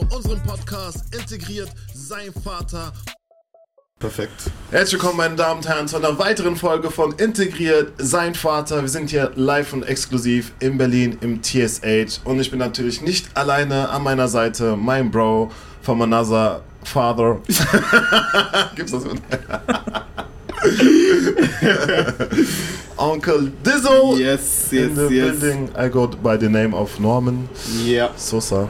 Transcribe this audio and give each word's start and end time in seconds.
zu 0.00 0.16
unserem 0.16 0.40
Podcast 0.42 1.04
Integriert 1.14 1.68
sein 1.94 2.32
Vater. 2.44 2.92
Perfekt. 3.98 4.50
Herzlich 4.70 4.94
willkommen, 4.94 5.18
meine 5.18 5.36
Damen 5.36 5.58
und 5.58 5.68
Herren, 5.68 5.88
zu 5.88 5.96
einer 5.96 6.18
weiteren 6.18 6.56
Folge 6.56 6.90
von 6.90 7.12
Integriert 7.12 7.92
sein 7.98 8.34
Vater. 8.34 8.80
Wir 8.80 8.88
sind 8.88 9.10
hier 9.10 9.32
live 9.34 9.72
und 9.72 9.82
exklusiv 9.82 10.52
in 10.60 10.78
Berlin 10.78 11.18
im 11.20 11.42
TSH 11.42 12.20
und 12.24 12.40
ich 12.40 12.50
bin 12.50 12.58
natürlich 12.58 13.02
nicht 13.02 13.36
alleine 13.36 13.90
an 13.90 14.02
meiner 14.02 14.28
Seite, 14.28 14.76
mein 14.76 15.10
Bro 15.10 15.50
from 15.82 16.00
another 16.02 16.62
father. 16.84 17.40
Gibt's 18.76 18.92
das? 18.92 19.04
Onkel 22.96 23.52
Dizzo 23.64 24.16
Yes, 24.16 24.72
in 24.72 24.78
yes, 24.78 24.96
the 24.96 25.14
yes. 25.14 25.40
building. 25.40 25.68
I 25.76 25.88
go 25.88 26.06
by 26.06 26.38
the 26.38 26.48
name 26.48 26.74
of 26.74 26.98
Norman. 27.00 27.48
Ja. 27.84 28.10
Sosa. 28.16 28.68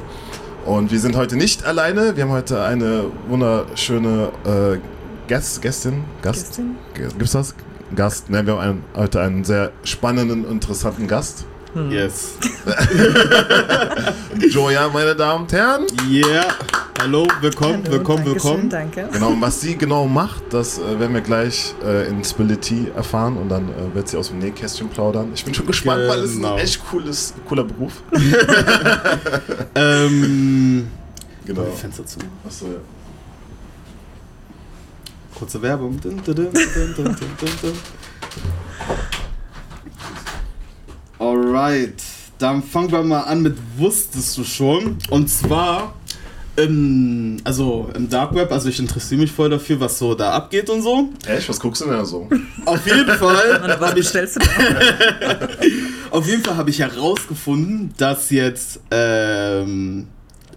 Und 0.65 0.93
wir 0.93 1.01
sind 1.01 1.17
heute 1.17 1.37
nicht 1.37 1.65
alleine. 1.65 2.17
Wir 2.17 2.25
haben 2.25 2.31
heute 2.31 2.63
eine 2.63 3.05
wunderschöne 3.29 4.31
äh, 4.45 4.79
Gast, 5.29 5.63
Gästin. 5.63 6.05
Gast? 6.23 6.47
Gästin? 6.47 6.77
Gibt's 6.95 7.33
das? 7.33 7.55
Gast. 7.95 8.31
Ne, 8.31 8.45
wir 8.47 8.55
haben 8.55 8.61
einen, 8.61 8.85
heute 8.95 9.21
einen 9.21 9.45
sehr 9.45 9.73
spannenden, 9.85 10.49
interessanten 10.49 11.07
Gast. 11.07 11.45
Yes. 11.89 12.33
Joya, 14.51 14.89
meine 14.89 15.15
Damen 15.15 15.43
und 15.45 15.53
Herren. 15.53 15.87
Yeah. 16.09 16.47
Hallo, 17.03 17.27
willkommen, 17.41 17.83
Hallo, 17.85 17.93
willkommen, 17.93 18.27
willkommen. 18.27 18.69
Danke. 18.69 19.09
Genau, 19.11 19.31
und 19.31 19.41
was 19.41 19.63
sie 19.63 19.75
genau 19.75 20.07
macht, 20.07 20.43
das 20.51 20.79
äh, 20.79 21.01
werden 21.01 21.15
wir 21.15 21.23
gleich 21.23 21.75
äh, 21.83 22.07
in 22.09 22.23
Spility 22.23 22.89
erfahren 22.95 23.39
und 23.39 23.49
dann 23.49 23.71
äh, 23.71 23.95
wird 23.95 24.07
sie 24.09 24.19
aus 24.19 24.29
dem 24.29 24.39
Nähkästchen 24.39 24.91
plaudern. 24.91 25.31
Ich 25.35 25.43
bin 25.43 25.55
schon 25.55 25.67
gespannt, 25.67 26.03
weil 26.07 26.19
es 26.19 26.33
ist 26.33 26.37
Genau. 26.37 26.57
ein 26.57 26.59
echt 26.59 26.85
cooles, 26.91 27.33
cooler 27.49 27.65
Beruf. 27.65 28.03
Ähm. 29.75 30.89
Genau. 31.47 31.63
Die 31.63 31.81
Fenster 31.81 32.05
zu. 32.05 32.19
Achso, 32.47 32.67
ja. 32.67 32.73
Kurze 35.39 35.63
Werbung. 35.63 35.99
Dun, 36.01 36.21
dun, 36.23 36.35
dun, 36.35 36.49
dun, 36.53 36.55
dun, 36.75 36.95
dun, 36.97 37.17
dun, 37.17 37.51
dun. 37.63 37.73
Alright. 41.19 42.03
Dann 42.39 42.63
fangen 42.63 42.93
wir 42.93 43.03
mal 43.03 43.23
an 43.23 43.41
mit 43.41 43.57
Wusstest 43.79 44.37
du 44.37 44.45
schon? 44.45 44.99
Und 45.09 45.29
zwar. 45.31 45.95
Im, 46.63 47.37
also 47.45 47.91
im 47.95 48.09
Dark 48.09 48.35
Web, 48.35 48.53
also 48.53 48.69
ich 48.69 48.79
interessiere 48.79 49.21
mich 49.21 49.33
voll 49.33 49.51
dafür, 49.51 49.81
was 49.81 49.99
so 49.99 50.15
da 50.15 50.33
abgeht 50.33 50.69
und 50.69 50.83
so. 50.83 51.09
Echt? 51.27 51.49
Was 51.49 51.59
guckst 51.59 51.83
du 51.83 51.87
denn 51.87 51.95
da 51.95 52.05
so? 52.05 52.29
Auf 52.65 52.87
jeden 52.87 53.07
Fall 53.07 53.77
was 53.81 53.95
bestellst 53.95 54.37
du 54.37 54.41
da? 54.41 55.49
Auf 56.11 56.27
jeden 56.27 56.43
Fall 56.43 56.57
habe 56.57 56.71
ich 56.71 56.81
herausgefunden, 56.81 57.95
dass 57.97 58.31
jetzt 58.31 58.81
ähm, 58.91 60.09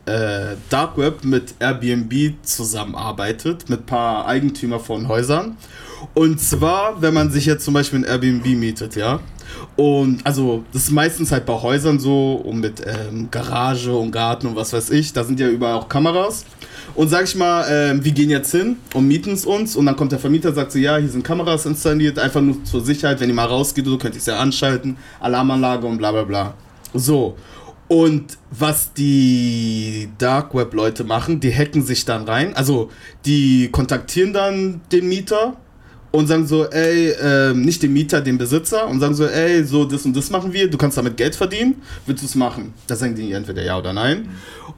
äh, 0.05 0.55
Dark 0.69 0.97
Web 0.97 1.23
mit 1.23 1.55
Airbnb 1.59 2.33
zusammenarbeitet, 2.41 3.69
mit 3.69 3.81
ein 3.81 3.85
paar 3.85 4.27
Eigentümer 4.27 4.79
von 4.79 5.07
Häusern. 5.07 5.57
Und 6.13 6.39
zwar, 6.39 7.01
wenn 7.01 7.13
man 7.13 7.31
sich 7.31 7.45
jetzt 7.45 7.63
zum 7.63 7.73
Beispiel 7.73 7.99
ein 7.99 8.03
Airbnb 8.03 8.45
mietet, 8.57 8.95
ja. 8.95 9.19
Und 9.75 10.25
also, 10.25 10.63
das 10.71 10.83
ist 10.83 10.91
meistens 10.91 11.31
halt 11.31 11.45
bei 11.45 11.53
Häusern 11.53 11.99
so 11.99 12.35
und 12.35 12.59
mit 12.59 12.81
ähm, 12.85 13.29
Garage 13.31 13.93
und 13.93 14.11
Garten 14.11 14.47
und 14.47 14.55
was 14.55 14.73
weiß 14.73 14.91
ich. 14.91 15.13
Da 15.13 15.23
sind 15.23 15.39
ja 15.39 15.47
überall 15.47 15.75
auch 15.75 15.89
Kameras. 15.89 16.45
Und 16.95 17.09
sag 17.09 17.23
ich 17.23 17.35
mal, 17.35 17.65
ähm, 17.69 18.05
wir 18.05 18.11
gehen 18.11 18.29
jetzt 18.29 18.51
hin 18.51 18.77
und 18.93 19.07
mieten 19.07 19.33
es 19.33 19.45
uns. 19.45 19.75
Und 19.75 19.85
dann 19.85 19.95
kommt 19.95 20.11
der 20.11 20.19
Vermieter 20.19 20.53
sagt 20.53 20.71
so, 20.71 20.79
ja, 20.79 20.97
hier 20.97 21.09
sind 21.09 21.23
Kameras 21.23 21.65
installiert, 21.65 22.19
einfach 22.19 22.41
nur 22.41 22.63
zur 22.63 22.81
Sicherheit, 22.81 23.19
wenn 23.19 23.29
ihr 23.29 23.35
mal 23.35 23.45
rausgeht, 23.45 23.85
so 23.85 23.97
könnt 23.97 24.15
ihr 24.15 24.19
es 24.19 24.27
ja 24.27 24.37
anschalten, 24.37 24.97
Alarmanlage 25.19 25.87
und 25.87 25.97
bla 25.97 26.11
bla 26.11 26.23
bla. 26.23 26.53
So. 26.93 27.35
Und 27.87 28.37
was 28.49 28.93
die 28.93 30.09
Dark 30.17 30.55
Web 30.55 30.73
Leute 30.73 31.03
machen, 31.03 31.39
die 31.39 31.53
hacken 31.53 31.83
sich 31.83 32.05
dann 32.05 32.23
rein. 32.23 32.55
Also, 32.55 32.89
die 33.25 33.69
kontaktieren 33.71 34.33
dann 34.33 34.81
den 34.91 35.09
Mieter 35.09 35.57
und 36.15 36.27
sagen 36.27 36.45
so, 36.45 36.65
ey, 36.69 37.11
ähm, 37.19 37.61
nicht 37.61 37.81
den 37.81 37.91
Mieter, 37.91 38.21
den 38.21 38.37
Besitzer 38.37 38.87
und 38.87 38.99
sagen 38.99 39.15
so, 39.15 39.25
ey, 39.25 39.63
so 39.63 39.83
das 39.83 40.05
und 40.05 40.15
das 40.15 40.29
machen 40.29 40.53
wir, 40.53 40.69
du 40.69 40.77
kannst 40.77 40.95
damit 40.95 41.17
Geld 41.17 41.35
verdienen, 41.35 41.81
willst 42.05 42.21
du 42.21 42.27
es 42.27 42.35
machen? 42.35 42.71
Da 42.85 42.95
sagen 42.95 43.15
die 43.15 43.31
entweder 43.31 43.63
ja 43.63 43.79
oder 43.79 43.93
nein. 43.93 44.29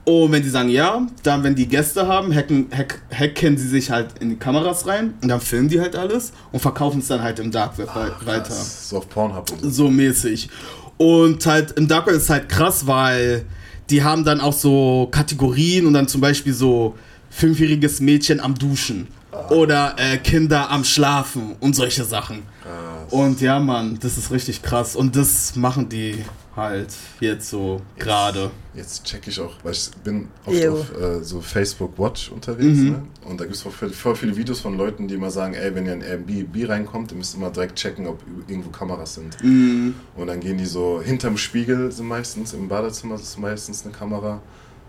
Und 0.06 0.32
wenn 0.32 0.42
die 0.42 0.50
sagen 0.50 0.70
ja, 0.70 1.06
dann 1.24 1.44
wenn 1.44 1.54
die 1.54 1.68
Gäste 1.68 2.08
haben, 2.08 2.34
hacken, 2.34 2.68
hack, 2.72 3.02
hacken 3.14 3.58
sie 3.58 3.68
sich 3.68 3.92
halt 3.92 4.12
in 4.22 4.30
die 4.30 4.36
Kameras 4.38 4.88
rein 4.88 5.16
und 5.22 5.28
dann 5.28 5.42
filmen 5.42 5.68
die 5.68 5.82
halt 5.82 5.98
alles 5.98 6.32
und 6.54 6.62
verkaufen 6.62 7.00
es 7.00 7.08
dann 7.08 7.22
halt 7.22 7.40
im 7.40 7.52
Dark 7.52 7.78
Web 7.78 7.90
wei- 7.94 8.12
weiter. 8.26 8.54
So 8.54 9.00
auf 9.00 9.10
Pornhub 9.10 9.50
so. 9.62 9.70
So 9.70 9.90
mäßig. 9.90 10.48
Und 10.96 11.46
halt 11.46 11.72
im 11.74 11.90
Dark 11.90 12.08
Web 12.08 12.16
ist 12.16 12.30
halt 12.30 12.48
krass, 12.48 12.88
weil 12.88 13.44
die 13.90 14.04
haben 14.04 14.24
dann 14.24 14.40
auch 14.40 14.54
so 14.54 15.10
Kategorien 15.12 15.86
und 15.86 15.92
dann 15.94 16.08
zum 16.08 16.22
Beispiel 16.22 16.54
so 16.54 16.96
fünfjähriges 17.30 18.00
Mädchen 18.00 18.40
am 18.40 18.56
Duschen 18.56 19.08
oder 19.50 19.96
äh, 19.98 20.18
Kinder 20.18 20.70
am 20.70 20.84
Schlafen 20.84 21.56
und 21.60 21.76
solche 21.76 22.04
Sachen. 22.04 22.44
Krass. 22.64 23.12
Und 23.14 23.42
ja, 23.42 23.60
Mann, 23.60 23.98
das 24.02 24.18
ist 24.18 24.32
richtig 24.32 24.62
krass. 24.62 24.96
Und 24.96 25.16
das 25.16 25.56
machen 25.56 25.90
die 25.90 26.24
halt 26.56 26.88
jetzt 27.20 27.50
so 27.50 27.82
gerade. 28.00 28.50
Jetzt 28.74 29.04
check 29.04 29.28
ich 29.28 29.40
auch, 29.42 29.54
weil 29.64 29.74
ich 29.74 29.92
bin 30.04 30.30
oft 30.46 30.56
Jo. 30.58 30.74
auf 30.80 31.02
äh, 31.02 31.22
so 31.24 31.42
Facebook 31.42 32.00
Watch 32.00 32.32
unterwegs, 32.32 32.78
Mhm. 32.80 32.90
ne? 32.92 33.02
Und 33.26 33.40
da 33.40 33.44
gibt 33.44 33.56
es 33.58 33.62
voll, 33.62 33.90
voll 33.90 34.16
viele 34.16 34.36
Videos 34.36 34.62
von 34.62 34.78
Leuten, 34.78 35.08
die 35.08 35.16
immer 35.16 35.32
sagen, 35.32 35.54
ey, 35.54 35.76
wenn 35.76 35.86
ihr 35.86 35.94
in 35.94 36.02
Airbnb 36.02 36.70
reinkommt, 36.70 37.12
ihr 37.12 37.18
müsst 37.18 37.36
immer 37.36 37.50
direkt 37.50 37.76
checken, 37.76 38.08
ob 38.08 38.22
irgendwo 38.48 38.70
Kameras 38.70 39.16
sind. 39.16 39.42
Mhm. 39.44 39.96
Und 40.16 40.28
dann 40.28 40.40
gehen 40.40 40.58
die 40.58 40.66
so 40.66 41.02
hinterm 41.04 41.38
Spiegel, 41.38 41.92
sind 41.92 42.08
meistens, 42.08 42.54
im 42.54 42.68
Badezimmer 42.70 43.16
ist 43.16 43.38
meistens 43.38 43.84
eine 43.84 43.94
Kamera. 43.94 44.42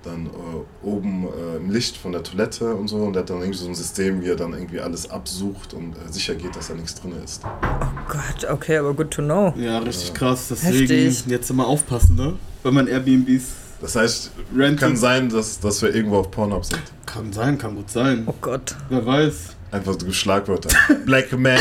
Dann 0.07 0.27
äh, 0.27 0.87
oben 0.87 1.25
äh, 1.27 1.57
im 1.57 1.71
Licht 1.71 1.97
von 1.97 2.13
der 2.13 2.23
Toilette 2.23 2.75
und 2.75 2.87
so. 2.89 2.97
Und 2.99 3.15
der 3.15 3.23
hat 3.23 3.31
dann 3.31 3.41
irgendwie 3.41 3.59
so 3.59 3.67
ein 3.69 3.75
System, 3.75 4.23
wie 4.23 4.29
er 4.29 4.37
dann 4.37 4.53
irgendwie 4.53 4.81
alles 4.81 5.11
absucht 5.11 5.75
und 5.75 5.93
äh, 5.95 6.13
sicher 6.13 6.35
geht, 6.37 6.55
dass 6.55 6.69
da 6.69 6.75
nichts 6.75 6.95
drin 6.95 7.13
ist. 7.25 7.43
Oh 7.45 7.87
Gott, 8.09 8.49
okay, 8.51 8.77
aber 8.79 8.95
good 8.95 9.11
to 9.11 9.21
know. 9.23 9.53
Ja, 9.59 9.79
richtig 9.81 10.15
krass. 10.15 10.47
Deswegen 10.49 10.87
Heftig. 11.11 11.27
jetzt 11.27 11.51
immer 11.51 11.67
aufpassen, 11.67 12.15
ne? 12.17 12.35
Wenn 12.63 12.75
man 12.75 12.87
Airbnbs 12.87 13.43
Das 13.81 13.97
heißt, 13.97 14.31
rentet. 14.57 14.81
kann 14.81 14.97
sein, 14.97 15.29
dass, 15.29 15.59
dass 15.61 15.83
wir 15.83 15.95
irgendwo 15.95 16.19
auf 16.19 16.31
Pornhub 16.31 16.65
sind. 16.65 16.81
Kann 17.05 17.33
sein, 17.33 17.59
kann 17.59 17.75
gut 17.75 17.91
sein. 17.91 18.23
Oh 18.27 18.35
Gott. 18.41 18.77
Wer 18.89 19.05
weiß. 19.05 19.56
Einfach 19.71 19.97
so 19.99 20.13
Schlagwörter. 20.13 20.69
Black 21.05 21.33
Man. 21.33 21.59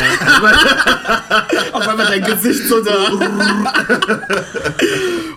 Auf 1.72 1.88
einmal 1.88 2.06
dein 2.06 2.22
Gesicht 2.22 2.62
so 2.68 2.82
da. 2.82 2.92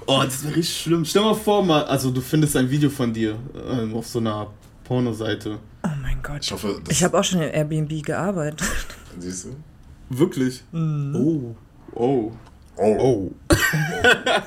oh, 0.05 0.21
das 0.23 0.43
wäre 0.43 0.55
richtig 0.55 0.81
schlimm. 0.81 1.03
Stell 1.05 1.23
mal 1.23 1.35
vor, 1.35 1.63
mal, 1.65 1.83
also 1.85 2.11
du 2.11 2.21
findest 2.21 2.55
ein 2.55 2.69
Video 2.69 2.89
von 2.89 3.11
dir 3.13 3.35
ähm, 3.69 3.95
auf 3.95 4.07
so 4.07 4.19
einer 4.19 4.47
Pornoseite. 4.83 5.59
Oh 5.83 5.89
mein 6.01 6.21
Gott. 6.21 6.39
Ich 6.41 6.51
hoffe, 6.51 6.79
das 6.83 6.95
Ich 6.95 7.03
habe 7.03 7.17
auch 7.19 7.23
schon 7.23 7.41
in 7.41 7.49
Airbnb 7.49 8.03
gearbeitet. 8.03 8.61
Siehst 9.17 9.45
du? 9.45 9.55
Wirklich? 10.09 10.63
Oh. 10.73 11.55
Oh. 11.93 12.31
Oh. 12.81 13.31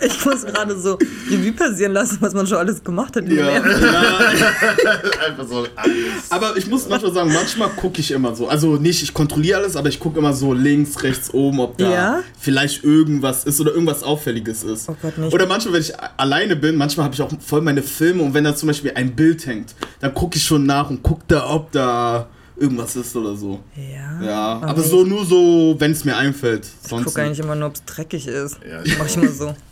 Ich 0.00 0.24
muss 0.24 0.44
gerade 0.44 0.76
so 0.78 0.98
Revue 1.30 1.52
passieren 1.52 1.92
lassen, 1.92 2.18
was 2.20 2.32
man 2.34 2.46
schon 2.46 2.56
alles 2.58 2.82
gemacht 2.82 3.14
hat. 3.14 3.28
Ja, 3.28 3.50
ja. 3.50 3.62
Einfach 5.26 5.46
so 5.46 5.66
alles. 5.76 6.30
Aber 6.30 6.56
ich 6.56 6.66
muss 6.66 6.88
manchmal 6.88 7.12
sagen, 7.12 7.32
manchmal 7.32 7.68
gucke 7.70 8.00
ich 8.00 8.10
immer 8.10 8.34
so. 8.34 8.48
Also 8.48 8.76
nicht, 8.76 9.02
ich 9.02 9.14
kontrolliere 9.14 9.58
alles, 9.58 9.76
aber 9.76 9.88
ich 9.88 10.00
gucke 10.00 10.18
immer 10.18 10.32
so 10.32 10.52
links, 10.52 11.02
rechts, 11.02 11.32
oben, 11.32 11.60
ob 11.60 11.78
da 11.78 11.90
Ja? 11.90 12.20
vielleicht 12.40 12.82
irgendwas 12.84 13.44
ist 13.44 13.60
oder 13.60 13.72
irgendwas 13.72 14.02
Auffälliges 14.02 14.64
ist. 14.64 14.88
Oh 14.88 14.96
Gott, 15.00 15.18
nicht. 15.18 15.32
Oder 15.32 15.46
manchmal, 15.46 15.74
wenn 15.74 15.82
ich 15.82 15.92
alleine 16.16 16.56
bin, 16.56 16.74
manchmal 16.76 17.04
habe 17.04 17.14
ich 17.14 17.22
auch 17.22 17.30
voll 17.40 17.60
meine 17.60 17.82
Filme 17.82 18.22
und 18.22 18.34
wenn 18.34 18.44
da 18.44 18.56
zum 18.56 18.68
Beispiel 18.68 18.92
ein 18.94 19.14
Bild 19.14 19.46
hängt, 19.46 19.74
dann 20.00 20.14
gucke 20.14 20.36
ich 20.36 20.44
schon 20.44 20.64
nach 20.66 20.90
und 20.90 21.02
gucke 21.02 21.22
da, 21.28 21.48
ob 21.50 21.70
da 21.72 22.28
irgendwas 22.56 22.96
ist 22.96 23.14
oder 23.16 23.34
so. 23.34 23.60
Ja. 23.76 24.22
Ja, 24.22 24.60
aber 24.62 24.80
nee. 24.80 24.88
so 24.88 25.04
nur 25.04 25.24
so, 25.24 25.74
wenn 25.78 25.92
es 25.92 26.04
mir 26.04 26.16
einfällt. 26.16 26.66
Ich 26.66 26.88
Sonst 26.88 27.06
gucke 27.06 27.22
eigentlich 27.22 27.40
immer 27.40 27.54
nur, 27.54 27.68
ob 27.68 27.74
es 27.74 27.84
dreckig 27.84 28.26
ist. 28.26 28.58
Ja, 28.68 28.82
ich 28.82 28.98
Mach 28.98 29.06
ich 29.06 29.16
immer 29.16 29.28
so. 29.28 29.54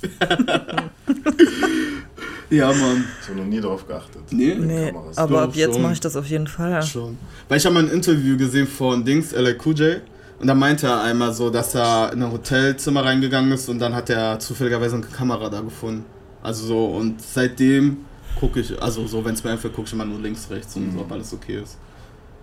Ja, 2.50 2.66
Mann. 2.72 3.04
Ich 3.22 3.28
habe 3.28 3.38
noch 3.38 3.46
nie 3.46 3.60
darauf 3.60 3.86
geachtet. 3.86 4.22
Nee? 4.30 4.56
Nee, 4.56 4.92
aber 5.14 5.34
Doch, 5.34 5.42
ab 5.42 5.54
jetzt 5.54 5.78
mache 5.78 5.92
ich 5.92 6.00
das 6.00 6.16
auf 6.16 6.26
jeden 6.26 6.48
Fall. 6.48 6.82
Schon. 6.82 7.16
Weil 7.48 7.58
ich 7.58 7.64
habe 7.64 7.74
mal 7.74 7.84
ein 7.84 7.90
Interview 7.90 8.36
gesehen 8.36 8.66
von 8.66 9.04
Dings, 9.04 9.30
LA 9.32 9.50
J. 9.50 10.00
Und 10.40 10.46
da 10.46 10.54
meinte 10.54 10.88
er 10.88 11.02
einmal 11.02 11.32
so, 11.32 11.48
dass 11.50 11.74
er 11.76 12.12
in 12.12 12.22
ein 12.22 12.32
Hotelzimmer 12.32 13.04
reingegangen 13.04 13.52
ist 13.52 13.68
und 13.68 13.78
dann 13.78 13.94
hat 13.94 14.10
er 14.10 14.38
zufälligerweise 14.40 14.96
eine 14.96 15.06
Kamera 15.06 15.48
da 15.48 15.60
gefunden. 15.60 16.04
Also 16.42 16.66
so, 16.66 16.86
und 16.86 17.22
seitdem 17.22 17.98
gucke 18.38 18.60
ich, 18.60 18.82
also 18.82 19.06
so, 19.06 19.24
wenn 19.24 19.34
es 19.34 19.44
mir 19.44 19.50
einfällt, 19.50 19.74
gucke 19.74 19.86
ich 19.86 19.92
immer 19.92 20.06
nur 20.06 20.18
links, 20.18 20.50
rechts 20.50 20.74
und 20.74 20.92
so, 20.92 21.00
ob 21.00 21.12
alles 21.12 21.32
okay 21.32 21.60
ist. 21.62 21.76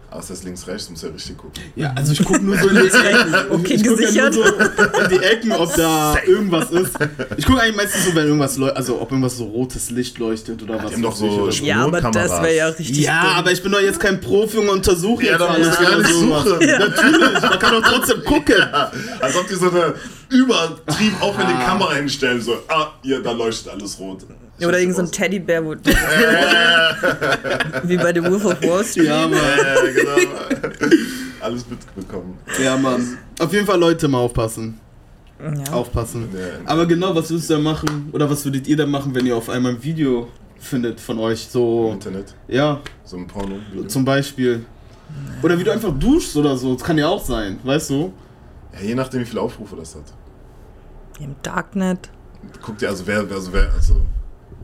Außer 0.09 0.29
das 0.29 0.43
links, 0.43 0.65
rechts, 0.67 0.89
muss 0.89 1.01
ja 1.01 1.09
richtig 1.09 1.37
gucken. 1.37 1.61
Ja, 1.75 1.91
also 1.93 2.13
ich 2.13 2.23
gucke 2.23 2.39
nur 2.39 2.57
so 2.57 2.67
in 2.69 2.75
die 2.75 2.81
Ecken. 2.87 3.35
Okay, 3.51 3.73
ich 3.73 3.83
guck 3.83 3.99
ja 3.99 4.29
nur 4.29 4.31
gesichert. 4.31 4.33
so 4.33 4.43
in 4.43 5.09
die 5.09 5.23
Ecken, 5.25 5.51
ob 5.51 5.75
da 5.75 6.15
irgendwas 6.25 6.71
ist. 6.71 6.93
Ich 7.35 7.45
gucke 7.45 7.61
eigentlich 7.61 7.75
meistens 7.75 8.05
so, 8.05 8.15
wenn 8.15 8.25
irgendwas 8.25 8.57
leuchtet, 8.57 8.77
also 8.77 9.01
ob 9.01 9.11
irgendwas 9.11 9.35
so 9.35 9.43
rotes 9.45 9.89
Licht 9.89 10.17
leuchtet 10.17 10.63
oder 10.63 10.81
was. 10.81 10.93
haben 10.93 11.01
doch 11.01 11.15
so 11.15 11.49
Ja, 11.49 11.83
aber 11.85 11.99
das 11.99 12.31
wäre 12.41 12.55
ja 12.55 12.67
richtig. 12.67 12.99
Ja, 12.99 13.21
dumm. 13.21 13.31
aber 13.35 13.51
ich 13.51 13.61
bin 13.61 13.71
doch 13.71 13.81
jetzt 13.81 13.99
kein 13.99 14.21
Profi 14.21 14.57
und 14.59 14.69
untersuche 14.69 15.25
Ja, 15.25 15.31
jetzt 15.31 15.41
da 15.41 15.47
alles 15.47 15.77
oder 15.77 15.97
nicht 15.97 16.13
suchen. 16.13 16.59
Natürlich, 16.59 17.41
man 17.41 17.59
kann 17.59 17.81
doch 17.81 17.91
trotzdem 17.91 18.23
gucken. 18.23 18.63
Als 19.19 19.35
ob 19.35 19.47
die 19.49 19.55
so 19.55 19.69
eine, 19.69 19.93
übertrieben 20.29 21.15
aufwendige 21.19 21.59
Kamera 21.59 21.93
hinstellen, 21.95 22.41
so, 22.41 22.53
ah, 22.69 22.93
hier, 23.03 23.21
da 23.21 23.31
leuchtet 23.33 23.73
alles 23.73 23.99
rot. 23.99 24.25
Oder 24.65 24.79
irgend 24.79 24.95
so 24.95 25.03
ein 25.03 25.11
Teddybär, 25.11 25.63
wo 25.63 25.71
wie 27.83 27.97
bei 27.97 28.13
The 28.13 28.23
Wolf 28.23 28.45
of 28.45 28.61
Wall 28.63 28.83
Street. 28.83 29.05
Ja, 29.07 29.27
Mann. 29.27 29.39
Ja, 29.39 29.75
genau. 29.93 30.15
Alles 31.41 31.65
mitbekommen. 31.69 32.37
Ja, 32.63 32.77
Mann. 32.77 33.17
Auf 33.39 33.53
jeden 33.53 33.65
Fall 33.67 33.79
Leute 33.79 34.07
mal 34.07 34.19
aufpassen. 34.19 34.79
Ja. 35.39 35.73
Aufpassen. 35.73 36.29
Ja. 36.33 36.39
Aber 36.65 36.85
genau, 36.87 37.13
was 37.15 37.29
würdest 37.29 37.49
du 37.49 37.53
da 37.55 37.59
machen? 37.59 38.09
Oder 38.11 38.27
was 38.29 38.43
würdet 38.43 38.67
ihr 38.67 38.75
da 38.75 38.85
machen, 38.87 39.13
wenn 39.13 39.25
ihr 39.27 39.35
auf 39.35 39.49
einmal 39.49 39.73
ein 39.73 39.83
Video 39.83 40.29
findet 40.57 40.99
von 40.99 41.19
euch? 41.19 41.43
Im 41.45 41.49
So, 41.51 41.91
Internet, 41.93 42.33
ja, 42.47 42.81
so 43.03 43.17
ein 43.17 43.27
Porno. 43.27 43.57
zum 43.87 44.03
Beispiel. 44.03 44.65
Oder 45.43 45.59
wie 45.59 45.63
du 45.63 45.71
einfach 45.71 45.93
duschst 45.97 46.35
oder 46.35 46.57
so. 46.57 46.73
Das 46.73 46.83
kann 46.83 46.97
ja 46.97 47.07
auch 47.07 47.23
sein, 47.23 47.59
weißt 47.63 47.91
du? 47.91 48.11
Ja, 48.73 48.81
je 48.87 48.95
nachdem, 48.95 49.21
wie 49.21 49.25
viele 49.25 49.41
Aufrufe 49.41 49.75
das 49.75 49.93
hat. 49.95 50.03
Im 51.19 51.35
Darknet. 51.43 52.09
Guckt 52.61 52.81
ihr, 52.81 52.89
also 52.89 53.05
wer, 53.05 53.19
also 53.19 53.53
wer, 53.53 53.71
also, 53.73 54.01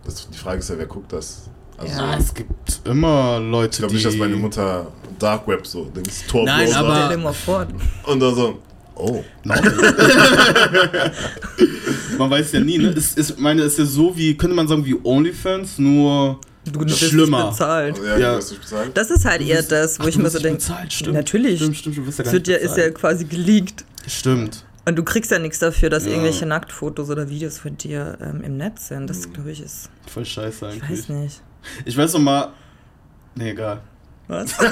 das, 0.06 0.30
die 0.30 0.38
Frage 0.38 0.60
ist 0.60 0.70
ja, 0.70 0.78
wer 0.78 0.86
guckt 0.86 1.12
das? 1.14 1.50
Also, 1.78 1.94
Ja. 2.00 2.16
es 2.18 2.34
gibt 2.34 2.82
immer 2.86 3.40
Leute, 3.40 3.72
ich 3.72 3.78
glaube 3.80 3.90
die... 3.92 3.96
nicht, 3.96 4.06
dass 4.06 4.16
meine 4.16 4.36
Mutter 4.36 4.88
Dark 5.20 5.48
Web 5.48 5.66
so, 5.66 5.86
Dings, 5.86 6.24
Tor 6.28 6.46
Nein, 6.46 6.66
Browser 6.66 6.80
aber- 6.80 6.96
Stell 7.06 7.18
dir 7.18 7.24
mal 7.24 7.34
vor. 7.34 7.68
und 8.06 8.20
dann 8.20 8.36
so, 8.36 8.60
oh. 8.96 9.24
Man 12.18 12.30
weiß 12.30 12.52
ja 12.54 12.60
nie, 12.60 12.78
ne? 12.78 12.90
Es 12.90 13.14
ist, 13.16 13.40
meine, 13.40 13.64
es 13.64 13.74
ist 13.74 13.80
ja 13.80 13.86
so 13.86 14.16
wie, 14.16 14.36
könnte 14.38 14.56
man 14.56 14.68
sagen, 14.68 14.86
wie 14.86 14.96
OnlyFans, 15.04 15.80
nur 15.80 16.40
Du 16.66 16.80
wirst 16.80 17.00
schlimmer. 17.00 17.46
nicht 17.46 17.52
bezahlt. 17.52 17.98
Ja, 18.06 18.18
Ja. 18.18 18.32
du 18.32 18.38
wirst 18.38 18.52
nicht 18.52 18.62
bezahlt. 18.62 18.92
Das 18.98 19.12
ist 19.12 19.26
halt 19.26 19.42
eher 19.42 19.62
das, 19.64 20.00
wo 20.00 20.04
Ach, 20.04 20.08
ich 20.08 20.18
mir 20.18 20.30
so 20.30 20.40
denke. 20.40 20.58
bezahlt, 20.60 20.94
stimmt. 20.94 21.16
Natürlich. 21.16 21.60
Stimmt, 21.60 21.78
stimmt, 21.78 21.98
du 21.98 22.06
wirst 22.06 22.20
ja 22.20 22.26
gar 22.26 22.34
nicht 22.34 22.48
ja, 22.48 22.56
ist 22.56 22.70
ja 22.72 22.76
bezahlt. 22.76 22.96
quasi 22.96 23.26
geleakt. 23.26 23.84
Stimmt. 24.08 24.64
Und 24.86 24.98
du 24.98 25.04
kriegst 25.04 25.32
ja 25.32 25.40
nichts 25.40 25.60
dafür, 25.60 25.90
dass 25.90 26.04
Ja. 26.06 26.12
irgendwelche 26.12 26.46
Nacktfotos 26.46 27.10
oder 27.10 27.30
Videos 27.30 27.58
von 27.58 27.78
dir 27.78 28.18
ähm, 28.22 28.42
im 28.42 28.58
Netz 28.58 28.90
sind. 28.90 29.10
Das, 29.10 29.32
glaube 29.32 29.52
ich, 29.52 29.62
ist. 29.62 29.90
Voll 30.08 30.26
scheiße 30.26 30.68
Ich 30.76 30.84
eigentlich. 30.84 31.00
weiß 31.00 31.10
nicht. 31.10 31.42
Ich 31.86 31.96
weiß 31.98 32.14
noch 32.14 32.20
mal. 32.22 32.50
Nee, 33.36 33.52
egal. 33.52 33.80
Was? 34.28 34.54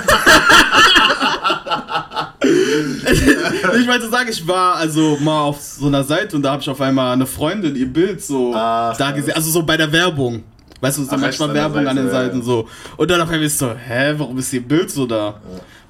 Ich 2.43 3.87
wollte 3.87 4.09
sagen, 4.09 4.29
ich 4.29 4.47
war 4.47 4.75
also 4.75 5.17
mal 5.21 5.41
auf 5.41 5.61
so 5.61 5.87
einer 5.87 6.03
Seite 6.03 6.35
und 6.35 6.41
da 6.43 6.51
habe 6.53 6.61
ich 6.61 6.69
auf 6.69 6.81
einmal 6.81 7.13
eine 7.13 7.25
Freundin 7.25 7.75
ihr 7.75 7.87
Bild 7.91 8.21
so 8.21 8.53
Ach, 8.55 8.95
da 8.97 9.11
gesehen, 9.11 9.35
also 9.35 9.49
so 9.51 9.63
bei 9.63 9.77
der 9.77 9.91
Werbung. 9.91 10.43
Weißt 10.79 10.97
du, 10.97 11.03
so 11.03 11.11
Ach, 11.13 11.17
manchmal 11.19 11.53
Werbung 11.53 11.85
an 11.87 11.95
den 11.95 12.09
Seite, 12.09 12.17
ja, 12.17 12.23
Seiten 12.25 12.39
ja. 12.39 12.43
so. 12.43 12.67
Und 12.97 13.11
dann 13.11 13.21
auf 13.21 13.29
einmal 13.29 13.45
ist 13.45 13.59
so, 13.59 13.71
hä, 13.73 14.15
warum 14.17 14.37
ist 14.39 14.51
ihr 14.53 14.61
Bild 14.67 14.89
so 14.89 15.05
da? 15.05 15.39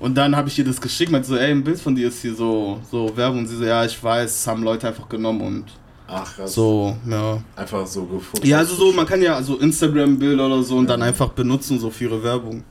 Und 0.01 0.15
dann 0.15 0.35
habe 0.35 0.49
ich 0.49 0.57
ihr 0.57 0.65
das 0.65 0.81
geschickt, 0.81 1.11
meinte 1.11 1.27
so, 1.27 1.35
ey, 1.37 1.51
ein 1.51 1.63
Bild 1.63 1.79
von 1.79 1.93
dir 1.95 2.07
ist 2.07 2.21
hier 2.23 2.33
so, 2.33 2.79
so 2.89 3.15
Werbung. 3.15 3.39
Und 3.39 3.47
sie 3.47 3.55
so, 3.57 3.63
ja, 3.63 3.85
ich 3.85 4.03
weiß, 4.03 4.23
das 4.33 4.47
haben 4.47 4.63
Leute 4.63 4.87
einfach 4.87 5.07
genommen 5.07 5.41
und 5.41 5.65
Ach, 6.07 6.35
krass. 6.35 6.53
so, 6.55 6.95
ja. 7.07 7.39
Einfach 7.55 7.85
so 7.85 8.05
gefunden. 8.05 8.47
Ja, 8.47 8.57
also 8.57 8.73
so, 8.75 8.91
man 8.93 9.05
kann 9.05 9.21
ja 9.21 9.41
so 9.43 9.57
Instagram-Bilder 9.59 10.47
oder 10.47 10.63
so 10.63 10.77
und 10.77 10.87
dann 10.89 11.03
einfach 11.03 11.29
benutzen, 11.29 11.79
so 11.79 11.91
für 11.91 12.05
ihre 12.05 12.23
Werbung. 12.23 12.63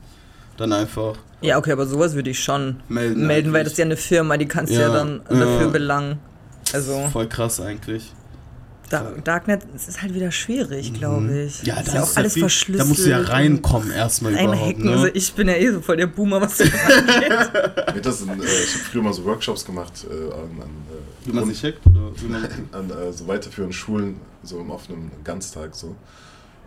Dann 0.57 0.73
einfach 0.73 1.13
Ja, 1.39 1.57
okay, 1.57 1.71
aber 1.71 1.85
sowas 1.87 2.13
würde 2.15 2.29
ich 2.31 2.43
schon 2.43 2.81
melden. 2.89 3.25
melden, 3.25 3.53
weil 3.53 3.63
das 3.63 3.73
ist 3.73 3.79
ja 3.79 3.85
eine 3.85 3.95
Firma, 3.97 4.35
die 4.35 4.45
kannst 4.47 4.73
du 4.73 4.75
ja, 4.79 4.89
Ja, 4.89 4.93
dann 4.93 5.21
ja. 5.31 5.39
dafür 5.39 5.69
belangen. 5.69 6.19
Also, 6.73 7.07
Voll 7.13 7.27
krass 7.27 7.61
eigentlich. 7.61 8.11
Da, 8.91 9.11
Darknet 9.23 9.61
es 9.75 9.87
ist 9.87 10.01
halt 10.01 10.13
wieder 10.13 10.31
schwierig, 10.31 10.93
glaube 10.93 11.43
ich. 11.45 11.61
Mhm. 11.61 11.67
Ja, 11.67 11.79
ist 11.79 11.87
da 11.89 11.93
ja 11.95 12.03
ist 12.03 12.11
auch 12.11 12.17
alles 12.17 12.33
viel- 12.33 12.41
verschlüsselt. 12.41 12.79
Da 12.81 12.85
musst 12.85 13.05
du 13.05 13.09
ja 13.09 13.19
reinkommen 13.21 13.91
erstmal 13.91 14.33
überhaupt. 14.33 14.77
Also 14.85 15.03
ne? 15.05 15.09
ich 15.13 15.33
bin 15.33 15.47
ja 15.47 15.55
eh 15.55 15.71
so 15.71 15.81
voll 15.81 15.97
der 15.97 16.07
Boomer, 16.07 16.41
was 16.41 16.57
das 16.57 16.69
angeht. 17.87 18.05
Das 18.05 18.21
in, 18.21 18.29
äh, 18.29 18.33
ich 18.33 18.73
habe 18.73 18.83
früher 18.91 19.01
mal 19.03 19.13
so 19.13 19.23
Workshops 19.25 19.65
gemacht 19.65 20.05
äh, 20.09 20.13
an, 20.33 20.41
an, 20.61 20.69
äh, 20.69 21.27
Wie 21.27 21.31
man 21.33 21.45
sich 21.47 21.63
hackt 21.63 21.85
oder 21.87 22.11
wie 22.21 22.27
man 22.27 22.43
an 22.71 22.89
äh, 22.89 23.11
so 23.13 23.27
weiterführenden 23.27 23.73
Schulen, 23.73 24.15
so 24.43 24.59
im 24.59 24.69
offenen 24.69 25.11
Ganztag 25.23 25.75
so. 25.75 25.95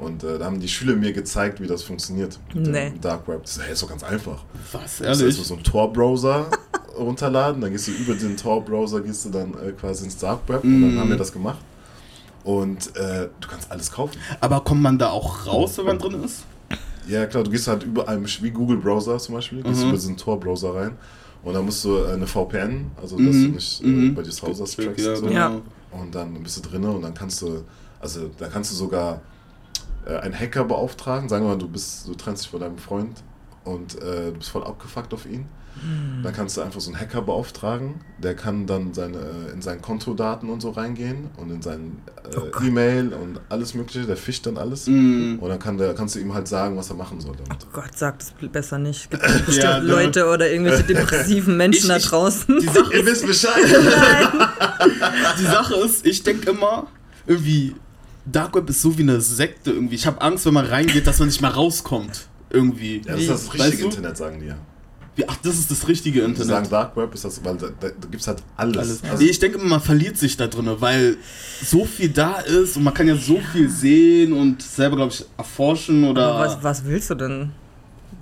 Und 0.00 0.24
äh, 0.24 0.38
da 0.38 0.46
haben 0.46 0.58
die 0.58 0.66
Schüler 0.68 0.96
mir 0.96 1.12
gezeigt, 1.12 1.60
wie 1.60 1.68
das 1.68 1.84
funktioniert 1.84 2.38
mit 2.52 2.66
Nee. 2.66 2.90
dem 2.90 3.00
Dark 3.00 3.28
Web. 3.28 3.42
Das 3.44 3.56
ist, 3.58 3.62
hey, 3.62 3.72
ist 3.72 3.82
doch 3.82 3.88
ganz 3.88 4.02
einfach. 4.02 4.42
Was, 4.72 4.98
Du 4.98 5.04
musst 5.04 5.20
ehrlich? 5.20 5.22
erstmal 5.38 5.44
so 5.46 5.54
einen 5.54 5.62
Tor-Browser 5.62 6.46
runterladen, 6.98 7.60
dann 7.60 7.70
gehst 7.70 7.86
du 7.88 7.92
über 7.92 8.14
den 8.14 8.36
Tor-Browser, 8.36 9.00
gehst 9.02 9.24
du 9.24 9.30
dann 9.30 9.54
äh, 9.54 9.70
quasi 9.72 10.04
ins 10.04 10.16
Dark 10.16 10.48
Web 10.48 10.64
und 10.64 10.80
dann 10.82 10.94
Mm. 10.96 10.98
haben 10.98 11.08
wir 11.10 11.16
das 11.16 11.32
gemacht. 11.32 11.58
Und 12.44 12.94
äh, 12.96 13.28
du 13.40 13.48
kannst 13.48 13.70
alles 13.70 13.90
kaufen. 13.90 14.18
Aber 14.40 14.60
kommt 14.60 14.82
man 14.82 14.98
da 14.98 15.10
auch 15.10 15.46
raus, 15.46 15.78
wenn 15.78 15.86
man 15.86 15.98
drin 15.98 16.22
ist? 16.24 16.44
Ja, 17.08 17.26
klar, 17.26 17.42
du 17.42 17.50
gehst 17.50 17.66
halt 17.68 17.82
überall, 17.84 18.22
wie 18.24 18.50
Google 18.50 18.76
Browser 18.78 19.18
zum 19.18 19.34
Beispiel, 19.34 19.62
gehst 19.62 19.80
Mhm. 19.82 19.88
über 19.88 19.96
diesen 19.96 20.16
Tor-Browser 20.16 20.74
rein 20.74 20.96
und 21.42 21.52
dann 21.54 21.64
musst 21.64 21.84
du 21.84 21.96
äh, 21.98 22.12
eine 22.12 22.26
VPN, 22.26 22.90
also 23.00 23.16
dass 23.18 23.34
Mhm. 23.34 23.42
du 23.44 23.48
nicht 23.56 23.82
äh, 23.82 23.86
Mhm. 23.86 24.14
bei 24.14 24.22
dir 24.22 24.30
zu 24.30 24.46
Hause 24.46 24.62
das 24.62 24.74
trackst 24.76 25.04
ja, 25.04 25.10
und 25.12 25.16
so. 25.16 25.26
genau. 25.26 25.34
Ja. 25.34 25.60
Und 25.92 26.14
dann 26.14 26.42
bist 26.42 26.56
du 26.64 26.68
drinne 26.68 26.90
und 26.90 27.02
dann 27.02 27.14
kannst 27.14 27.40
du, 27.42 27.62
also 28.00 28.30
da 28.38 28.48
kannst 28.48 28.70
du 28.72 28.74
sogar 28.76 29.20
äh, 30.06 30.16
einen 30.18 30.38
Hacker 30.38 30.64
beauftragen. 30.64 31.28
Sagen 31.28 31.44
wir 31.44 31.50
mal, 31.50 31.58
du 31.58 31.68
bist, 31.68 32.06
du 32.08 32.14
trennst 32.14 32.44
dich 32.44 32.50
von 32.50 32.60
deinem 32.60 32.78
Freund 32.78 33.22
und 33.64 33.94
äh, 34.02 34.26
du 34.32 34.38
bist 34.38 34.50
voll 34.50 34.64
abgefuckt 34.64 35.12
auf 35.14 35.24
ihn. 35.26 35.46
Dann 36.22 36.32
kannst 36.32 36.56
du 36.56 36.62
einfach 36.62 36.80
so 36.80 36.90
einen 36.90 37.00
Hacker 37.00 37.20
beauftragen, 37.22 37.96
der 38.18 38.34
kann 38.34 38.66
dann 38.66 38.94
seine, 38.94 39.18
in 39.52 39.60
seinen 39.60 39.82
Kontodaten 39.82 40.48
und 40.48 40.60
so 40.62 40.70
reingehen 40.70 41.28
und 41.36 41.50
in 41.50 41.60
sein 41.62 41.98
äh, 42.32 42.38
Oh. 42.38 42.62
E-Mail 42.64 43.12
und 43.12 43.40
alles 43.50 43.74
mögliche, 43.74 44.06
der 44.06 44.16
fischt 44.16 44.46
dann 44.46 44.56
alles. 44.56 44.86
Mm. 44.86 45.36
Und 45.40 45.48
dann 45.48 45.58
kann 45.58 45.76
der, 45.76 45.92
kannst 45.94 46.14
du 46.14 46.20
ihm 46.20 46.32
halt 46.32 46.48
sagen, 46.48 46.76
was 46.76 46.88
er 46.90 46.96
machen 46.96 47.20
soll 47.20 47.34
damit. 47.36 47.62
Oh 47.64 47.68
Gott, 47.72 47.90
sag 47.96 48.18
das 48.20 48.32
besser 48.50 48.78
nicht. 48.78 49.08
Es 49.12 49.20
gibt 49.20 49.46
bestimmt 49.46 49.64
Ja, 49.64 49.80
ne? 49.80 49.86
Leute 49.86 50.26
oder 50.28 50.50
irgendwelche 50.50 50.84
depressiven 50.94 51.56
Menschen 51.56 51.82
Ich- 51.82 51.88
da 51.88 51.96
ich- 51.96 52.06
draußen. 52.06 52.58
Die 52.60 52.66
Sache, 52.66 52.94
Ihr 52.96 53.04
wisst 53.06 53.26
Bescheid! 53.26 53.54
die 55.38 55.44
Sache 55.44 55.74
ist, 55.84 56.06
ich 56.06 56.22
denke 56.22 56.50
immer, 56.50 56.86
irgendwie, 57.26 57.74
Dark 58.24 58.54
Web 58.54 58.70
ist 58.70 58.80
so 58.80 58.96
wie 58.96 59.02
eine 59.02 59.20
Sekte 59.20 59.72
irgendwie. 59.72 59.96
Ich 59.96 60.06
habe 60.06 60.20
Angst, 60.22 60.46
wenn 60.46 60.54
man 60.54 60.66
reingeht, 60.66 61.06
dass 61.06 61.18
man 61.18 61.28
nicht 61.28 61.40
mal 61.42 61.50
rauskommt. 61.50 62.28
Irgendwie. 62.50 62.98
Ja, 63.04 63.12
das 63.12 63.20
ist 63.22 63.30
das 63.30 63.48
Weißt 63.48 63.60
richtige 63.64 63.82
du? 63.82 63.88
Internet, 63.88 64.16
sagen 64.16 64.40
die 64.40 64.46
ja. 64.46 64.56
Ach, 65.28 65.36
das 65.42 65.54
ist 65.58 65.70
das 65.70 65.86
richtige 65.86 66.22
Wenn 66.22 66.34
sie 66.34 66.42
sagen 66.44 66.64
Internet. 66.64 66.72
Dark 66.72 66.96
Web, 66.96 67.14
ist 67.14 67.24
das, 67.24 67.44
weil 67.44 67.56
da, 67.56 67.66
da, 67.80 67.88
da 67.88 68.08
gibt 68.10 68.20
es 68.20 68.26
halt 68.26 68.38
alles. 68.56 68.76
Alles. 68.78 69.04
Also, 69.04 69.22
Nee, 69.24 69.30
ich 69.30 69.38
denke 69.38 69.58
immer, 69.58 69.68
man 69.68 69.80
verliert 69.80 70.16
sich 70.18 70.36
da 70.36 70.46
drin, 70.48 70.68
weil 70.80 71.16
so 71.64 71.84
viel 71.84 72.08
da 72.08 72.40
ist 72.40 72.76
und 72.76 72.82
man 72.82 72.92
kann 72.94 73.06
ja 73.06 73.14
so 73.16 73.38
viel 73.52 73.68
sehen 73.70 74.32
und 74.32 74.60
selber, 74.62 74.96
glaube 74.96 75.12
ich, 75.12 75.24
erforschen 75.36 76.02
oder. 76.04 76.26
Aber 76.26 76.46
was, 76.46 76.62
was 76.62 76.84
willst 76.84 77.10
du 77.10 77.14
denn? 77.14 77.52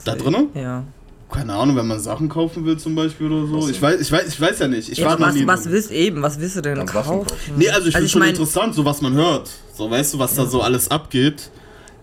Da 0.05 0.15
drinnen? 0.17 0.49
Ja. 0.55 0.85
Keine 1.31 1.55
Ahnung, 1.55 1.77
wenn 1.77 1.87
man 1.87 1.99
Sachen 1.99 2.29
kaufen 2.29 2.67
will 2.67 2.77
zum 2.77 2.95
Beispiel 2.95 3.33
oder 3.33 3.47
so. 3.47 3.67
Ich 3.71 3.81
weiß, 3.81 3.99
ich 4.03 4.13
weiß, 4.13 4.27
ich 4.29 4.39
weiß 4.39 4.59
ja 4.59 4.69
nicht. 4.69 4.91
Ich 4.91 4.99
ja 4.99 5.07
war 5.07 5.19
noch 5.19 5.29
was, 5.29 5.35
nie 5.35 5.47
was 5.47 5.63
drin. 5.63 5.73
willst 5.73 5.91
eben? 5.91 6.21
Was 6.21 6.39
willst 6.39 6.57
du 6.57 6.61
denn 6.61 6.85
kaufen? 6.85 7.21
kaufen. 7.21 7.33
Nee, 7.57 7.71
also 7.71 7.87
ich 7.89 7.95
finde 7.95 8.05
ich 8.07 8.13
schon 8.13 8.19
mein- 8.21 8.31
interessant, 8.31 8.75
so 8.75 8.85
was 8.85 9.01
man 9.01 9.15
hört. 9.15 9.49
So, 9.75 9.91
weißt 9.91 10.13
du, 10.13 10.19
was 10.19 10.35
da 10.35 10.45
so 10.45 10.61
alles 10.61 10.91
abgeht. 10.91 11.51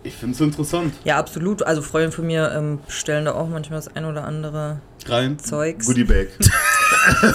Ich 0.02 0.14
finde 0.14 0.34
es 0.34 0.40
interessant. 0.40 0.94
Ja, 1.04 1.18
absolut. 1.18 1.62
Also 1.62 1.82
Freunde 1.82 2.10
von 2.12 2.26
mir 2.26 2.50
ähm, 2.56 2.78
bestellen 2.86 3.26
da 3.26 3.32
auch 3.34 3.48
manchmal 3.48 3.78
das 3.78 3.94
ein 3.94 4.06
oder 4.06 4.24
andere 4.24 4.80
Rein. 5.06 5.38
Zeugs. 5.38 5.86
Goodie 5.86 6.04
Bag. 6.04 6.28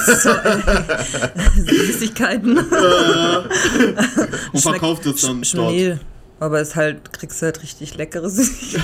So, 0.05 0.29
Süßigkeiten. 1.65 2.57
Und 4.53 4.59
verkauft 4.61 5.05
es 5.07 5.21
dann 5.21 5.41
Sch- 5.43 5.55
dort. 5.55 5.99
Aber 6.39 6.59
es 6.59 6.75
halt, 6.75 7.13
kriegst 7.13 7.41
du 7.41 7.45
halt 7.45 7.63
richtig 7.63 7.95
leckere 7.95 8.29
Süßigkeiten. 8.29 8.83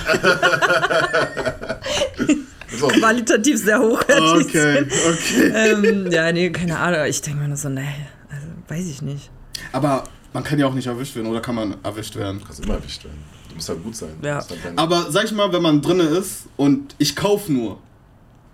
So, 2.80 2.88
Qualitativ 2.88 3.62
sehr 3.64 3.80
hochwertig 3.80 4.48
Okay, 4.48 4.78
sind. 4.78 4.92
okay. 5.10 5.52
Ähm, 5.54 6.10
ja, 6.12 6.32
nee, 6.32 6.50
keine 6.52 6.80
Ahnung. 6.80 7.06
Ich 7.06 7.22
denke 7.22 7.42
mir 7.42 7.48
nur 7.50 7.58
so, 7.58 7.68
nee, 7.70 7.82
also 8.30 8.48
weiß 8.70 8.88
ich 8.90 9.02
nicht. 9.02 9.30
Aber 9.74 10.06
man 10.34 10.44
kann 10.44 10.58
ja 10.58 10.66
auch 10.68 10.74
nicht 10.74 10.88
erwischt 10.88 11.16
werden, 11.16 11.28
oder 11.28 11.42
kann 11.42 11.56
man 11.56 11.76
erwischt 11.84 12.16
werden? 12.16 12.40
du 12.40 12.46
kannst 12.46 12.64
immer 12.64 12.76
erwischt 12.76 13.04
werden. 13.04 13.20
Du 13.52 13.56
musst 13.56 13.68
halt 13.68 13.84
gut 13.84 13.96
sein. 13.96 14.12
Ja. 14.22 14.38
Das 14.38 14.50
halt 14.50 14.80
Aber 14.80 15.12
sag 15.12 15.26
ich 15.26 15.34
mal, 15.34 15.52
wenn 15.52 15.62
man 15.62 15.82
drinne 15.82 16.04
ist 16.04 16.44
und 16.56 16.96
ich 16.98 17.16
kaufe 17.16 17.52
nur, 17.52 17.80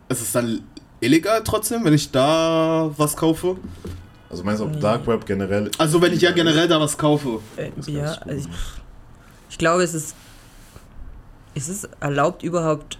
ist 0.10 0.22
es 0.22 0.32
dann 0.32 0.62
illegal 1.00 1.42
trotzdem, 1.44 1.86
wenn 1.86 1.94
ich 1.94 2.10
da 2.12 2.90
was 2.98 3.16
kaufe? 3.16 3.58
also 4.30 4.44
meinst 4.44 4.62
du 4.62 4.66
auf 4.66 4.80
Dark 4.80 5.06
Web 5.08 5.26
generell? 5.26 5.70
Also 5.78 6.02
wenn 6.02 6.14
ich 6.14 6.22
ja 6.22 6.32
generell 6.32 6.68
da 6.68 6.80
was 6.82 6.98
kaufe. 6.98 7.40
Äh, 7.56 7.70
Das 7.76 7.88
ja, 7.88 8.06
also 8.06 8.50
ich, 8.50 8.56
ich 9.52 9.58
glaube, 9.60 9.84
es 9.84 9.94
ist, 9.94 10.16
ist 11.54 11.70
es 11.70 11.88
erlaubt 12.00 12.42
überhaupt 12.44 12.98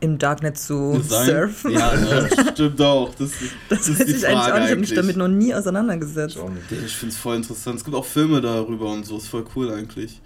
im 0.00 0.18
Darknet 0.18 0.56
zu 0.56 1.00
Sein? 1.02 1.26
surfen? 1.26 1.72
Ja, 1.72 1.94
ne, 1.96 2.28
stimmt 2.52 2.80
auch. 2.80 3.12
Das, 3.16 3.30
das 3.68 3.80
das 3.80 3.88
ist 3.88 3.98
weiß 3.98 4.06
die 4.06 4.12
ich 4.12 4.26
eigentlich 4.26 4.38
auch 4.38 4.54
nicht. 4.54 4.64
Ich 4.64 4.70
habe 4.70 4.80
mich 4.80 4.94
damit 4.94 5.16
noch 5.16 5.28
nie 5.28 5.52
auseinandergesetzt. 5.54 6.38
Ich. 6.70 6.82
Ich 6.84 6.96
finde 6.96 7.12
es 7.12 7.18
voll 7.18 7.36
interessant. 7.36 7.78
Es 7.78 7.84
gibt 7.84 7.96
auch 7.96 8.04
Filme 8.04 8.40
darüber 8.40 8.92
und 8.92 9.04
so. 9.04 9.16
Ist 9.16 9.28
voll 9.28 9.44
cool 9.56 9.72
eigentlich. 9.72 10.20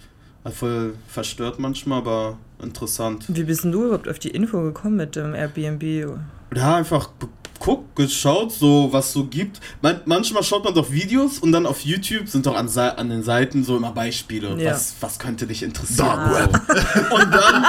Halt 0.49 0.57
voll 0.57 0.95
verstört 1.07 1.59
manchmal, 1.59 1.99
aber 1.99 2.38
interessant. 2.62 3.26
Wie 3.28 3.45
bist 3.45 3.64
denn 3.64 3.73
du 3.73 3.85
überhaupt 3.85 4.09
auf 4.09 4.19
die 4.19 4.31
Info 4.31 4.62
gekommen 4.62 4.97
mit 4.97 5.14
dem 5.14 5.35
Airbnb? 5.35 6.17
Ja, 6.55 6.76
einfach 6.76 7.11
geguckt 7.59 7.97
geschaut, 7.97 8.52
so 8.52 8.88
was 8.90 9.12
so 9.12 9.25
gibt. 9.25 9.61
Man, 9.83 10.00
manchmal 10.07 10.43
schaut 10.43 10.64
man 10.64 10.73
doch 10.73 10.90
Videos 10.90 11.38
und 11.40 11.52
dann 11.52 11.67
auf 11.67 11.83
YouTube 11.83 12.28
sind 12.28 12.47
doch 12.47 12.57
an, 12.57 12.67
an 12.78 13.11
den 13.11 13.23
Seiten 13.23 13.62
so 13.62 13.76
immer 13.76 13.93
Beispiele. 13.93 14.57
Ja. 14.59 14.71
Was, 14.71 14.95
was 15.00 15.19
könnte 15.19 15.47
dich 15.47 15.62
interessieren? 15.62 16.31
So. 16.31 17.14
Und 17.14 17.31
dann. 17.31 17.64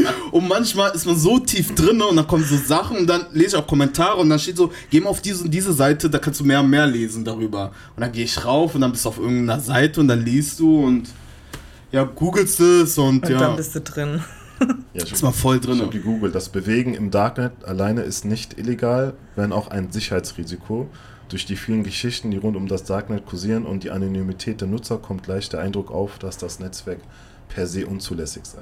und 0.32 0.48
manchmal 0.48 0.90
ist 0.92 1.06
man 1.06 1.16
so 1.16 1.38
tief 1.38 1.74
drin 1.74 2.00
und 2.02 2.16
dann 2.16 2.26
kommen 2.26 2.44
so 2.44 2.56
Sachen 2.56 2.98
und 2.98 3.06
dann 3.06 3.26
lese 3.32 3.48
ich 3.48 3.56
auch 3.56 3.66
Kommentare 3.66 4.16
und 4.16 4.30
dann 4.30 4.38
steht 4.38 4.56
so, 4.56 4.72
geh 4.90 5.00
mal 5.00 5.10
auf 5.10 5.20
diese 5.20 5.44
und 5.44 5.50
diese 5.50 5.72
Seite, 5.72 6.08
da 6.08 6.18
kannst 6.18 6.40
du 6.40 6.44
mehr 6.44 6.60
und 6.60 6.70
mehr 6.70 6.86
lesen 6.86 7.24
darüber. 7.24 7.72
Und 7.94 8.00
dann 8.00 8.12
gehe 8.12 8.24
ich 8.24 8.44
rauf 8.44 8.74
und 8.74 8.80
dann 8.80 8.92
bist 8.92 9.04
du 9.04 9.10
auf 9.10 9.18
irgendeiner 9.18 9.60
Seite 9.60 10.00
und 10.00 10.08
dann 10.08 10.24
liest 10.24 10.58
du 10.58 10.84
und 10.84 11.08
ja, 11.92 12.04
googelst 12.04 12.60
es 12.60 12.96
und, 12.98 13.24
Und 13.24 13.28
ja, 13.30 13.38
dann 13.38 13.56
bist 13.56 13.74
du 13.74 13.80
drin. 13.80 14.22
Ja, 14.92 15.04
ich 15.04 15.12
ist 15.12 15.22
man 15.22 15.32
voll 15.32 15.56
Ich 15.56 15.62
drin. 15.62 15.80
habe 15.80 15.88
gegoogelt. 15.90 16.34
Das 16.34 16.50
Bewegen 16.50 16.92
im 16.92 17.10
Darknet 17.10 17.64
alleine 17.64 18.02
ist 18.02 18.26
nicht 18.26 18.58
illegal, 18.58 19.14
wenn 19.34 19.52
auch 19.52 19.68
ein 19.68 19.90
Sicherheitsrisiko. 19.90 20.86
Durch 21.30 21.46
die 21.46 21.56
vielen 21.56 21.82
Geschichten, 21.82 22.30
die 22.30 22.36
rund 22.36 22.56
um 22.56 22.68
das 22.68 22.84
Darknet 22.84 23.24
kursieren 23.24 23.64
und 23.64 23.84
die 23.84 23.90
Anonymität 23.90 24.60
der 24.60 24.68
Nutzer 24.68 24.98
kommt 24.98 25.26
leicht 25.26 25.54
der 25.54 25.60
Eindruck 25.60 25.90
auf, 25.90 26.18
dass 26.18 26.36
das 26.36 26.60
Netzwerk 26.60 26.98
per 27.48 27.66
se 27.66 27.86
unzulässig 27.86 28.44
sei. 28.44 28.60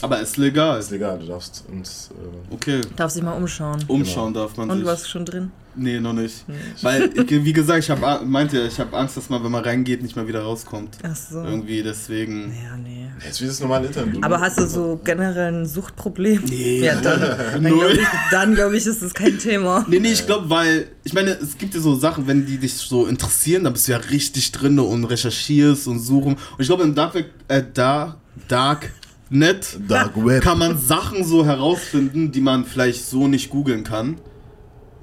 Aber 0.00 0.20
ist 0.20 0.36
legal. 0.36 0.78
Ist 0.78 0.90
legal, 0.90 1.18
du 1.18 1.26
darfst 1.26 1.64
uns. 1.70 2.10
Äh, 2.12 2.54
Okay, 2.54 2.80
Darf 2.96 3.10
sich 3.10 3.22
mal 3.22 3.32
umschauen. 3.32 3.84
umschauen 3.88 4.32
darf 4.32 4.56
man 4.56 4.70
Und 4.70 4.78
sich. 4.78 4.86
was 4.86 5.02
ist 5.02 5.10
schon 5.10 5.24
drin? 5.24 5.50
Nee, 5.80 6.00
noch 6.00 6.12
nicht. 6.12 6.48
Nee. 6.48 6.54
Weil, 6.82 7.12
wie 7.28 7.52
gesagt, 7.52 7.84
ich 7.84 7.90
habe 7.90 8.24
meinte, 8.24 8.60
ich 8.62 8.80
habe 8.80 8.96
Angst, 8.96 9.16
dass 9.16 9.28
man, 9.28 9.44
wenn 9.44 9.50
man 9.52 9.62
reingeht, 9.62 10.02
nicht 10.02 10.16
mehr 10.16 10.26
wieder 10.26 10.42
rauskommt. 10.42 10.96
Ach 11.04 11.14
so. 11.14 11.38
Irgendwie, 11.44 11.82
deswegen. 11.84 12.52
Ja, 12.64 12.76
nee. 12.76 13.06
jetzt 13.24 13.40
wie 13.40 13.46
das 13.46 13.60
normale 13.60 13.86
Internet. 13.86 14.24
Aber 14.24 14.40
hast 14.40 14.58
du 14.58 14.66
so 14.66 15.00
generell 15.04 15.52
ein 15.52 15.66
Suchtproblem? 15.66 16.42
Nee. 16.48 16.80
Ja, 16.84 17.00
dann, 17.00 17.20
dann 17.52 17.62
Null. 17.62 17.78
glaube 17.78 17.92
ich, 17.94 18.06
dann 18.32 18.54
glaub 18.54 18.72
ich, 18.72 18.86
ist 18.86 19.02
das 19.02 19.14
kein 19.14 19.38
Thema. 19.38 19.84
Nee, 19.88 20.00
nee, 20.00 20.12
ich 20.12 20.26
glaube, 20.26 20.48
weil, 20.50 20.88
ich 21.04 21.12
meine, 21.12 21.30
es 21.30 21.56
gibt 21.58 21.74
ja 21.74 21.80
so 21.80 21.94
Sachen, 21.96 22.26
wenn 22.26 22.44
die 22.46 22.58
dich 22.58 22.74
so 22.74 23.06
interessieren, 23.06 23.62
dann 23.64 23.72
bist 23.72 23.86
du 23.86 23.92
ja 23.92 23.98
richtig 23.98 24.50
drin 24.52 24.78
und 24.80 25.04
recherchierst 25.04 25.86
und 25.86 26.00
suchen. 26.00 26.32
Und 26.34 26.60
ich 26.60 26.66
glaube, 26.66 26.82
im 26.84 26.94
Dark, 26.94 27.14
äh, 27.48 27.62
da, 27.74 28.16
Darknet 28.36 28.48
Dark 28.48 28.90
Web. 29.30 30.42
kann 30.42 30.58
man 30.58 30.78
Sachen 30.78 31.24
so 31.24 31.44
herausfinden, 31.44 32.32
die 32.32 32.40
man 32.40 32.64
vielleicht 32.64 33.04
so 33.04 33.28
nicht 33.28 33.50
googeln 33.50 33.84
kann. 33.84 34.16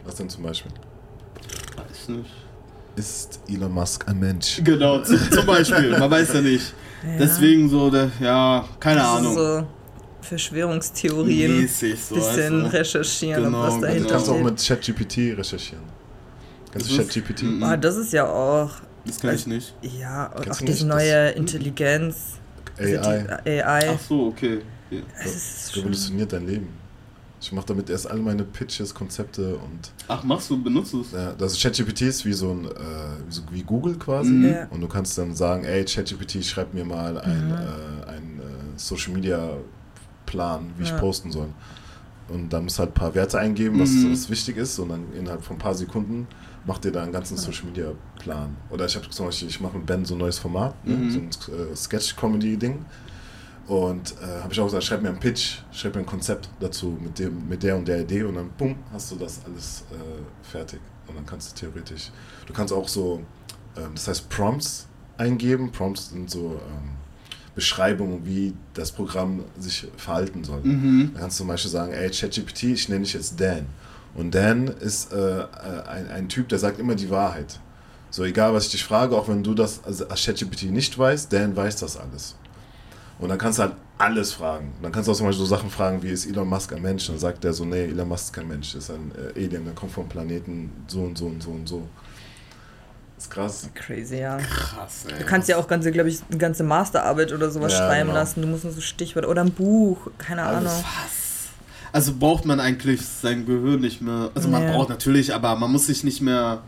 Was 0.03 0.15
denn 0.15 0.29
zum 0.29 0.43
Beispiel? 0.43 0.71
Weiß 1.77 2.09
nicht. 2.09 2.29
Ist 2.95 3.39
Elon 3.49 3.71
Musk 3.73 4.07
ein 4.07 4.19
Mensch? 4.19 4.61
Genau, 4.63 4.99
zum, 5.01 5.19
Beispiel, 5.45 5.97
man 5.97 6.09
weiß 6.09 6.33
ja 6.33 6.41
nicht. 6.41 6.73
Ja. 7.03 7.17
Deswegen 7.19 7.69
so, 7.69 7.89
der, 7.89 8.09
ja, 8.19 8.65
keine 8.79 8.99
Das 9.01 9.07
ist 9.09 9.17
Ahnung. 9.17 9.35
So 9.35 9.67
Verschwörungstheorien. 10.21 11.61
Mäßig 11.61 12.03
so. 12.03 12.15
bisschen 12.15 12.61
du? 12.61 12.65
recherchieren, 12.73 13.43
Genau, 13.43 13.59
ob 13.59 13.67
was 13.67 13.73
genau. 13.75 13.81
Du 13.81 13.87
dahinter 13.87 14.09
kannst 14.15 14.29
auch 14.29 14.39
mit 14.39 14.65
ChatGPT 14.65 15.17
recherchieren. 15.37 15.83
Kennst 16.71 16.89
du 16.91 16.97
Das 16.97 17.05
ist- 17.07 17.13
ChatGPT? 17.13 17.43
Mhm. 17.43 17.63
Ah, 17.63 17.77
das 17.77 17.95
ist 17.97 18.13
ja 18.13 18.27
auch, 18.27 18.71
Das 19.05 19.19
kann 19.19 19.35
ich 19.35 19.45
nicht. 19.47 19.73
ja, 19.99 20.31
Kennst 20.41 20.61
auch 20.61 20.65
diese 20.65 20.85
nicht? 20.85 20.95
neue 20.95 21.29
Intelligenz. 21.31 22.15
Also 22.77 22.97
AI. 22.99 23.39
Die 23.45 23.49
AI. 23.63 23.89
Ach 23.95 23.99
so, 23.99 24.27
okay. 24.27 24.61
Schon, 24.89 25.81
Revolutioniert 25.83 26.31
dein 26.33 26.45
Leben. 26.47 26.67
Ich 27.41 27.51
mache 27.51 27.65
damit 27.67 27.89
erst 27.89 28.09
all 28.09 28.17
meine 28.19 28.43
Pitches, 28.43 28.93
Konzepte 28.93 29.55
und 29.55 29.91
Ach, 30.07 30.23
machst 30.23 30.49
du, 30.49 30.61
benutzt 30.63 30.93
du 30.93 31.01
es? 31.01 31.11
Ja, 31.11 31.33
das 31.33 31.59
ChatGPT 31.59 32.01
ist 32.03 32.25
wie 32.25 32.33
so 32.33 32.51
ein, 32.51 32.65
äh, 32.65 32.69
wie, 33.27 33.31
so, 33.31 33.41
wie 33.51 33.61
Google 33.61 33.95
quasi. 33.97 34.31
Mhm. 34.31 34.55
Und 34.71 34.81
du 34.81 34.87
kannst 34.87 35.17
dann 35.17 35.35
sagen, 35.35 35.63
ey, 35.63 35.83
ChatGPT, 35.85 36.43
schreib 36.43 36.73
mir 36.73 36.85
mal 36.85 37.19
ein, 37.19 37.47
Mhm. 37.47 37.51
äh, 37.53 38.09
ein 38.09 38.39
äh, 38.39 38.77
Social 38.79 39.13
Media 39.13 39.49
Plan, 40.25 40.71
wie 40.77 40.83
ich 40.83 40.89
Ja. 40.89 40.97
posten 40.97 41.31
soll. 41.31 41.49
Und 42.29 42.51
dann 42.51 42.63
musst 42.63 42.77
du 42.77 42.79
halt 42.79 42.91
ein 42.91 42.93
paar 42.95 43.13
Werte 43.13 43.37
eingeben, 43.37 43.79
was, 43.79 43.89
Mhm. 43.91 44.11
was 44.13 44.29
wichtig 44.29 44.57
ist. 44.57 44.79
Und 44.79 44.89
dann 44.89 45.03
innerhalb 45.13 45.43
von 45.43 45.57
ein 45.57 45.59
paar 45.59 45.75
Sekunden 45.75 46.27
macht 46.65 46.83
dir 46.83 46.91
da 46.91 47.03
einen 47.03 47.11
ganzen 47.11 47.37
Social 47.37 47.65
Media 47.65 47.91
Plan. 48.19 48.55
Oder 48.69 48.85
ich 48.85 48.95
habe 48.95 49.09
zum 49.09 49.27
Beispiel, 49.27 49.47
ich 49.47 49.59
mache 49.59 49.77
mit 49.77 49.85
Ben 49.85 50.03
so 50.05 50.15
ein 50.15 50.19
neues 50.19 50.39
Format, 50.39 50.73
Mhm. 50.85 51.05
ne? 51.07 51.11
so 51.11 51.19
ein 51.19 51.71
äh, 51.71 51.75
Sketch-Comedy-Ding. 51.75 52.83
Und 53.67 54.13
äh, 54.21 54.41
habe 54.41 54.53
ich 54.53 54.59
auch 54.59 54.65
gesagt, 54.65 54.83
schreib 54.83 55.01
mir 55.01 55.09
einen 55.09 55.19
Pitch, 55.19 55.57
schreib 55.71 55.95
mir 55.95 56.01
ein 56.01 56.05
Konzept 56.05 56.49
dazu 56.59 56.97
mit, 57.01 57.17
dem, 57.17 57.47
mit 57.49 57.63
der 57.63 57.75
und 57.75 57.87
der 57.87 58.01
Idee 58.01 58.23
und 58.23 58.35
dann 58.35 58.49
bumm, 58.57 58.75
hast 58.93 59.11
du 59.11 59.15
das 59.15 59.41
alles 59.45 59.83
äh, 59.91 59.95
fertig. 60.47 60.79
Und 61.07 61.15
dann 61.15 61.25
kannst 61.25 61.51
du 61.51 61.65
theoretisch, 61.71 62.11
du 62.45 62.53
kannst 62.53 62.71
auch 62.73 62.87
so, 62.87 63.21
ähm, 63.75 63.89
das 63.95 64.07
heißt 64.07 64.29
Prompts 64.29 64.87
eingeben. 65.17 65.71
Prompts 65.71 66.09
sind 66.09 66.29
so 66.29 66.59
ähm, 66.67 66.89
Beschreibungen, 67.55 68.23
wie 68.25 68.53
das 68.73 68.91
Programm 68.91 69.43
sich 69.57 69.87
verhalten 69.97 70.43
soll. 70.43 70.61
Mhm. 70.61 71.11
Da 71.13 71.21
kannst 71.21 71.37
du 71.39 71.43
zum 71.43 71.47
Beispiel 71.47 71.71
sagen, 71.71 71.91
ey, 71.93 72.09
ChatGPT, 72.11 72.63
ich 72.63 72.89
nenne 72.89 73.03
dich 73.03 73.13
jetzt 73.13 73.39
Dan. 73.39 73.65
Und 74.15 74.33
Dan 74.33 74.67
ist 74.67 75.11
äh, 75.13 75.39
äh, 75.39 75.45
ein, 75.87 76.09
ein 76.09 76.29
Typ, 76.29 76.49
der 76.49 76.57
sagt 76.59 76.79
immer 76.79 76.95
die 76.95 77.09
Wahrheit. 77.09 77.59
So, 78.09 78.23
egal 78.23 78.53
was 78.53 78.65
ich 78.67 78.71
dich 78.71 78.83
frage, 78.85 79.15
auch 79.15 79.27
wenn 79.27 79.43
du 79.43 79.53
das 79.53 79.81
als 79.83 80.23
ChatGPT 80.23 80.63
nicht 80.71 80.97
weißt, 80.97 81.31
Dan 81.33 81.55
weiß 81.55 81.75
das 81.77 81.97
alles. 81.97 82.35
Und 83.19 83.29
dann 83.29 83.37
kannst 83.37 83.59
du 83.59 83.63
halt 83.63 83.73
alles 83.97 84.33
fragen. 84.33 84.73
Dann 84.81 84.91
kannst 84.91 85.07
du 85.07 85.11
auch 85.11 85.15
zum 85.15 85.25
Beispiel 85.25 85.45
so 85.45 85.55
Sachen 85.55 85.69
fragen, 85.69 86.01
wie 86.03 86.09
ist 86.09 86.25
Elon 86.25 86.47
Musk 86.47 86.71
ein 86.73 86.81
Mensch? 86.81 87.07
Dann 87.07 87.19
sagt 87.19 87.43
der 87.43 87.53
so, 87.53 87.65
nee, 87.65 87.85
Elon 87.85 88.07
Musk 88.07 88.25
ist 88.25 88.33
kein 88.33 88.47
Mensch, 88.47 88.73
ist 88.75 88.89
ein 88.89 89.11
äh, 89.35 89.37
Alien, 89.45 89.65
der 89.65 89.73
kommt 89.73 89.91
vom 89.91 90.07
Planeten 90.07 90.71
so 90.87 91.01
und 91.01 91.17
so 91.17 91.25
und 91.27 91.41
so 91.43 91.49
und 91.51 91.67
so. 91.67 91.87
ist 93.17 93.29
krass. 93.31 93.69
Crazy, 93.73 94.17
ja. 94.17 94.37
Krass, 94.37 95.05
ey. 95.09 95.19
Du 95.19 95.25
kannst 95.25 95.47
ja 95.49 95.57
auch 95.57 95.67
ganze, 95.67 95.91
glaube 95.91 96.09
ich, 96.09 96.19
eine 96.29 96.37
ganze 96.37 96.63
Masterarbeit 96.63 97.31
oder 97.33 97.49
sowas 97.51 97.71
Ja, 97.73 97.79
schreiben 97.79 98.07
genau. 98.09 98.19
lassen. 98.19 98.41
Du 98.41 98.47
musst 98.47 98.63
nur 98.65 98.73
so 98.73 98.81
Stichwörter 98.81 99.29
oder 99.29 99.41
ein 99.43 99.51
Buch, 99.51 100.07
keine 100.17 100.43
Alles. 100.43 100.71
Ahnung. 100.71 100.83
Was? 100.83 101.24
Also 101.95 102.11
braucht 102.19 102.43
man 102.45 102.59
eigentlich 102.59 102.99
sein 103.01 103.45
Gehirn 103.45 103.79
nicht 103.79 104.01
mehr. 104.01 104.29
Also 104.35 104.49
man 104.49 104.65
Nee. 104.65 104.71
braucht 104.73 104.89
natürlich, 104.89 105.33
aber 105.33 105.55
man 105.55 105.71
muss 105.71 105.85
sich 105.87 106.03
nicht 106.03 106.19
mehr 106.21 106.61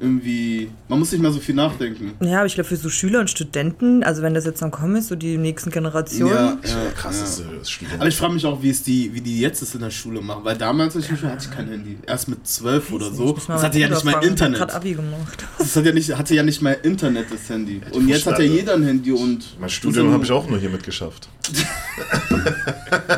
irgendwie. 0.00 0.70
Man 0.88 0.98
muss 0.98 1.12
nicht 1.12 1.20
mehr 1.20 1.30
so 1.30 1.38
viel 1.40 1.54
nachdenken. 1.54 2.12
Ja, 2.24 2.38
aber 2.38 2.46
ich 2.46 2.54
glaube, 2.54 2.68
für 2.68 2.76
so 2.76 2.88
Schüler 2.88 3.20
und 3.20 3.28
Studenten, 3.30 4.02
also 4.02 4.22
wenn 4.22 4.32
das 4.34 4.46
jetzt 4.46 4.62
dann 4.62 4.70
kommen 4.70 4.96
ist, 4.96 5.08
so 5.08 5.14
die 5.14 5.36
nächsten 5.36 5.70
Generationen, 5.70 6.32
Ja, 6.34 6.58
krass 6.96 7.18
ja. 7.18 7.24
ist 7.24 7.40
äh, 7.40 7.64
Student. 7.70 8.00
Aber 8.00 8.08
ich 8.08 8.16
frage 8.16 8.32
mich 8.32 8.46
auch, 8.46 8.62
wie 8.62 8.70
es 8.70 8.82
die, 8.82 9.12
wie 9.14 9.20
die 9.20 9.40
jetzt 9.40 9.60
es 9.62 9.74
in 9.74 9.82
der 9.82 9.90
Schule 9.90 10.22
machen, 10.22 10.40
weil 10.44 10.56
damals 10.56 10.96
als 10.96 11.08
ich 11.10 11.18
Schule 11.20 11.32
hatte 11.32 11.46
ich 11.48 11.54
kein 11.54 11.68
Handy. 11.68 11.98
Erst 12.06 12.28
mit 12.28 12.46
zwölf 12.48 12.90
oder 12.92 13.12
so. 13.12 13.26
Ich 13.28 13.34
muss 13.34 13.48
mal 13.48 13.54
Das 13.56 13.62
hatte 13.64 13.78
ja 13.78 13.88
nicht 13.90 14.04
mal 14.04 14.14
hat 14.16 14.24
Internet. 14.24 14.58
gerade 14.58 14.74
Abi 14.74 14.94
gemacht. 14.94 15.44
Das 15.58 15.76
hat 15.76 15.84
ja 15.84 15.92
nicht, 15.92 16.16
hatte 16.16 16.34
ja 16.34 16.42
nicht 16.42 16.62
mal 16.62 16.76
Internet, 16.82 17.26
das 17.30 17.48
Handy. 17.50 17.80
Und 17.92 18.08
jetzt 18.08 18.26
hat 18.26 18.38
ja 18.38 18.44
jeder 18.46 18.74
ein 18.74 18.82
Handy 18.84 19.12
und. 19.12 19.60
mein 19.60 19.68
Studium 19.70 20.12
habe 20.12 20.24
ich 20.24 20.32
auch 20.32 20.48
nur 20.48 20.58
hier 20.58 20.70
mitgeschafft. 20.70 21.28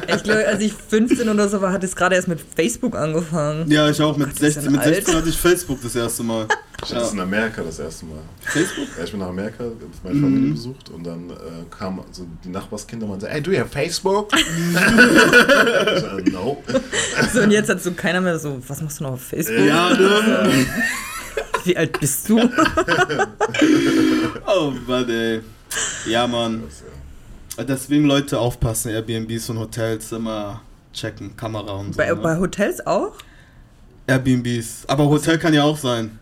Ich 0.06 0.22
glaube, 0.22 0.46
als 0.46 0.60
ich 0.60 0.72
15 0.72 1.28
oder 1.28 1.48
so 1.48 1.60
war, 1.60 1.72
hat 1.72 1.82
es 1.82 1.96
gerade 1.96 2.14
erst 2.14 2.28
mit 2.28 2.40
Facebook 2.54 2.94
angefangen. 2.96 3.68
Ja, 3.70 3.90
ich 3.90 4.00
auch. 4.00 4.16
Mit, 4.16 4.28
sind 4.38 4.52
16, 4.52 4.72
mit 4.72 4.80
alt. 4.80 4.94
16 4.94 5.16
hatte 5.16 5.28
ich 5.28 5.36
Facebook 5.36 5.82
das 5.82 5.96
erste 5.96 6.22
Mal. 6.22 6.46
Ich 6.84 6.90
hatte 6.94 7.02
es 7.04 7.12
in 7.12 7.20
Amerika 7.20 7.62
das 7.62 7.78
erste 7.80 8.06
Mal. 8.06 8.18
Facebook? 8.40 8.86
Ja, 8.96 9.04
ich 9.04 9.10
bin 9.10 9.20
nach 9.20 9.28
Amerika, 9.28 9.64
hab 9.64 9.72
meine 10.04 10.16
Mhm. 10.16 10.22
Familie 10.22 10.52
besucht 10.52 10.90
und 10.90 11.04
dann 11.04 11.30
äh, 11.30 11.34
kamen 11.76 12.00
so 12.12 12.26
die 12.44 12.50
Nachbarskinder 12.50 13.06
und 13.06 13.10
meinten, 13.12 13.26
ey, 13.26 13.42
do 13.42 13.50
you 13.50 13.58
have 13.58 13.68
Facebook? 13.70 14.30
ich 14.36 16.00
so, 16.00 16.30
no. 16.30 16.62
So, 17.32 17.40
und 17.40 17.50
jetzt 17.50 17.68
hat 17.68 17.82
so 17.82 17.90
keiner 17.92 18.20
mehr 18.20 18.38
so, 18.38 18.62
was 18.68 18.80
machst 18.80 19.00
du 19.00 19.04
noch 19.04 19.12
auf 19.12 19.22
Facebook? 19.22 19.66
Ja, 19.66 19.90
ne? 19.90 20.66
Wie 21.64 21.76
alt 21.76 21.98
bist 21.98 22.28
du? 22.28 22.38
Oh, 24.46 24.72
Mann, 24.86 25.08
ey. 25.10 25.40
Ja, 26.06 26.26
Mann. 26.26 26.62
Deswegen 27.58 28.04
Leute 28.06 28.38
aufpassen, 28.38 28.90
Airbnbs 28.90 29.50
und 29.50 29.58
Hotels 29.58 30.10
immer 30.12 30.60
checken, 30.92 31.36
Kamera 31.36 31.72
und 31.72 31.92
so. 31.92 31.98
Bei, 31.98 32.06
ne? 32.08 32.16
bei 32.16 32.38
Hotels 32.38 32.84
auch? 32.86 33.14
Airbnbs. 34.06 34.84
Aber 34.88 35.08
Hotel 35.08 35.38
kann 35.38 35.54
ja 35.54 35.62
auch 35.62 35.78
sein. 35.78 36.18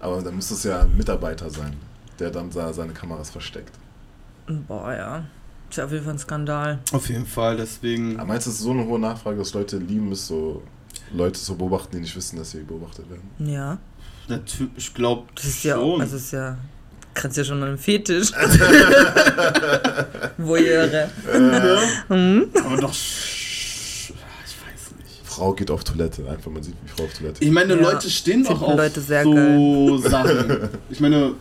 Aber 0.00 0.22
dann 0.22 0.34
muss 0.34 0.50
es 0.50 0.64
ja 0.64 0.80
ein 0.80 0.96
Mitarbeiter 0.96 1.48
sein, 1.50 1.74
der 2.18 2.30
dann 2.30 2.50
da 2.50 2.72
seine 2.72 2.92
Kameras 2.92 3.30
versteckt. 3.30 3.72
Boah, 4.46 4.92
ja. 4.92 5.24
Ist 5.68 5.76
ja 5.76 5.84
auf 5.84 5.92
jeden 5.92 6.04
Fall 6.04 6.14
ein 6.14 6.18
Skandal. 6.18 6.78
Auf 6.92 7.08
jeden 7.08 7.26
Fall, 7.26 7.56
deswegen. 7.56 8.16
Aber 8.16 8.26
meinst 8.28 8.46
du, 8.46 8.50
es 8.50 8.56
ist 8.56 8.62
so 8.62 8.70
eine 8.70 8.84
hohe 8.86 8.98
Nachfrage, 8.98 9.38
dass 9.38 9.52
Leute 9.52 9.78
lieben 9.78 10.12
es, 10.12 10.26
so 10.26 10.62
Leute 11.12 11.40
zu 11.40 11.56
beobachten, 11.56 11.96
die 11.96 12.00
nicht 12.02 12.14
wissen, 12.16 12.36
dass 12.38 12.52
sie 12.52 12.62
beobachtet 12.62 13.06
werden? 13.10 13.28
Ja. 13.38 13.78
Natürlich, 14.28 14.72
ich 14.76 14.94
glaube 14.94 15.24
Das 15.34 15.44
ist 15.44 15.64
ja, 15.64 15.76
schon. 15.76 16.00
also 16.00 16.16
ist 16.16 16.32
ja, 16.32 16.56
kannst 17.16 17.36
ja 17.36 17.44
schon 17.44 17.62
an 17.62 17.68
einem 17.70 17.78
Fetisch. 17.78 18.30
Voyeure. 20.38 21.10
Hm? 22.08 22.46
aber 22.64 22.76
doch. 22.76 22.92
Ich 22.92 24.12
weiß 24.12 24.90
nicht. 24.98 25.20
Frau 25.24 25.52
geht 25.54 25.70
auf 25.70 25.82
Toilette, 25.84 26.28
einfach 26.28 26.50
man 26.50 26.62
sieht, 26.62 26.74
wie 26.84 26.88
Frau 26.88 27.04
auf 27.04 27.12
Toilette 27.14 27.42
Ich 27.44 27.50
meine, 27.50 27.74
Ja. 27.74 27.80
Leute 27.80 28.10
stehen 28.10 28.44
doch 28.44 28.60
auf 28.62 28.76
Leute 28.76 29.00
sehr 29.00 29.24
so 29.24 29.98
Sachen. 29.98 30.68
Ich 30.90 31.00
meine, 31.00 31.32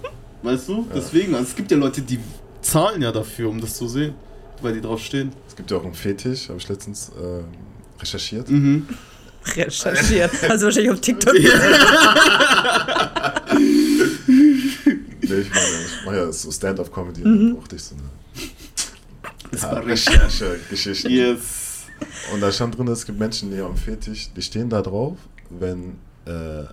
weißt 0.42 0.70
du, 0.70 0.88
deswegen, 0.96 1.36
also 1.36 1.48
es 1.50 1.56
gibt 1.56 1.70
ja 1.72 1.78
Leute, 1.78 2.02
die 2.02 2.20
zahlen 2.62 3.02
ja 3.02 3.12
dafür, 3.12 3.50
um 3.50 3.60
das 3.62 3.76
zu 3.76 3.88
sehen, 3.88 4.16
weil 4.62 4.74
die 4.74 4.82
drauf 4.82 5.02
stehen. 5.02 5.32
Es 5.48 5.56
gibt 5.56 5.70
ja 5.72 5.78
auch 5.78 5.86
einen 5.86 5.94
Fetisch, 5.94 6.50
habe 6.50 6.58
ich 6.58 6.68
letztens 6.68 7.12
ähm, 7.22 7.46
recherchiert. 8.02 8.50
Mhm. 8.50 8.88
Recherchiert. 9.56 10.32
Also 10.50 10.66
wahrscheinlich 10.66 10.92
auf 10.92 11.00
TikTok. 11.02 11.36
Nee, 15.30 15.40
ich 15.42 15.50
meine, 15.50 15.86
ich 15.86 16.06
mache 16.06 16.16
ja 16.18 16.32
so 16.32 16.52
Stand-up-Comedy 16.52 17.24
und 17.24 17.38
dann 17.38 17.56
brauchte 17.56 17.76
ich 17.76 17.84
so 17.84 17.96
eine. 17.96 19.86
Recherche-Geschichte. 19.86 21.10
Yes. 21.10 21.86
Und 22.34 22.42
da 22.42 22.52
stand 22.52 22.78
drin, 22.78 22.88
es 22.88 23.06
gibt 23.06 23.20
Menschen, 23.20 23.52
die 23.52 23.62
haben 23.62 23.78
Fetisch, 23.78 24.30
die 24.36 24.42
stehen 24.42 24.70
da 24.70 24.82
drauf, 24.82 25.18
wenn 25.50 25.98
äh, 26.26 26.64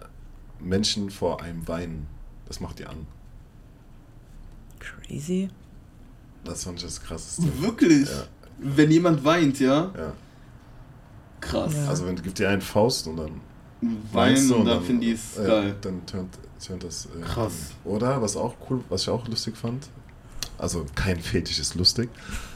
Menschen 0.61 1.11
vor 1.11 1.43
einem 1.43 1.67
weinen. 1.69 2.07
Das 2.47 2.61
macht 2.61 2.79
die 2.79 2.87
an. 2.87 3.07
Crazy. 4.79 5.49
Das 6.45 6.65
fand 6.65 6.79
ich 6.79 6.85
das 6.85 7.01
krasseste. 7.03 7.45
Wirklich? 7.61 8.09
Ja. 8.09 8.25
Wenn 8.59 8.91
jemand 8.91 9.25
weint, 9.25 9.61
ja? 9.61 9.93
Ja. 9.97 10.13
Krass. 11.41 11.75
Ja. 11.75 11.89
Also 11.89 12.07
wenn 12.07 12.21
gibt 12.21 12.39
dir 12.39 12.49
einen 12.49 12.63
Faust 12.63 13.07
und 13.07 13.17
dann 13.17 13.41
Weinen 13.81 14.03
weinst 14.13 14.51
du 14.51 14.57
und 14.57 14.67
dann 14.67 14.83
finde 14.83 15.07
ich 15.07 15.15
es 15.15 15.37
ja, 15.37 15.45
geil. 15.45 15.77
Dann 15.81 16.07
tönt, 16.07 16.39
tönt 16.67 16.85
das. 16.85 17.07
Äh, 17.07 17.23
Krass. 17.23 17.53
Oder 17.85 18.21
was 18.23 18.37
auch 18.37 18.55
cool, 18.71 18.81
was 18.89 19.03
ich 19.03 19.09
auch 19.09 19.27
lustig 19.29 19.57
fand. 19.57 19.89
Also 20.59 20.87
kein 20.95 21.19
Fetisch 21.19 21.59
ist 21.59 21.75
lustig, 21.75 22.09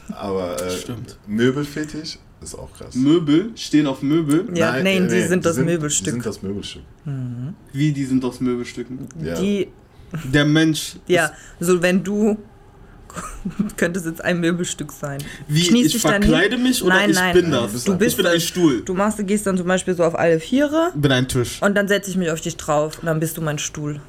aber 0.09 0.61
äh. 0.61 0.77
Möbelfetisch 1.25 2.19
ist 2.41 2.55
auch 2.55 2.71
krass. 2.71 2.95
Möbel 2.95 3.51
stehen 3.55 3.87
auf 3.87 4.01
Möbel. 4.01 4.47
Ja, 4.57 4.71
nein, 4.81 5.05
äh, 5.05 5.07
die 5.09 5.27
sind 5.27 5.45
das 5.45 5.57
Die 5.57 5.63
Möbelstück. 5.63 6.13
sind 6.13 6.25
das 6.25 6.41
Möbelstück. 6.41 6.83
Wie 7.73 7.91
die 7.91 8.05
sind 8.05 8.23
aus 8.23 8.39
Möbelstücken. 8.39 9.07
Ja. 9.21 9.39
Die, 9.41 9.67
Der 10.31 10.45
Mensch. 10.45 10.95
ja, 11.07 11.31
so 11.59 11.81
wenn 11.81 12.03
du 12.03 12.37
könntest 13.77 14.05
jetzt 14.05 14.23
ein 14.23 14.39
Möbelstück 14.39 14.91
sein. 14.91 15.19
Wie, 15.47 15.67
Kniest 15.67 15.95
ich 15.95 16.01
verkleide 16.01 16.57
mich 16.57 16.83
oder 16.83 16.95
Nein, 16.95 17.09
ich 17.11 17.15
nein. 17.15 17.33
bin 17.33 17.51
das? 17.51 17.83
du 17.83 17.97
bist 17.97 18.11
ich 18.11 18.17
bin 18.17 18.25
ein. 18.25 18.39
Stuhl. 18.39 18.81
Du 18.81 18.93
machst, 18.93 19.19
du 19.19 19.23
gehst 19.23 19.45
dann 19.47 19.57
zum 19.57 19.67
Beispiel 19.67 19.93
so 19.95 20.03
auf 20.03 20.17
alle 20.17 20.39
Viere 20.39 20.91
bin 20.95 21.11
ein 21.11 21.27
Tisch. 21.27 21.61
und 21.61 21.75
dann 21.75 21.87
setze 21.87 22.09
ich 22.11 22.17
mich 22.17 22.29
auf 22.31 22.41
dich 22.41 22.57
drauf 22.57 22.99
und 22.99 23.05
dann 23.05 23.19
bist 23.19 23.37
du 23.37 23.41
mein 23.41 23.59
Stuhl. 23.59 23.99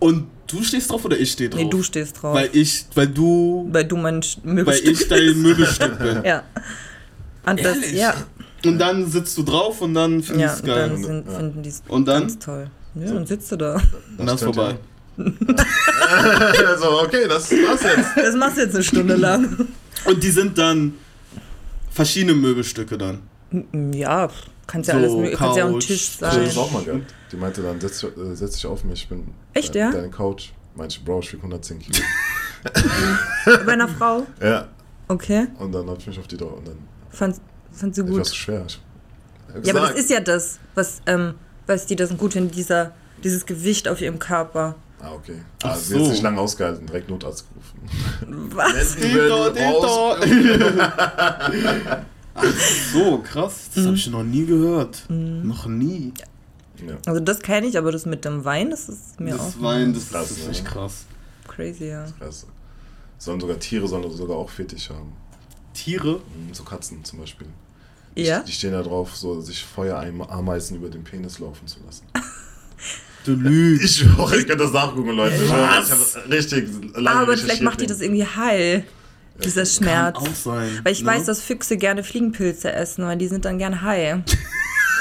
Und 0.00 0.26
du 0.46 0.62
stehst 0.62 0.90
drauf 0.90 1.04
oder 1.04 1.18
ich 1.18 1.32
stehe 1.32 1.50
drauf? 1.50 1.60
Nee, 1.60 1.68
du 1.68 1.82
stehst 1.82 2.22
drauf. 2.22 2.34
Weil 2.34 2.50
ich, 2.52 2.86
weil 2.94 3.08
du, 3.08 3.68
weil 3.72 3.84
du 3.84 3.96
mein 3.96 4.20
Sch- 4.22 4.38
weil 4.44 4.54
Möbelstück 4.54 5.00
ich 5.00 5.08
dein 5.08 5.42
Möbelstück 5.42 5.98
bin. 5.98 6.22
Ja. 6.24 6.42
Und 7.46 7.64
das, 7.64 7.76
Ehrlich? 7.78 7.92
ja, 7.94 8.14
Und 8.64 8.78
dann 8.78 9.06
sitzt 9.10 9.36
du 9.38 9.42
drauf 9.42 9.80
und 9.80 9.94
dann 9.94 10.22
finde 10.22 10.42
ja, 10.42 10.46
ich 10.48 10.52
es 10.52 10.60
und 10.60 10.66
geil. 10.66 10.88
dann 10.88 11.02
sind, 11.04 11.26
Ja. 11.26 11.36
finden 11.38 11.62
die 11.62 11.68
es 11.70 11.82
Und 11.88 12.06
dann? 12.06 12.20
ganz 12.22 12.38
toll. 12.38 12.70
Ja, 12.94 13.12
dann 13.12 13.26
sitzt 13.26 13.50
du 13.52 13.56
da. 13.56 13.74
und 14.18 14.26
dann 14.26 14.34
ist 14.36 14.42
vorbei. 14.44 14.76
Also, 16.66 17.00
okay, 17.02 17.26
das 17.28 17.50
war's 17.50 17.82
jetzt. 17.82 18.16
Das 18.16 18.34
machst 18.36 18.56
du 18.56 18.62
jetzt 18.62 18.74
eine 18.74 18.84
Stunde 18.84 19.14
lang. 19.16 19.68
Und 20.04 20.22
die 20.22 20.30
sind 20.30 20.56
dann 20.58 20.94
verschiedene 21.90 22.34
Möbelstücke 22.34 22.96
dann. 22.98 23.22
Ja, 23.94 24.28
kannst 24.66 24.88
ja 24.88 24.94
So, 24.94 25.00
alles 25.00 25.12
mögliche. 25.12 25.36
Kannst 25.36 25.56
ja 25.58 25.64
auch 25.66 25.74
ein. 25.74 25.80
Tisch 25.80 25.90
Ich 25.90 26.16
sein. 26.18 26.44
das 26.44 26.56
auch 26.56 26.70
mal 26.70 26.84
gehabt. 26.84 27.14
Die 27.32 27.36
meinte 27.36 27.62
dann, 27.62 27.80
setz, 27.80 28.00
dich- 28.00 28.16
äh, 28.16 28.34
setz 28.36 28.54
dich 28.54 28.66
auf 28.66 28.84
mich, 28.84 29.02
ich 29.02 29.08
bin 29.08 29.26
Echt, 29.54 29.74
dein, 29.74 29.80
ja? 29.80 29.90
deine 29.92 30.10
Couch. 30.10 30.50
Meinte 30.74 30.96
ich, 30.96 31.04
Bro, 31.04 31.20
ich 31.20 31.32
wiege 31.32 31.42
110 31.42 31.78
Kilo. 31.80 31.98
Bei 33.66 33.72
einer 33.72 33.88
Frau? 33.88 34.26
ja, 34.42 34.68
Okay. 35.08 35.46
und 35.58 35.72
dann 35.72 35.88
hab 35.88 35.98
ich 35.98 36.06
mich 36.06 36.18
auf 36.18 36.26
die 36.28 36.36
drauf 36.36 36.58
und 36.58 36.68
dann, 36.68 36.76
Fand, 37.10 37.36
fand 37.72 37.94
sie 37.94 38.02
ich 38.02 38.06
war 38.08 38.16
gut. 38.18 38.26
so 38.26 38.34
schwer. 38.34 38.64
Ich, 38.66 38.78
Ja, 39.66 39.74
aber 39.74 39.88
das 39.88 39.98
ist 39.98 40.10
ja 40.10 40.20
das, 40.20 40.58
was, 40.74 41.00
ähm, 41.06 41.34
was 41.66 41.86
die 41.86 41.96
das 41.96 42.16
gut 42.16 42.34
finden, 42.34 42.50
dieser, 42.50 42.92
dieses 43.24 43.46
Gewicht 43.46 43.88
auf 43.88 44.00
ihrem 44.00 44.18
Körper. 44.18 44.76
Ah, 45.00 45.12
okay. 45.12 45.40
Ach 45.62 45.76
sie 45.76 45.94
hat 45.94 46.04
so. 46.04 46.10
sich 46.10 46.22
lange 46.22 46.40
ausgehalten, 46.40 46.86
direkt 46.86 47.08
Notarzt 47.08 47.44
gerufen. 47.48 48.50
Was? 48.54 48.96
Raus- 48.96 50.18
Ach 52.34 52.44
so, 52.92 53.18
krass. 53.18 53.70
Das 53.74 53.84
habe 53.86 53.96
ich 53.96 54.06
noch 54.10 54.22
nie 54.22 54.46
gehört. 54.46 55.04
Mhm. 55.08 55.46
Noch 55.48 55.66
nie. 55.66 56.12
Ja. 56.86 56.96
Also 57.06 57.20
das 57.20 57.40
kenne 57.40 57.66
ich, 57.66 57.76
aber 57.76 57.90
das 57.90 58.06
mit 58.06 58.24
dem 58.24 58.44
Wein, 58.44 58.70
das 58.70 58.88
ist 58.88 59.18
mir 59.18 59.34
auch 59.34 59.38
Das 59.46 59.60
Wein, 59.62 59.92
das, 59.92 60.10
Krass, 60.10 60.28
das 60.28 60.38
ist 60.38 60.44
ne? 60.44 60.50
echt 60.52 60.64
krass. 60.64 61.04
crazy, 61.48 61.86
ja. 61.88 62.04
Krass. 62.18 62.46
Sollen 63.18 63.40
sogar 63.40 63.58
Tiere 63.58 63.88
sollen 63.88 64.08
sogar 64.12 64.36
auch 64.36 64.48
Fetisch 64.48 64.90
haben. 64.90 65.12
Tiere? 65.74 66.20
Mhm, 66.36 66.54
So 66.54 66.62
Katzen 66.62 67.02
zum 67.04 67.18
Beispiel. 67.18 67.48
Ja? 68.14 68.40
Die 68.40 68.52
stehen 68.52 68.72
da 68.72 68.82
drauf, 68.82 69.16
so 69.16 69.40
sich 69.40 69.64
Feuerameisen 69.64 70.76
über 70.76 70.88
den 70.88 71.02
Penis 71.04 71.38
laufen 71.40 71.66
zu 71.66 71.78
lassen. 71.84 72.04
Du 73.24 73.34
lügst. 73.34 73.84
Ich 73.84 73.96
schwöre, 73.96 74.38
ich 74.38 74.46
kann 74.46 74.58
das 74.58 74.72
nachgucken, 74.72 75.10
Leute. 75.10 75.36
Was? 75.48 76.16
Ich 76.16 76.32
richtig 76.32 76.68
lange 76.94 77.20
Aber 77.20 77.36
vielleicht 77.36 77.62
macht 77.62 77.80
die 77.80 77.86
das 77.86 78.00
irgendwie 78.00 78.24
heil, 78.24 78.84
dieser 79.44 79.66
Schmerz. 79.66 80.18
Kann 80.18 80.28
auch 80.28 80.34
sein. 80.34 80.80
Weil 80.82 80.92
ich 80.92 81.02
ne? 81.02 81.06
weiß, 81.06 81.24
dass 81.24 81.42
Füchse 81.42 81.76
gerne 81.76 82.04
Fliegenpilze 82.04 82.72
essen, 82.72 83.04
weil 83.04 83.18
die 83.18 83.28
sind 83.28 83.44
dann 83.44 83.58
gerne 83.58 83.82
high. 83.82 84.18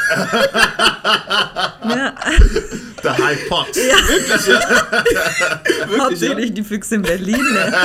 ja, 1.89 2.15
Der 3.03 3.17
High 3.17 3.49
Pot. 3.49 3.67
hauptsächlich 5.99 6.53
die 6.53 6.63
Füchse 6.63 6.95
in 6.95 7.01
Berlin. 7.01 7.43
Ne? 7.53 7.73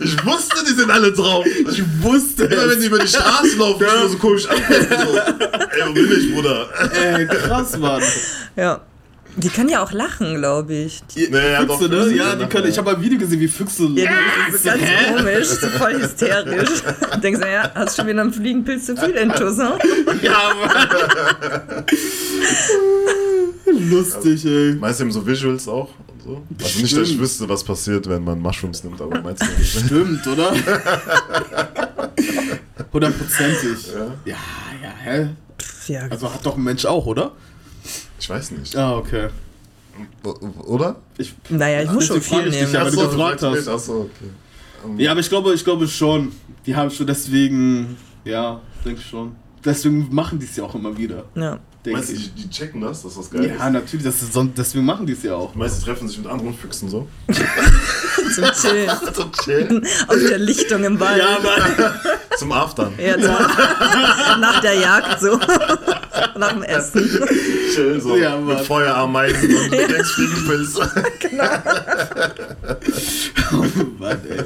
Ich 0.00 0.24
wusste, 0.24 0.64
die 0.64 0.74
sind 0.74 0.88
alle 0.92 1.10
drauf. 1.12 1.44
Ich 1.44 1.82
wusste 2.00 2.44
Immer 2.44 2.70
wenn 2.70 2.78
die 2.80 2.86
über 2.86 3.00
die 3.00 3.08
Straße 3.08 3.56
laufen, 3.56 3.84
nur 3.84 4.08
so 4.08 4.16
komisch 4.16 4.48
angucken. 4.48 4.86
So. 4.90 5.18
Ey, 5.18 5.88
wo 5.88 5.92
bin 5.92 6.12
ich, 6.12 6.32
Bruder? 6.32 6.68
Ey, 6.92 7.26
krass, 7.26 7.76
Mann. 7.76 8.00
Ja. 8.54 8.80
Die 9.38 9.48
können 9.48 9.68
ja 9.68 9.82
auch 9.82 9.92
lachen, 9.92 10.36
glaube 10.36 10.74
ich. 10.74 11.00
Die 11.14 11.28
Nee, 11.30 11.52
ja, 11.52 11.64
doch, 11.64 11.78
Füchse, 11.78 11.94
ne? 11.94 12.02
Füchse 12.02 12.16
Ja, 12.16 12.34
die 12.34 12.38
können. 12.46 12.52
lachen, 12.64 12.70
Ich 12.70 12.78
habe 12.78 12.90
ein 12.96 13.00
Video 13.02 13.18
gesehen, 13.18 13.40
wie 13.40 13.48
Füchse. 13.48 13.88
Ja, 13.94 14.10
das 14.46 14.56
ist 14.56 14.64
ganz 14.64 14.82
Hä? 14.82 15.14
komisch, 15.16 15.46
so 15.46 15.66
voll 15.78 15.94
hysterisch. 16.00 16.82
Denkst 17.22 17.40
du, 17.40 17.48
ja, 17.50 17.70
hast 17.74 17.96
schon 17.96 18.06
wieder 18.08 18.20
einen 18.20 18.32
Fliegenpilz 18.32 18.86
zu 18.86 18.96
viel 18.96 19.10
in 19.10 19.30
Tusse? 19.32 19.78
Ja, 20.22 20.52
Mann. 20.60 21.84
Lustig, 23.90 24.44
ey. 24.44 24.74
Meinst 24.74 25.00
du 25.00 25.04
eben 25.04 25.12
so 25.12 25.24
Visuals 25.26 25.68
auch? 25.68 25.90
Und 26.08 26.22
so? 26.24 26.42
Also 26.64 26.80
nicht, 26.80 26.92
dass 26.96 27.02
ich 27.02 27.08
Stimmt. 27.08 27.20
wüsste, 27.22 27.48
was 27.48 27.62
passiert, 27.62 28.08
wenn 28.08 28.24
man 28.24 28.40
Mushrooms 28.40 28.82
nimmt, 28.82 29.00
aber 29.00 29.20
meinst 29.20 29.42
du 29.42 29.46
nicht? 29.58 29.78
Stimmt, 29.86 30.26
oder? 30.26 30.52
Hundertprozentig. 32.92 33.86
Ja? 33.94 34.06
Ja, 34.24 34.36
ja, 34.82 34.90
hä? 35.04 35.28
Ja, 35.86 36.00
Also 36.10 36.32
hat 36.32 36.44
doch 36.44 36.56
ein 36.56 36.64
Mensch 36.64 36.84
auch, 36.86 37.06
oder? 37.06 37.32
Ich 38.18 38.28
weiß 38.28 38.52
nicht. 38.52 38.76
Ah, 38.76 38.96
okay. 38.96 39.28
Oder? 40.64 40.96
Ich, 41.16 41.34
naja, 41.48 41.82
ich 41.82 41.90
muss 41.90 42.06
schon 42.06 42.20
viel 42.20 42.38
ich 42.40 42.44
dich 42.52 42.60
nehmen. 42.62 42.72
ja, 42.72 42.84
weil 42.84 42.90
du 42.92 42.98
Achso, 43.00 43.10
gefragt 43.10 43.42
hast. 43.42 43.56
mich. 43.56 43.68
Achso, 43.68 44.00
okay. 44.02 45.02
Ja, 45.02 45.10
aber 45.12 45.20
ich 45.20 45.28
glaube, 45.28 45.54
ich 45.54 45.64
glaube 45.64 45.88
schon. 45.88 46.32
Die 46.66 46.76
haben 46.76 46.90
schon 46.90 47.06
deswegen, 47.06 47.96
ja, 48.24 48.60
denke 48.84 49.00
ich 49.00 49.06
schon. 49.06 49.34
Deswegen 49.64 50.08
machen 50.14 50.38
die 50.38 50.44
es 50.46 50.54
ja 50.56 50.64
auch 50.64 50.74
immer 50.74 50.96
wieder, 50.96 51.24
Ja. 51.34 51.58
Denke 51.88 51.98
Meinst 51.98 52.10
du, 52.12 52.16
die, 52.16 52.28
die 52.42 52.50
checken 52.50 52.80
das, 52.80 53.02
dass 53.02 53.14
das 53.16 53.30
geil 53.30 53.46
Ja, 53.46 53.66
ist? 53.66 53.72
natürlich, 53.72 54.04
das 54.04 54.22
ist 54.22 54.32
son 54.32 54.52
deswegen 54.56 54.84
machen 54.84 55.06
die 55.06 55.12
es 55.14 55.22
ja 55.22 55.34
auch. 55.34 55.54
Meinst 55.54 55.76
du, 55.76 55.80
die 55.80 55.86
treffen 55.86 56.08
sich 56.08 56.18
mit 56.18 56.26
anderen 56.26 56.54
Füchsen 56.54 56.88
so? 56.88 57.08
Zum 58.34 58.44
Chillen. 58.60 58.90
Zum 59.14 59.32
Chillen? 59.44 59.86
Auf 60.06 60.16
der 60.28 60.38
Lichtung 60.38 60.84
im 60.84 60.98
Wald. 61.00 61.18
Ja, 61.18 61.38
Mann. 61.42 61.92
Zum 62.38 62.52
Aftern. 62.52 62.92
Ja, 62.98 63.14
so. 63.20 63.28
Nach 64.40 64.60
der 64.60 64.74
Jagd 64.74 65.20
so. 65.20 65.38
Nach 66.36 66.52
dem 66.52 66.62
Essen. 66.62 67.08
Chillen 67.74 68.00
so. 68.00 68.16
Ja, 68.16 68.30
Mann. 68.36 68.46
mit 68.46 68.60
Feuerameisen 68.60 69.56
und 69.56 69.72
ja. 69.74 70.04
Fliegenpilz. 70.04 70.78
Oh 73.50 73.64
Mann, 73.98 74.20
ey. 74.28 74.44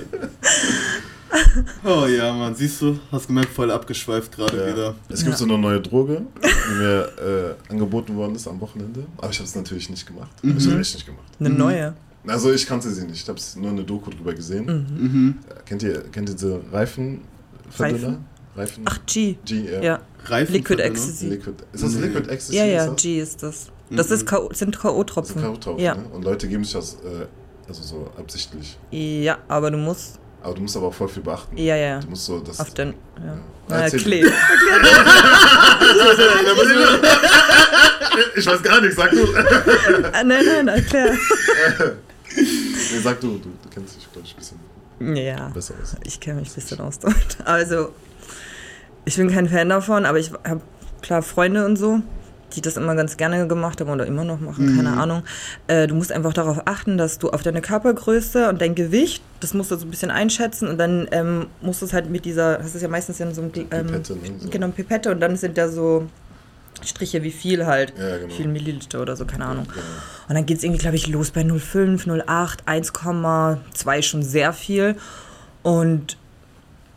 Oh 1.85 2.07
ja, 2.07 2.33
Mann, 2.33 2.55
siehst 2.55 2.81
du, 2.83 2.99
hast 3.11 3.27
gemerkt, 3.27 3.51
voll 3.53 3.71
abgeschweift 3.71 4.33
gerade 4.33 4.57
Ja. 4.59 4.73
wieder. 4.73 4.95
Es 5.09 5.21
gibt 5.21 5.33
Ja. 5.33 5.37
so 5.37 5.45
eine 5.45 5.59
neue 5.59 5.81
Droge, 5.81 6.23
die 6.43 6.75
mir 6.79 7.57
äh, 7.69 7.73
angeboten 7.73 8.15
worden 8.17 8.35
ist 8.35 8.47
am 8.47 8.61
Wochenende. 8.61 9.05
Aber 9.19 9.31
ich 9.31 9.39
habe 9.39 9.47
es 9.49 9.55
natürlich 9.55 9.89
nicht 9.91 10.07
gemacht. 10.07 10.31
Mhm. 10.43 10.57
Ich 10.59 10.67
habe 10.69 10.81
echt 10.81 10.95
nicht 10.95 11.07
gemacht. 11.07 11.25
Eine 11.41 11.51
neue. 11.51 11.95
Also 12.27 12.53
ich 12.53 12.67
kannte 12.67 12.89
sie 12.91 13.05
nicht. 13.07 13.23
Ich 13.23 13.29
habe 13.29 13.41
nur 13.61 13.71
eine 13.71 13.83
Doku 13.85 14.11
drüber 14.11 14.33
gesehen. 14.35 14.67
Mhm. 14.67 15.35
Äh, 15.49 15.63
Kennt 15.65 15.83
ihr, 15.83 16.03
kennt 16.13 16.29
ihr 16.29 16.35
diese 16.35 16.61
Reifen? 16.71 17.23
Verdünner? 17.71 18.19
Reifen? 18.55 18.85
Ach, 18.87 18.99
G. 19.07 19.37
G, 19.45 19.65
ja. 19.73 19.81
Ja. 19.83 20.01
Reifen 20.27 20.53
Liquid? 20.53 20.81
Ecstasy. 20.83 21.29
Liquid. 21.29 21.57
Ist 21.73 21.83
das 21.83 21.95
Nee. 21.95 22.07
Liquid 22.07 22.29
Ecstasy? 22.31 22.59
Ja, 22.59 22.65
ja, 22.67 22.83
Ist 22.85 22.91
das? 22.93 23.03
G 23.03 23.21
ist 23.21 23.43
das. 23.43 23.67
Das 23.91 24.09
Mhm. 24.09 24.15
ist 24.15 24.27
K 24.27 24.49
sind 24.53 24.75
Das 24.75 24.83
K.O.-Tropfen. 24.83 25.41
Kautopf, 25.43 25.81
Ja. 25.81 25.95
ne? 25.95 26.05
Und 26.13 26.25
Leute 26.25 26.47
geben 26.49 26.63
sich 26.65 26.75
das 26.75 26.95
äh, 26.97 27.27
also 27.69 27.83
so 27.83 28.11
absichtlich. 28.19 28.79
Ja, 28.91 29.39
aber 29.49 29.71
du 29.71 29.79
musst. 29.79 30.19
Aber 30.43 30.55
du 30.55 30.63
musst 30.63 30.77
aber 30.77 30.89
auch 30.89 30.95
voll 30.95 31.09
viel 31.09 31.23
beachten. 31.23 31.57
Ja, 31.57 31.77
ja. 31.77 32.01
Du 32.01 32.09
musst 32.09 32.25
so 32.27 32.41
das. 32.41 32.59
Auf 32.61 32.75
den. 32.75 32.95
Ja. 33.25 33.37
Na. 33.69 33.89
Klee. 33.91 34.25
ich 38.37 38.47
weiß 38.47 38.63
gar 38.63 38.81
nicht, 38.81 38.95
sag 38.95 39.11
du. 39.11 39.27
Ah, 40.13 40.23
nein, 40.25 40.45
nein, 40.45 40.69
erklär. 40.69 41.13
nee, 42.37 42.99
sag 43.03 43.21
du, 43.21 43.39
du, 43.39 43.51
du 43.63 43.69
kennst 43.73 43.97
dich, 43.97 44.11
glaube 44.13 44.27
ich, 44.27 44.35
ein 44.35 44.39
bisschen 44.39 44.61
Ja. 45.17 45.49
besser 45.49 45.75
aus. 45.81 45.97
Ich 46.05 46.21
kenne 46.21 46.41
mich 46.41 46.51
ein 46.51 46.55
bisschen 46.55 46.81
aus 46.81 46.99
dort. 46.99 47.39
Also, 47.45 47.91
ich 49.05 49.17
bin 49.17 49.31
kein 49.33 49.49
Fan 49.49 49.69
davon, 49.69 50.05
aber 50.07 50.19
ich 50.19 50.31
habe 50.45 50.61
klar 51.01 51.23
Freunde 51.23 51.65
und 51.65 51.77
so, 51.77 52.01
die 52.57 52.61
das 52.61 52.77
immer 52.77 52.95
ganz 52.95 53.17
gerne 53.17 53.47
gemacht 53.47 53.81
haben 53.81 53.91
oder 53.91 54.07
immer 54.07 54.25
noch 54.25 54.41
machen, 54.41 54.77
keine 54.77 54.93
Ahnung. 54.93 55.23
Äh, 55.67 55.87
du 55.87 55.95
musst 55.95 56.13
einfach 56.13 56.33
darauf 56.33 56.63
achten, 56.67 56.99
dass 56.99 57.19
du 57.19 57.31
auf 57.31 57.43
deine 57.43 57.61
Körpergröße 57.61 58.49
und 58.49 58.61
dein 58.61 58.75
Gewicht, 58.75 59.23
das 59.41 59.55
musst 59.55 59.71
du 59.71 59.77
so 59.77 59.87
ein 59.87 59.91
bisschen 59.91 60.11
einschätzen 60.11 60.69
und 60.69 60.79
dann 60.79 61.09
ähm, 61.13 61.47
musst 61.61 61.83
du 61.83 61.87
es 61.87 61.93
halt 61.93 62.11
mit 62.11 62.25
dieser, 62.25 62.59
das 62.59 62.75
ist 62.75 62.83
ja 62.83 62.89
meistens 62.89 63.21
in 63.21 63.35
so 63.35 63.43
einem 63.43 63.53
ähm, 63.55 63.87
Pipette, 63.87 64.13
ne? 64.15 64.21
So. 64.39 64.49
Genau, 64.49 64.69
Pipette 64.69 65.11
und 65.11 65.21
dann 65.21 65.37
sind 65.37 65.59
da 65.59 65.69
so 65.69 66.07
Striche, 66.85 67.23
wie 67.23 67.31
viel 67.31 67.67
halt. 67.67 67.93
Ja, 67.99 68.19
genau. 68.19 68.29
Wie 68.29 68.37
viel 68.37 68.49
Milliliter 68.49 69.01
oder 69.01 69.17
so, 69.17 69.25
keine 69.25 69.47
Ahnung. 69.47 69.67
Genau. 69.67 69.85
Und 70.29 70.35
dann 70.35 70.47
geht 70.47 70.59
es 70.59 70.65
irgendwie, 70.65 70.81
glaube 70.81 70.97
ich, 70.97 71.07
los 71.07 71.31
bei 71.31 71.43
0,5, 71.43 72.07
0,8, 72.07 72.65
1,2 72.67 74.03
schon 74.03 74.23
sehr 74.23 74.53
viel. 74.53 74.97
Und 75.63 76.17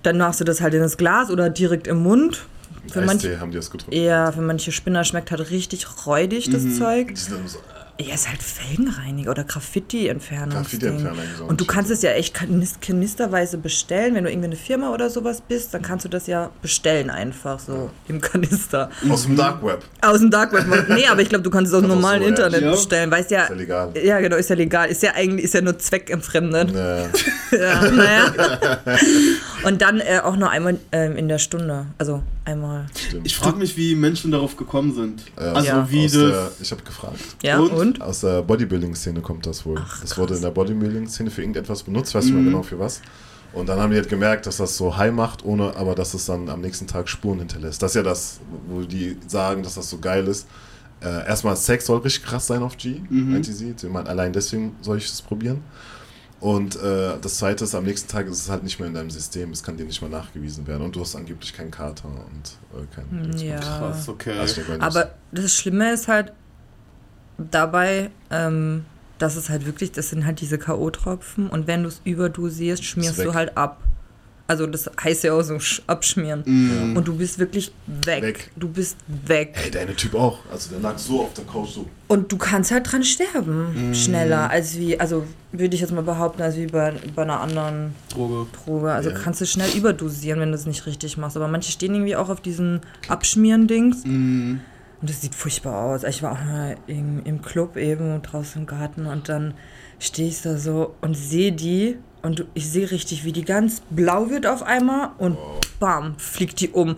dann 0.03 0.17
machst 0.17 0.39
du 0.39 0.43
das 0.43 0.61
halt 0.61 0.73
in 0.73 0.81
das 0.81 0.97
Glas 0.97 1.29
oder 1.29 1.49
direkt 1.49 1.87
im 1.87 2.03
Mund. 2.03 2.45
Für 2.87 2.99
Eistee 3.01 3.05
manche, 3.05 3.39
haben 3.39 3.51
die 3.51 3.57
das 3.57 3.71
getrunken. 3.71 3.95
ja, 3.95 4.31
für 4.31 4.41
manche 4.41 4.71
Spinner 4.71 5.03
schmeckt 5.03 5.31
halt 5.31 5.49
richtig 5.51 6.05
räudig, 6.05 6.49
das 6.49 6.77
Zeug. 6.77 7.09
Die 7.09 7.15
sind 7.15 7.49
so, 7.49 7.59
Ja, 7.97 8.13
ist 8.13 8.27
halt 8.27 8.43
Felgenreiniger 8.43 9.31
oder 9.31 9.45
Graffiti-Entfernung. 9.45 10.49
Graffiti-Entferner, 10.49 11.21
so 11.37 11.45
Und 11.45 11.61
du 11.61 11.65
kannst 11.65 11.89
es 11.91 12.01
ja 12.01 12.11
echt 12.11 12.35
kanis- 12.35 12.75
kanisterweise 12.81 13.57
bestellen. 13.57 14.15
Wenn 14.15 14.25
du 14.25 14.29
irgendwie 14.29 14.47
eine 14.47 14.57
Firma 14.57 14.93
oder 14.93 15.09
sowas 15.09 15.41
bist, 15.47 15.73
dann 15.73 15.81
kannst 15.81 16.03
du 16.03 16.09
das 16.09 16.27
ja 16.27 16.49
bestellen 16.61 17.09
einfach 17.09 17.57
so 17.57 17.89
im 18.09 18.19
Kanister. 18.19 18.89
aus 19.09 19.23
dem 19.23 19.37
Dark 19.37 19.63
Web. 19.63 19.85
Aus 20.01 20.19
dem 20.19 20.29
Dark 20.29 20.51
Web. 20.51 20.65
Nee, 20.89 21.07
aber 21.07 21.21
ich 21.21 21.29
glaube, 21.29 21.43
du 21.43 21.49
kannst 21.49 21.71
es 21.71 21.75
aus 21.75 21.81
dem 21.83 21.89
so, 21.89 21.95
normalen 21.95 22.21
ja. 22.23 22.27
Internet 22.27 22.61
Ja. 22.63 22.71
bestellen. 22.71 23.09
Weißt 23.11 23.31
ja, 23.31 23.43
Ist 23.43 23.49
ja 23.51 23.55
legal. 23.55 23.91
ja, 24.03 24.19
genau, 24.19 24.35
ist 24.35 24.49
ja 24.49 24.55
legal. 24.57 24.89
Ist 24.89 25.01
ja 25.01 25.13
eigentlich, 25.15 25.45
ist 25.45 25.53
ja 25.53 25.61
nur 25.61 25.79
zweckentfremdet. 25.79 26.73
Nee, 26.73 27.05
Ja, 27.57 27.89
naja. 27.91 28.79
Und 29.63 29.81
dann 29.81 29.99
äh, 30.01 30.19
auch 30.21 30.35
nur 30.35 30.49
einmal 30.49 30.77
ähm, 30.91 31.15
in 31.15 31.27
der 31.29 31.37
Stunde. 31.39 31.85
Also 31.97 32.21
einmal. 32.43 32.85
stimmt. 33.07 33.25
Ich 33.25 33.35
frage 33.37 33.57
mich, 33.57 33.77
wie 33.77 33.95
Menschen 33.95 34.31
darauf 34.31 34.57
gekommen 34.57 34.93
sind. 34.93 35.21
Ja. 35.39 35.53
Also 35.53 35.67
Ja. 35.67 35.87
wie 35.89 36.05
aus 36.05 36.11
das. 36.11 36.21
der, 36.21 36.51
ich 36.61 36.71
habe 36.71 36.81
gefragt. 36.83 37.19
Ja, 37.41 37.59
Und? 37.59 37.71
und? 37.71 37.84
Aus 38.01 38.21
der 38.21 38.41
Bodybuilding-Szene 38.43 39.21
kommt 39.21 39.45
das 39.45 39.65
wohl. 39.65 39.79
Ach, 39.79 40.01
das 40.01 40.17
wurde 40.17 40.35
in 40.35 40.41
der 40.41 40.51
Bodybuilding-Szene 40.51 41.29
für 41.31 41.41
irgendetwas 41.41 41.83
benutzt, 41.83 42.13
weiß 42.15 42.25
ich 42.25 42.31
Mhm. 42.31 42.37
mal 42.37 42.45
genau 42.45 42.63
für 42.63 42.79
was. 42.79 43.01
Und 43.53 43.69
dann 43.69 43.79
haben 43.79 43.91
die 43.91 43.95
halt 43.97 44.09
gemerkt, 44.09 44.45
dass 44.47 44.57
das 44.57 44.75
so 44.75 44.97
high 44.97 45.13
macht, 45.13 45.45
ohne 45.45 45.75
aber 45.77 45.95
dass 45.95 46.13
es 46.13 46.25
dann 46.25 46.49
am 46.49 46.61
nächsten 46.61 46.87
Tag 46.87 47.07
Spuren 47.07 47.39
hinterlässt. 47.39 47.81
Das 47.81 47.91
ist 47.91 47.95
ja 47.95 48.03
das, 48.03 48.39
wo 48.67 48.81
die 48.81 49.17
sagen, 49.27 49.63
dass 49.63 49.75
das 49.75 49.89
so 49.89 49.97
geil 49.99 50.27
ist. 50.27 50.47
Äh, 51.01 51.25
erstmal, 51.27 51.55
Sex 51.55 51.85
soll 51.85 51.99
richtig 51.99 52.25
krass 52.25 52.47
sein 52.47 52.63
auf 52.63 52.77
G, 52.77 53.01
Mhm. 53.09 53.31
meinte 53.31 53.53
sie. 53.53 53.73
Sie 53.77 53.87
meint, 53.87 54.07
allein 54.09 54.33
deswegen 54.33 54.75
soll 54.81 54.97
ich 54.97 55.05
es 55.05 55.21
probieren. 55.21 55.61
Und 56.41 56.75
äh, 56.75 57.13
das 57.21 57.37
zweite 57.37 57.63
ist, 57.63 57.73
am 57.75 57.85
nächsten 57.85 58.09
Tag 58.09 58.27
ist 58.27 58.39
es 58.39 58.49
halt 58.49 58.63
nicht 58.63 58.77
mehr 58.79 58.87
in 58.89 58.93
deinem 58.93 59.09
System, 59.09 59.51
es 59.51 59.63
kann 59.63 59.77
dir 59.77 59.85
nicht 59.85 60.01
mehr 60.01 60.11
nachgewiesen 60.11 60.67
werden. 60.67 60.83
Und 60.83 60.95
du 60.95 60.99
hast 61.01 61.15
angeblich 61.15 61.53
keinen 61.53 61.71
Kater 61.71 62.09
und 62.09 62.81
äh, 62.81 62.85
kein. 62.93 63.37
Ja. 63.37 63.59
Krass, 63.59 64.09
okay. 64.09 64.37
Also, 64.37 64.61
ich 64.61 64.81
Aber 64.81 65.11
das 65.31 65.55
Schlimme 65.55 65.93
ist 65.93 66.07
halt 66.09 66.33
dabei, 67.37 68.09
ähm, 68.31 68.85
dass 69.17 69.35
es 69.35 69.49
halt 69.49 69.65
wirklich, 69.65 69.91
das 69.91 70.09
sind 70.09 70.25
halt 70.25 70.41
diese 70.41 70.57
K.O.-Tropfen 70.57 71.47
und 71.49 71.67
wenn 71.67 71.83
du 71.83 71.89
es 71.89 72.01
überdosierst, 72.03 72.83
schmierst 72.83 73.19
du 73.23 73.33
halt 73.33 73.55
ab. 73.57 73.81
Also 74.47 74.67
das 74.67 74.87
heißt 75.03 75.23
ja 75.23 75.33
auch 75.33 75.41
so 75.41 75.55
sch- 75.55 75.81
abschmieren. 75.87 76.43
Mhm. 76.45 76.95
Und 76.95 77.07
du 77.07 77.15
bist 77.15 77.39
wirklich 77.39 77.71
weg. 77.87 78.21
Weg. 78.21 78.51
Du 78.55 78.67
bist 78.69 78.95
weg. 79.07 79.55
Ey, 79.63 79.71
deine 79.71 79.95
Typ 79.95 80.13
auch. 80.13 80.37
Also 80.51 80.69
der 80.69 80.81
lag 80.81 80.99
so 80.99 81.23
auf 81.23 81.33
der 81.33 81.45
Couch 81.45 81.69
so. 81.69 81.87
Und 82.09 82.31
du 82.31 82.37
kannst 82.37 82.69
halt 82.71 82.91
dran 82.91 83.03
sterben. 83.03 83.87
Mhm. 83.89 83.95
Schneller 83.95 84.51
als 84.51 84.77
wie, 84.77 84.99
also 84.99 85.25
würde 85.51 85.73
ich 85.73 85.81
jetzt 85.81 85.93
mal 85.93 86.03
behaupten, 86.03 86.43
als 86.43 86.57
wie 86.57 86.67
bei, 86.67 86.93
bei 87.15 87.23
einer 87.23 87.39
anderen 87.41 87.95
Droge. 88.13 88.45
Droge. 88.63 88.91
Also 88.91 89.09
Ja. 89.09 89.17
kannst 89.17 89.41
du 89.41 89.47
schnell 89.47 89.71
überdosieren, 89.75 90.39
wenn 90.39 90.49
du 90.49 90.55
es 90.55 90.67
nicht 90.67 90.85
richtig 90.85 91.17
machst. 91.17 91.35
Aber 91.37 91.47
manche 91.47 91.71
stehen 91.71 91.95
irgendwie 91.95 92.15
auch 92.15 92.29
auf 92.29 92.39
diesen 92.41 92.81
Abschmieren-Dings. 93.07 94.05
Mhm. 94.05 94.59
Und 95.01 95.09
das 95.09 95.21
sieht 95.21 95.35
furchtbar 95.35 95.83
aus. 95.83 96.03
Ich 96.03 96.23
war 96.23 96.33
auch 96.33 96.43
mal 96.43 96.77
im, 96.87 97.23
im 97.25 97.41
Club 97.41 97.77
eben 97.77 98.21
draußen 98.21 98.61
im 98.61 98.67
Garten 98.67 99.05
und 99.05 99.29
dann 99.29 99.53
stehe 99.99 100.29
ich 100.29 100.41
da 100.41 100.57
so 100.57 100.95
und 101.01 101.15
sehe 101.15 101.51
die 101.51 101.97
und 102.25 102.43
ich 102.55 102.71
sehe 102.71 102.89
richtig, 102.89 103.23
wie 103.23 103.31
die 103.31 103.45
ganz 103.45 103.83
blau 103.91 104.31
wird 104.31 104.47
auf 104.47 104.63
einmal 104.63 105.11
und 105.19 105.37
bam, 105.79 106.15
fliegt 106.17 106.59
die 106.59 106.69
um. 106.69 106.95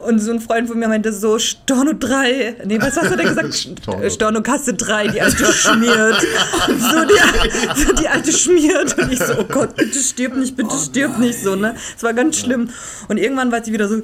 Und 0.00 0.18
so 0.18 0.32
ein 0.32 0.40
Freund 0.40 0.68
von 0.68 0.78
mir 0.78 0.86
meinte 0.86 1.14
so, 1.14 1.38
Storno 1.38 1.94
3. 1.98 2.56
Nee, 2.66 2.78
was 2.78 2.94
hast 2.94 3.10
du 3.10 3.16
denn 3.16 3.26
gesagt? 3.26 3.54
Storno. 3.82 4.10
Storno, 4.10 4.42
Kasse 4.42 4.74
3, 4.74 5.08
die 5.08 5.20
alte 5.22 5.46
schmiert. 5.46 6.20
so, 6.68 7.04
die, 7.04 7.80
so 7.80 7.92
die 7.94 8.06
alte 8.06 8.30
schmiert. 8.30 8.98
Und 8.98 9.10
ich 9.10 9.18
so, 9.18 9.38
oh 9.38 9.44
Gott, 9.44 9.76
bitte 9.76 9.98
stirb 9.98 10.36
nicht, 10.36 10.54
bitte 10.54 10.76
stirb 10.76 11.18
nicht. 11.18 11.42
So, 11.42 11.56
ne? 11.56 11.74
Es 11.96 12.02
war 12.02 12.12
ganz 12.12 12.38
schlimm. 12.38 12.68
Und 13.08 13.16
irgendwann 13.16 13.50
war 13.50 13.64
sie 13.64 13.72
wieder 13.72 13.88
so, 13.88 14.02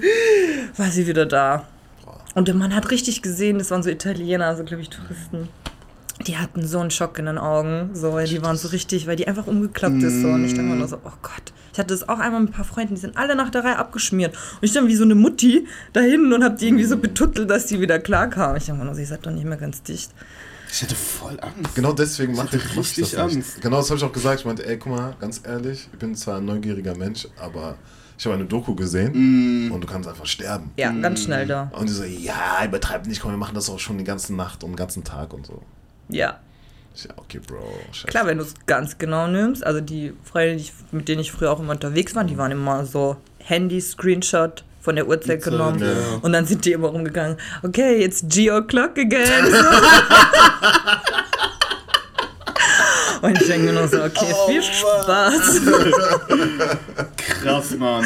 war 0.79 0.91
sie 0.91 1.07
wieder 1.07 1.27
da. 1.27 1.67
Und 2.35 2.49
der 2.49 2.55
Mann 2.55 2.75
hat 2.75 2.91
richtig 2.91 3.23
gesehen, 3.23 3.59
das 3.59 3.71
waren 3.71 3.83
so 3.83 3.91
Italiener, 3.91 4.47
also 4.47 4.65
glaube 4.65 4.83
ich 4.83 4.91
Touristen. 4.91 5.49
Die 6.27 6.39
hatten 6.39 6.67
so 6.67 6.79
einen 6.79 6.91
Schock 6.91 7.19
in 7.19 7.27
den 7.27 7.39
Augen, 7.39 7.91
so, 7.95 8.13
weil 8.13 8.29
die 8.29 8.43
waren 8.43 8.57
so 8.57 8.69
richtig, 8.69 9.07
weil 9.07 9.17
die 9.17 9.27
einfach 9.27 9.47
umgeklappt 9.47 10.03
ist. 10.03 10.23
So. 10.23 10.29
Und 10.29 10.45
ich 10.45 10.53
dachte 10.53 10.65
mir 10.65 10.77
nur 10.77 10.89
so, 10.89 10.97
oh 10.97 11.13
Gott. 11.23 11.53
Ich 11.73 11.79
hatte 11.79 11.95
das 11.95 12.09
auch 12.09 12.19
einmal 12.19 12.43
mit 12.43 12.51
ein 12.51 12.53
paar 12.53 12.67
Freunden, 12.67 12.95
die 12.95 13.01
sind 13.01 13.17
alle 13.17 13.35
nach 13.35 13.51
der 13.51 13.65
Reihe 13.65 13.79
abgeschmiert. 13.79 14.37
Und 14.37 14.63
ich 14.63 14.73
dann 14.73 14.89
wie 14.89 14.95
so 14.95 15.05
eine 15.05 15.15
Mutti 15.15 15.67
da 15.93 16.01
hinten 16.01 16.33
und 16.33 16.45
hab 16.45 16.59
die 16.59 16.69
irgendwie 16.69 16.85
so 16.85 16.99
betuttelt, 16.99 17.51
dass 17.51 17.67
die 17.67 17.81
wieder 17.81 17.99
klar 17.99 18.29
kam. 18.29 18.57
Ich 18.57 18.67
dachte 18.67 18.79
mir 18.79 18.85
nur, 18.85 18.95
sie 18.95 19.07
seid 19.07 19.25
doch 19.27 19.31
nicht 19.31 19.47
mehr 19.47 19.57
ganz 19.57 19.83
dicht. 19.83 20.11
Ich 20.71 20.83
hätte 20.83 20.95
voll 20.95 21.39
Angst. 21.41 21.75
Genau 21.75 21.93
deswegen 21.93 22.35
mache 22.35 22.47
hatte 22.47 22.57
ich, 22.59 22.77
richtig 22.77 23.05
nicht. 23.05 23.19
Angst. 23.19 23.61
Genau 23.61 23.79
das 23.79 23.91
habe 23.91 23.99
ich 23.99 24.05
auch 24.05 24.13
gesagt. 24.13 24.41
Ich 24.41 24.47
meinte, 24.47 24.67
ey, 24.67 24.79
guck 24.79 24.93
mal, 24.93 25.17
ganz 25.19 25.43
ehrlich, 25.45 25.89
ich 25.93 25.99
bin 25.99 26.15
zwar 26.15 26.39
ein 26.39 26.45
neugieriger 26.45 26.95
Mensch, 26.95 27.27
aber 27.39 27.77
ich 28.23 28.27
habe 28.27 28.37
eine 28.37 28.45
Doku 28.45 28.77
gesehen 28.77 29.67
Mhm. 29.67 29.73
und 29.73 29.81
du 29.81 29.89
kannst 29.89 30.09
einfach 30.09 30.27
sterben. 30.27 30.71
Ja, 30.77 30.93
ganz 30.93 31.25
schnell 31.25 31.45
da. 31.45 31.73
Und 31.73 31.89
die 31.89 31.93
so, 31.93 32.05
ja, 32.05 32.65
übertreib 32.65 33.05
nicht, 33.09 33.21
komm, 33.21 33.33
wir 33.33 33.37
machen 33.37 33.57
das 33.57 33.69
auch 33.69 33.81
schon 33.81 33.99
die 33.99 34.05
ganze 34.05 34.33
Nacht 34.33 34.63
und 34.63 34.71
den 34.71 34.77
ganzen 34.77 35.03
Tag 35.03 35.35
und 35.35 35.45
so. 35.45 35.61
Ja. 36.09 36.39
Ich, 36.95 37.03
ja, 37.05 37.11
okay, 37.17 37.41
Bro, 37.45 37.57
scheiße. 37.91 38.07
Klar, 38.07 38.27
wenn 38.27 38.39
du 38.39 38.45
es 38.45 38.55
ganz 38.67 38.97
genau 38.97 39.27
nimmst, 39.27 39.67
also 39.67 39.81
die 39.81 40.13
Freunde, 40.23 40.55
die 40.55 40.63
ich, 40.63 40.73
mit 40.93 41.09
denen 41.09 41.21
ich 41.21 41.33
früher 41.33 41.51
auch 41.51 41.59
immer 41.59 41.73
unterwegs 41.73 42.15
war, 42.15 42.23
die 42.23 42.39
waren 42.39 42.53
immer 42.53 42.87
so 42.87 43.17
Handy-Screenshot 43.39 44.63
von 44.81 44.95
der 44.95 45.09
Uhrzeit 45.09 45.43
genommen 45.43 45.81
ja. 45.81 45.89
und 46.23 46.33
dann 46.33 46.47
sind 46.47 46.65
die 46.65 46.73
immer 46.73 46.89
rumgegangen, 46.89 47.39
okay, 47.65 48.01
jetzt 48.01 48.29
G-O'Clock 48.31 49.01
again. 49.01 49.53
Und 53.23 53.41
ich 53.41 53.47
denke 53.47 53.67
mir 53.67 53.73
nur 53.73 53.89
so, 53.89 54.03
okay, 54.03 54.35
Oh, 54.35 54.49
viel. 54.49 54.63
Spaß. 54.63 55.61
Krass, 57.43 57.77
Mann. 57.79 58.05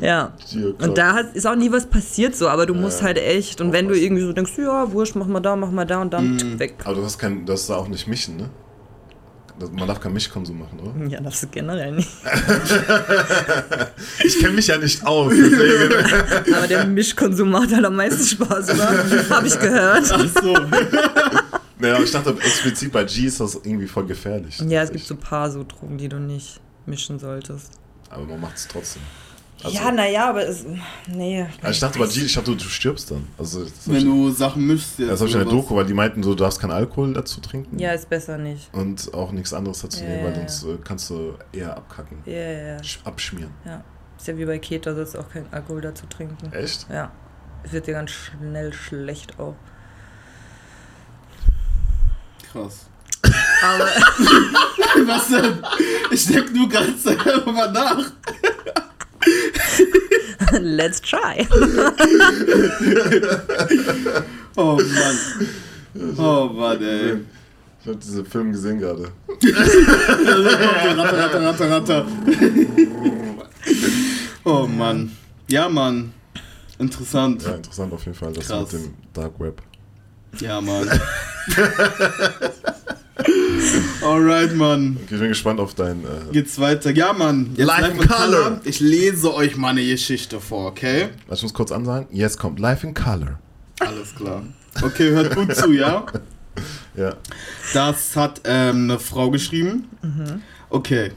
ja. 0.00 0.32
Und 0.80 0.96
da 0.96 1.18
ist 1.18 1.46
auch 1.46 1.56
nie 1.56 1.70
was 1.70 1.86
passiert 1.86 2.36
so, 2.36 2.48
aber 2.48 2.66
du 2.66 2.74
musst 2.74 3.02
halt 3.02 3.18
echt, 3.18 3.60
und 3.60 3.72
wenn 3.72 3.88
du 3.88 3.94
irgendwie 3.98 4.22
so 4.22 4.32
denkst, 4.32 4.52
ja, 4.58 4.90
wurscht, 4.92 5.16
mach 5.16 5.26
mal 5.26 5.40
da, 5.40 5.56
mach 5.56 5.70
mal 5.70 5.84
da 5.84 6.00
und 6.00 6.12
dann 6.12 6.38
tsch, 6.38 6.58
weg. 6.58 6.74
Aber 6.84 6.94
du 6.94 7.04
hast 7.04 7.18
kein, 7.18 7.44
du 7.44 7.52
hast 7.52 7.68
da 7.68 7.76
auch 7.76 7.88
nicht 7.88 8.06
mischen, 8.06 8.36
ne? 8.36 8.48
Das- 9.58 9.70
Man 9.70 9.86
darf 9.86 10.00
kein 10.00 10.12
Mischkonsum 10.14 10.58
machen, 10.58 10.80
oder? 10.80 11.06
Ja, 11.08 11.20
das 11.20 11.42
ist 11.42 11.52
generell 11.52 11.92
nicht. 11.92 12.08
Ich 14.24 14.38
kenne 14.38 14.54
mich 14.54 14.66
ja 14.66 14.78
nicht 14.78 15.04
aus, 15.06 15.32
deswegen. 15.36 16.54
Aber 16.56 16.66
der 16.66 16.86
Mischkonsum 16.86 17.50
macht 17.50 17.72
halt 17.74 17.84
am 17.84 17.96
meisten 17.96 18.24
Spaß, 18.24 18.70
oder? 18.70 19.04
Hab 19.30 19.44
ich 19.44 19.58
gehört. 19.58 20.04
Ach 20.10 20.26
so. 20.42 20.56
Naja, 21.82 21.94
aber 21.96 22.04
ich 22.04 22.10
dachte, 22.10 22.30
explizit 22.40 22.92
bei 22.92 23.04
G 23.04 23.26
ist 23.26 23.40
das 23.40 23.54
irgendwie 23.56 23.86
voll 23.86 24.06
gefährlich. 24.06 24.58
Ja, 24.66 24.82
es 24.82 24.90
gibt 24.92 25.04
so 25.04 25.14
ein 25.14 25.20
paar 25.20 25.50
so 25.50 25.64
Drogen, 25.64 25.98
die 25.98 26.08
du 26.08 26.18
nicht 26.18 26.60
mischen 26.86 27.18
solltest. 27.18 27.72
Aber 28.10 28.24
man 28.24 28.40
macht 28.40 28.56
es 28.56 28.66
trotzdem. 28.68 29.02
Also, 29.64 29.76
ja, 29.76 29.92
naja, 29.92 30.28
aber 30.30 30.44
es. 30.48 30.64
Nee. 31.06 31.42
also 31.60 31.70
ich 31.70 31.78
dachte 31.78 31.98
bei 31.98 32.06
G, 32.06 32.22
ich 32.22 32.34
dachte, 32.34 32.50
du, 32.50 32.56
du 32.56 32.64
stirbst 32.64 33.10
dann. 33.12 33.28
Also, 33.38 33.64
Wenn 33.86 33.96
ich, 33.96 34.02
du 34.04 34.30
Sachen 34.30 34.66
mischst 34.66 34.98
jetzt. 34.98 35.10
das 35.10 35.20
habe 35.20 35.28
ich 35.28 35.36
in 35.36 35.42
der? 35.42 35.50
Doku, 35.50 35.76
weil 35.76 35.86
die 35.86 35.94
meinten 35.94 36.22
so, 36.22 36.30
du 36.34 36.42
darfst 36.42 36.58
keinen 36.60 36.72
Alkohol 36.72 37.12
dazu 37.12 37.40
trinken. 37.40 37.78
Ja, 37.78 37.92
ist 37.92 38.08
besser 38.08 38.38
nicht. 38.38 38.72
Und 38.74 39.14
auch 39.14 39.30
nichts 39.30 39.52
anderes 39.52 39.80
dazu 39.82 40.02
Ja, 40.02 40.08
nehmen, 40.10 40.24
weil 40.24 40.32
ja, 40.32 40.48
sonst 40.48 40.64
äh, 40.64 40.78
kannst 40.82 41.10
du 41.10 41.34
eher 41.52 41.76
abkacken. 41.76 42.18
Ja, 42.26 42.32
ja, 42.32 42.50
ja. 42.68 42.76
Sch- 42.78 42.98
Abschmieren. 43.04 43.52
ja. 43.64 43.84
Ist 44.18 44.26
ja 44.28 44.36
wie 44.38 44.44
bei 44.44 44.58
Keto, 44.58 44.94
sollst 44.94 45.14
du 45.14 45.18
auch 45.18 45.28
keinen 45.28 45.46
Alkohol 45.52 45.80
dazu 45.80 46.06
trinken. 46.06 46.52
Echt? 46.52 46.86
Ja. 46.90 47.10
Es 47.64 47.72
wird 47.72 47.86
dir 47.86 47.92
ganz 47.94 48.10
schnell 48.10 48.72
schlecht 48.72 49.38
auch. 49.38 49.54
Krass. 52.52 52.86
Aber 53.62 53.84
Was 55.06 55.28
denn? 55.28 55.62
Ich 56.10 56.26
denk 56.26 56.52
nur 56.52 56.68
selber 56.96 57.52
mal 57.52 57.70
nach. 57.72 58.10
let's 60.60 61.00
try. 61.00 61.46
Oh 64.54 64.76
Mann. 64.76 65.18
Oh 66.18 66.46
Mann, 66.52 66.82
ey. 66.82 67.20
Ich 67.80 67.86
habe 67.86 67.96
diesen 67.96 68.26
Film 68.26 68.52
gesehen 68.52 68.78
gerade. 68.78 69.04
Ratter, 70.98 71.18
ratter, 71.18 71.42
ratter, 71.42 71.70
ratter. 71.70 72.06
Oh 74.44 74.66
Mann. 74.66 75.16
Ja, 75.48 75.70
Mann. 75.70 76.12
Interessant. 76.78 77.42
Ja, 77.44 77.54
interessant 77.54 77.94
auf 77.94 78.04
jeden 78.04 78.16
Fall, 78.16 78.34
das 78.34 78.46
Krass. 78.46 78.72
mit 78.74 78.82
dem 78.82 78.94
Dark 79.14 79.40
Web. 79.40 79.62
Ja, 80.40 80.60
Mann. 80.60 80.88
Alright, 84.02 84.54
Mann. 84.56 84.96
Okay, 85.04 85.14
ich 85.14 85.20
bin 85.20 85.28
gespannt 85.28 85.60
auf 85.60 85.74
dein. 85.74 86.02
Äh, 86.04 86.32
Geht's 86.32 86.58
weiter? 86.58 86.90
Ja, 86.90 87.12
Mann. 87.12 87.50
Jetzt 87.54 87.66
Life 87.66 87.90
in 87.90 88.08
Color. 88.08 88.60
Ich 88.64 88.80
lese 88.80 89.32
euch 89.34 89.56
mal 89.56 89.68
eine 89.70 89.84
Geschichte 89.84 90.40
vor, 90.40 90.66
okay? 90.68 91.10
lass 91.28 91.42
uns 91.42 91.54
kurz 91.54 91.70
ansagen. 91.70 92.06
Jetzt 92.10 92.38
kommt 92.38 92.58
Life 92.58 92.86
in 92.86 92.94
Color. 92.94 93.38
Alles 93.80 94.14
klar. 94.14 94.42
Okay, 94.80 95.10
hört 95.10 95.34
gut 95.34 95.54
zu, 95.54 95.72
ja? 95.72 96.06
Ja. 96.94 97.14
Das 97.72 98.14
hat 98.16 98.42
ähm, 98.44 98.84
eine 98.84 98.98
Frau 98.98 99.30
geschrieben. 99.30 99.88
Okay. 100.68 101.12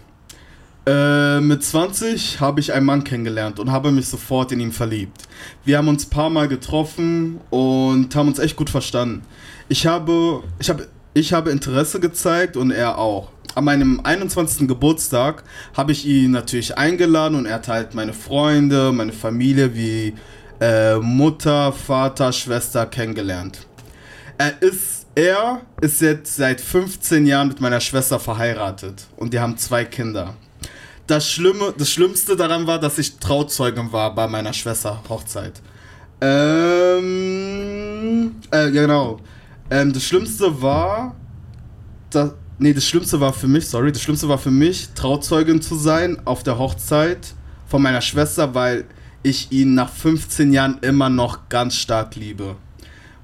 Äh, 0.88 1.42
mit 1.42 1.64
20 1.64 2.40
habe 2.40 2.60
ich 2.60 2.72
einen 2.74 2.86
Mann 2.86 3.04
kennengelernt 3.04 3.60
und 3.60 3.72
habe 3.72 3.92
mich 3.92 4.08
sofort 4.08 4.52
in 4.52 4.60
ihn 4.60 4.72
verliebt. 4.72 5.24
Wir 5.64 5.80
haben 5.80 5.88
uns 5.88 6.06
ein 6.06 6.10
paar 6.12 6.30
Mal 6.30 6.48
getroffen 6.48 7.40
und 7.50 8.16
haben 8.16 8.28
uns 8.28 8.38
echt 8.38 8.56
gut 8.56 8.70
verstanden. 8.70 9.24
Ich 9.68 9.88
habe, 9.88 10.44
ich 10.60 10.70
habe, 10.70 10.88
ich 11.16 11.34
habe 11.34 11.50
Interesse 11.50 12.00
gezeigt 12.00 12.56
und 12.56 12.70
er 12.70 13.00
auch. 13.00 13.32
An 13.56 13.64
meinem 13.64 14.02
21. 14.04 14.68
Geburtstag 14.68 15.44
habe 15.76 15.92
ich 15.92 16.06
ihn 16.06 16.32
natürlich 16.32 16.78
eingeladen 16.78 17.36
und 17.36 17.48
er 17.48 17.56
hat 17.56 17.68
halt 17.68 17.96
meine 17.96 18.14
Freunde, 18.14 18.92
meine 18.92 19.14
Familie 19.14 19.74
wie 19.74 20.14
äh, 20.60 20.98
Mutter, 20.98 21.72
Vater, 21.72 22.32
Schwester 22.32 22.86
kennengelernt. 22.86 23.66
Er 24.38 24.62
ist, 24.62 25.08
er 25.16 25.62
ist 25.82 26.02
jetzt 26.02 26.36
seit 26.36 26.62
15 26.62 27.26
Jahren 27.26 27.48
mit 27.48 27.60
meiner 27.60 27.80
Schwester 27.80 28.20
verheiratet 28.20 29.08
und 29.16 29.34
die 29.34 29.40
haben 29.40 29.58
zwei 29.58 29.86
Kinder. 29.86 30.36
Das, 31.08 31.30
Schlimme, 31.30 31.74
das 31.78 31.92
Schlimmste 31.92 32.36
daran 32.36 32.66
war, 32.66 32.80
dass 32.80 32.98
ich 32.98 33.18
Trauzeugin 33.18 33.92
war 33.92 34.16
bei 34.16 34.28
meiner 34.28 34.54
Schwester 34.54 35.04
Hochzeit. 35.08 35.62
Ähm, 36.20 37.06
äh, 38.50 38.72
genau. 38.72 39.20
Ähm, 39.70 39.94
das 39.94 40.04
Schlimmste 40.04 40.62
war, 40.62 41.16
das, 42.10 42.34
nee, 42.58 42.74
das 42.74 42.88
Schlimmste 42.88 43.20
war 43.20 43.34
für 43.34 43.48
mich, 43.48 43.68
sorry, 43.68 43.92
das 43.92 44.02
Schlimmste 44.02 44.28
war 44.30 44.40
für 44.40 44.50
mich, 44.52 44.90
Trauzeugin 44.96 45.62
zu 45.62 45.76
sein 45.76 46.18
auf 46.26 46.42
der 46.42 46.58
Hochzeit 46.58 47.36
von 47.68 47.82
meiner 47.82 48.02
Schwester, 48.02 48.56
weil 48.56 48.86
ich 49.22 49.52
ihn 49.52 49.74
nach 49.76 49.92
15 49.92 50.54
Jahren 50.54 50.80
immer 50.82 51.10
noch 51.10 51.50
ganz 51.50 51.76
stark 51.76 52.16
liebe. 52.16 52.56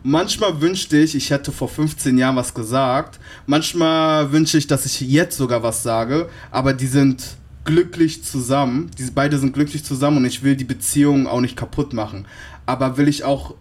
Manchmal 0.03 0.61
wünschte 0.61 0.97
ich, 0.97 1.15
ich 1.15 1.29
hätte 1.29 1.51
vor 1.51 1.69
15 1.69 2.17
Jahren 2.17 2.35
was 2.35 2.55
gesagt. 2.55 3.19
Manchmal 3.45 4.31
wünsche 4.31 4.57
ich, 4.57 4.65
dass 4.65 4.87
ich 4.87 4.99
jetzt 5.01 5.37
sogar 5.37 5.61
was 5.61 5.83
sage. 5.83 6.27
Aber 6.49 6.73
die 6.73 6.87
sind 6.87 7.23
glücklich 7.65 8.23
zusammen. 8.23 8.91
Die 8.97 9.09
beide 9.11 9.37
sind 9.37 9.53
glücklich 9.53 9.83
zusammen 9.83 10.17
und 10.17 10.25
ich 10.25 10.43
will 10.43 10.55
die 10.55 10.63
Beziehung 10.63 11.27
auch 11.27 11.41
nicht 11.41 11.55
kaputt 11.55 11.93
machen. 11.93 12.27
Aber 12.65 12.97
will 12.97 13.07
ich 13.07 13.23
auch, 13.23 13.55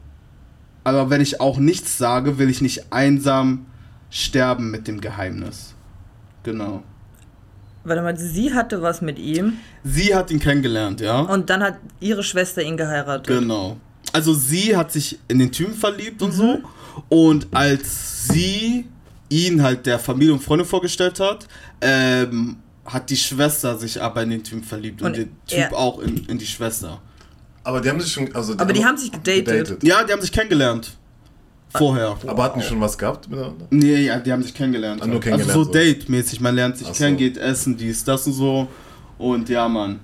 aber 0.84 1.10
wenn 1.10 1.20
ich 1.20 1.40
auch 1.40 1.58
nichts 1.58 1.98
sage, 1.98 2.38
will 2.38 2.50
ich 2.50 2.60
nicht 2.60 2.92
einsam 2.92 3.66
sterben 4.10 4.70
mit 4.70 4.88
dem 4.88 5.00
Geheimnis. 5.00 5.74
Genau. 6.42 6.82
Warte 7.84 8.02
mal, 8.02 8.16
sie 8.16 8.52
hatte 8.52 8.82
was 8.82 9.00
mit 9.00 9.18
ihm 9.18 9.54
Sie 9.84 10.14
hat 10.14 10.30
ihn 10.30 10.38
kennengelernt, 10.38 11.00
ja. 11.00 11.20
und 11.20 11.48
dann 11.48 11.62
hat 11.62 11.78
ihre 11.98 12.22
Schwester 12.22 12.62
ihn 12.62 12.76
geheiratet. 12.76 13.26
Genau. 13.26 13.78
Also 14.12 14.34
sie 14.34 14.76
hat 14.76 14.92
sich 14.92 15.18
in 15.28 15.38
den 15.38 15.50
Typen 15.50 15.74
verliebt 15.74 16.20
und 16.20 16.32
so. 16.32 16.58
Und 17.08 17.46
als 17.52 18.28
sie 18.28 18.86
ihn 19.28 19.62
halt 19.62 19.86
der 19.86 19.98
Familie 19.98 20.34
und 20.34 20.42
Freunde 20.42 20.64
vorgestellt 20.64 21.20
hat, 21.20 21.46
ähm, 21.80 22.56
hat 22.84 23.10
die 23.10 23.16
Schwester 23.16 23.76
sich 23.78 24.00
aber 24.00 24.22
in 24.22 24.30
den 24.30 24.42
Typen 24.44 24.62
verliebt 24.64 25.02
und, 25.02 25.08
Und 25.08 25.16
der 25.16 25.24
Typ 25.46 25.72
er- 25.72 25.76
auch 25.76 25.98
in, 26.00 26.24
in 26.26 26.38
die 26.38 26.46
Schwester. 26.46 27.00
Aber 27.62 27.80
die 27.80 27.90
haben 27.90 28.00
sich 28.00 28.12
schon. 28.12 28.34
Also 28.34 28.54
Aber 28.56 28.72
die 28.72 28.84
haben 28.84 28.96
sich 28.96 29.12
gedatet. 29.12 29.82
Ja, 29.82 30.02
die 30.02 30.12
haben 30.12 30.22
sich 30.22 30.32
kennengelernt. 30.32 30.96
Vorher. 31.72 32.16
Aber 32.26 32.42
hatten 32.42 32.58
die 32.60 32.66
schon 32.66 32.80
was 32.80 32.98
gehabt 32.98 33.28
miteinander? 33.28 33.66
Nee, 33.70 34.06
ja, 34.06 34.18
die 34.18 34.32
haben 34.32 34.42
sich 34.42 34.52
kennengelernt. 34.54 35.02
Ah, 35.02 35.06
nur 35.06 35.16
also 35.16 35.20
kennengelernt, 35.28 35.54
so 35.54 35.64
so. 35.64 35.70
Date-mäßig. 35.70 36.40
Man 36.40 36.54
lernt 36.56 36.78
sich 36.78 36.88
Ach 36.88 36.94
so. 36.94 37.04
kennen, 37.04 37.16
geht 37.16 37.36
essen, 37.36 37.76
dies, 37.76 38.02
das 38.02 38.26
und 38.26 38.32
so. 38.32 38.66
Und 39.18 39.48
ja, 39.48 39.68
Mann. 39.68 40.00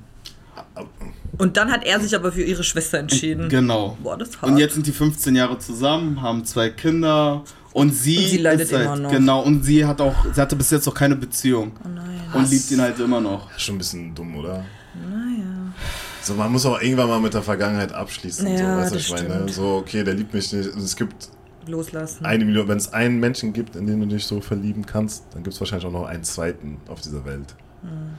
Und 1.38 1.56
dann 1.56 1.70
hat 1.70 1.84
er 1.84 1.98
sich 2.00 2.14
aber 2.14 2.30
für 2.32 2.42
ihre 2.42 2.62
Schwester 2.62 2.98
entschieden. 2.98 3.48
Genau. 3.48 3.96
Boah, 4.02 4.16
das 4.16 4.28
ist 4.28 4.40
hart. 4.42 4.52
Und 4.52 4.58
jetzt 4.58 4.74
sind 4.74 4.86
die 4.86 4.92
15 4.92 5.34
Jahre 5.34 5.58
zusammen, 5.58 6.22
haben 6.22 6.44
zwei 6.44 6.70
Kinder 6.70 7.42
und 7.76 7.90
sie, 7.90 8.16
Und 8.16 8.24
sie 8.24 8.38
leidet 8.38 8.68
ist 8.68 8.72
halt, 8.72 8.86
immer 8.86 8.96
noch. 8.96 9.10
Genau, 9.10 9.42
und 9.42 9.62
sie 9.62 9.84
hat 9.84 10.00
auch, 10.00 10.14
sie 10.32 10.40
hatte 10.40 10.56
bis 10.56 10.70
jetzt 10.70 10.86
noch 10.86 10.94
keine 10.94 11.14
Beziehung 11.14 11.72
oh 11.84 11.88
nein. 11.88 12.22
und 12.32 12.50
liebt 12.50 12.70
ihn 12.70 12.80
halt 12.80 12.98
immer 12.98 13.20
noch. 13.20 13.50
Schon 13.58 13.74
ein 13.74 13.78
bisschen 13.78 14.14
dumm, 14.14 14.34
oder? 14.36 14.64
Naja. 14.94 15.74
So, 16.22 16.32
man 16.32 16.50
muss 16.52 16.64
auch 16.64 16.80
irgendwann 16.80 17.08
mal 17.08 17.20
mit 17.20 17.34
der 17.34 17.42
Vergangenheit 17.42 17.92
abschließen. 17.92 18.46
Ja, 18.46 18.56
so, 18.56 18.64
weißt 18.80 18.94
das 18.94 19.02
ich 19.02 19.12
meine, 19.12 19.34
stimmt. 19.34 19.50
so, 19.52 19.74
okay, 19.74 20.04
der 20.04 20.14
liebt 20.14 20.32
mich 20.32 20.50
nicht. 20.54 20.74
Es 20.74 20.96
gibt 20.96 21.28
Loslassen. 21.66 22.24
eine 22.24 22.46
Million, 22.46 22.66
wenn 22.66 22.78
es 22.78 22.94
einen 22.94 23.20
Menschen 23.20 23.52
gibt, 23.52 23.76
in 23.76 23.86
den 23.86 24.00
du 24.00 24.06
dich 24.06 24.24
so 24.24 24.40
verlieben 24.40 24.86
kannst, 24.86 25.24
dann 25.34 25.42
gibt 25.42 25.52
es 25.52 25.60
wahrscheinlich 25.60 25.86
auch 25.86 25.92
noch 25.92 26.06
einen 26.06 26.24
zweiten 26.24 26.78
auf 26.88 27.02
dieser 27.02 27.26
Welt. 27.26 27.54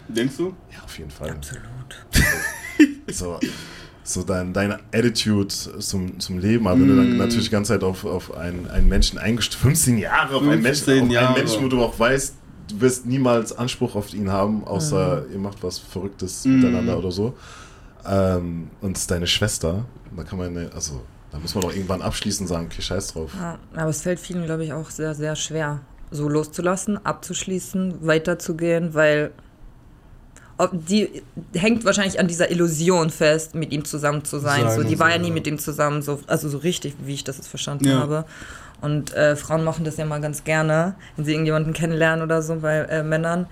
Denkst 0.08 0.38
du? 0.38 0.54
Ja, 0.72 0.84
auf 0.86 0.96
jeden 1.00 1.10
Fall. 1.10 1.32
Absolut. 1.32 1.64
So, 3.10 3.40
so 4.08 4.24
dein, 4.24 4.54
deine 4.54 4.80
Attitude 4.94 5.48
zum, 5.80 6.20
zum 6.20 6.40
Leben, 6.40 6.68
aber 6.68 6.80
wenn 6.80 6.88
du 6.88 6.96
dann 6.96 7.16
Mm. 7.16 7.18
natürlich 7.18 7.46
die 7.48 7.52
ganze 7.52 7.74
Zeit 7.74 7.84
auf, 7.84 8.06
auf 8.06 8.36
einen, 8.36 8.68
einen 8.70 8.88
Menschen 8.88 9.18
eingestellt 9.20 9.60
15 9.62 9.98
Jahre 9.98 10.36
auf 10.38 10.42
einen 10.44 10.62
Menschen, 10.62 10.86
15 10.86 11.04
auf 11.04 11.12
Jahre. 11.12 11.28
einen 11.28 11.38
Menschen, 11.38 11.64
wo 11.64 11.68
du 11.68 11.82
auch 11.82 12.00
weißt, 12.00 12.36
du 12.70 12.82
wirst 12.82 13.06
niemals 13.06 13.58
Anspruch 13.58 13.96
auf 13.96 14.14
ihn 14.14 14.32
haben, 14.32 14.64
außer 14.64 15.26
ihr 15.32 15.40
macht 15.40 15.62
was 15.62 15.80
Verrücktes 15.80 16.46
Mm. 16.46 16.56
miteinander 16.56 16.98
oder 16.98 17.12
so. 17.12 17.34
Ähm, 18.06 18.70
und 18.82 18.96
es 18.96 19.02
ist 19.04 19.12
deine 19.12 19.28
Schwester, 19.28 19.86
da 20.16 20.24
kann 20.24 20.38
man, 20.40 20.56
also, 20.74 21.02
da 21.32 21.40
muss 21.40 21.54
man 21.56 21.64
doch 21.64 21.74
irgendwann 21.74 22.02
abschließend 22.02 22.48
sagen, 22.48 22.68
okay, 22.72 22.82
scheiß 22.82 23.14
drauf. 23.14 23.32
Ja, 23.38 23.60
aber 23.76 23.90
es 23.90 24.02
fällt 24.02 24.20
vielen, 24.20 24.46
glaube 24.46 24.64
ich, 24.64 24.72
auch 24.72 24.90
sehr, 24.90 25.14
sehr 25.16 25.36
schwer, 25.36 25.82
so 26.12 26.30
loszulassen, 26.30 26.98
abzuschließen, 27.06 28.06
weiterzugehen, 28.08 28.94
weil 28.94 29.32
die 30.74 31.22
hängt 31.54 31.86
wahrscheinlich 31.86 32.20
an 32.20 32.28
dieser 32.28 32.50
Illusion 32.50 33.10
fest, 33.12 33.54
mit 33.54 33.72
ihm 33.72 33.86
zusammen 33.86 34.24
zu 34.26 34.40
sein. 34.40 34.70
So, 34.72 34.82
die 34.84 34.94
und 34.96 35.00
war 35.00 35.12
ja 35.12 35.18
nie 35.20 35.28
ja. 35.28 35.34
mit 35.34 35.46
ihm 35.48 35.60
zusammen, 35.60 36.02
so, 36.02 36.20
also 36.28 36.50
so 36.50 36.58
richtig, 36.58 36.96
wie 37.04 37.14
ich 37.14 37.24
das 37.24 37.38
jetzt 37.38 37.48
verstanden 37.48 37.86
Ja. 37.86 38.00
habe. 38.00 38.26
Und 38.82 39.14
äh, 39.14 39.36
Frauen 39.36 39.64
machen 39.64 39.86
das 39.86 39.98
ja 39.98 40.06
mal 40.06 40.22
ganz 40.22 40.44
gerne, 40.44 40.96
wenn 41.16 41.26
sie 41.26 41.32
irgendjemanden 41.32 41.74
kennenlernen 41.74 42.24
oder 42.24 42.42
so 42.42 42.56
bei 42.58 42.78
äh, 42.80 43.04
Männern. 43.04 43.48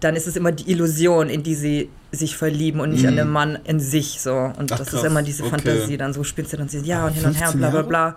Dann 0.00 0.16
ist 0.16 0.26
es 0.26 0.36
immer 0.36 0.52
die 0.52 0.70
Illusion, 0.70 1.28
in 1.28 1.42
die 1.42 1.54
sie 1.54 1.90
sich 2.12 2.36
verlieben 2.36 2.80
und 2.80 2.90
nicht 2.90 3.06
an 3.06 3.16
den 3.16 3.28
Mann 3.30 3.58
in 3.64 3.78
sich 3.80 4.20
so. 4.20 4.34
Und 4.34 4.58
Mhm. 4.58 4.66
Ach, 4.72 4.78
das 4.78 4.88
krass. 4.88 5.00
ist 5.00 5.04
immer 5.04 5.22
diese 5.22 5.42
Okay. 5.44 5.50
Fantasie. 5.50 5.96
Dann 5.98 6.12
so 6.14 6.24
spielst 6.24 6.52
du 6.52 6.56
dann 6.56 6.68
ja 6.84 7.06
und 7.06 7.12
hin 7.12 7.24
und 7.26 7.34
her, 7.34 7.48
15 7.48 7.60
bla 7.60 7.70
bla 7.70 7.82
bla. 7.82 8.16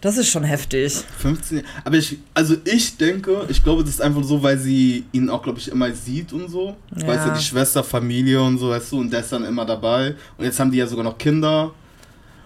Das 0.00 0.16
ist 0.16 0.28
schon 0.28 0.44
heftig. 0.44 0.92
15 1.18 1.62
Aber 1.84 1.96
ich, 1.96 2.18
also 2.34 2.56
ich 2.64 2.96
denke, 2.96 3.44
ich 3.48 3.62
glaube, 3.62 3.82
das 3.82 3.94
ist 3.94 4.02
einfach 4.02 4.22
so, 4.22 4.42
weil 4.42 4.58
sie 4.58 5.04
ihn 5.12 5.28
auch, 5.28 5.42
glaube 5.42 5.58
ich, 5.58 5.68
immer 5.68 5.92
sieht 5.92 6.32
und 6.32 6.48
so. 6.48 6.76
Ja. 6.96 7.06
Weißt 7.06 7.26
du, 7.26 7.30
die 7.32 7.42
Schwester, 7.42 7.82
Familie 7.82 8.40
und 8.40 8.58
so, 8.58 8.70
weißt 8.70 8.92
du, 8.92 9.00
und 9.00 9.12
der 9.12 9.20
ist 9.20 9.32
dann 9.32 9.44
immer 9.44 9.64
dabei. 9.64 10.14
Und 10.36 10.44
jetzt 10.44 10.60
haben 10.60 10.70
die 10.70 10.78
ja 10.78 10.86
sogar 10.86 11.04
noch 11.04 11.18
Kinder. 11.18 11.72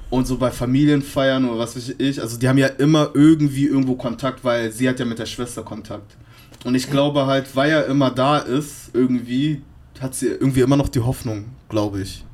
Und 0.08 0.26
so 0.26 0.36
bei 0.36 0.50
Familienfeiern 0.50 1.48
oder 1.48 1.58
was 1.58 1.74
weiß 1.74 1.94
ich. 1.98 2.20
Also 2.20 2.38
die 2.38 2.46
haben 2.46 2.58
ja 2.58 2.66
immer 2.66 3.10
irgendwie 3.14 3.66
irgendwo 3.66 3.94
Kontakt, 3.94 4.44
weil 4.44 4.70
sie 4.70 4.88
hat 4.88 4.98
ja 4.98 5.06
mit 5.06 5.18
der 5.18 5.26
Schwester 5.26 5.62
Kontakt. 5.62 6.16
Und 6.64 6.74
ich 6.74 6.90
glaube 6.90 7.26
halt, 7.26 7.54
weil 7.56 7.70
er 7.70 7.86
immer 7.86 8.10
da 8.10 8.38
ist, 8.38 8.90
irgendwie, 8.92 9.62
hat 10.00 10.14
sie 10.14 10.28
irgendwie 10.28 10.60
immer 10.60 10.76
noch 10.76 10.88
die 10.88 11.00
Hoffnung, 11.00 11.46
glaube 11.68 12.02
ich. 12.02 12.24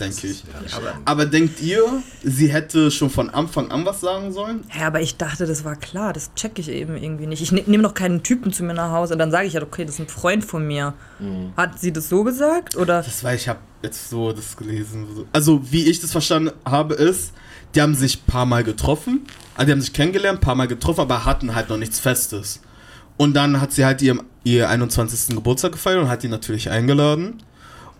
Denke 0.00 0.26
ich. 0.26 0.44
Ja, 0.44 0.68
schon. 0.68 0.82
Aber 1.04 1.26
denkt 1.26 1.60
ihr, 1.60 1.84
sie 2.22 2.52
hätte 2.52 2.90
schon 2.90 3.10
von 3.10 3.30
Anfang 3.30 3.70
an 3.70 3.84
was 3.84 4.00
sagen 4.00 4.32
sollen? 4.32 4.64
Ja, 4.76 4.86
aber 4.86 5.00
ich 5.00 5.16
dachte, 5.16 5.46
das 5.46 5.64
war 5.64 5.76
klar. 5.76 6.12
Das 6.12 6.34
check 6.34 6.58
ich 6.58 6.68
eben 6.68 6.96
irgendwie 6.96 7.26
nicht. 7.26 7.42
Ich 7.42 7.52
ne 7.52 7.62
nehme 7.66 7.82
doch 7.82 7.94
keinen 7.94 8.22
Typen 8.22 8.52
zu 8.52 8.64
mir 8.64 8.74
nach 8.74 8.92
Hause 8.92 9.14
und 9.14 9.18
dann 9.18 9.30
sage 9.30 9.46
ich 9.46 9.52
ja, 9.52 9.62
okay, 9.62 9.84
das 9.84 9.94
ist 9.94 10.00
ein 10.00 10.08
Freund 10.08 10.44
von 10.44 10.66
mir. 10.66 10.94
Mhm. 11.18 11.52
Hat 11.56 11.78
sie 11.78 11.92
das 11.92 12.08
so 12.08 12.24
gesagt? 12.24 12.76
Oder? 12.76 13.02
Das 13.02 13.22
war, 13.22 13.34
ich 13.34 13.48
habe 13.48 13.60
jetzt 13.82 14.10
so 14.10 14.32
das 14.32 14.56
gelesen. 14.56 15.06
so. 15.14 15.26
Also, 15.32 15.60
wie 15.70 15.84
ich 15.86 16.00
das 16.00 16.12
verstanden 16.12 16.52
habe, 16.64 16.94
ist, 16.94 17.32
die 17.74 17.82
haben 17.82 17.94
sich 17.94 18.22
ein 18.22 18.26
paar 18.26 18.46
Mal 18.46 18.64
getroffen. 18.64 19.26
Also, 19.54 19.66
die 19.66 19.72
haben 19.72 19.80
sich 19.80 19.92
kennengelernt, 19.92 20.38
ein 20.38 20.42
paar 20.42 20.54
Mal 20.54 20.68
getroffen, 20.68 21.00
aber 21.00 21.24
hatten 21.24 21.54
halt 21.54 21.68
noch 21.68 21.76
nichts 21.76 21.98
Festes. 21.98 22.60
Und 23.16 23.34
dann 23.34 23.60
hat 23.60 23.72
sie 23.72 23.84
halt 23.84 24.00
ihrem, 24.00 24.22
ihr 24.44 24.70
21. 24.70 25.36
Geburtstag 25.36 25.72
gefeiert 25.72 26.00
und 26.00 26.08
hat 26.08 26.24
ihn 26.24 26.30
natürlich 26.30 26.70
eingeladen. 26.70 27.42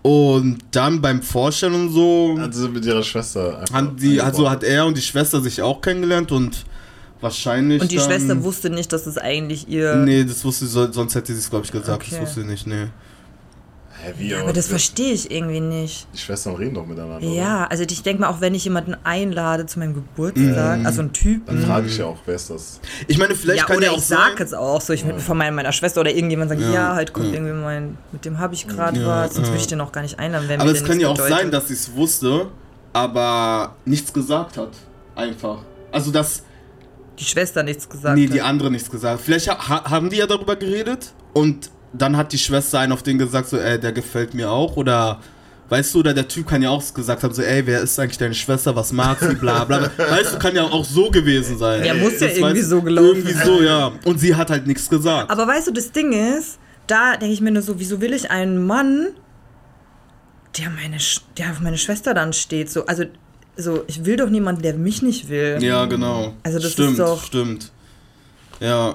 Und 0.02 0.58
dann 0.70 1.00
beim 1.02 1.20
Vorstellen 1.22 1.74
und 1.74 1.90
so 1.90 2.36
Also 2.40 2.68
mit 2.68 2.84
ihrer 2.86 3.02
Schwester 3.02 3.62
haben 3.72 3.96
die, 3.96 4.20
also 4.20 4.48
hat 4.48 4.64
er 4.64 4.86
und 4.86 4.96
die 4.96 5.02
Schwester 5.02 5.40
sich 5.42 5.60
auch 5.60 5.80
kennengelernt 5.82 6.32
und 6.32 6.64
wahrscheinlich. 7.20 7.82
Und 7.82 7.90
die 7.92 7.96
dann, 7.96 8.06
Schwester 8.06 8.42
wusste 8.42 8.70
nicht, 8.70 8.92
dass 8.92 9.06
es 9.06 9.18
eigentlich 9.18 9.68
ihr. 9.68 9.96
Nee, 9.96 10.24
das 10.24 10.42
wusste 10.44 10.64
sie, 10.66 10.72
so- 10.72 10.90
sonst 10.90 11.14
hätte 11.14 11.32
sie 11.34 11.38
es, 11.40 11.50
glaube 11.50 11.66
ich, 11.66 11.72
gesagt. 11.72 12.02
Okay. 12.02 12.12
Das 12.12 12.20
wusste 12.22 12.40
sie 12.40 12.46
nicht, 12.46 12.66
nee. 12.66 12.86
Hä, 14.02 14.14
wie, 14.18 14.34
aber 14.34 14.52
das 14.52 14.68
verstehe 14.68 15.12
ich 15.12 15.30
irgendwie 15.30 15.60
nicht. 15.60 16.06
Die 16.14 16.18
Schwestern 16.18 16.54
reden 16.54 16.74
doch 16.74 16.86
miteinander. 16.86 17.26
Ja, 17.26 17.66
also 17.66 17.82
ich 17.82 18.02
denke 18.02 18.22
mal, 18.22 18.28
auch 18.28 18.40
wenn 18.40 18.54
ich 18.54 18.64
jemanden 18.64 18.96
einlade 19.04 19.66
zu 19.66 19.78
meinem 19.78 19.94
Geburtstag, 19.94 20.78
Mhm. 20.80 20.86
also 20.86 21.00
einen 21.00 21.10
Oder? 21.10 21.18
Typen. 21.20 21.46
Dann 21.46 21.66
frage 21.66 21.86
ich 21.88 21.98
ja 21.98 22.06
auch, 22.06 22.16
wer 22.24 22.34
ist 22.34 22.48
das? 22.50 22.80
Ich 23.08 23.18
meine, 23.18 23.34
vielleicht 23.34 23.60
ja, 23.60 23.66
kann 23.66 23.76
oder 23.76 23.86
ja 23.86 23.92
auch 23.92 23.98
ich 23.98 24.04
sag 24.04 24.38
sein, 24.38 24.46
es 24.46 24.54
auch 24.54 24.80
so, 24.80 24.92
ich 24.92 25.06
will 25.06 25.18
von 25.20 25.36
meiner, 25.36 25.52
meiner 25.54 25.72
Schwester 25.72 26.00
oder 26.00 26.10
irgendjemand 26.14 26.48
sagen, 26.50 26.62
Ja, 26.62 26.72
ja, 26.72 26.94
halt 26.94 27.12
kommt 27.12 27.26
ja. 27.26 27.34
irgendwie 27.34 27.52
mein, 27.52 27.98
mit 28.12 28.24
dem 28.24 28.38
habe 28.38 28.54
ich 28.54 28.66
gerade 28.66 29.00
Ja, 29.00 29.06
was, 29.06 29.34
sonst 29.34 29.48
ja. 29.48 29.52
würde 29.52 29.60
ich 29.60 29.66
den 29.68 29.80
auch 29.80 29.92
gar 29.92 30.02
nicht 30.02 30.18
einladen, 30.18 30.48
wenn 30.48 30.60
Aber 30.60 30.70
es 30.70 30.82
kann 30.84 30.98
ja 30.98 31.08
auch 31.08 31.12
nichts 31.12 31.28
sein, 31.28 31.46
bedeutet. 31.46 31.54
dass 31.54 31.68
sie 31.68 31.74
es 31.74 31.94
wusste, 31.94 32.48
aber 32.92 33.74
nichts 33.84 34.12
gesagt 34.12 34.56
hat. 34.56 34.70
Einfach. 35.14 35.58
Also, 35.92 36.10
dass 36.10 36.42
die 37.18 37.24
Schwester 37.24 37.62
nichts 37.62 37.88
gesagt 37.88 38.16
nee, 38.16 38.26
hat. 38.26 38.32
die 38.34 38.40
andere 38.40 38.70
nichts 38.70 38.90
gesagt. 38.90 39.20
Vielleicht 39.20 39.48
ha 39.50 39.90
haben 39.90 40.08
die 40.08 40.16
ja 40.16 40.26
darüber 40.26 40.56
geredet 40.56 41.12
und 41.34 41.70
dann 41.92 42.16
hat 42.16 42.32
die 42.32 42.38
Schwester 42.38 42.78
einen 42.80 42.92
auf 42.92 43.02
den 43.02 43.18
gesagt, 43.18 43.48
so, 43.48 43.56
ey, 43.58 43.78
der 43.80 43.92
gefällt 43.92 44.34
mir 44.34 44.50
auch. 44.50 44.76
Oder, 44.76 45.20
weißt 45.68 45.94
du, 45.94 45.98
oder 46.00 46.14
der 46.14 46.28
Typ 46.28 46.46
kann 46.48 46.62
ja 46.62 46.70
auch 46.70 46.82
gesagt 46.94 47.22
haben, 47.22 47.34
so, 47.34 47.42
ey, 47.42 47.66
wer 47.66 47.80
ist 47.80 47.98
eigentlich 47.98 48.18
deine 48.18 48.34
Schwester, 48.34 48.74
was 48.76 48.92
mag 48.92 49.18
sie, 49.20 49.34
bla 49.34 49.64
bla. 49.64 49.90
weißt 49.96 50.34
du, 50.34 50.38
kann 50.38 50.54
ja 50.54 50.64
auch 50.64 50.84
so 50.84 51.10
gewesen 51.10 51.58
sein. 51.58 51.84
Ja, 51.84 51.94
muss 51.94 52.20
ja 52.20 52.28
Das 52.28 52.36
irgendwie 52.36 52.60
so 52.62 52.80
gelaufen 52.82 53.16
Irgendwie 53.16 53.32
sein. 53.32 53.46
so, 53.46 53.62
ja. 53.62 53.92
Und 54.04 54.18
sie 54.20 54.34
hat 54.34 54.50
halt 54.50 54.66
nichts 54.66 54.88
gesagt. 54.88 55.30
Aber 55.30 55.46
weißt 55.46 55.68
du, 55.68 55.72
das 55.72 55.90
Ding 55.92 56.12
ist, 56.12 56.58
da 56.86 57.16
denke 57.16 57.32
ich 57.34 57.40
mir 57.40 57.50
nur 57.50 57.62
so, 57.62 57.78
wieso 57.78 58.00
will 58.00 58.12
ich 58.12 58.30
einen 58.30 58.64
Mann, 58.66 59.08
der, 60.58 60.70
meine, 60.70 60.96
der 61.38 61.50
auf 61.50 61.60
meine 61.60 61.78
Schwester 61.78 62.14
dann 62.14 62.32
steht? 62.32 62.70
So, 62.70 62.86
also, 62.86 63.04
so, 63.56 63.84
ich 63.88 64.04
will 64.04 64.16
doch 64.16 64.30
niemanden, 64.30 64.62
der 64.62 64.74
mich 64.74 65.02
nicht 65.02 65.28
will. 65.28 65.58
Ja, 65.60 65.84
genau. 65.86 66.34
Also 66.42 66.58
das 66.58 66.72
stimmt, 66.72 66.90
ist 66.92 66.98
doch- 67.00 67.24
Stimmt. 67.24 67.72
Ja. 68.60 68.94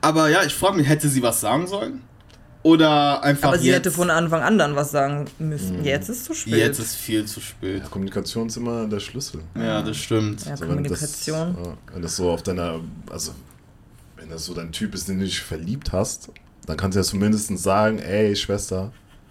Aber 0.00 0.28
ja, 0.28 0.42
ich 0.44 0.54
frage 0.54 0.76
mich, 0.76 0.88
hätte 0.88 1.08
sie 1.08 1.22
was 1.22 1.40
sagen 1.40 1.66
sollen? 1.66 2.00
Oder 2.62 3.22
einfach 3.22 3.50
Aber 3.50 3.58
sie 3.58 3.66
jetzt. 3.68 3.76
hätte 3.76 3.90
von 3.92 4.10
Anfang 4.10 4.42
an 4.42 4.58
dann 4.58 4.74
was 4.74 4.90
sagen 4.90 5.26
müssen. 5.38 5.84
Jetzt 5.84 6.08
ist 6.08 6.24
zu 6.24 6.34
spät. 6.34 6.54
jetzt 6.56 6.80
ist 6.80 6.96
viel 6.96 7.24
zu 7.24 7.40
spät. 7.40 7.82
Ja, 7.84 7.88
Kommunikation 7.88 8.48
ist 8.48 8.56
immer 8.56 8.86
der 8.88 8.98
Schlüssel. 8.98 9.40
Ja, 9.54 9.82
das 9.82 9.96
stimmt. 9.98 10.44
ja, 10.44 10.50
Also 10.52 10.62
wenn 10.62 10.68
Kommunikation. 10.70 11.54
Das, 11.56 11.66
ja, 11.66 11.74
wenn 11.92 12.02
das 12.02 12.16
so 12.16 12.30
auf 12.30 12.42
deiner, 12.42 12.80
also 13.08 13.32
wenn 14.16 14.28
das 14.30 14.44
so 14.46 14.54
dein 14.54 14.72
Typ 14.72 14.94
ist, 14.96 15.06
den 15.08 15.20
du 15.20 15.24
dich 15.26 15.40
verliebt 15.40 15.92
hast, 15.92 16.30
dann 16.66 16.76
kannst 16.76 16.96
du 16.96 17.00
ja 17.00 17.04
zumindest 17.04 17.56
sagen, 17.58 18.00
ey 18.00 18.34
Schwester, 18.34 18.92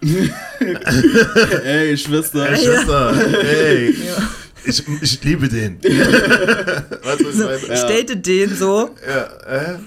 Ey, 1.64 1.96
Schwester. 1.96 2.48
ey 2.48 2.56
Schwester, 2.56 3.14
ey, 3.44 3.90
Ja. 4.06 4.16
ich, 4.64 4.82
ich 5.02 5.24
liebe 5.24 5.48
den. 5.48 5.78
weißt 5.84 7.20
du, 7.20 7.26
was 7.26 7.34
ich 7.34 7.68
meine? 7.68 7.74
Ich 7.74 7.82
date 7.82 8.26
den 8.26 8.54
so. 8.54 8.90
Ja, 9.06 9.22
äh? 9.74 9.78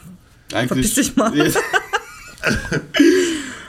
Eigentlich. 0.54 0.94
Verpiss 0.94 0.94
dich 0.96 1.16
mal. 1.16 1.32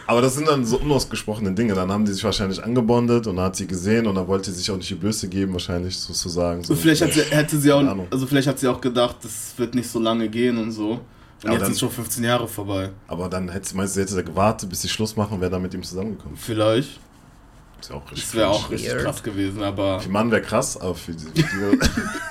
Aber 0.07 0.21
das 0.23 0.35
sind 0.35 0.49
dann 0.49 0.65
so 0.65 0.79
unausgesprochene 0.79 1.53
Dinge. 1.53 1.75
Dann 1.75 1.91
haben 1.93 2.05
die 2.05 2.13
sich 2.13 2.25
wahrscheinlich 2.25 2.63
angebondet 2.63 3.29
und 3.29 3.37
dann 3.37 3.45
hat 3.45 3.55
sie 3.57 3.67
gesehen 3.69 4.07
und 4.09 4.17
dann 4.17 4.27
wollte 4.27 4.51
sie 4.51 4.59
sich 4.59 4.71
auch 4.71 4.77
nicht 4.77 4.91
die 4.91 4.97
Blöße 4.97 5.29
geben, 5.29 5.53
wahrscheinlich 5.53 5.97
sozusagen. 5.97 6.65
So. 6.65 6.73
Und 6.73 6.81
vielleicht 6.81 7.03
hat 7.03 7.13
sie, 7.13 7.23
hätte 7.23 7.59
sie 7.59 7.71
auch, 7.73 7.85
also 8.11 8.27
vielleicht 8.27 8.49
hat 8.49 8.59
sie 8.59 8.67
auch 8.67 8.81
gedacht, 8.81 9.17
das 9.23 9.53
wird 9.57 9.75
nicht 9.77 9.89
so 9.89 10.01
lange 10.01 10.29
gehen 10.29 10.59
und 10.59 10.73
so. 10.73 10.91
Und 10.93 11.01
Aber 11.45 11.53
jetzt 11.53 11.61
dann- 11.63 11.67
sind 11.75 11.79
schon 11.79 11.91
15 11.91 12.25
Jahre 12.25 12.49
vorbei. 12.49 12.91
Aber 13.07 13.29
dann 13.29 13.49
hätte 13.51 13.69
sie, 13.69 13.77
meinst 13.77 13.97
du, 13.97 14.01
hätte 14.01 14.13
sie 14.13 14.25
gewartet, 14.25 14.69
bis 14.69 14.83
sie 14.83 14.89
Schluss 14.89 15.15
machen 15.15 15.35
und 15.35 15.41
wäre 15.41 15.51
dann 15.53 15.63
mit 15.63 15.73
ihm 15.75 15.83
zusammengekommen. 15.83 16.37
Vielleicht. 16.37 16.99
Ist 17.81 17.91
auch 17.93 18.03
richtig. 18.11 18.25
Das 18.25 18.35
wäre 18.35 18.49
auch 18.49 18.71
richtig 18.71 18.91
Weird. 18.91 19.03
krass 19.05 19.23
gewesen, 19.23 19.63
aber 19.63 19.99
den 20.05 20.13
Mann 20.13 20.31
wäre 20.31 20.43
krass, 20.43 20.77
aber 20.77 20.95
für 20.95 21.13
die. 21.13 21.43
Für 21.43 21.77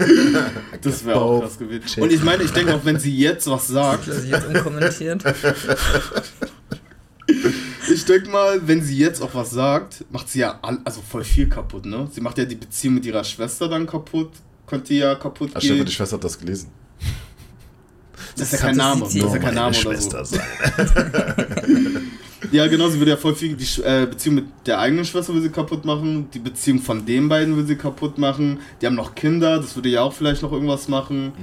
die 0.06 0.38
das 0.82 1.06
wäre 1.06 1.20
auch 1.20 1.42
krass 1.42 1.58
gewesen. 1.58 2.02
Und 2.02 2.12
ich 2.12 2.24
meine, 2.24 2.44
ich 2.44 2.52
denke 2.52 2.76
auch, 2.76 2.86
wenn 2.86 3.00
sie 3.00 3.16
jetzt 3.18 3.48
was 3.50 3.68
sagt, 3.68 4.08
Lass 4.08 4.24
ich 4.24 4.30
jetzt 4.30 4.46
unkommentiert. 4.48 5.24
ich 7.92 8.06
denke 8.06 8.30
mal, 8.30 8.60
wenn 8.68 8.82
sie 8.82 8.98
jetzt 8.98 9.22
auch 9.22 9.34
was 9.34 9.52
sagt, 9.52 10.06
macht 10.12 10.30
sie 10.30 10.40
ja 10.40 10.60
all, 10.62 10.80
also 10.86 11.02
voll 11.02 11.24
viel 11.24 11.48
kaputt, 11.50 11.86
ne? 11.86 12.08
Sie 12.12 12.22
macht 12.22 12.38
ja 12.38 12.46
die 12.46 12.56
Beziehung 12.56 12.96
mit 12.96 13.06
ihrer 13.06 13.24
Schwester 13.24 13.68
dann 13.68 13.86
kaputt, 13.88 14.32
könnte 14.68 14.94
ja 14.94 15.16
kaputt 15.16 15.52
Ach, 15.54 15.60
gehen. 15.62 15.86
die 15.86 15.92
Schwester 15.92 16.16
hat 16.18 16.24
das 16.24 16.38
gelesen. 16.40 16.70
Das 18.36 18.54
ist 18.54 18.54
ja 18.54 18.58
Das 18.58 18.66
kein 18.68 18.78
Name, 18.78 19.02
das 19.02 19.16
ist 19.16 19.22
ja 19.24 19.38
kein 19.40 19.54
Name 19.56 19.72
Meine 19.72 19.88
oder 19.88 19.96
Schwester 19.98 20.26
so. 20.26 20.36
sein. 20.38 20.46
Ja, 22.52 22.68
genau, 22.68 22.88
sie 22.88 23.00
würde 23.00 23.12
ja 23.12 23.18
voll 23.18 23.36
viel 23.36 23.56
die 23.56 23.82
äh, 23.82 24.06
Beziehung 24.06 24.36
mit 24.36 24.46
der 24.66 24.80
eigenen 24.80 25.04
Schwester 25.06 25.34
will 25.34 25.42
sie 25.42 25.50
kaputt 25.50 25.84
machen, 25.86 26.30
die 26.34 26.40
Beziehung 26.40 26.80
von 26.80 27.06
den 27.06 27.28
beiden 27.28 27.56
will 27.58 27.66
sie 27.68 27.76
kaputt 27.76 28.18
machen. 28.18 28.60
Die 28.82 28.86
haben 28.86 28.96
noch 28.96 29.14
Kinder, 29.16 29.58
das 29.58 29.76
würde 29.76 29.90
ja 29.90 30.02
auch 30.02 30.14
vielleicht 30.14 30.42
noch 30.42 30.52
irgendwas 30.52 30.88
machen. 30.88 31.34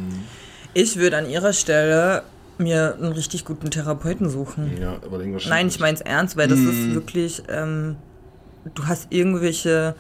Ich 0.73 0.97
würde 0.97 1.19
an 1.19 1.29
ihrer 1.29 1.53
Stelle 1.53 2.23
mir 2.59 2.95
einen 2.95 3.13
richtig 3.13 3.45
guten 3.45 3.71
Therapeuten 3.71 4.31
suchen. 4.31 4.79
Ja, 4.81 4.97
aber 5.05 5.21
irgendwas 5.21 5.47
Nein, 5.47 5.69
ich 5.69 5.79
meine 5.81 5.97
es 5.97 6.01
ernst, 6.01 6.37
weil 6.39 6.49
das 6.49 6.59
Mm. 6.59 6.69
ist 6.71 6.95
wirklich, 6.95 7.43
ähm, 7.51 7.97
du 8.75 8.87
hast 8.87 9.09
irgendwelche, 9.13 9.95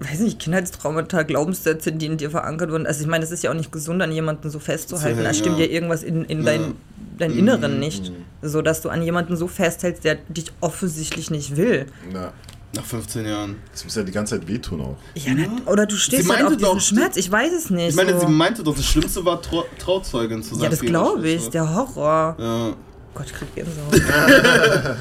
weiß 0.00 0.20
nicht, 0.20 0.38
Kindheitstraumata, 0.38 1.22
Glaubenssätze, 1.22 1.92
die 1.92 2.06
in 2.06 2.16
dir 2.18 2.30
verankert 2.30 2.70
wurden. 2.70 2.86
Also 2.86 3.00
ich 3.02 3.06
meine, 3.06 3.24
es 3.24 3.30
ist 3.30 3.42
ja 3.42 3.50
auch 3.50 3.54
nicht 3.54 3.72
gesund, 3.72 4.02
an 4.02 4.12
jemanden 4.12 4.50
so 4.50 4.58
festzuhalten. 4.58 5.18
Zu 5.18 5.24
Da 5.24 5.32
stimmt 5.34 5.58
ja, 5.58 5.66
irgendwas 5.66 6.02
in, 6.02 6.24
in 6.26 6.40
Ja. 6.40 6.44
dein, 6.44 6.74
dein 7.18 7.34
Mm, 7.34 7.38
Inneren 7.38 7.78
nicht. 7.80 8.12
So, 8.42 8.60
dass 8.62 8.82
du 8.82 8.88
an 8.90 9.02
jemanden 9.02 9.36
so 9.36 9.48
festhältst, 9.48 10.04
der 10.04 10.16
dich 10.28 10.52
offensichtlich 10.60 11.30
nicht 11.30 11.56
will. 11.56 11.86
Ja, 12.12 12.32
Nach 12.74 12.84
15 12.84 13.24
Jahren. 13.24 13.56
das 13.72 13.84
muss 13.84 13.94
ja 13.94 14.02
die 14.02 14.12
ganze 14.12 14.38
Zeit 14.38 14.46
wehtun 14.46 14.82
auch. 14.82 14.96
Ja, 15.14 15.32
oder 15.64 15.86
du 15.86 15.96
stehst 15.96 16.28
halt 16.28 16.42
auf 16.42 16.48
diesen 16.56 16.62
doch- 16.62 16.80
Schmerz. 16.80 17.16
Ich 17.16 17.30
weiß 17.32 17.52
es 17.54 17.70
nicht. 17.70 17.90
Ich 17.90 17.94
meine, 17.96 18.12
so. 18.12 18.26
sie 18.26 18.32
meinte 18.32 18.62
doch, 18.62 18.76
das 18.76 18.84
Schlimmste 18.84 19.24
war 19.24 19.40
Trau 19.40 19.64
Trauzeugin 19.78 20.42
zu 20.42 20.56
sein. 20.56 20.64
ja, 20.64 20.68
das 20.68 20.80
glaube 20.80 21.26
ich. 21.26 21.48
Der 21.48 21.74
Horror. 21.74 22.36
Ja. 22.38 22.74
Gott, 23.16 23.26
ich 23.26 23.32
krieg 23.32 23.54
Gänsehaut. 23.54 23.94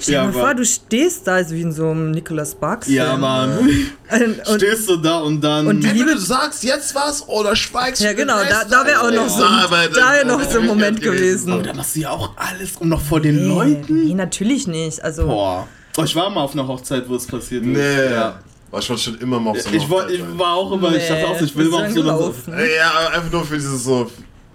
Stell 0.00 0.06
dir 0.06 0.12
Ja, 0.12 0.24
mal 0.24 0.32
vor, 0.32 0.54
du 0.54 0.64
stehst 0.64 1.26
da 1.26 1.34
also 1.34 1.54
wie 1.54 1.62
in 1.62 1.72
so 1.72 1.90
einem 1.90 2.10
Nicholas 2.12 2.54
Bugs. 2.54 2.88
ja, 2.88 3.16
Mann. 3.16 3.58
Und, 3.58 4.48
und, 4.48 4.60
Stehst 4.60 4.88
du 4.88 4.96
da 4.96 5.18
und 5.18 5.40
dann. 5.40 5.66
und 5.66 5.80
die 5.80 5.88
Entweder 5.88 6.12
du 6.14 6.20
sagst 6.20 6.62
jetzt 6.62 6.94
was 6.94 7.26
oder 7.28 7.56
schweigst. 7.56 8.02
Ja, 8.02 8.12
genau, 8.12 8.36
da, 8.48 8.64
da 8.64 8.86
wäre 8.86 9.00
auch 9.00 9.10
noch 9.10 9.28
so, 9.28 9.42
Ja, 9.42 9.66
da 9.68 10.12
wär 10.12 10.24
noch 10.24 10.42
so 10.42 10.58
ein 10.58 10.64
wär 10.66 10.74
Moment 10.74 11.00
gewesen. 11.00 11.52
aber 11.52 11.62
da 11.62 11.72
machst 11.74 11.96
du 11.96 12.00
ja 12.00 12.10
auch 12.10 12.30
alles, 12.36 12.76
um 12.78 12.88
noch 12.88 13.00
vor 13.00 13.20
den 13.20 13.36
Nee, 13.36 13.48
Leuten. 13.48 14.04
nee, 14.06 14.14
natürlich 14.14 14.66
nicht. 14.66 15.02
Also, 15.02 15.26
Boah. 15.26 15.66
Oh, 15.96 16.02
ich 16.04 16.14
war 16.14 16.28
mal 16.30 16.42
auf 16.42 16.52
einer 16.52 16.66
Hochzeit, 16.66 17.08
wo 17.08 17.16
es 17.16 17.26
passiert 17.26 17.62
ist. 17.64 17.68
Nee. 17.68 18.10
Ja. 18.12 18.38
War 18.70 18.82
schon 18.82 18.96
immer 19.20 19.38
mal 19.40 19.50
auf 19.52 19.60
so 19.60 19.68
einer 19.68 19.76
Ich, 19.78 19.88
war, 19.90 20.02
Hochzeit, 20.02 20.14
ich 20.18 20.38
war 20.38 20.52
auch 20.54 20.72
immer, 20.72 20.94
ich 20.94 21.06
dachte 21.08 21.26
auch, 21.28 21.40
ich 21.40 21.56
will 21.56 21.68
mal 21.68 21.86
auf 21.86 21.92
so 21.92 22.00
einer. 22.02 22.12
gelaufen? 22.12 22.54
Ja, 22.76 23.08
einfach 23.16 23.30
nur 23.32 23.44
für 23.44 23.54
dieses 23.54 23.84
so. 23.84 24.10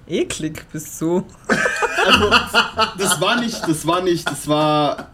Eklig 0.10 0.66
bist 0.72 1.00
du. 1.02 1.24
Also, 2.06 2.30
das 2.98 3.22
war 3.22 3.40
nicht, 3.40 3.62
das 3.68 3.86
war 3.86 4.02
nicht, 4.02 4.30
das 4.30 4.48
war. 4.48 5.12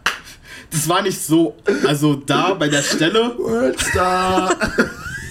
Das 0.70 0.88
war 0.88 1.02
nicht 1.02 1.20
so. 1.22 1.54
Also 1.86 2.14
da 2.14 2.54
bei 2.54 2.68
der 2.68 2.82
Stelle. 2.82 3.34
Worldstar. 3.38 4.50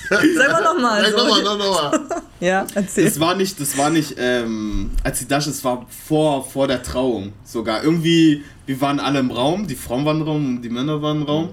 Sag 0.10 0.52
mal 0.52 0.64
nochmal. 0.64 1.04
Sag 1.04 1.18
nochmal, 1.18 1.44
So. 1.44 1.58
nochmal. 1.58 2.00
Ja, 2.40 2.66
erzähl. 2.76 3.06
Das 3.06 3.20
war 3.20 3.36
nicht, 3.36 3.60
das 3.60 3.78
war 3.78 3.90
nicht, 3.90 4.16
ähm, 4.18 4.92
als 5.04 5.20
sie 5.20 5.28
da 5.28 5.38
ist, 5.38 5.48
es 5.48 5.64
war 5.64 5.86
vor, 6.08 6.46
vor 6.46 6.68
der 6.68 6.82
Trauung 6.84 7.34
sogar. 7.44 7.84
Irgendwie, 7.84 8.44
wir 8.66 8.80
waren 8.82 9.00
alle 9.00 9.20
im 9.20 9.32
Raum, 9.32 9.68
die 9.68 9.76
Frauen 9.76 10.06
waren 10.06 10.18
im 10.22 10.24
Raum 10.24 10.46
und 10.56 10.62
die 10.62 10.70
Männer 10.70 11.02
waren 11.02 11.18
im 11.22 11.24
Raum. 11.24 11.50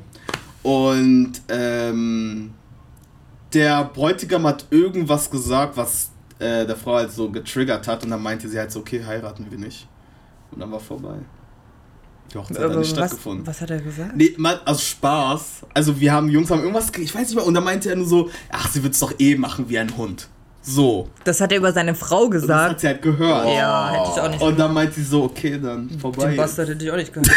Und 0.63 1.33
ähm, 1.49 2.53
der 3.53 3.85
Bräutigam 3.85 4.47
hat 4.47 4.67
irgendwas 4.71 5.29
gesagt, 5.31 5.77
was 5.77 6.11
äh, 6.43 6.67
der 6.67 6.77
Frau 6.77 6.95
halt 6.97 7.13
so 7.13 7.31
getriggert 7.31 7.87
hat. 7.87 8.05
Und 8.05 8.11
dann 8.11 8.23
meinte 8.23 8.49
sie 8.49 8.59
halt 8.59 8.71
so, 8.73 8.81
okay, 8.81 9.05
heiraten 9.05 9.47
wir 9.51 9.59
nicht. 9.59 9.89
Und 10.51 10.61
dann 10.61 10.71
war 10.71 10.81
vorbei. 10.81 11.17
Die 12.33 12.39
Hochzeit 12.39 12.59
hat 12.59 12.65
Aber 12.65 12.77
nicht 12.77 12.91
was, 12.97 12.97
stattgefunden. 12.97 13.47
was 13.47 13.61
hat 13.61 13.71
er 13.71 13.81
gesagt? 13.81 14.17
Nee, 14.17 14.35
man, 14.39 14.59
aus 14.65 14.83
Spaß. 14.85 15.67
Also 15.75 16.01
wir 16.01 16.13
haben 16.13 16.29
Jungs 16.29 16.51
haben 16.51 16.61
irgendwas, 16.61 16.91
ich 16.99 17.15
weiß 17.15 17.29
nicht 17.29 17.37
mehr, 17.37 17.47
und 17.47 17.55
dann 17.55 17.65
meinte 17.65 17.91
er 17.91 17.97
nur 17.97 18.07
so, 18.07 18.31
ach, 18.51 18.71
sie 18.71 18.83
wird 18.83 18.95
es 18.95 19.01
doch 19.01 19.13
eh 19.19 19.37
machen 19.37 19.69
wie 19.69 19.79
ein 19.79 19.97
Hund. 19.97 20.29
So. 20.65 21.09
Das 21.25 21.41
hat 21.41 21.51
er 21.51 21.59
über 21.59 21.73
seine 21.73 21.95
Frau 21.95 22.23
Und 22.23 22.35
das 22.35 22.43
hat 22.43 22.49
gesagt. 22.49 22.81
sie 22.81 22.87
halt 22.87 23.03
gehört. 23.03 23.47
Ja, 23.49 23.91
hätte 23.91 24.11
ich 24.15 24.21
auch 24.21 24.29
nicht 24.31 24.41
Und 24.43 24.59
dann 24.61 24.73
meint 24.73 24.95
sie 24.95 25.03
so, 25.03 25.25
okay, 25.25 25.59
dann 25.61 25.91
vorbei. 26.01 26.29
Den 26.29 26.37
Bastard 26.37 26.69
hätte 26.69 26.85
ich 26.85 26.91
auch 26.93 26.97
nicht 26.97 27.13
gehört. 27.13 27.29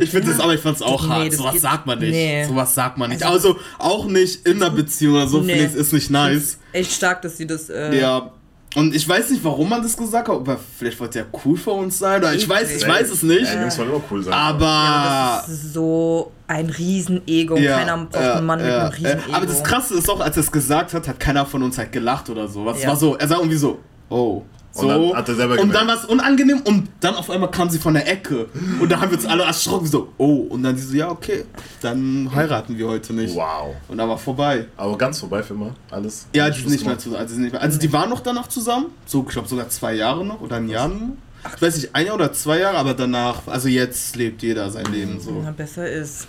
Ich 0.00 0.10
finde 0.10 0.28
das, 0.30 0.40
aber 0.40 0.54
ich 0.54 0.60
fand's 0.60 0.82
auch 0.82 1.02
Nee, 1.02 1.08
hart. 1.08 1.32
Sowas 1.32 1.52
geht- 1.52 1.62
sagt 1.62 1.86
man 1.86 1.98
nicht. 1.98 2.10
nee. 2.10 2.44
Sowas 2.44 2.74
sagt 2.74 2.98
man 2.98 3.10
nicht. 3.10 3.22
Also- 3.22 3.36
Also 3.36 3.60
auch 3.78 4.06
nicht 4.06 4.46
in 4.46 4.56
einer 4.62 4.70
Beziehung 4.70 5.14
oder 5.16 5.26
so, 5.28 5.40
Nee. 5.40 5.54
finde 5.56 5.70
ich, 5.74 5.74
ist 5.80 5.92
nicht 5.92 6.10
nice. 6.10 6.58
Echt 6.72 6.90
stark, 6.92 7.22
dass 7.22 7.36
sie 7.36 7.46
das. 7.46 7.68
Äh, 7.70 7.98
Ja. 8.00 8.30
Und 8.76 8.94
ich 8.94 9.08
weiß 9.08 9.30
nicht, 9.30 9.42
warum 9.42 9.70
man 9.70 9.82
das 9.82 9.96
gesagt 9.96 10.28
hat, 10.28 10.36
aber 10.36 10.58
vielleicht 10.78 11.00
wollte 11.00 11.20
er 11.20 11.26
cool 11.46 11.56
für 11.56 11.70
uns 11.70 11.98
sein 11.98 12.20
oder 12.20 12.34
ich 12.34 12.46
weiß, 12.46 12.76
ich 12.76 12.86
weiß 12.86 13.10
es 13.10 13.22
nicht. 13.22 13.50
Die 13.50 13.56
Jungs 13.56 13.78
wollen 13.78 13.88
immer 13.88 14.02
cool 14.10 14.22
sein. 14.22 14.34
Aber 14.34 14.64
Ja, 14.66 15.42
das 15.46 15.48
ist 15.48 15.72
so 15.72 16.30
ein 16.46 16.68
Riesenego. 16.68 17.56
Ja, 17.56 17.78
Keiner 17.78 17.96
braucht 17.96 18.22
ja, 18.22 18.34
einen 18.34 18.44
Mann 18.44 18.60
mit 18.60 18.68
ja, 18.68 18.80
einem 18.82 18.92
Riesenego. 18.92 19.30
ja. 19.30 19.34
Aber 19.34 19.46
das 19.46 19.64
Krasse 19.64 19.94
ist 19.94 20.10
auch, 20.10 20.20
als 20.20 20.36
er 20.36 20.42
es 20.42 20.52
gesagt 20.52 20.92
hat, 20.92 21.08
hat 21.08 21.18
keiner 21.18 21.46
von 21.46 21.62
uns 21.62 21.78
halt 21.78 21.90
gelacht 21.90 22.28
oder 22.28 22.46
so. 22.48 22.70
Ja. 22.70 22.88
war 22.88 22.96
so, 22.96 23.16
er 23.16 23.26
sah 23.26 23.36
irgendwie 23.36 23.56
so, 23.56 23.78
oh. 24.10 24.42
So. 24.76 24.88
Und 24.88 25.08
dann 25.10 25.16
hat 25.16 25.28
er 25.28 25.34
selber 25.34 25.52
und 25.54 25.58
gemerkt. 25.60 25.80
dann 25.80 25.88
war 25.88 25.96
es 25.96 26.04
unangenehm 26.04 26.60
und 26.60 26.88
dann 27.00 27.14
auf 27.14 27.30
einmal 27.30 27.50
kam 27.50 27.70
sie 27.70 27.78
von 27.78 27.94
der 27.94 28.06
Ecke. 28.06 28.46
Und 28.78 28.92
da 28.92 29.00
haben 29.00 29.10
wir 29.10 29.16
uns 29.16 29.26
alle 29.26 29.44
erschrocken, 29.44 29.86
so, 29.86 30.12
oh. 30.18 30.46
Und 30.50 30.62
dann 30.62 30.76
die 30.76 30.82
so, 30.82 30.94
ja, 30.94 31.10
okay, 31.10 31.44
dann 31.80 32.30
heiraten 32.34 32.76
wir 32.76 32.86
heute 32.86 33.14
nicht. 33.14 33.34
Wow. 33.34 33.74
Und 33.88 33.98
dann 33.98 34.08
war 34.08 34.18
vorbei. 34.18 34.66
Aber 34.76 34.98
ganz 34.98 35.20
vorbei 35.20 35.42
für 35.42 35.54
immer. 35.54 35.74
Alles. 35.90 36.26
Ja, 36.34 36.50
die 36.50 36.60
sind 36.60 36.70
nicht 36.70 36.84
mehr 36.84 36.98
zusammen. 36.98 37.22
Also, 37.22 37.40
nicht 37.40 37.52
mehr. 37.52 37.62
also 37.62 37.78
die 37.78 37.92
waren 37.92 38.10
noch 38.10 38.20
danach 38.20 38.48
zusammen. 38.48 38.86
So, 39.06 39.24
ich 39.26 39.32
glaube 39.32 39.48
sogar 39.48 39.68
zwei 39.70 39.94
Jahre 39.94 40.24
noch 40.24 40.40
oder 40.40 40.56
ein 40.56 40.68
Jahr 40.68 40.88
noch. 40.88 41.16
Ich 41.54 41.62
weiß 41.62 41.76
nicht, 41.76 41.94
ein 41.94 42.06
Jahr 42.06 42.16
oder 42.16 42.32
zwei 42.32 42.58
Jahre, 42.58 42.76
aber 42.76 42.94
danach, 42.94 43.46
also 43.46 43.68
jetzt 43.68 44.16
lebt 44.16 44.42
jeder 44.42 44.70
sein 44.70 44.86
Leben 44.86 45.20
so. 45.20 45.42
Ja, 45.44 45.52
besser 45.52 45.88
ist, 45.88 46.26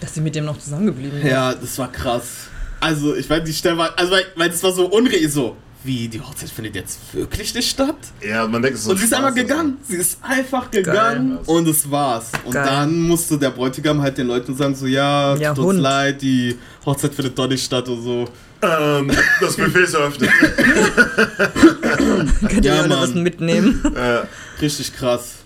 dass 0.00 0.14
sie 0.14 0.20
mit 0.20 0.34
dem 0.34 0.44
noch 0.44 0.58
zusammengeblieben 0.58 1.18
ist. 1.18 1.26
Ja, 1.26 1.54
das 1.54 1.78
war 1.78 1.90
krass. 1.90 2.48
Also, 2.80 3.14
ich 3.14 3.28
weiß, 3.28 3.44
die 3.44 3.52
Stelle 3.52 3.78
war, 3.78 3.90
also, 3.96 4.12
weil, 4.12 4.24
weil 4.36 4.50
das 4.50 4.62
war 4.62 4.72
so 4.72 4.86
unreal, 4.86 5.28
so, 5.28 5.56
wie, 5.84 6.08
die 6.08 6.20
Hochzeit 6.20 6.48
findet 6.50 6.74
jetzt 6.76 6.98
wirklich 7.12 7.54
nicht 7.54 7.70
statt? 7.70 7.96
Ja, 8.26 8.46
man 8.48 8.62
denkt, 8.62 8.74
es 8.76 8.80
ist 8.80 8.86
so 8.86 8.90
Und 8.92 8.98
sie 8.98 9.04
ist 9.04 9.12
einfach 9.14 9.28
also. 9.30 9.42
gegangen. 9.42 9.76
Sie 9.86 9.96
ist 9.96 10.18
einfach 10.22 10.70
gegangen 10.70 11.36
Geil. 11.36 11.44
und 11.46 11.68
es 11.68 11.90
war's. 11.90 12.30
Und 12.44 12.52
Geil. 12.52 12.64
dann 12.66 13.00
musste 13.00 13.38
der 13.38 13.50
Bräutigam 13.50 14.00
halt 14.02 14.16
den 14.18 14.26
Leuten 14.26 14.54
sagen, 14.56 14.74
so, 14.74 14.86
ja, 14.86 15.36
Ja, 15.36 15.54
tut 15.54 15.66
uns 15.66 15.78
leid, 15.80 16.20
die 16.22 16.56
Hochzeit 16.86 17.14
findet 17.14 17.38
doch 17.38 17.48
nicht 17.48 17.64
statt 17.64 17.88
und 17.88 18.02
so. 18.02 18.24
Ähm, 18.62 19.10
das 19.40 19.56
Buffet 19.56 19.82
ist 19.84 19.94
eröffnet. 19.94 20.30
Könnt 22.48 22.64
ihr 22.64 22.74
Ja, 22.74 22.74
ja, 22.82 22.86
noch 22.86 23.02
was 23.02 23.14
mitnehmen? 23.14 23.82
äh, 23.94 24.22
Richtig 24.60 24.94
krass. 24.94 25.36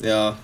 Ja. 0.00 0.36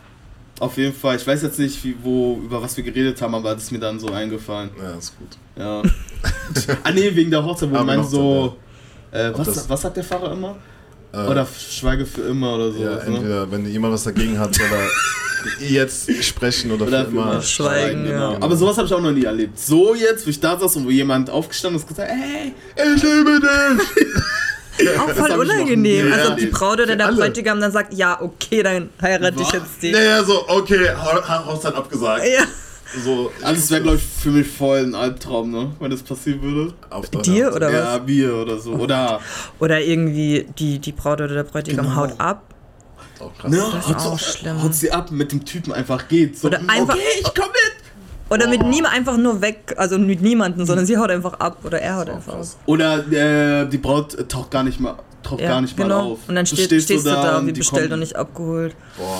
Auf 0.60 0.76
jeden 0.78 0.94
Fall. 0.94 1.16
Ich 1.16 1.26
weiß 1.26 1.42
jetzt 1.42 1.58
nicht, 1.58 1.82
wie, 1.84 1.96
wo, 2.02 2.40
über 2.44 2.62
was 2.62 2.76
wir 2.76 2.84
geredet 2.84 3.20
haben, 3.20 3.34
aber 3.34 3.54
das 3.54 3.64
ist 3.64 3.72
mir 3.72 3.80
dann 3.80 3.98
so 3.98 4.12
eingefallen. 4.12 4.70
ja, 4.80 4.92
ist 4.96 5.16
gut. 5.18 5.28
Ja. 5.56 5.82
ah, 6.84 6.90
nee, 6.92 7.10
wegen 7.14 7.30
der 7.30 7.44
Hochzeit, 7.44 7.70
wo 7.70 7.76
Ah, 7.76 7.84
man 7.84 7.98
Hochzeit, 7.98 8.10
so. 8.12 8.56
Äh, 9.12 9.30
was, 9.34 9.68
was 9.68 9.80
sagt 9.82 9.96
der 9.96 10.04
Pfarrer 10.04 10.32
immer? 10.32 10.56
Äh, 11.12 11.18
Oder 11.28 11.46
schweige 11.46 12.06
für 12.06 12.22
immer 12.22 12.54
oder 12.54 12.72
so. 12.72 12.78
ja, 12.82 12.90
ne? 12.96 13.00
entweder, 13.06 13.50
wenn 13.50 13.66
jemand 13.66 13.92
was 13.92 14.04
dagegen 14.04 14.38
hat, 14.38 14.54
soll 14.54 14.64
er 15.60 15.66
jetzt 15.68 16.10
sprechen 16.24 16.70
oder, 16.72 16.86
Oder 16.86 17.04
für 17.04 17.10
immer. 17.10 17.42
Schweigen, 17.42 18.06
ja. 18.08 18.36
Aber 18.40 18.56
sowas 18.56 18.76
habe 18.78 18.86
ich 18.86 18.94
auch 18.94 19.00
noch 19.00 19.10
nie 19.12 19.24
erlebt. 19.24 19.58
So 19.58 19.94
jetzt, 19.94 20.24
wo 20.26 20.30
ich 20.30 20.40
da 20.40 20.58
saß 20.58 20.76
und 20.76 20.86
wo 20.86 20.90
jemand 20.90 21.28
aufgestanden 21.28 21.76
ist 21.78 21.82
und 21.82 21.94
gesagt 21.96 22.10
hat, 22.10 22.16
hey, 22.16 22.54
ich 22.96 23.02
liebe 23.02 23.40
dich. 23.40 24.06
Auch 24.98 25.06
Das 25.06 25.18
voll 25.18 25.32
unangenehm. 25.32 26.10
Also 26.12 26.30
ob 26.32 26.38
die. 26.38 26.46
Braut 26.46 26.80
oder 26.80 26.96
der. 26.96 27.12
Bräutigam 27.12 27.60
dann 27.60 27.70
sagt, 27.72 27.92
ja, 27.92 28.18
okay, 28.20 28.62
dann 28.62 28.88
heirate 29.02 29.34
ich 29.36 29.46
Was? 29.46 29.52
jetzt 29.52 29.82
den. 29.82 29.92
Naja, 29.92 30.24
so, 30.24 30.48
okay, 30.48 30.88
Ha- 30.88 31.28
Ha- 31.28 31.44
Hochzeit 31.46 31.74
abgesagt. 31.74 32.24
Ja. 32.24 32.44
So, 33.04 33.32
Also 33.42 33.60
es 33.60 33.70
wäre, 33.70 33.82
glaube 33.82 33.96
ich, 33.96 34.02
für 34.02 34.30
mich 34.30 34.46
voll 34.46 34.80
ein 34.80 34.94
Albtraum, 34.94 35.50
ne? 35.50 35.70
Wenn 35.80 35.90
das 35.90 36.02
passieren 36.02 36.42
würde. 36.42 36.74
auf 36.90 37.08
Dir 37.08 37.46
Hochzeit. 37.46 37.54
oder 37.56 37.66
was? 37.68 37.74
Ja, 37.74 38.06
wir 38.06 38.34
oder 38.36 38.58
so. 38.58 38.72
Oder. 38.72 39.20
Oder 39.58 39.80
irgendwie 39.80 40.46
die, 40.58 40.78
die 40.78 40.92
Braut 40.92 41.20
oder 41.20 41.32
der 41.34 41.44
Bräutigam 41.44 41.86
Genau. 41.86 41.96
haut 41.96 42.14
ab. 42.20 42.42
Auch 43.18 43.32
krass. 43.38 43.50
Ne? 43.50 43.56
Das 43.72 43.86
ist 43.86 43.88
haut, 44.04 44.12
auch 44.12 44.18
schlimm. 44.18 44.62
haut 44.62 44.74
sie 44.74 44.90
ab 44.92 45.10
mit 45.10 45.32
dem 45.32 45.44
Typen 45.44 45.72
einfach 45.72 46.06
geht. 46.08 46.38
So, 46.38 46.48
Oder 46.48 46.60
einfach- 46.68 46.94
Okay, 46.94 47.02
ich 47.20 47.34
komm 47.34 47.48
mit. 47.48 47.72
Oder 48.30 48.48
mit 48.48 48.62
niemand 48.66 48.94
einfach 48.94 49.18
nur 49.18 49.42
weg, 49.42 49.74
also 49.76 49.98
mit 49.98 50.22
niemandem, 50.22 50.64
sondern 50.64 50.86
sie 50.86 50.96
haut 50.96 51.10
einfach 51.10 51.34
ab 51.34 51.58
oder 51.64 51.80
er 51.82 51.96
haut 51.96 52.08
Auch 52.08 52.14
einfach 52.14 52.32
ab. 52.34 52.46
Oder 52.64 52.98
äh, 53.62 53.68
die 53.68 53.76
Braut 53.76 54.26
taucht 54.28 54.50
gar 54.50 54.62
nicht 54.62 54.80
mal, 54.80 54.96
taucht 55.22 55.40
gar 55.42 55.60
nicht 55.60 55.76
mal 55.78 55.84
genau. 55.84 56.12
auf. 56.12 56.18
Und 56.28 56.34
dann 56.36 56.44
Du 56.46 56.56
steht, 56.56 56.82
stehst, 56.82 56.88
du 56.90 57.10
da, 57.10 57.38
und 57.38 57.46
wie 57.46 57.52
die 57.52 57.60
bestellt 57.60 57.82
kommen. 57.84 57.92
und 57.94 57.98
nicht 58.00 58.16
abgeholt. 58.16 58.74
Boah, 58.96 59.18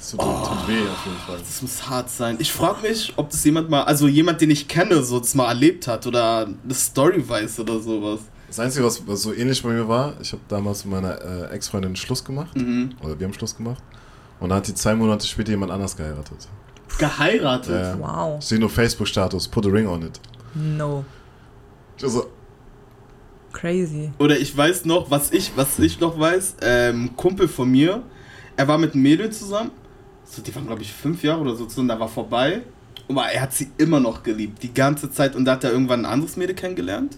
das 0.00 0.12
tut, 0.12 0.20
tut 0.20 0.68
weh 0.68 0.88
auf 0.88 1.04
jeden 1.04 1.18
Fall. 1.26 1.38
Das 1.38 1.60
muss 1.60 1.88
hart 1.88 2.08
sein. 2.08 2.36
Ich 2.38 2.50
frage 2.50 2.88
mich, 2.88 3.12
ob 3.16 3.28
das 3.28 3.44
jemand 3.44 3.68
mal, 3.68 3.82
also 3.82 4.08
jemand, 4.08 4.40
den 4.40 4.50
ich 4.50 4.66
kenne, 4.66 5.02
so 5.02 5.18
das 5.18 5.34
mal 5.34 5.48
erlebt 5.48 5.86
hat 5.86 6.06
oder 6.06 6.46
eine 6.46 6.74
Story 6.74 7.22
weiß 7.28 7.60
oder 7.60 7.78
sowas. 7.80 8.20
Das 8.48 8.58
Einzige, 8.58 8.86
was, 8.86 9.06
was 9.06 9.20
so 9.20 9.34
ähnlich 9.34 9.62
bei 9.62 9.68
mir 9.68 9.86
war, 9.86 10.14
ich 10.22 10.32
habe 10.32 10.40
damals 10.48 10.86
mit 10.86 10.94
meiner 10.94 11.20
äh, 11.20 11.54
Ex-Freundin 11.54 11.94
Schluss 11.96 12.24
gemacht. 12.24 12.56
Mhm. 12.56 12.94
Oder 13.02 13.20
wir 13.20 13.26
haben 13.26 13.34
Schluss 13.34 13.54
gemacht. 13.54 13.82
Und 14.40 14.48
dann 14.48 14.56
hat 14.56 14.68
die 14.68 14.74
zwei 14.74 14.94
Monate 14.94 15.26
später 15.26 15.50
jemand 15.50 15.70
anders 15.70 15.94
geheiratet. 15.94 16.48
Geheiratet. 16.98 17.70
Ja. 17.70 17.98
Wow. 18.00 18.38
Ich 18.40 18.46
sehe 18.46 18.58
nur 18.58 18.70
Facebook-Status, 18.70 19.48
put 19.48 19.66
a 19.66 19.68
ring 19.68 19.86
on 19.86 20.02
it. 20.02 20.18
No. 20.54 21.04
Ich 21.98 22.08
so, 22.08 22.26
Crazy. 23.52 24.12
Oder 24.18 24.38
ich 24.38 24.56
weiß 24.56 24.86
noch, 24.86 25.10
was 25.10 25.30
ich, 25.32 25.52
was 25.56 25.78
ich 25.78 26.00
noch 26.00 26.18
weiß, 26.18 26.56
ähm, 26.62 27.10
Kumpel 27.16 27.48
von 27.48 27.70
mir, 27.70 28.02
er 28.56 28.68
war 28.68 28.78
mit 28.78 28.94
einem 28.94 29.02
Mädel 29.02 29.30
zusammen, 29.30 29.70
so, 30.30 30.42
die 30.42 30.54
waren 30.54 30.66
glaube 30.66 30.82
ich 30.82 30.92
fünf 30.92 31.22
Jahre 31.22 31.40
oder 31.40 31.56
so 31.56 31.66
zusammen, 31.66 31.88
da 31.88 31.98
war 31.98 32.08
vorbei, 32.08 32.62
aber 33.08 33.26
er 33.26 33.42
hat 33.42 33.52
sie 33.52 33.70
immer 33.78 34.00
noch 34.00 34.22
geliebt, 34.22 34.62
die 34.62 34.72
ganze 34.72 35.10
Zeit 35.10 35.34
und 35.34 35.44
da 35.44 35.52
hat 35.52 35.64
er 35.64 35.72
irgendwann 35.72 36.04
ein 36.04 36.12
anderes 36.12 36.36
Mädel 36.36 36.54
kennengelernt 36.54 37.16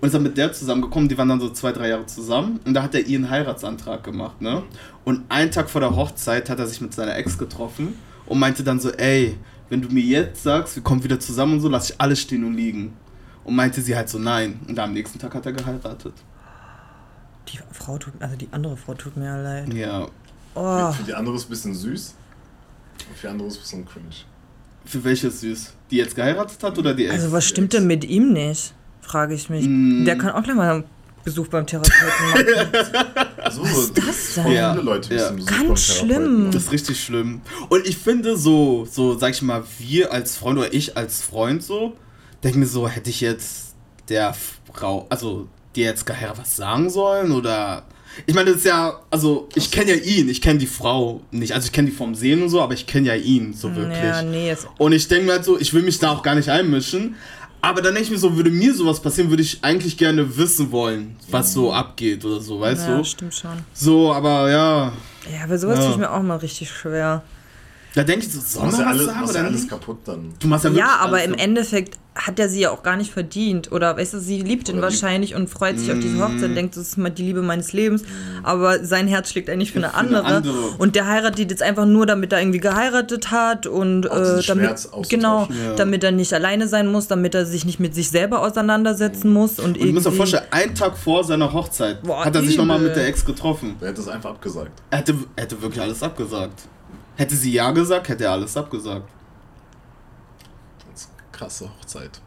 und 0.00 0.06
ist 0.06 0.14
dann 0.14 0.22
mit 0.22 0.36
der 0.36 0.52
zusammengekommen, 0.52 1.08
die 1.08 1.18
waren 1.18 1.28
dann 1.28 1.40
so 1.40 1.50
zwei, 1.50 1.72
drei 1.72 1.88
Jahre 1.88 2.06
zusammen 2.06 2.60
und 2.64 2.74
da 2.74 2.82
hat 2.82 2.94
er 2.94 3.06
ihren 3.06 3.28
Heiratsantrag 3.28 4.02
gemacht, 4.02 4.40
ne? 4.40 4.62
Und 5.04 5.22
einen 5.28 5.50
Tag 5.50 5.68
vor 5.68 5.80
der 5.80 5.94
Hochzeit 5.94 6.48
hat 6.48 6.58
er 6.58 6.66
sich 6.66 6.80
mit 6.80 6.94
seiner 6.94 7.16
Ex 7.16 7.36
getroffen 7.36 7.94
und 8.26 8.38
meinte 8.38 8.64
dann 8.64 8.80
so, 8.80 8.90
ey, 8.90 9.36
wenn 9.68 9.82
du 9.82 9.88
mir 9.88 10.02
jetzt 10.02 10.42
sagst, 10.42 10.76
wir 10.76 10.82
kommen 10.82 11.02
wieder 11.04 11.18
zusammen 11.20 11.54
und 11.54 11.60
so, 11.60 11.68
lass 11.68 11.90
ich 11.90 12.00
alles 12.00 12.20
stehen 12.20 12.44
und 12.44 12.54
liegen. 12.54 12.96
Und 13.44 13.56
meinte 13.56 13.82
sie 13.82 13.94
halt 13.94 14.08
so, 14.08 14.18
nein. 14.18 14.60
Und 14.68 14.78
am 14.78 14.92
nächsten 14.92 15.18
Tag 15.18 15.34
hat 15.34 15.44
er 15.44 15.52
geheiratet. 15.52 16.14
Die 17.48 17.58
Frau 17.72 17.98
tut, 17.98 18.14
also 18.20 18.36
die 18.36 18.48
andere 18.52 18.76
Frau 18.76 18.94
tut 18.94 19.16
mir 19.16 19.36
leid. 19.36 19.72
Ja. 19.74 20.06
Oh, 20.54 20.92
für 20.92 21.02
die 21.02 21.12
andere 21.12 21.36
ist 21.36 21.46
ein 21.46 21.50
bisschen 21.50 21.74
süß. 21.74 22.14
Für 23.16 23.30
andere 23.30 23.48
ist 23.48 23.54
es 23.54 23.72
ein 23.72 23.84
bisschen 23.84 23.86
cringe. 23.86 24.14
Für 24.84 25.04
welche 25.04 25.30
süß? 25.30 25.72
Die 25.90 25.96
jetzt 25.96 26.14
geheiratet 26.14 26.62
hat 26.62 26.78
oder 26.78 26.94
die 26.94 27.06
Ex? 27.06 27.14
also 27.14 27.32
was 27.32 27.46
stimmt 27.46 27.72
denn 27.72 27.86
mit 27.86 28.04
ihm 28.04 28.32
nicht? 28.32 28.74
Frage 29.00 29.34
ich 29.34 29.48
mich. 29.50 29.66
Mm. 29.66 30.04
Der 30.04 30.16
kann 30.16 30.32
auch 30.32 30.42
gleich 30.42 30.56
mal 30.56 30.70
einen 30.70 30.84
Besuch 31.24 31.48
beim 31.48 31.66
Therapeuten 31.66 32.30
machen. 32.30 33.24
So, 33.50 33.62
Was 33.62 33.78
ist 33.78 33.98
das 33.98 34.34
denn? 34.36 34.52
Ja, 34.52 34.72
Leute 34.72 35.14
ja. 35.14 35.30
Ganz 35.30 35.84
schlimm. 35.84 36.50
Das 36.50 36.64
ist 36.64 36.72
richtig 36.72 37.04
schlimm. 37.04 37.42
Und 37.68 37.86
ich 37.86 37.98
finde 37.98 38.38
so, 38.38 38.86
so 38.90 39.18
sag 39.18 39.32
ich 39.32 39.42
mal, 39.42 39.62
wir 39.78 40.12
als 40.12 40.36
Freund 40.36 40.58
oder 40.58 40.72
ich 40.72 40.96
als 40.96 41.20
Freund 41.20 41.62
so, 41.62 41.94
denke 42.42 42.58
mir 42.58 42.66
so, 42.66 42.88
hätte 42.88 43.10
ich 43.10 43.20
jetzt 43.20 43.74
der 44.08 44.34
Frau, 44.72 45.06
also 45.10 45.46
dir 45.76 45.84
jetzt 45.84 46.06
geheiratet 46.06 46.40
was 46.40 46.56
sagen 46.56 46.88
sollen 46.88 47.32
oder 47.32 47.84
ich 48.26 48.34
meine, 48.34 48.50
das 48.50 48.58
ist 48.60 48.66
ja, 48.66 49.00
also 49.10 49.48
ich 49.54 49.70
kenne 49.70 49.90
ja 49.94 49.96
ihn, 49.96 50.28
ich 50.28 50.40
kenne 50.40 50.58
die 50.58 50.66
Frau 50.66 51.20
nicht, 51.30 51.52
also 51.52 51.66
ich 51.66 51.72
kenne 51.72 51.90
die 51.90 51.94
vom 51.96 52.14
Sehen 52.14 52.42
und 52.42 52.48
so, 52.48 52.60
aber 52.60 52.74
ich 52.74 52.86
kenne 52.86 53.08
ja 53.08 53.14
ihn 53.14 53.52
so 53.54 53.74
wirklich. 53.74 53.98
Ja, 54.02 54.22
nee, 54.22 54.54
Und 54.78 54.92
ich 54.92 55.08
denke 55.08 55.26
mir 55.26 55.32
halt 55.32 55.44
so, 55.44 55.58
ich 55.58 55.72
will 55.74 55.82
mich 55.82 55.98
da 55.98 56.10
auch 56.12 56.22
gar 56.22 56.34
nicht 56.34 56.48
einmischen. 56.48 57.16
Aber 57.60 57.80
dann 57.80 57.94
denke 57.94 58.04
ich 58.04 58.10
mir 58.10 58.18
so, 58.18 58.36
würde 58.36 58.50
mir 58.50 58.74
sowas 58.74 59.00
passieren, 59.00 59.30
würde 59.30 59.42
ich 59.42 59.58
eigentlich 59.62 59.96
gerne 59.96 60.36
wissen 60.36 60.70
wollen, 60.70 61.16
was 61.30 61.54
so 61.54 61.72
abgeht 61.72 62.22
oder 62.24 62.38
so, 62.40 62.60
weißt 62.60 62.88
ja, 62.88 62.98
du? 62.98 63.04
stimmt 63.04 63.34
schon. 63.34 63.56
So, 63.72 64.12
aber 64.12 64.50
ja, 64.50 64.92
Ja, 65.32 65.44
aber 65.44 65.56
sowas 65.58 65.78
Ja. 65.78 65.84
tue 65.86 65.92
ich 65.92 65.96
mir 65.98 66.10
auch 66.10 66.22
mal 66.22 66.36
richtig 66.36 66.70
schwer. 66.70 67.22
Da 67.94 68.02
denke 68.02 68.26
ich 68.26 68.32
so, 68.32 68.40
soll 68.40 68.62
Du 68.62 68.66
machst 68.66 68.78
man 68.78 68.86
ja 68.86 68.92
alles, 68.92 69.06
sagen 69.06 69.24
oder 69.28 69.38
ja 69.40 69.44
alles 69.46 69.68
kaputt 69.68 69.98
dann. 70.04 70.34
Du 70.40 70.48
machst 70.48 70.64
ja, 70.64 70.70
Ja, 70.72 70.96
aber 71.00 71.22
im 71.22 71.30
kaputt. 71.32 71.44
Endeffekt 71.44 71.98
hat 72.16 72.38
er 72.38 72.48
sie 72.48 72.60
ja 72.60 72.70
auch 72.70 72.84
gar 72.84 72.96
nicht 72.96 73.12
verdient. 73.12 73.72
Oder 73.72 73.96
weißt 73.96 74.14
du, 74.14 74.20
sie 74.20 74.40
liebt 74.40 74.68
ihn 74.68 74.78
Oder 74.78 74.86
die- 74.88 74.94
wahrscheinlich 74.94 75.34
und 75.34 75.50
freut 75.50 75.80
sich 75.80 75.90
auf 75.90 75.98
diese 75.98 76.14
Mm. 76.14 76.20
Hochzeit 76.22 76.44
und 76.50 76.54
denkt, 76.54 76.76
das 76.76 76.84
ist 76.88 76.96
mal 76.96 77.10
die 77.10 77.24
Liebe 77.24 77.42
meines 77.42 77.72
Lebens. 77.72 78.04
Aber 78.44 78.84
sein 78.84 79.08
Herz 79.08 79.30
schlägt 79.30 79.50
eigentlich 79.50 79.72
für 79.72 79.78
eine, 79.78 79.88
für 79.88 79.94
eine 79.96 80.08
andere. 80.22 80.24
andere. 80.36 80.54
Und 80.78 80.94
der 80.94 81.08
heiratet 81.08 81.50
jetzt 81.50 81.62
einfach 81.62 81.86
nur, 81.86 82.06
damit 82.06 82.32
er 82.32 82.38
irgendwie 82.40 82.60
geheiratet 82.60 83.32
hat 83.32 83.66
und 83.66 84.06
äh, 84.06 84.42
damit, 84.46 84.88
genau, 85.08 85.48
Ja. 85.50 85.74
damit 85.74 86.04
er 86.04 86.12
nicht 86.12 86.32
alleine 86.32 86.68
sein 86.68 86.86
muss, 86.86 87.08
damit 87.08 87.34
er 87.34 87.46
sich 87.46 87.64
nicht 87.64 87.80
mit 87.80 87.96
sich 87.96 88.10
selber 88.10 88.42
auseinandersetzen 88.42 89.32
muss. 89.32 89.58
Und, 89.58 89.76
Und 89.76 89.80
du 89.82 89.92
musst 89.92 90.06
dir 90.06 90.12
vorstellen, 90.12 90.44
einen 90.52 90.74
Tag 90.76 90.96
vor 90.96 91.24
seiner 91.24 91.52
Hochzeit 91.52 92.02
Boah, 92.04 92.24
hat 92.24 92.34
er 92.36 92.42
sich 92.42 92.56
nochmal 92.56 92.78
mit 92.78 92.94
der 92.94 93.08
Ex 93.08 93.24
getroffen. 93.24 93.74
Der 93.80 93.88
hätte 93.88 94.00
es 94.00 94.08
einfach 94.08 94.30
abgesagt. 94.30 94.70
Er 94.90 94.98
hätte, 94.98 95.14
er 95.34 95.42
hätte 95.44 95.60
wirklich 95.60 95.82
alles 95.82 96.00
abgesagt. 96.00 96.62
Hätte 97.16 97.36
sie 97.36 97.52
ja 97.52 97.70
gesagt, 97.70 98.08
hätte 98.08 98.24
er 98.24 98.32
alles 98.32 98.56
abgesagt. 98.56 99.08
Das 100.92 101.02
ist 101.02 101.10
eine 101.16 101.28
krasse 101.32 101.68
Hochzeit. 101.70 102.20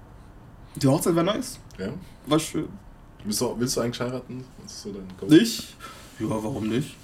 Die 0.75 0.87
Hochzeit 0.87 1.15
war 1.15 1.23
nice. 1.23 1.59
Ja? 1.77 1.89
War 2.25 2.39
schön. 2.39 2.67
Willst 3.23 3.41
du, 3.41 3.55
willst 3.59 3.75
du 3.75 3.81
eigentlich 3.81 3.99
heiraten? 3.99 4.45
So? 4.65 4.89
Nicht? 5.27 5.75
Ja, 6.19 6.29
warum 6.29 6.67
nicht? 6.69 6.95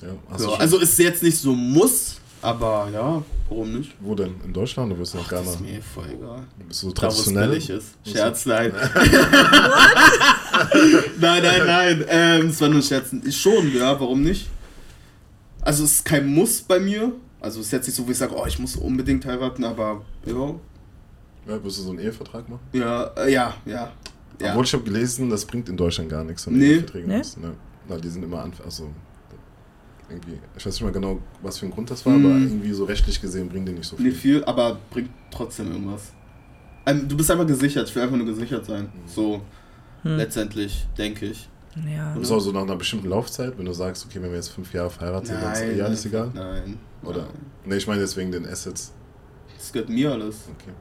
Ja, 0.00 0.08
hast 0.30 0.40
Ja, 0.44 0.48
also 0.54 0.78
ist 0.78 0.98
jetzt 0.98 1.22
nicht 1.22 1.38
so 1.38 1.54
muss, 1.54 2.16
aber 2.42 2.88
ja, 2.92 3.22
warum 3.48 3.78
nicht? 3.78 3.94
wo 4.00 4.14
denn? 4.14 4.34
In 4.44 4.52
Deutschland 4.52 4.92
du 5.14 5.18
nach 5.18 5.28
Das 5.28 5.40
Ghana? 5.44 5.50
ist 5.52 5.60
mir 5.60 5.82
voll 5.82 6.08
egal. 6.10 6.44
Bist 6.68 6.82
du 6.82 6.88
Da, 6.90 7.00
traditionell? 7.02 7.48
billig 7.48 7.70
ist. 7.70 7.94
Scherz, 8.06 8.46
nein. 8.46 8.72
nein, 11.18 11.42
nein, 11.42 11.66
nein. 11.66 12.04
Ähm, 12.08 12.46
es 12.48 12.60
war 12.60 12.68
nur 12.68 12.78
ein 12.78 12.82
Scherz. 12.82 13.12
Ich 13.24 13.36
schon, 13.40 13.74
ja, 13.74 13.98
warum 13.98 14.22
nicht? 14.22 14.48
Also 15.62 15.84
es 15.84 15.92
ist 15.94 16.04
kein 16.04 16.26
Muss 16.26 16.60
bei 16.62 16.78
mir. 16.78 17.12
Also 17.40 17.60
es 17.60 17.66
ist 17.66 17.72
jetzt 17.72 17.86
nicht 17.86 17.96
so, 17.96 18.06
wo 18.06 18.10
ich 18.10 18.18
sage, 18.18 18.34
oh, 18.36 18.44
ich 18.46 18.58
muss 18.58 18.76
unbedingt 18.76 19.24
heiraten, 19.26 19.64
aber 19.64 20.02
ja, 20.24 20.54
Ja, 21.46 21.62
wirst 21.62 21.78
du 21.78 21.82
so 21.82 21.90
einen 21.90 21.98
Ehevertrag 22.00 22.48
machen? 22.48 22.60
ja, 22.72 23.04
äh, 23.16 23.32
ja, 23.32 23.54
ja. 23.66 23.92
ja. 24.40 24.50
Obwohl 24.50 24.64
ich 24.64 24.72
habe 24.72 24.82
gelesen, 24.84 25.28
das 25.30 25.44
bringt 25.44 25.68
in 25.68 25.76
Deutschland 25.76 26.08
gar 26.08 26.24
nichts, 26.24 26.46
wenn 26.46 26.54
du 26.54 26.60
Nee. 26.60 26.72
Eheverträge 26.72 27.06
Nee? 27.08 27.18
machst. 27.18 27.38
Ne? 27.38 27.52
Na, 27.88 27.96
die 27.98 28.08
sind 28.08 28.22
immer 28.24 28.42
an, 28.42 28.52
also 28.64 28.90
irgendwie, 30.08 30.38
ich 30.56 30.64
weiß 30.66 30.72
nicht 30.74 30.82
mal 30.82 30.92
genau, 30.92 31.18
was 31.42 31.58
für 31.58 31.66
ein 31.66 31.72
Grund 31.72 31.90
das 31.90 32.04
war, 32.06 32.12
Mhm. 32.14 32.26
aber 32.26 32.34
irgendwie 32.36 32.72
so 32.72 32.84
rechtlich 32.84 33.20
gesehen 33.20 33.48
bringen 33.48 33.66
die 33.66 33.72
nicht 33.72 33.86
so 33.88 33.96
viel. 33.96 34.06
Nicht 34.06 34.18
viel, 34.18 34.44
aber 34.44 34.78
bringt 34.90 35.10
trotzdem 35.30 35.70
irgendwas. 35.72 36.12
Ähm, 36.86 37.08
du 37.08 37.16
bist 37.16 37.30
einfach 37.30 37.46
gesichert. 37.46 37.88
Ich 37.88 37.94
will 37.96 38.02
einfach 38.04 38.16
nur 38.16 38.26
gesichert 38.26 38.64
sein. 38.64 38.88
So, 39.06 39.40
Hm. 40.02 40.16
letztendlich, 40.16 40.86
denke 40.96 41.26
ich. 41.26 41.48
Ja. 41.84 42.14
Du 42.14 42.20
bist 42.20 42.32
auch 42.32 42.40
so 42.40 42.52
nach 42.52 42.62
einer 42.62 42.76
bestimmten 42.76 43.08
Laufzeit, 43.08 43.58
wenn 43.58 43.66
du 43.66 43.72
sagst, 43.72 44.06
okay, 44.06 44.22
wenn 44.22 44.30
wir 44.30 44.36
jetzt 44.36 44.48
fünf 44.48 44.72
Jahre 44.72 44.90
verheiratet 44.90 45.28
sind, 45.28 45.42
dann 45.42 45.52
ist 45.52 45.60
eh 45.60 45.82
alles 45.82 46.06
egal. 46.06 46.30
Nein. 46.34 46.78
Oder? 47.02 47.22
Nein. 47.22 47.30
Ne, 47.66 47.76
ich 47.76 47.86
meine 47.86 48.00
jetzt 48.00 48.16
wegen 48.16 48.32
den 48.32 48.46
Assets. 48.46 48.92
Das 49.58 49.72
gehört 49.72 49.90
mir 49.90 50.12
alles. 50.12 50.36
Okay. 50.58 50.72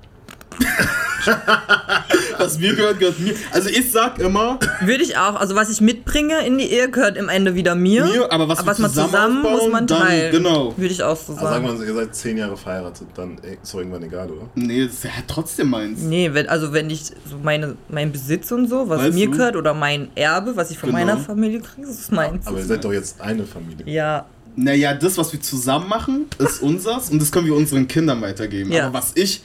Was 2.38 2.60
mir 2.60 2.76
gehört, 2.76 2.99
gehört 2.99 3.20
mir. 3.20 3.34
Also 3.51 3.70
ich 3.70 3.91
sag 3.91 4.20
immer, 4.20 4.60
Würde 4.82 5.03
ich 5.03 5.18
auch. 5.18 5.36
Also 5.39 5.56
was 5.56 5.70
ich 5.70 5.82
mitbringe 5.82 6.45
in 6.45 6.58
die 6.58 6.66
Ehe 6.72 6.89
gehört 6.89 7.18
im 7.18 7.30
Ende 7.30 7.56
wieder 7.56 7.74
mir. 7.76 8.06
mir, 8.06 8.32
aber 8.32 8.47
was 8.47 8.60
aber 8.60 8.72
was 8.72 8.80
man 8.80 8.91
zusammen, 8.91 9.41
muss 9.41 9.68
man 9.72 9.88
dann- 9.88 9.99
teilen. 10.01 10.32
Genau. 10.32 10.74
Würde 10.78 10.93
ich 10.93 11.01
auch 11.01 11.16
so 11.18 11.34
Also 11.34 11.45
sagen 11.45 11.66
sagen. 11.68 11.80
wir, 11.80 11.88
ihr 11.88 11.93
seid 11.95 12.16
zehn 12.16 12.38
Jahre 12.38 12.56
verheiratet, 12.58 13.08
dann 13.16 13.38
ey, 13.41 13.58
ist 13.62 13.74
doch 13.74 13.80
irgendwann 13.80 14.03
egal, 14.03 14.30
oder? 14.30 14.47
Nee, 14.56 14.86
das 14.86 14.93
ist 14.95 15.03
ja 15.06 15.10
trotzdem 15.28 15.70
meins. 15.70 16.01
Nee, 16.01 16.30
wenn, 16.34 16.47
also 16.47 16.74
wenn 16.74 16.89
ich 16.89 17.06
so 17.06 17.38
meine, 17.41 17.76
mein 17.89 18.12
Besitz 18.12 18.51
und 18.51 18.68
so, 18.68 18.88
was 18.89 18.99
Weißt 19.01 19.14
mir 19.16 19.26
du? 19.28 19.32
gehört, 19.32 19.56
oder 19.56 19.74
mein 19.74 20.10
Erbe, 20.16 20.56
was 20.56 20.70
ich 20.72 20.78
von 20.78 20.89
Genau. 20.91 20.99
meiner 21.06 21.18
Familie 21.18 21.62
kriege, 21.62 21.88
das 21.88 21.99
ist 21.99 22.12
meins. 22.12 22.45
Aber 22.45 22.58
ihr 22.60 22.66
seid 22.66 22.84
doch 22.84 22.93
jetzt 22.93 23.20
eine 23.22 23.45
Familie. 23.45 23.86
Ja, 23.91 24.26
Naja, 24.58 24.93
das, 24.93 25.18
was 25.18 25.34
wir 25.34 25.41
zusammen 25.41 25.89
machen, 25.89 26.28
ist 26.38 26.62
unsers 26.62 27.10
und 27.10 27.22
das 27.22 27.32
können 27.32 27.45
wir 27.47 27.56
unseren 27.56 27.88
Kindern 27.88 28.22
weitergeben. 28.22 28.72
Ja. 28.72 28.86
Aber 28.88 28.99
was 28.99 29.12
ich 29.16 29.41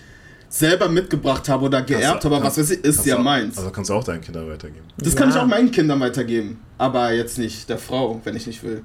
selber 0.53 0.89
mitgebracht 0.89 1.49
habe 1.49 1.65
oder 1.67 1.81
geerbt 1.83 2.25
habe, 2.25 2.43
was 2.43 2.59
weiß 2.59 2.71
ich, 2.73 2.85
ist 2.85 3.07
ja 3.07 3.17
auch- 3.17 3.23
meins. 3.23 3.57
Also 3.57 3.71
kannst 3.71 3.89
du 3.89 3.95
auch 3.95 4.03
deinen 4.05 4.21
Kindern 4.21 4.49
weitergeben. 4.51 4.85
Das 4.99 5.15
Ja. 5.15 5.19
kann 5.21 5.31
ich 5.31 5.37
auch 5.37 5.47
meinen 5.47 5.71
Kindern 5.71 6.01
weitergeben. 6.01 6.59
Aber 6.77 7.13
jetzt 7.13 7.39
nicht 7.39 7.69
der 7.69 7.79
Frau, 7.79 8.21
wenn 8.25 8.35
ich 8.37 8.47
nicht 8.49 8.63
will. 8.65 8.83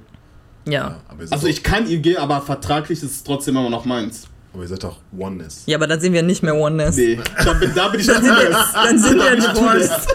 ja. 0.64 1.00
seid, 1.18 1.32
Also 1.32 1.46
ich 1.48 1.62
kann 1.64 1.86
ihr 1.88 1.98
geben, 1.98 2.18
aber 2.18 2.40
vertraglich 2.40 3.02
ist 3.02 3.10
es 3.10 3.24
trotzdem 3.24 3.56
immer 3.56 3.68
noch 3.68 3.84
meins. 3.84 4.28
aber 4.54 4.62
ihr 4.62 4.68
seid 4.68 4.84
doch 4.84 4.98
Oneness. 5.18 5.64
Ja, 5.66 5.76
aber 5.76 5.86
dann 5.88 6.00
sind 6.00 6.12
wir 6.14 6.22
nicht 6.22 6.42
mehr 6.42 6.54
Oneness. 6.54 6.96
Nee, 6.96 7.18
da 7.44 7.52
bin, 7.54 7.72
da 7.74 7.88
bin 7.88 8.00
ich 8.00 8.06
Dann 8.06 8.22
sind 8.24 8.36
wir, 8.36 8.50
dann 8.72 8.98
sind 8.98 9.18
wir 9.18 9.36
divorced. 9.36 10.06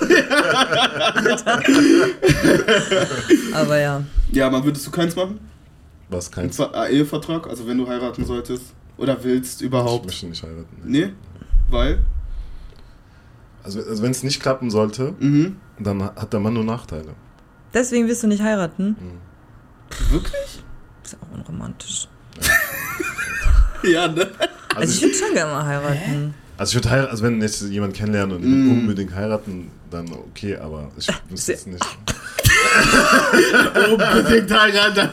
aber 3.53 3.77
ja. 3.79 4.03
Ja, 4.31 4.47
aber 4.47 4.63
würdest 4.63 4.87
du 4.87 4.91
keins 4.91 5.15
machen? 5.15 5.39
Was 6.09 6.27
Ein 6.29 6.31
keins. 6.31 6.55
Ver- 6.57 6.71
äh, 6.73 6.95
Ehevertrag, 6.95 7.47
also 7.47 7.67
wenn 7.67 7.77
du 7.77 7.87
heiraten 7.87 8.25
solltest? 8.25 8.63
Oder 8.97 9.21
willst 9.23 9.61
Ich 9.61 9.67
überhaupt? 9.67 10.05
möchte 10.05 10.25
nicht 10.27 10.41
heiraten. 10.43 10.65
Nee? 10.83 11.09
Weil? 11.72 11.99
Also, 13.63 13.80
also 13.80 14.03
wenn 14.03 14.11
es 14.11 14.24
nicht 14.24 14.41
klappen 14.41 14.69
sollte, 14.69 15.13
Mhm. 15.19 15.55
dann 15.80 16.03
hat 16.03 16.32
der 16.34 16.39
Mann 16.39 16.53
nur 16.53 16.63
Nachteile. 16.63 17.15
Deswegen 17.74 18.07
willst 18.07 18.24
du 18.24 18.28
nicht 18.28 18.43
heiraten? 18.43 18.95
Wirklich? 20.09 20.63
Ist 21.03 21.13
ja 21.13 21.19
auch 21.22 21.36
unromantisch. 21.36 22.07
Ja, 23.84 24.07
ne? 24.07 24.30
Also, 24.76 24.93
ich 24.93 25.01
würde 25.01 25.15
schon 25.15 25.34
gerne 25.34 25.51
mal 25.53 25.65
heiraten. 25.65 26.36
Also 26.55 26.69
ich 26.69 26.76
würde 26.76 26.91
heiraten, 26.91 27.09
also 27.09 27.24
wenn 27.24 27.41
jetzt 27.41 27.63
jemand 27.63 27.95
kennenlernen 27.95 28.36
und 28.38 28.43
Mm. 28.43 28.69
unbedingt 28.82 29.15
heiraten, 29.15 29.72
dann 29.89 30.07
okay, 30.13 30.55
aber 30.57 30.91
ich 30.95 31.07
wüsste 31.30 31.53
jetzt 31.53 31.65
nicht. 31.65 31.84
Unbedingt 33.91 34.51
heiraten. 34.51 35.09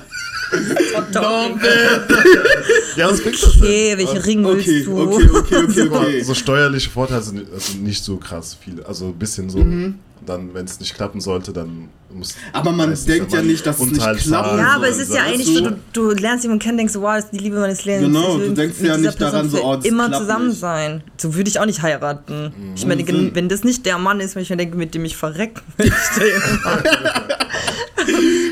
Ja, 2.96 3.10
was 3.10 3.20
bringt 3.22 3.42
das 3.42 3.52
denn? 3.52 3.62
Okay, 3.62 3.94
welchen 3.96 4.18
Ring 4.18 4.44
Okay, 4.46 4.56
willst 4.66 4.86
du? 4.86 5.00
okay, 5.00 5.28
okay, 5.32 5.56
okay, 5.68 5.88
okay. 5.90 6.22
So 6.22 6.34
steuerliche 6.34 6.90
Vorteile 6.90 7.22
sind 7.22 7.46
also 7.52 7.78
nicht 7.78 8.02
so 8.04 8.16
krass 8.16 8.56
viele. 8.60 8.84
Also 8.86 9.06
ein 9.06 9.14
bisschen 9.14 9.50
so. 9.50 9.58
Mhm. 9.58 9.96
Dann, 10.26 10.52
wenn 10.52 10.66
es 10.66 10.78
nicht 10.80 10.94
klappen 10.94 11.20
sollte, 11.22 11.52
dann 11.52 11.88
muss. 12.12 12.34
Aber 12.52 12.70
man 12.72 12.94
denkt 13.06 13.32
ja 13.32 13.40
nicht, 13.40 13.64
dass 13.64 13.78
es 13.80 13.86
nicht 13.86 14.00
klappt. 14.00 14.26
Ja, 14.26 14.74
aber 14.74 14.88
es 14.88 14.98
ist 14.98 15.14
ja 15.14 15.22
eigentlich 15.22 15.46
so, 15.46 15.60
du, 15.60 15.76
du 15.92 16.10
lernst 16.10 16.42
jemanden 16.44 16.62
kennen, 16.62 16.76
denkst, 16.76 16.94
wow, 16.96 17.14
das 17.14 17.26
ist 17.26 17.30
die 17.34 17.38
Liebe 17.38 17.58
meines 17.58 17.84
Lebens. 17.86 18.04
Genau, 18.08 18.36
du 18.36 18.50
denkst 18.52 18.76
ja 18.82 18.96
nicht 18.98 19.18
daran 19.20 19.48
so, 19.48 19.62
oh, 19.64 19.76
das 19.76 19.84
immer 19.86 20.12
zusammen 20.12 20.48
nicht. 20.48 20.58
sein. 20.60 21.02
So 21.16 21.34
würde 21.34 21.48
ich 21.48 21.58
auch 21.60 21.66
nicht 21.66 21.80
heiraten. 21.82 22.52
Ich 22.74 22.84
meine, 22.84 23.02
Ohne 23.04 23.12
Sinn. 23.12 23.30
wenn 23.34 23.48
das 23.48 23.62
nicht 23.64 23.86
der 23.86 23.96
Mann 23.96 24.20
ist, 24.20 24.34
wo 24.36 24.40
ich 24.40 24.50
mir 24.50 24.56
denke, 24.56 24.76
mit 24.76 24.92
dem 24.94 25.04
ich 25.04 25.16
verrecken 25.16 25.62
möchte, 25.78 25.94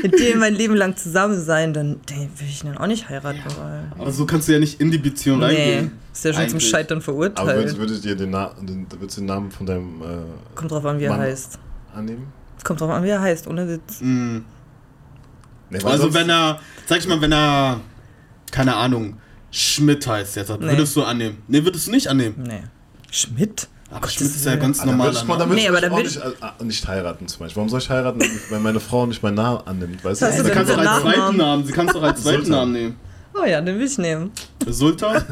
mit 0.03 0.19
dem 0.19 0.39
mein 0.39 0.53
Leben 0.53 0.75
lang 0.75 0.95
zusammen 0.95 1.39
sein, 1.43 1.73
dann 1.73 1.99
will 2.07 2.47
ich 2.47 2.61
dann 2.61 2.77
auch 2.77 2.87
nicht 2.87 3.09
heiraten 3.09 3.39
wollen. 3.57 3.91
Aber 3.97 4.11
so 4.11 4.25
kannst 4.25 4.47
du 4.47 4.53
ja 4.53 4.59
nicht 4.59 4.79
in 4.81 4.91
die 4.91 4.97
Beziehung 4.97 5.39
Nee, 5.39 5.45
reingehen. 5.45 5.91
ist 6.13 6.25
ja 6.25 6.33
schon 6.33 6.43
zum 6.49 6.57
Eigentlich. 6.57 6.69
Scheitern 6.69 6.97
Aber 6.99 7.17
würdest, 7.17 7.75
verurteilt. 7.77 8.05
ihr 8.05 8.15
den, 8.15 8.29
Na 8.31 8.51
den, 8.61 8.87
würdest 8.91 9.17
du 9.17 9.21
den 9.21 9.27
Namen 9.27 9.51
von 9.51 9.65
deinem 9.65 10.01
äh, 10.01 10.05
Kommt 10.55 10.71
drauf 10.71 10.85
an, 10.85 10.99
wie 10.99 11.03
er 11.05 11.11
Mann 11.11 11.19
heißt. 11.21 11.59
annehmen? 11.93 12.27
Kommt 12.63 12.81
drauf 12.81 12.89
an, 12.89 13.03
wie 13.03 13.09
er 13.09 13.21
heißt, 13.21 13.47
ohne 13.47 13.67
Witz. 13.67 14.01
Mm. 14.01 14.37
Nee, 15.69 15.79
Also 15.83 16.13
wenn 16.13 16.29
er, 16.29 16.59
sag 16.85 16.99
ich 16.99 17.07
mal, 17.07 17.19
wenn 17.21 17.31
er, 17.33 17.81
keine 18.51 18.75
Ahnung, 18.75 19.17
Schmidt 19.51 20.05
heißt 20.07 20.35
jetzt, 20.37 20.49
Nee. 20.49 20.67
würdest 20.67 20.95
du 20.95 21.03
annehmen? 21.03 21.37
Nee, 21.47 21.63
würdest 21.63 21.87
du 21.87 21.91
nicht 21.91 22.07
annehmen. 22.07 22.35
Nee. 22.47 22.63
Schmidt? 23.11 23.67
Aber 23.89 24.01
Gottes 24.01 24.15
Schmidt 24.15 24.31
ist 24.35 24.45
ja 24.45 24.55
ganz 24.57 24.79
Ah, 24.81 24.85
normal. 24.85 25.11
ich, 25.13 25.19
dann 25.21 25.27
würd 25.39 25.49
Nee, 25.49 25.61
ich 25.61 25.69
aber 25.69 25.79
dann 25.81 25.91
auch 25.91 25.97
würd 25.97 26.05
nicht, 26.07 26.17
äh, 26.17 26.63
nicht 26.63 26.87
heiraten 26.87 27.27
zum 27.27 27.39
Beispiel. 27.39 27.55
Warum 27.57 27.69
soll 27.69 27.79
ich 27.79 27.89
heiraten, 27.89 28.19
wenn 28.49 28.61
meine 28.61 28.79
Frau 28.81 29.05
nicht 29.05 29.23
meinen 29.23 29.35
Namen 29.35 29.61
annimmt? 29.65 30.03
Weißt 30.03 30.21
du? 30.21 30.25
hast 30.25 30.37
Sie 30.37 30.43
du 30.43 30.49
kannst 30.51 30.71
denn 30.71 30.79
doch 30.83 30.91
als 30.91 31.01
zweiten? 31.03 31.37
Namen, 31.37 31.65
sie 31.65 31.71
kannst 31.73 31.95
doch 31.95 32.03
als 32.03 32.21
zweiten. 32.21 32.49
Namen 32.49 32.71
nehmen. 32.73 32.95
Oh 33.33 33.45
ja, 33.45 33.61
den 33.61 33.77
will 33.79 33.85
ich 33.85 33.97
nehmen. 33.97 34.31
Sultan? 34.67 35.23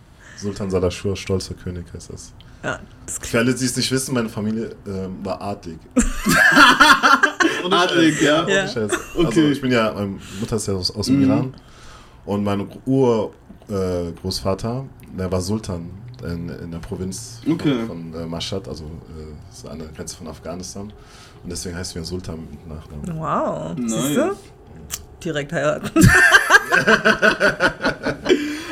Sultan 0.38 0.70
Salashur, 0.70 1.16
stolzer 1.16 1.54
König 1.54 1.84
heißt 1.92 2.10
das. 2.12 2.32
Ja, 2.62 2.78
das 3.06 3.18
Für 3.28 3.38
alle, 3.38 3.54
die 3.54 3.64
es 3.64 3.76
nicht 3.76 3.90
wissen, 3.92 4.14
meine 4.14 4.28
Familie 4.28 4.70
ähm, 4.86 5.16
war 5.22 5.40
adlig. 5.42 5.78
Adlig, 7.70 8.20
ja. 8.22 8.42
Ohne 8.44 8.52
Ja. 8.54 8.68
Scheiß. 8.68 8.90
Okay. 9.14 9.26
Also 9.26 9.40
ich 9.42 9.60
bin 9.60 9.70
ja, 9.72 9.92
meine 9.92 10.18
Mutter 10.40 10.56
ist 10.56 10.66
ja 10.66 10.74
aus, 10.74 10.90
aus 10.90 11.06
dem 11.06 11.16
Mhm. 11.16 11.22
Iran 11.24 11.54
und 12.24 12.44
mein 12.44 12.66
Ur-Großvater, 12.86 14.84
äh, 14.84 15.16
der 15.18 15.30
war 15.32 15.40
Sultan 15.40 15.90
in, 16.22 16.48
in 16.48 16.70
der 16.70 16.78
Provinz 16.78 17.40
Okay. 17.48 17.86
von 17.86 18.14
äh, 18.14 18.26
Mashhad, 18.26 18.66
also 18.68 18.84
äh, 18.84 19.52
ist 19.52 19.66
an 19.68 19.78
der 19.78 19.88
Grenze 19.88 20.16
von 20.16 20.28
Afghanistan. 20.28 20.92
Und 21.42 21.50
deswegen 21.50 21.76
heißt 21.76 21.94
wir 21.94 22.04
Sultan 22.04 22.40
mit 22.50 22.66
Nachnamen. 22.66 23.18
Wow. 23.18 23.76
Nice. 23.78 23.92
Siehst 24.06 24.16
du? 24.16 24.36
Direkt 25.24 25.52
heiraten. 25.52 25.90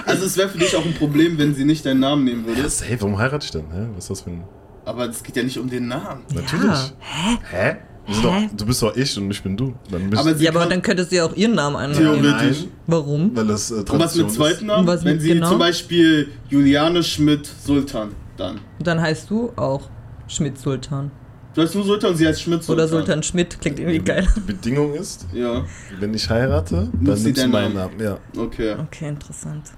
Also 0.07 0.25
es 0.27 0.37
wäre 0.37 0.49
für 0.49 0.59
dich 0.59 0.75
auch 0.77 0.85
ein 0.85 0.95
Problem, 0.95 1.37
wenn 1.37 1.55
sie 1.55 1.65
nicht 1.65 1.85
deinen 1.85 2.01
Namen 2.01 2.25
nehmen 2.25 2.47
würde. 2.47 2.63
Hey, 2.63 2.97
warum 3.01 3.19
heirate 3.19 3.45
ich 3.45 3.51
denn? 3.51 3.65
Hä? 3.73 3.89
Was 3.95 4.05
ist 4.05 4.11
das 4.11 4.21
für 4.23 4.31
ein... 4.31 4.45
Aber 4.85 5.07
es 5.09 5.23
geht 5.23 5.35
ja 5.37 5.43
nicht 5.43 5.59
um 5.59 5.69
den 5.69 5.89
Namen. 5.89 6.23
Natürlich. 6.33 6.95
Hä? 7.01 7.39
Hä? 7.51 7.57
Hä? 7.73 7.77
Doch, 8.23 8.35
du 8.57 8.67
bist 8.67 8.83
doch 8.83 8.95
ich 8.97 9.17
und 9.19 9.31
ich 9.31 9.43
bin 9.43 9.57
du. 9.57 9.75
Dann 9.91 10.09
bist 10.11 10.23
Aber 10.23 10.37
Ja, 10.37 10.51
aber 10.51 10.67
dann 10.67 10.81
könntest 10.83 11.11
du 11.11 11.17
ja 11.17 11.25
auch 11.27 11.35
ihren 11.35 11.55
Namen 11.55 11.77
annehmen. 11.77 12.21
Theoretisch. 12.23 12.61
Nein, 12.61 12.69
Warum? 12.87 13.37
weil 13.37 13.47
das 13.49 13.71
äh, 13.71 13.75
Und 13.75 13.81
was 13.81 13.87
Tradition 13.99 14.27
mit 14.27 14.35
zweiten. 14.35 14.67
Namen? 14.67 14.81
Und 14.83 14.87
was 14.87 15.05
wenn 15.05 15.13
mit 15.15 15.23
sie 15.23 15.29
genau? 15.31 15.49
zum 15.51 15.59
Beispiel 15.59 16.29
Juliane 16.49 17.03
Schmidt 17.03 17.47
Sultan 17.65 18.11
dann. 18.37 18.61
Dann 18.79 19.01
heißt 19.01 19.29
du 19.31 19.51
auch 19.57 19.89
Schmidt 20.29 20.59
Sultan. 20.59 21.11
Du 21.55 21.63
heißt 21.63 21.75
nur 21.75 21.85
Sultan 21.85 22.11
und 22.11 22.17
sie 22.17 22.27
heißt 22.29 22.43
Schmidt 22.43 22.63
Sultan. 22.63 22.85
Oder 22.85 22.89
Sultan 22.97 23.23
Schmidt, 23.23 23.59
klingt 23.61 23.79
irgendwie 23.81 23.99
Die- 23.99 24.05
geil. 24.05 24.29
Die 24.37 24.41
Bedingung 24.41 24.95
ist, 24.95 25.27
Ja, 25.33 25.65
wenn 25.99 26.13
ich 26.15 26.29
heirate, 26.29 26.89
dann 26.93 27.23
Nimmst 27.23 27.27
du 27.39 27.49
meinen 27.49 27.75
Namen. 27.75 27.97
Namen. 27.97 28.01
Ja. 28.01 28.19
okay, 28.41 28.77
Okay, 28.79 29.09
interessant. 29.09 29.73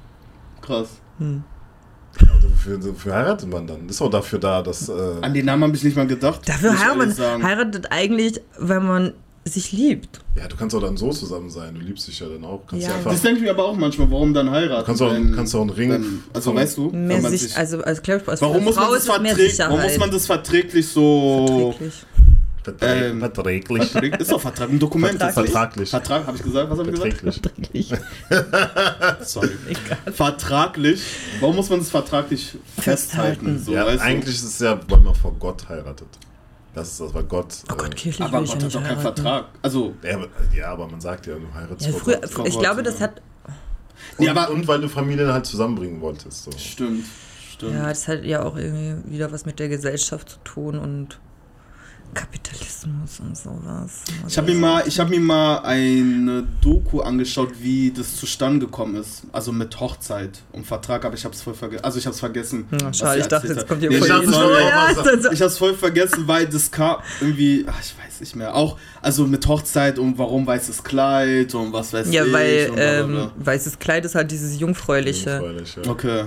krass. 0.61 0.89
Hm. 1.19 1.45
Wofür, 2.43 2.85
wofür 2.85 3.15
heiratet 3.15 3.49
man 3.49 3.67
dann? 3.67 3.89
Ist 3.89 4.01
auch 4.03 4.11
dafür 4.11 4.39
da, 4.39 4.63
dass. 4.63 4.89
Äh, 4.89 4.93
An 5.23 5.33
den 5.35 5.45
Namen 5.47 5.65
habe 5.65 5.77
ich 5.77 5.83
nicht 5.85 5.97
mal 5.97 6.07
gedacht. 6.07 6.41
Dafür 6.49 6.73
muss 6.73 6.81
heiratet 6.85 7.19
man 7.19 7.43
heiratet 7.43 7.87
eigentlich, 7.91 8.41
wenn 8.59 8.85
man 8.87 9.13
sich 9.45 9.73
liebt. 9.73 10.21
ja, 10.37 10.47
du 10.47 10.57
kannst 10.57 10.75
auch 10.77 10.81
dann 10.83 10.97
so 10.99 11.11
zusammen 11.11 11.49
sein. 11.49 11.75
Du 11.75 11.81
liebst 11.81 12.07
dich 12.07 12.21
ja 12.21 12.27
dann 12.29 12.45
auch. 12.45 12.61
Kannst 12.67 12.87
Ja. 12.87 12.95
einfach, 12.95 13.13
Das 13.13 13.23
denke 13.23 13.39
ich 13.39 13.45
mir 13.45 13.51
aber 13.53 13.65
auch 13.65 13.77
manchmal, 13.77 14.11
warum 14.11 14.35
dann 14.35 14.51
heiraten? 14.51 14.81
du 14.81 14.85
kannst 14.87 15.01
auch, 15.03 15.11
wenn- 15.13 15.35
kannst 15.35 15.55
auch 15.55 15.63
einen 15.63 15.71
Ring. 15.71 15.91
wenn, 15.91 16.23
also 16.35 16.55
weißt 16.55 16.77
du, 16.77 16.91
Mehr 16.91 17.23
sich, 17.23 17.41
sich, 17.43 17.57
also 17.57 17.81
als 17.83 18.03
glaube 18.03 18.21
ich, 18.23 18.29
als 18.29 18.43
warum, 18.43 18.63
muss 18.65 18.75
Frau 18.75 18.83
man 18.83 18.93
das 18.93 19.03
ist 19.05 19.09
es 19.09 19.21
mehr 19.21 19.29
verträglich, 19.35 19.59
warum 19.61 19.81
muss 19.81 19.99
man 19.99 20.11
das 20.11 20.27
verträglich 20.27 20.87
so... 20.89 21.47
Verträglich. 21.71 22.05
Verträ 22.77 23.09
ähm, 23.09 23.19
verträglich. 23.21 23.91
Verträglich, 23.91 24.21
ist 24.21 24.33
doch 24.33 24.41
Vertrag, 24.41 24.69
ein 24.71 24.79
Dokument. 24.79 25.19
Vertraglich. 25.19 25.91
Vertrag, 25.91 26.27
habe 26.27 26.37
ich 26.37 26.43
gesagt? 26.43 26.71
Was 26.71 26.79
habe 26.79 26.91
ich 26.91 26.95
gesagt? 26.97 27.19
Verträglich. 27.21 27.93
Sorry. 29.23 29.51
Vertraglich. 30.13 31.03
Warum 31.41 31.57
muss 31.57 31.71
man 31.71 31.79
das 31.79 31.91
vertraglich 31.91 32.57
festhalten? 32.77 32.83
Festhalten. 32.83 33.59
So, 33.65 33.73
Ja, 33.73 33.87
weißt 33.87 34.01
du? 34.01 34.05
eigentlich 34.07 34.35
ist 34.37 34.45
es 34.45 34.59
ja, 34.59 34.79
weil 34.89 35.01
man 35.01 35.15
vor 35.15 35.35
Gott 35.39 35.69
heiratet. 35.69 36.09
Das 36.75 36.89
ist 36.89 37.01
das, 37.01 37.15
weil 37.15 37.25
Gott. 37.25 37.55
Oh 37.73 37.75
Gott, 37.75 37.93
äh, 37.93 37.97
kirchlich 37.97 38.27
Aber 38.27 38.39
will 38.39 38.45
ich 38.45 38.53
Gott 38.53 38.61
ja 38.63 38.67
hat 38.69 38.75
doch 38.75 38.83
keinen. 38.85 39.01
Vertrag. 39.01 39.45
Also, 39.63 39.95
ja, 40.03 40.15
aber, 40.15 40.27
ja, 40.55 40.71
aber 40.73 40.87
man 40.89 41.01
sagt 41.01 41.27
ja, 41.27 41.35
du 41.35 41.53
heiratest 41.55 41.87
Ja, 41.87 41.93
vor 41.93 42.01
früher, 42.01 42.17
Gott. 42.21 42.31
Vor 42.31 42.47
ich 42.47 42.55
Gott, 42.55 42.63
glaube, 42.63 42.83
das 42.83 43.01
hat, 43.01 43.21
Und, 44.19 44.25
Ja, 44.27 44.33
aber- 44.33 44.51
und 44.51 44.69
weil 44.69 44.81
du 44.81 44.89
Familien 44.89 45.33
halt 45.33 45.47
zusammenbringen 45.47 46.01
wolltest. 46.01 46.45
So. 46.45 46.51
stimmt. 46.53 47.05
Stimmt. 47.53 47.75
ja, 47.75 47.89
das 47.89 48.07
hat 48.07 48.25
ja 48.25 48.45
auch 48.45 48.57
irgendwie 48.57 49.13
wieder 49.13 49.33
was 49.33 49.45
mit 49.45 49.59
der 49.59 49.69
Gesellschaft 49.69 50.29
zu 50.31 50.39
tun 50.45 50.79
und 50.79 51.19
Kapitalismus 52.15 53.21
und 53.21 53.37
sowas. 53.37 54.03
Ich 54.27 54.37
habe 54.39 54.53
mir 54.53 54.59
mal, 54.59 54.83
ich 54.87 54.99
habe 54.99 55.11
mir 55.11 55.21
mal 55.21 55.59
eine 55.59 56.47
Doku 56.61 57.01
angeschaut, 57.01 57.51
wie 57.61 57.91
das 57.91 58.17
zustande 58.17 58.67
gekommen 58.67 58.97
ist, 58.97 59.23
also 59.33 59.53
mit 59.53 59.79
Hochzeit 59.79 60.41
und 60.53 60.67
Vertrag, 60.67 61.05
aber 61.05 61.15
ich 61.15 61.25
habe 61.25 61.35
es 61.35 61.43
voll 61.43 61.55
vergessen. 61.55 61.85
Also 61.85 61.99
ich 61.99 62.07
habe 62.07 62.15
es 62.15 62.21
vergessen. 62.21 62.67
Ja, 62.81 62.93
schade, 62.93 63.21
ich 63.21 63.27
dachte, 63.27 63.49
jetzt 63.49 63.59
hat. 63.61 63.69
kommt 63.69 63.81
hier 63.81 63.91
Nee, 63.91 63.99
voll. 63.99 64.09
Ja. 64.09 64.91
Ich 65.33 65.41
habe 65.41 65.51
es 65.51 65.59
voll 65.59 65.75
vergessen, 65.75 66.27
weil 66.27 66.47
das 66.47 66.71
kam 66.71 66.97
irgendwie, 67.21 67.65
ach, 67.69 67.81
ich 67.81 67.95
weiß 67.99 68.21
nicht 68.21 68.37
mehr. 68.37 68.55
Auch 68.55 68.79
also 69.03 69.27
mit 69.27 69.47
Hochzeit 69.47 69.99
und 69.99 70.19
warum 70.19 70.47
weißes 70.47 70.83
Kleid 70.85 71.55
und 71.55 71.73
was 71.73 71.93
weiß 71.93 72.13
Ja, 72.13 72.25
ich. 72.25 72.33
weil 72.33 72.67
bla, 72.67 72.75
bla, 72.75 73.23
ähm, 73.25 73.31
weißes 73.37 73.79
Kleid 73.79 74.05
ist 74.05 74.15
halt 74.15 74.31
dieses 74.31 74.59
Jungfräuliche. 74.59 75.31
Jungfräulich, 75.31 75.77
ja. 75.77 75.83
bla. 75.83 75.93
Okay. 75.93 76.25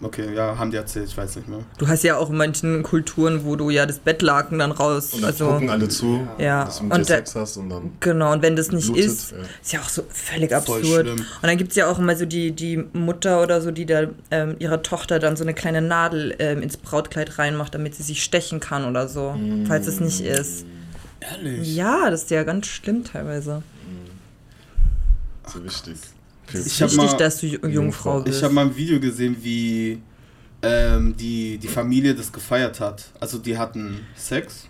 Okay, 0.00 0.32
ja, 0.32 0.56
haben 0.56 0.70
die 0.70 0.76
erzählt, 0.76 1.08
ich 1.08 1.16
weiß 1.16 1.36
nicht 1.36 1.48
mehr. 1.48 1.58
Du 1.76 1.88
hast 1.88 2.04
ja 2.04 2.16
auch 2.16 2.30
in 2.30 2.36
manchen 2.36 2.84
Kulturen, 2.84 3.44
wo 3.44 3.56
du 3.56 3.68
ja 3.70 3.84
das 3.84 3.98
Bettlaken 3.98 4.60
dann 4.60 4.70
raus. 4.70 5.12
Und 5.12 5.22
dann 5.22 5.30
also, 5.30 5.48
gucken 5.48 5.70
alle 5.70 5.88
zu, 5.88 6.28
Ja, 6.38 6.64
dass 6.64 6.78
du 6.78 6.84
mit 6.84 6.92
und 6.92 7.04
Sex 7.04 7.34
hast 7.34 7.56
und 7.56 7.68
dann. 7.68 7.92
Genau, 7.98 8.32
und 8.32 8.42
wenn 8.42 8.54
das 8.54 8.70
nicht 8.70 8.86
Blutet, 8.86 9.06
ist, 9.06 9.32
ja. 9.32 9.38
ist 9.60 9.72
ja 9.72 9.80
auch 9.80 9.88
so 9.88 10.04
völlig 10.08 10.54
absurd. 10.54 11.08
Und 11.08 11.26
dann 11.42 11.56
gibt 11.56 11.70
es 11.70 11.76
ja 11.76 11.90
auch 11.90 11.98
immer 11.98 12.14
so 12.14 12.26
die, 12.26 12.52
die 12.52 12.76
Mutter 12.92 13.42
oder 13.42 13.60
so, 13.60 13.72
die 13.72 13.86
da 13.86 14.04
ähm, 14.30 14.54
ihrer 14.60 14.82
Tochter 14.82 15.18
dann 15.18 15.36
so 15.36 15.42
eine 15.42 15.54
kleine 15.54 15.82
Nadel 15.82 16.34
ähm, 16.38 16.62
ins 16.62 16.76
Brautkleid 16.76 17.38
reinmacht, 17.38 17.74
damit 17.74 17.96
sie 17.96 18.04
sich 18.04 18.22
stechen 18.22 18.60
kann 18.60 18.84
oder 18.84 19.08
so, 19.08 19.34
falls 19.66 19.88
es 19.88 19.98
nicht 19.98 20.20
ist. 20.20 20.64
Ehrlich? 21.20 21.74
Ja, 21.74 22.10
das 22.10 22.22
ist 22.22 22.30
ja 22.30 22.44
ganz 22.44 22.68
schlimm 22.68 23.02
teilweise. 23.02 23.62
So 25.46 25.64
wichtig. 25.64 25.96
Für 25.96 26.17
Ich 26.52 26.80
hab 26.82 26.90
Wichtig, 26.90 26.96
mal- 27.10 27.16
dass 27.18 27.40
du 27.40 27.46
Ju- 27.46 27.66
Jungfrau 27.68 28.20
bist. 28.22 28.38
Ich 28.38 28.44
habe 28.44 28.54
mal 28.54 28.66
ein 28.66 28.76
Video 28.76 28.98
gesehen, 29.00 29.36
wie 29.42 30.00
ähm, 30.62 31.14
die, 31.16 31.58
die 31.58 31.68
Familie 31.68 32.14
das 32.14 32.32
gefeiert 32.32 32.80
hat. 32.80 33.10
Also 33.20 33.38
die 33.38 33.56
hatten 33.58 34.00
Sex 34.16 34.68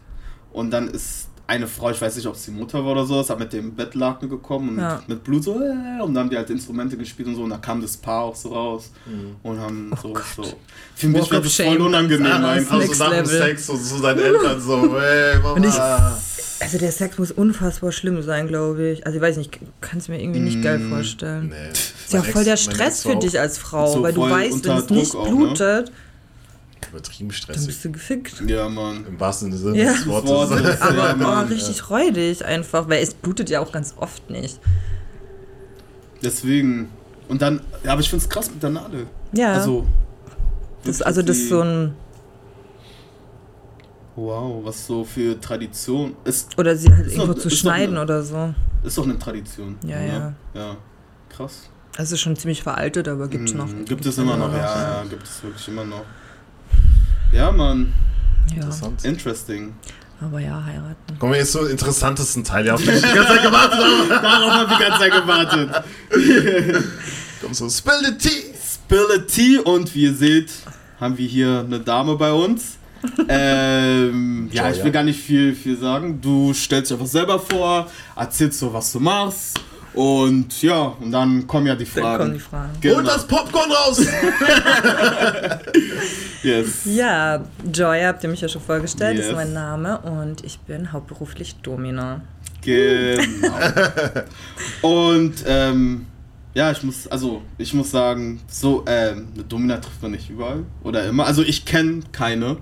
und 0.52 0.70
dann 0.70 0.88
ist 0.88 1.27
eine 1.48 1.66
Frau, 1.66 1.90
ich 1.90 2.00
weiß 2.00 2.14
nicht, 2.16 2.26
ob 2.26 2.34
es 2.34 2.44
die 2.44 2.50
Mutter 2.50 2.84
war 2.84 2.92
oder 2.92 3.04
so, 3.06 3.20
ist 3.20 3.30
hat 3.30 3.38
mit 3.38 3.52
dem 3.52 3.74
Bettlaken 3.74 4.28
gekommen 4.28 4.68
und 4.70 4.78
Ja. 4.78 5.02
mit 5.08 5.24
Blut 5.24 5.42
so 5.42 5.54
äh, 5.60 6.00
und 6.02 6.12
dann 6.14 6.18
haben 6.24 6.30
die 6.30 6.36
halt 6.36 6.50
Instrumente 6.50 6.96
gespielt 6.96 7.26
und 7.28 7.34
so 7.36 7.42
und 7.42 7.50
da 7.50 7.56
kam 7.56 7.80
das 7.82 7.96
Paar 7.96 8.22
auch 8.24 8.36
so 8.36 8.50
raus 8.50 8.90
und 9.42 9.58
haben 9.58 9.90
so, 10.02 10.14
so. 10.36 10.44
Für 10.94 11.08
mich 11.08 11.30
war 11.32 11.40
das 11.40 11.52
Shame. 11.52 11.68
voll 11.78 11.86
unangenehm 11.86 12.26
Ah, 12.26 12.50
einfach. 12.52 12.78
also 12.78 13.02
nach 13.04 13.10
dem. 13.12 13.26
Sex 13.26 13.68
und 13.70 13.82
zu 13.82 13.98
seinen 13.98 14.18
Eltern 14.20 14.60
so, 14.60 14.94
hey, 15.00 15.36
Mama. 15.38 15.52
Und 15.54 15.64
ich- 15.66 15.80
also 16.60 16.76
der 16.76 16.90
Sex 16.92 17.16
muss 17.18 17.30
unfassbar 17.30 17.92
schlimm 17.92 18.20
sein, 18.22 18.48
glaube 18.48 18.88
ich. 18.90 19.06
Also 19.06 19.16
ich 19.16 19.22
weiß 19.22 19.36
nicht, 19.36 19.54
ich 19.54 19.68
kann 19.80 20.00
es 20.00 20.08
mir 20.08 20.20
irgendwie 20.20 20.40
nicht 20.40 20.60
geil 20.60 20.80
Mm, 20.80 20.90
vorstellen. 20.90 21.48
nee. 21.50 21.70
Ist 21.72 22.12
ja 22.12 22.20
auch 22.20 22.24
voll 22.26 22.42
der 22.44 22.56
Stress 22.56 23.04
für 23.04 23.14
dich 23.16 23.38
als 23.38 23.58
Frau, 23.58 23.86
So 23.94 24.02
weil 24.02 24.12
du 24.12 24.22
weißt, 24.28 24.64
wenn 24.66 24.76
es 24.76 24.90
nicht 24.90 25.14
auch, 25.14 25.30
ne? 25.58 25.84
Übertrieben 26.90 27.28
dann 27.28 27.36
stressig. 27.36 27.66
bist 27.66 27.84
du 27.84 27.92
gefickt. 27.92 28.42
Ja, 28.46 28.68
Mann. 28.68 29.04
Im 29.06 29.18
wahrsten 29.20 29.52
Sinne 29.52 29.76
Ja. 29.76 29.92
des 29.92 30.06
Wortes. 30.06 30.30
Wortes. 30.30 30.80
Aber 30.82 30.94
Ja, 30.96 31.14
oh, 31.14 31.16
Mann, 31.18 31.48
richtig 31.48 31.90
räudig 31.90 32.44
einfach, 32.44 32.88
weil 32.88 33.02
es 33.02 33.14
blutet 33.14 33.50
ja 33.50 33.60
auch 33.60 33.70
ganz 33.72 33.94
oft 33.96 34.28
nicht. 34.30 34.58
Deswegen. 36.22 36.88
Und 37.28 37.42
dann, 37.42 37.60
ja, 37.84 37.92
aber 37.92 38.00
ich 38.00 38.08
finde 38.08 38.24
es 38.24 38.28
krass 38.30 38.50
mit 38.50 38.62
der 38.62 38.70
Nadel. 38.70 39.06
Ja, 39.32 39.52
Also. 39.54 39.86
das, 40.84 41.02
also 41.02 41.20
das 41.22 41.36
ist 41.36 41.48
so 41.50 41.60
ein, 41.60 41.94
Wow, 44.16 44.64
was 44.64 44.84
so 44.86 45.04
für 45.04 45.40
Tradition 45.40 46.16
ist. 46.24 46.58
Oder 46.58 46.74
sie 46.76 46.92
halt 46.92 47.06
Ist 47.06 47.12
irgendwo 47.14 47.34
doch- 47.34 47.40
zu 47.40 47.50
schneiden 47.50 47.94
eine- 47.96 48.02
oder 48.04 48.22
so. 48.24 48.52
Ist 48.82 48.98
doch 48.98 49.04
eine 49.04 49.16
Tradition. 49.16 49.76
Ja, 49.86 49.96
oder? 49.96 50.06
ja. 50.06 50.34
Ja, 50.54 50.76
krass. 51.28 51.70
Das 51.96 52.10
ist 52.10 52.20
schon 52.20 52.34
ziemlich 52.34 52.62
veraltet, 52.62 53.06
aber 53.06 53.28
gibt's 53.28 53.52
Mhm, 53.52 53.58
noch. 53.58 53.68
Gibt 53.84 54.04
es 54.06 54.18
immer 54.18 54.36
noch, 54.36 54.48
noch, 54.48 54.56
ja, 54.56 55.02
ja, 55.02 55.04
gibt 55.08 55.22
es 55.22 55.42
wirklich 55.44 55.68
immer 55.68 55.84
noch. 55.84 56.02
Ja, 57.32 57.50
Mann, 57.52 57.92
Ja, 58.50 58.56
Interessant. 58.56 59.04
interesting. 59.04 59.74
aber 60.20 60.40
ja, 60.40 60.62
heiraten. 60.64 61.18
Kommen 61.18 61.32
wir 61.32 61.40
jetzt 61.40 61.52
zum 61.52 61.68
interessantesten 61.68 62.42
Teil, 62.44 62.66
ja, 62.66 62.74
auf 62.74 62.82
den 62.82 62.94
ich 62.96 63.02
die 63.02 63.14
ganze 63.14 63.34
Zeit 63.34 63.42
gewartet 63.42 63.78
habe. 63.78 64.08
Darauf 64.22 64.50
habe 64.52 64.72
ich 64.72 64.78
die 64.78 64.82
ganze 64.84 64.98
Zeit 64.98 65.12
gewartet. 65.12 65.84
Komm 67.42 67.54
so, 67.54 67.68
spill 67.68 68.00
the 68.04 68.16
tea. 68.16 68.44
Spill 68.74 69.06
a 69.14 69.18
Tea 69.18 69.58
und 69.58 69.94
wie 69.94 70.04
ihr 70.04 70.14
seht, 70.14 70.50
haben 70.98 71.18
wir 71.18 71.26
hier 71.26 71.60
eine 71.66 71.78
Dame 71.78 72.16
bei 72.16 72.32
uns. 72.32 72.78
ähm, 73.28 74.48
ja, 74.52 74.70
ich 74.70 74.82
will 74.82 74.90
gar 74.90 75.02
nicht 75.04 75.20
viel, 75.20 75.54
viel 75.54 75.76
sagen. 75.78 76.20
Du 76.20 76.52
stellst 76.54 76.90
dich 76.90 76.96
einfach 76.98 77.10
selber 77.10 77.38
vor, 77.38 77.90
erzählst 78.16 78.58
so, 78.58 78.72
was 78.72 78.90
du 78.92 79.00
machst. 79.00 79.60
Und 79.98 80.62
ja, 80.62 80.94
und 81.00 81.10
dann 81.10 81.44
kommen 81.48 81.66
ja 81.66 81.74
die 81.74 81.84
Dann 81.84 82.18
kommen 82.18 82.32
die 82.34 82.38
Fragen. 82.38 82.68
Fragen. 82.68 82.80
Genau. 82.80 82.96
Holt 82.98 83.08
das 83.08 83.26
Popcorn 83.26 83.72
raus. 83.72 84.00
Yes. 86.44 86.82
Ja, 86.84 87.44
Joy 87.72 88.00
habt 88.02 88.22
ihr 88.22 88.30
mich 88.30 88.40
ja 88.40 88.48
schon 88.48 88.62
vorgestellt, 88.62 89.16
Yes. 89.18 89.26
ist 89.26 89.34
mein 89.34 89.52
Name 89.52 89.98
und 89.98 90.44
ich 90.44 90.60
bin 90.60 90.92
hauptberuflich 90.92 91.56
Domina. 91.62 92.20
Genau. 92.62 93.54
Und 94.82 95.34
ähm, 95.46 96.06
ja, 96.54 96.70
ich 96.70 96.82
muss, 96.84 97.08
also 97.08 97.42
ich 97.58 97.74
muss 97.74 97.90
sagen, 97.90 98.40
so 98.46 98.84
ähm, 98.86 99.28
eine 99.34 99.42
Domina 99.44 99.78
trifft 99.78 100.00
man 100.00 100.12
nicht 100.12 100.30
überall 100.30 100.64
oder 100.84 101.04
immer. 101.06 101.26
Also 101.26 101.42
ich 101.42 101.64
kenne 101.64 102.02
keine, 102.12 102.58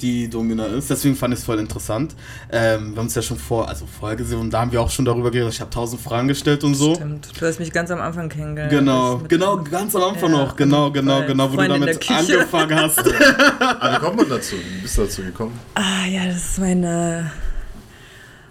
die 0.00 0.28
Domina 0.28 0.66
ist. 0.66 0.90
Deswegen 0.90 1.16
fand 1.16 1.34
ich 1.34 1.40
es 1.40 1.46
voll 1.46 1.58
interessant. 1.58 2.14
Ähm, 2.50 2.92
wir 2.92 2.98
haben 2.98 3.06
es 3.06 3.14
ja 3.14 3.22
schon 3.22 3.38
vor, 3.38 3.68
also 3.68 3.86
vorher 3.86 4.16
gesehen 4.16 4.38
und 4.40 4.50
da 4.50 4.60
haben 4.60 4.72
wir 4.72 4.80
auch 4.80 4.90
schon 4.90 5.04
darüber 5.04 5.30
geredet. 5.30 5.54
Ich 5.54 5.60
habe 5.60 5.70
tausend 5.70 6.00
Fragen 6.00 6.28
gestellt 6.28 6.64
und 6.64 6.74
so. 6.74 6.94
Stimmt. 6.94 7.28
Du 7.38 7.46
hast 7.46 7.58
mich 7.58 7.72
ganz 7.72 7.90
am 7.90 8.00
Anfang 8.00 8.28
kennengelernt. 8.28 8.70
Genau, 8.70 9.22
genau, 9.28 9.62
ganz 9.62 9.94
am 9.94 10.02
Anfang 10.02 10.32
Ja, 10.32 10.38
noch, 10.38 10.56
genau, 10.56 10.90
genau, 10.90 11.24
genau, 11.26 11.50
wo 11.50 11.54
Freundin 11.54 11.80
du 11.80 11.86
damit 11.86 12.10
angefangen 12.10 12.74
hast. 12.74 12.98
Aber 12.98 13.92
wie 13.96 14.04
kommt 14.04 14.16
man 14.16 14.28
dazu? 14.28 14.56
Wie 14.56 14.82
bist 14.82 14.98
du 14.98 15.02
dazu 15.02 15.22
gekommen? 15.22 15.58
Ah 15.74 16.06
ja, 16.06 16.26
das 16.26 16.36
ist 16.36 16.58
meine 16.58 17.30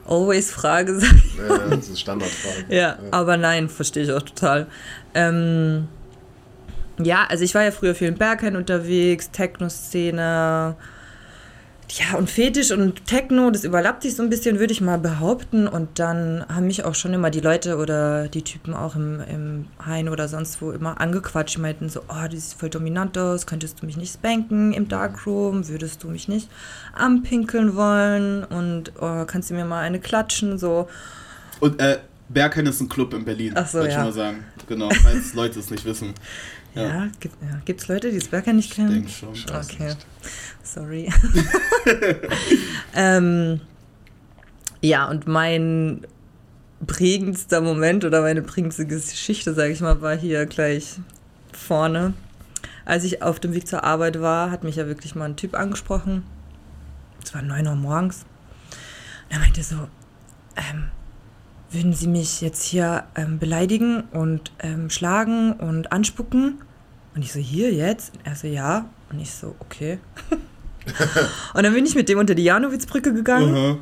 Always-Frage. 0.08 0.94
Äh, 0.94 1.70
das 1.70 1.90
ist 1.90 2.00
Standardfrage. 2.00 2.66
Ja, 2.70 2.98
aber 3.12 3.38
nein, 3.38 3.70
verstehe 3.70 4.04
ich 4.04 4.12
auch 4.12 4.22
total. 4.22 4.68
Ähm, 5.14 5.88
ja, 7.02 7.26
also 7.28 7.44
ich 7.44 7.54
war 7.56 7.64
ja 7.64 7.72
früher 7.72 7.96
viel 7.96 8.08
in 8.08 8.16
Berghain 8.16 8.56
unterwegs, 8.56 9.32
Techno-Szene. 9.32 10.76
Ja, 11.90 12.18
und 12.18 12.30
Fetisch 12.30 12.72
und 12.72 13.06
Techno, 13.06 13.52
das 13.52 13.64
überlappt 13.64 14.02
sich 14.04 14.16
so 14.16 14.24
ein 14.24 14.30
bisschen, 14.30 14.58
würde 14.60 14.74
ich 14.74 14.82
mal 14.82 14.98
behaupten. 14.98 15.68
Und 15.68 16.00
dann 16.00 16.44
haben 16.50 16.66
mich 16.66 16.84
auch 16.84 16.96
schon 16.96 17.14
immer 17.14 17.30
die 17.30 17.42
Leute 17.42 17.78
oder 17.78 18.28
die 18.28 18.42
Typen 18.42 18.74
auch 18.74 18.96
im, 18.96 19.20
im 19.22 19.66
Hain 19.86 20.10
oder 20.10 20.28
sonst 20.28 20.62
wo 20.62 20.72
immer 20.72 21.00
angequatscht. 21.00 21.58
Die 21.58 21.62
meinten 21.62 21.90
so, 21.90 22.02
oh, 22.10 22.28
du 22.28 22.36
siehst 22.36 22.56
voll 22.60 22.70
dominant 22.70 23.18
aus, 23.18 23.46
könntest 23.46 23.82
du 23.82 23.86
mich 23.86 23.98
nicht 23.98 24.14
spanken 24.14 24.74
im 24.74 24.88
Darkroom? 24.88 25.68
Würdest 25.68 26.04
du 26.04 26.08
mich 26.10 26.28
nicht 26.28 26.50
anpinkeln 26.94 27.76
wollen? 27.76 28.44
Und 28.44 28.92
oh, 29.00 29.26
kannst 29.26 29.52
du 29.52 29.54
mir 29.54 29.66
mal 29.66 29.82
eine 29.82 30.00
klatschen? 30.00 30.58
So, 30.58 30.88
Und 31.60 31.80
äh, 31.80 32.00
Berghain 32.30 32.66
ist 32.66 32.82
ein 32.82 32.90
Club 32.90 33.14
in 33.14 33.24
Berlin, 33.26 33.54
Ach 33.56 33.68
so, 33.68 33.78
wollte 33.78 33.90
ich 33.92 33.96
ja. 33.96 34.04
mal 34.06 34.12
sagen. 34.14 34.44
Genau, 34.68 34.90
falls 35.04 35.36
Leute 35.36 35.60
es 35.60 35.70
nicht 35.70 35.86
wissen. 35.86 36.16
Ja, 36.74 36.82
Ja. 36.84 37.08
gibt 37.64 37.80
es 37.82 37.88
Leute, 37.88 38.10
die 38.12 38.18
das 38.20 38.28
Berger 38.28 38.52
nicht 38.54 38.72
Ich 38.72 38.76
kennen? 38.76 38.92
denke 38.92 39.10
schon. 39.10 39.30
Okay. 39.30 39.94
Sorry. 40.76 41.10
ähm, 42.96 43.62
ja, 44.82 45.10
und 45.10 45.26
mein 45.26 46.06
prägendster 46.86 47.62
Moment 47.62 48.04
oder 48.04 48.22
meine 48.22 48.42
prägendste 48.42 48.86
Geschichte, 48.86 49.54
sage 49.54 49.72
ich 49.72 49.82
mal, 49.82 50.02
war 50.02 50.16
hier 50.16 50.46
gleich 50.46 51.00
vorne. 51.54 52.14
Als 52.84 53.04
ich 53.06 53.24
auf 53.24 53.40
dem 53.40 53.54
Weg 53.54 53.68
zur 53.68 53.84
Arbeit 53.84 54.20
war, 54.20 54.52
hat 54.52 54.64
mich 54.64 54.76
ja 54.76 54.86
wirklich 54.86 55.16
mal 55.16 55.26
ein 55.26 55.38
Typ 55.38 55.56
angesprochen. 55.56 56.24
Es 57.24 57.34
war 57.34 57.42
9 57.42 57.66
Uhr 57.66 57.76
morgens. 57.76 58.26
Und 59.30 59.38
er 59.38 59.40
meinte 59.40 59.64
so, 59.64 59.88
ähm, 60.58 60.92
würden 61.72 61.94
Sie 61.94 62.08
mich 62.08 62.42
jetzt 62.42 62.64
hier 62.64 63.06
ähm, 63.16 63.40
beleidigen 63.40 64.02
und 64.12 64.52
ähm, 64.60 64.90
schlagen 64.90 65.54
und 65.54 65.92
anspucken? 65.92 66.62
Und 67.16 67.24
ich 67.24 67.32
so, 67.32 67.40
hier 67.40 67.74
jetzt? 67.74 68.12
Er 68.26 68.36
so, 68.36 68.48
ja. 68.48 68.90
Und 69.10 69.20
ich 69.20 69.32
so, 69.32 69.56
okay. 69.60 70.00
und 71.54 71.64
dann 71.64 71.74
bin 71.74 71.86
ich 71.86 71.96
mit 71.96 72.10
dem 72.10 72.20
unter 72.20 72.36
die 72.36 72.44
Janowitzbrücke 72.44 73.14
gegangen. 73.14 73.56
Aha. 73.56 73.78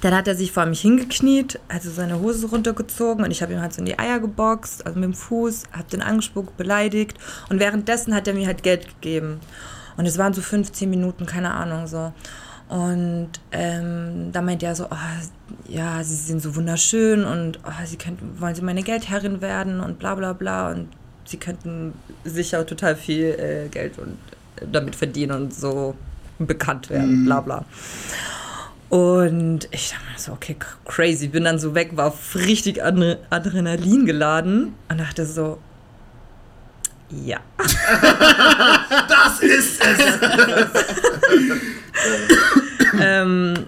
Dann 0.00 0.14
hat 0.14 0.28
er 0.28 0.36
sich 0.36 0.52
vor 0.52 0.66
mich 0.66 0.80
hingekniet, 0.82 1.58
hat 1.68 1.82
so 1.82 1.90
seine 1.90 2.20
Hose 2.20 2.46
runtergezogen 2.46 3.24
und 3.24 3.30
ich 3.30 3.42
habe 3.42 3.52
ihm 3.52 3.60
halt 3.60 3.72
so 3.72 3.80
in 3.80 3.86
die 3.86 3.98
Eier 3.98 4.20
geboxt, 4.20 4.86
also 4.86 4.98
mit 4.98 5.08
dem 5.08 5.14
Fuß, 5.14 5.64
habe 5.72 5.88
den 5.90 6.02
angespuckt, 6.02 6.56
beleidigt 6.56 7.18
und 7.48 7.58
währenddessen 7.58 8.14
hat 8.14 8.28
er 8.28 8.34
mir 8.34 8.46
halt 8.46 8.62
Geld 8.62 8.86
gegeben. 8.86 9.40
Und 9.96 10.06
es 10.06 10.16
waren 10.16 10.32
so 10.32 10.40
15 10.40 10.88
Minuten, 10.88 11.26
keine 11.26 11.52
Ahnung, 11.52 11.88
so. 11.88 12.12
Und 12.68 13.30
ähm, 13.50 14.30
da 14.30 14.42
meint 14.42 14.62
er 14.62 14.76
so, 14.76 14.84
oh, 14.84 15.68
ja, 15.68 16.04
sie 16.04 16.14
sind 16.14 16.42
so 16.42 16.54
wunderschön 16.54 17.24
und 17.24 17.58
oh, 17.64 17.86
sie 17.86 17.96
könnten, 17.96 18.40
wollen 18.40 18.54
sie 18.54 18.62
meine 18.62 18.82
Geldherrin 18.82 19.40
werden 19.40 19.80
und 19.80 19.98
bla 19.98 20.14
bla 20.14 20.34
bla 20.34 20.70
und 20.70 20.88
sie 21.24 21.38
könnten 21.38 21.94
sicher 22.24 22.64
total 22.66 22.94
viel 22.94 23.24
äh, 23.24 23.68
Geld 23.68 23.98
und 23.98 24.18
äh, 24.56 24.66
damit 24.70 24.96
verdienen 24.96 25.32
und 25.32 25.54
so 25.54 25.94
bekannt 26.46 26.90
werden, 26.90 27.22
Mhm. 27.22 27.24
bla 27.26 27.40
bla. 27.40 27.64
Und 28.88 29.68
ich 29.70 29.90
dachte 29.90 30.02
mir 30.10 30.18
so, 30.18 30.32
okay, 30.32 30.56
crazy. 30.86 31.28
Bin 31.28 31.44
dann 31.44 31.58
so 31.58 31.74
weg, 31.74 31.90
war 31.94 32.14
richtig 32.34 32.82
Adre 32.82 33.18
Adrenalin 33.28 34.06
geladen 34.06 34.74
und 34.88 34.98
dachte 34.98 35.26
so, 35.26 35.58
ja. 37.10 37.38
Das 39.08 39.40
ist 39.40 39.82
es! 39.84 39.98
ähm, 43.00 43.66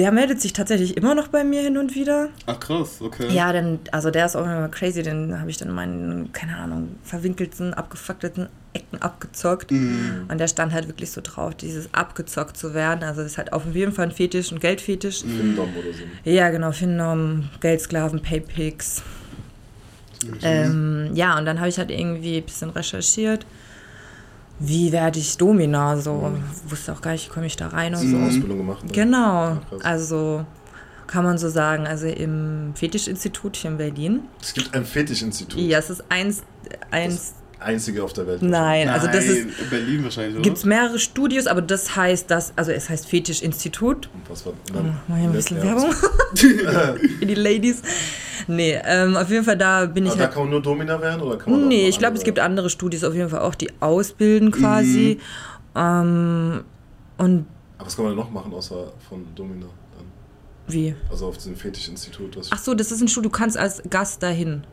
der 0.00 0.12
meldet 0.12 0.40
sich 0.40 0.54
tatsächlich 0.54 0.96
immer 0.96 1.14
noch 1.14 1.28
bei 1.28 1.44
mir 1.44 1.60
hin 1.60 1.76
und 1.76 1.94
wieder. 1.94 2.30
Ach 2.46 2.58
krass, 2.58 3.02
okay. 3.02 3.28
Ja, 3.30 3.52
denn, 3.52 3.80
also 3.92 4.10
der 4.10 4.24
ist 4.24 4.34
auch 4.34 4.44
immer 4.44 4.68
crazy, 4.68 5.02
den 5.02 5.38
habe 5.38 5.50
ich 5.50 5.58
dann 5.58 5.68
in 5.68 5.74
meinen, 5.74 6.32
keine 6.32 6.56
Ahnung, 6.56 6.96
verwinkelten, 7.04 7.74
abgefuckten 7.74 8.48
Ecken 8.72 9.02
abgezockt. 9.02 9.70
Mhm. 9.70 10.24
Und 10.28 10.38
der 10.38 10.48
stand 10.48 10.72
halt 10.72 10.88
wirklich 10.88 11.10
so 11.10 11.20
drauf, 11.22 11.54
dieses 11.54 11.92
abgezockt 11.92 12.56
zu 12.56 12.72
werden. 12.72 13.04
Also 13.04 13.20
das 13.20 13.32
ist 13.32 13.38
halt 13.38 13.52
auf 13.52 13.62
jeden 13.74 13.92
Fall 13.92 14.06
ein 14.06 14.12
Fetisch, 14.12 14.50
ein 14.52 14.58
Geldfetisch. 14.58 15.20
Findom 15.20 15.68
oder 15.76 15.92
so. 15.92 16.30
Ja, 16.30 16.48
genau, 16.48 16.72
Finnom, 16.72 17.50
Geldsklaven, 17.60 18.22
Paypics. 18.22 19.02
Mhm. 20.24 20.38
Ähm, 20.40 21.10
ja, 21.12 21.36
und 21.36 21.44
dann 21.44 21.58
habe 21.58 21.68
ich 21.68 21.76
halt 21.76 21.90
irgendwie 21.90 22.38
ein 22.38 22.44
bisschen 22.44 22.70
recherchiert. 22.70 23.44
Wie 24.60 24.92
werde 24.92 25.18
ich 25.18 25.36
Domina? 25.38 25.96
So, 25.96 26.32
wusste 26.68 26.92
auch 26.92 27.00
gar 27.00 27.12
nicht, 27.12 27.26
wie 27.28 27.32
komme 27.32 27.46
ich 27.46 27.56
da 27.56 27.68
rein 27.68 27.94
und 27.94 28.08
so. 28.08 28.16
Ausbildung 28.18 28.58
gemacht? 28.58 28.84
Ne? 28.84 28.92
Genau, 28.92 29.16
Ja, 29.18 29.62
also 29.82 30.44
kann 31.06 31.24
man 31.24 31.38
so 31.38 31.48
sagen. 31.48 31.86
Also 31.86 32.06
im 32.06 32.72
Fetischinstitut 32.74 33.56
hier 33.56 33.70
in 33.70 33.78
Berlin. 33.78 34.20
Es 34.40 34.52
gibt 34.52 34.72
ein 34.74 34.84
Fetischinstitut. 34.84 35.58
Ja, 35.58 35.78
es 35.78 35.88
ist 35.90 36.04
eins, 36.10 36.42
eins 36.90 37.34
Einzige 37.60 38.02
auf 38.02 38.12
der 38.12 38.26
Welt. 38.26 38.42
nein, 38.42 38.88
also 38.88 39.06
das 39.06 39.24
ist, 39.26 39.60
in 39.60 39.70
Berlin 39.70 40.04
wahrscheinlich, 40.04 40.34
oder? 40.34 40.42
gibt 40.42 40.56
es 40.58 40.64
mehrere 40.64 40.98
Studios, 40.98 41.46
aber 41.46 41.62
das 41.62 41.94
heißt, 41.94 42.30
das, 42.30 42.52
also 42.56 42.72
es 42.72 42.88
heißt 42.88 43.06
Fetischinstitut. 43.06 44.08
Und 44.12 44.30
Was 44.30 44.46
war, 44.46 44.52
Oh, 44.74 44.78
mach 45.08 45.16
ich 45.18 45.24
ein 45.24 45.32
bisschen 45.32 45.62
Werbung 45.62 45.92
für 46.34 47.26
die 47.26 47.34
Ladies. 47.34 47.82
Nee, 48.46 48.80
ähm, 48.84 49.16
auf 49.16 49.28
jeden 49.30 49.44
Fall 49.44 49.58
da 49.58 49.86
bin 49.86 50.06
ich 50.06 50.12
Aber 50.12 50.18
da 50.18 50.24
halt 50.24 50.34
kann 50.34 50.42
man 50.44 50.50
nur 50.50 50.62
Domina 50.62 51.00
werden? 51.00 51.20
Oder 51.20 51.36
kann 51.36 51.52
man 51.52 51.68
Nee, 51.68 51.88
ich 51.88 51.98
glaube, 51.98 52.16
es 52.16 52.24
gibt 52.24 52.38
andere 52.38 52.70
Studios 52.70 53.04
auf 53.04 53.14
jeden 53.14 53.28
Fall 53.28 53.40
auch, 53.40 53.54
die 53.54 53.70
ausbilden 53.80 54.50
quasi. 54.50 55.18
Ähm, 55.76 56.64
und 57.18 57.46
Aber 57.78 57.86
was 57.86 57.96
kann 57.96 58.06
man 58.06 58.16
noch 58.16 58.30
machen 58.30 58.52
außer 58.52 58.92
von 59.08 59.24
Domina? 59.34 59.66
Dann? 59.66 60.06
wie? 60.72 60.94
Also 61.10 61.26
auf 61.26 61.36
diesem 61.36 61.56
Fetischinstitut. 61.56 62.38
Ach 62.50 62.58
so, 62.58 62.74
das 62.74 62.90
ist 62.90 63.00
ein 63.02 63.08
Studio, 63.08 63.30
du 63.30 63.36
kannst 63.36 63.56
als 63.58 63.82
Gast 63.90 64.22
dahin. 64.22 64.64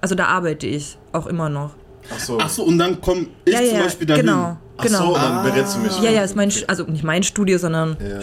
Also 0.00 0.14
da 0.14 0.26
arbeite 0.26 0.66
ich 0.66 0.98
auch 1.12 1.26
immer 1.26 1.48
noch. 1.48 1.74
Ach 2.14 2.18
so. 2.20 2.38
Ach 2.40 2.48
so, 2.48 2.64
und 2.64 2.78
dann 2.78 3.00
komme 3.00 3.26
ich 3.44 3.52
ja, 3.54 3.64
zum 3.64 3.78
Beispiel 3.80 4.06
dahin. 4.06 4.26
genau, 4.26 4.56
Ach 4.76 4.84
genau. 4.84 5.06
so, 5.08 5.14
dann 5.14 5.42
berätst 5.44 5.76
du 5.76 5.80
mich. 5.80 6.00
Ja, 6.00 6.10
ja, 6.10 6.22
ist 6.22 6.36
mein, 6.36 6.52
also 6.66 6.84
nicht 6.84 7.04
mein 7.04 7.22
Studio, 7.22 7.58
sondern 7.58 7.96
Ja. 8.00 8.20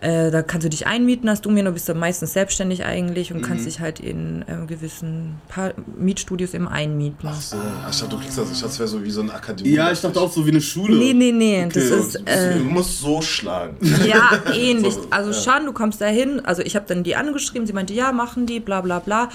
Äh, 0.00 0.30
da 0.30 0.42
kannst 0.42 0.64
du 0.64 0.70
dich 0.70 0.86
einmieten 0.86 1.28
als 1.28 1.40
Domino, 1.42 1.70
bist 1.72 1.88
du 1.88 1.94
meistens 1.94 2.32
selbstständig 2.32 2.84
eigentlich 2.84 3.32
und 3.32 3.40
Mhm. 3.40 3.44
kannst 3.44 3.66
dich 3.66 3.80
halt 3.80 4.00
in 4.00 4.42
äh, 4.48 4.66
gewissen 4.66 5.40
paar 5.48 5.72
Mietstudios 5.98 6.54
eben 6.54 6.66
einmieten. 6.68 7.28
Ach 7.30 7.40
so. 7.40 7.56
Ach, 7.84 7.90
ich 7.90 7.98
dachte, 8.00 8.16
du 8.16 8.22
kriegst 8.22 8.38
das. 8.38 8.50
Ich 8.50 8.58
dachte, 8.60 8.72
es 8.72 8.78
wäre 8.78 8.88
so 8.88 9.04
wie 9.04 9.10
so 9.10 9.20
eine 9.20 9.34
Akademie. 9.34 9.70
Ja, 9.74 9.92
ich 9.92 10.00
dachte 10.00 10.20
auch 10.20 10.32
so 10.32 10.46
wie 10.46 10.50
eine 10.50 10.60
Schule. 10.60 10.96
Nee, 10.96 11.12
nee, 11.12 11.32
nee, 11.32 11.64
Okay. 11.66 11.70
das 11.74 11.84
ist... 11.90 12.14
du, 12.14 12.24
Äh, 12.26 12.58
du 12.58 12.64
musst 12.64 12.98
so 13.00 13.20
schlagen. 13.20 13.76
Ja, 14.06 14.30
ähnlich. 14.54 14.94
So, 14.94 15.06
Also 15.10 15.30
ja. 15.32 15.36
schon, 15.56 15.66
du 15.66 15.72
kommst 15.72 16.00
da 16.00 16.06
hin. 16.06 16.40
Also 16.44 16.62
ich 16.62 16.76
habe 16.76 16.86
dann 16.88 17.02
die 17.02 17.16
angeschrieben, 17.16 17.66
sie 17.66 17.72
meinte, 17.72 17.92
ja, 17.92 18.12
machen 18.12 18.46
die, 18.46 18.60
bla 18.60 18.80
bla 18.80 19.00
bla. 19.00 19.24
Und 19.24 19.30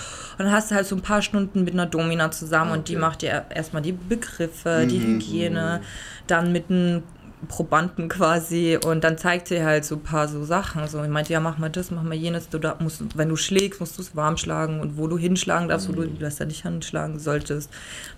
dann 0.45 0.51
hast 0.51 0.71
du 0.71 0.75
halt 0.75 0.87
so 0.87 0.95
ein 0.95 1.01
paar 1.01 1.21
Stunden 1.21 1.63
mit 1.63 1.73
einer 1.73 1.85
Domina 1.85 2.31
zusammen 2.31 2.71
und 2.71 2.89
die 2.89 2.93
Okay. 2.95 3.01
macht 3.01 3.21
dir 3.21 3.45
erstmal 3.53 3.81
die 3.81 3.91
Begriffe, 3.91 4.87
die 4.89 4.97
Mhm. 4.99 5.03
Hygiene, 5.19 5.81
dann 6.27 6.51
mit 6.51 6.69
einem 6.69 7.03
Probanden 7.47 8.09
quasi 8.09 8.77
und 8.83 9.03
dann 9.03 9.17
zeigt 9.17 9.47
sie 9.47 9.63
halt 9.63 9.85
so 9.85 9.95
ein 9.95 10.03
paar 10.03 10.27
so 10.27 10.43
Sachen. 10.45 10.87
So, 10.87 11.03
ich 11.03 11.09
meinte, 11.09 11.33
ja, 11.33 11.39
mach 11.39 11.57
mal 11.57 11.69
das, 11.69 11.91
mach 11.91 12.03
mal 12.03 12.15
jenes. 12.15 12.49
Du 12.49 12.59
da 12.59 12.77
musst, 12.79 13.01
wenn 13.15 13.29
du 13.29 13.35
schlägst, 13.35 13.79
musst 13.79 13.97
du 13.97 14.01
es 14.01 14.15
warm 14.15 14.37
schlagen 14.37 14.79
und 14.79 14.97
wo 14.97 15.07
du 15.07 15.17
hinschlagen 15.17 15.69
darfst, 15.69 15.89
wo 15.89 15.93
du 15.93 16.07
das 16.07 16.37
da 16.37 16.45
nicht 16.45 16.63
hinschlagen 16.63 17.19
solltest. 17.19 17.69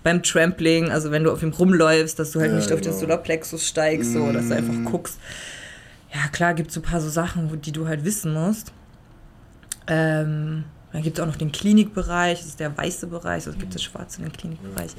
Beim 0.02 0.22
Trampling, 0.22 0.90
also 0.90 1.10
wenn 1.10 1.24
du 1.24 1.32
auf 1.32 1.42
ihm 1.42 1.52
rumläufst, 1.52 2.18
dass 2.18 2.32
du 2.32 2.40
halt 2.40 2.50
Ja, 2.50 2.56
nicht 2.56 2.72
auf 2.72 2.80
den 2.80 2.90
genau. 2.90 3.00
Solarplexus 3.00 3.66
steigst, 3.66 4.12
so, 4.12 4.30
dass 4.32 4.48
du 4.48 4.54
einfach 4.54 4.90
guckst. 4.90 5.18
Ja, 6.12 6.28
klar, 6.28 6.54
gibt 6.54 6.68
es 6.68 6.74
so 6.74 6.80
ein 6.80 6.84
paar 6.84 7.00
so 7.00 7.10
Sachen, 7.10 7.50
wo, 7.50 7.56
die 7.56 7.72
du 7.72 7.86
halt 7.86 8.04
wissen 8.04 8.32
musst. 8.32 8.72
Ähm, 9.86 10.64
dann 10.92 11.02
gibt 11.02 11.18
es 11.18 11.22
auch 11.22 11.28
noch 11.28 11.36
den 11.36 11.52
Klinikbereich, 11.52 12.38
das 12.38 12.48
ist 12.48 12.60
der 12.60 12.76
weiße 12.76 13.08
Bereich, 13.08 13.46
also 13.46 13.50
es 13.50 13.58
gibt 13.58 13.74
das 13.74 13.82
schwarze 13.82 14.22
den 14.22 14.32
Klinikbereich. 14.32 14.92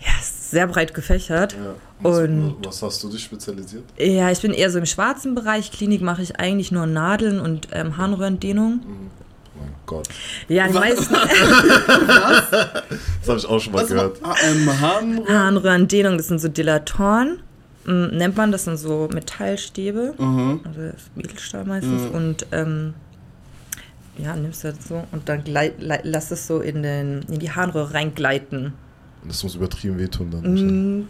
Ja, 0.00 0.12
ist 0.20 0.39
sehr 0.50 0.66
breit 0.66 0.92
gefächert. 0.94 1.52
Ja. 1.54 1.74
Was, 2.02 2.18
Und- 2.18 2.56
was 2.64 2.82
hast 2.82 3.02
du 3.04 3.08
dich 3.10 3.24
spezialisiert? 3.24 3.84
Ja, 3.98 4.30
ich 4.30 4.40
bin 4.40 4.52
eher 4.52 4.70
so 4.70 4.78
im 4.78 4.86
schwarzen 4.86 5.34
Bereich. 5.34 5.70
Klinik 5.72 6.00
mache 6.02 6.22
ich 6.22 6.38
eigentlich 6.40 6.72
nur 6.72 6.86
Nadeln 6.86 7.40
und 7.40 7.68
ähm, 7.72 7.96
Harnröhrendehnung. 7.96 8.80
Oh 8.84 9.60
mein 9.60 9.74
Gott. 9.86 10.08
Ja, 10.48 10.66
die 10.68 10.74
meisten 10.74 11.14
Das 11.14 13.28
habe 13.28 13.38
ich 13.38 13.46
auch 13.46 13.60
schon 13.60 13.72
mal 13.72 13.82
Was 13.82 13.88
gehört. 13.88 14.20
ähm, 14.44 14.80
Harn 14.80 15.28
Harnröhrendehnung, 15.28 16.16
das 16.16 16.28
sind 16.28 16.40
so 16.40 16.48
Dilatoren. 16.48 17.40
Mm, 17.84 18.16
nennt 18.16 18.36
man, 18.36 18.52
das 18.52 18.64
sind 18.64 18.76
so 18.78 19.08
Metallstäbe. 19.12 20.14
Mhm. 20.18 20.60
Also 20.64 20.80
Edelstahl 21.18 21.64
meistens. 21.64 22.02
Und 22.12 22.46
ähm, 22.52 22.94
ja, 24.18 24.34
nimmst 24.36 24.64
du 24.64 24.72
das 24.72 24.88
so 24.88 25.04
und 25.12 25.28
dann 25.28 25.44
gleit, 25.44 25.80
lei- 25.82 26.00
lass 26.02 26.30
es 26.30 26.46
so 26.46 26.60
in, 26.60 26.82
den, 26.82 27.22
in 27.30 27.38
die 27.38 27.50
Harnröhre 27.52 27.94
reingleiten. 27.94 28.72
Das 29.26 29.42
muss 29.42 29.54
übertrieben 29.54 29.98
wehtun 29.98 30.30
dann. 30.30 31.00
Mm, 31.00 31.08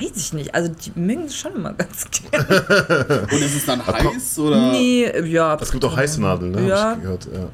weiß 0.00 0.16
ich 0.16 0.32
nicht. 0.32 0.54
Also 0.54 0.72
die 0.72 0.98
mögen 0.98 1.24
es 1.24 1.36
schon 1.36 1.54
immer 1.54 1.72
ganz 1.72 2.06
gerne. 2.30 3.26
Und 3.30 3.40
ist 3.40 3.56
es 3.56 3.66
dann 3.66 3.86
heiß 3.86 4.38
oder? 4.38 4.72
Nee, 4.72 5.10
ja. 5.26 5.56
Es 5.60 5.70
gibt 5.70 5.84
auch 5.84 5.96
heiße 5.96 6.20
Nadeln, 6.20 6.52
ne? 6.52 6.68
Ja. 6.68 6.90
Hab 6.90 6.96
ich 6.96 7.02
gehört. 7.02 7.28
Ja. 7.32 7.48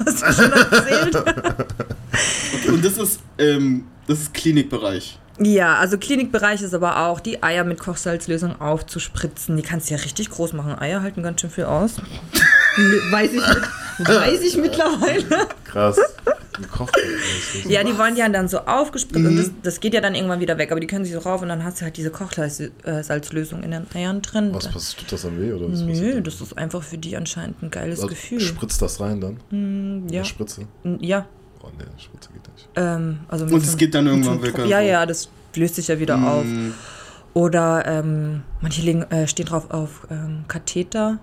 Hast 0.06 0.22
du 0.22 0.32
schon 0.32 0.52
erzählt? 0.52 1.16
Okay, 1.16 2.68
und 2.68 2.84
das 2.84 2.96
ist, 2.96 3.20
ähm, 3.38 3.84
das 4.06 4.20
ist 4.20 4.34
Klinikbereich. 4.34 5.18
Ja, 5.38 5.76
also 5.76 5.96
Klinikbereich 5.96 6.60
ist 6.60 6.74
aber 6.74 7.06
auch, 7.06 7.20
die 7.20 7.42
Eier 7.42 7.64
mit 7.64 7.78
Kochsalzlösung 7.78 8.60
aufzuspritzen. 8.60 9.56
Die 9.56 9.62
kannst 9.62 9.88
du 9.88 9.94
ja 9.94 10.00
richtig 10.00 10.28
groß 10.30 10.52
machen. 10.52 10.78
Eier 10.78 11.02
halten 11.02 11.22
ganz 11.22 11.40
schön 11.40 11.50
viel 11.50 11.64
aus. 11.64 11.96
Weiß, 13.10 13.32
ich, 13.32 14.06
weiß 14.08 14.40
ich 14.42 14.56
mittlerweile. 14.56 15.48
Krass. 15.64 15.98
Gekocht. 16.60 16.94
Ja, 17.68 17.82
die 17.84 17.96
wollen 17.96 18.16
ja 18.16 18.28
dann 18.28 18.46
so 18.48 18.58
aufgespritzt 18.58 19.24
und 19.24 19.36
das, 19.36 19.50
das 19.62 19.80
geht 19.80 19.94
ja 19.94 20.00
dann 20.02 20.14
irgendwann 20.14 20.40
wieder 20.40 20.58
weg. 20.58 20.70
Aber 20.72 20.80
die 20.80 20.86
können 20.86 21.04
sich 21.04 21.14
so 21.14 21.20
rauf 21.20 21.40
und 21.42 21.48
dann 21.48 21.64
hast 21.64 21.80
du 21.80 21.84
halt 21.84 21.96
diese 21.96 22.10
Kochsalzlösung 22.10 23.62
in 23.62 23.70
den 23.70 23.86
Eiern 23.94 24.20
drin. 24.20 24.50
Was 24.52 24.68
passiert? 24.68 25.00
Tut 25.00 25.12
das 25.12 25.22
dann 25.22 25.40
weh? 25.40 25.52
Oder 25.52 25.72
was 25.72 25.80
Nö, 25.80 26.20
das 26.20 26.40
ist 26.40 26.58
einfach 26.58 26.82
für 26.82 26.98
die 26.98 27.16
anscheinend 27.16 27.62
ein 27.62 27.70
geiles 27.70 28.00
Also, 28.00 28.08
Gefühl. 28.08 28.40
Spritzt 28.40 28.82
das 28.82 29.00
rein 29.00 29.20
dann? 29.20 30.06
ja, 30.10 30.20
Eine 30.20 30.24
Spritze? 30.26 30.66
ja. 31.00 31.26
Oh 31.62 31.68
ne, 31.78 31.84
Spritze 31.98 32.30
geht 32.32 32.52
nicht. 32.52 32.68
Ähm, 32.76 33.20
also 33.28 33.44
Und 33.44 33.62
es 33.62 33.76
geht 33.76 33.94
dann 33.94 34.06
irgendwann 34.06 34.42
weg. 34.42 34.54
Ja, 34.66 34.80
ja, 34.80 35.04
das 35.06 35.28
löst 35.54 35.74
sich 35.76 35.88
ja 35.88 35.98
wieder 35.98 36.16
auf. 36.16 36.44
Mm, 36.44 36.70
Oder 37.34 37.84
ähm, 37.86 38.42
manche 38.60 38.80
legen, 38.82 39.02
äh, 39.10 39.26
stehen 39.26 39.46
drauf 39.46 39.70
auf 39.70 40.06
ähm, 40.10 40.44
Katheter. 40.48 41.18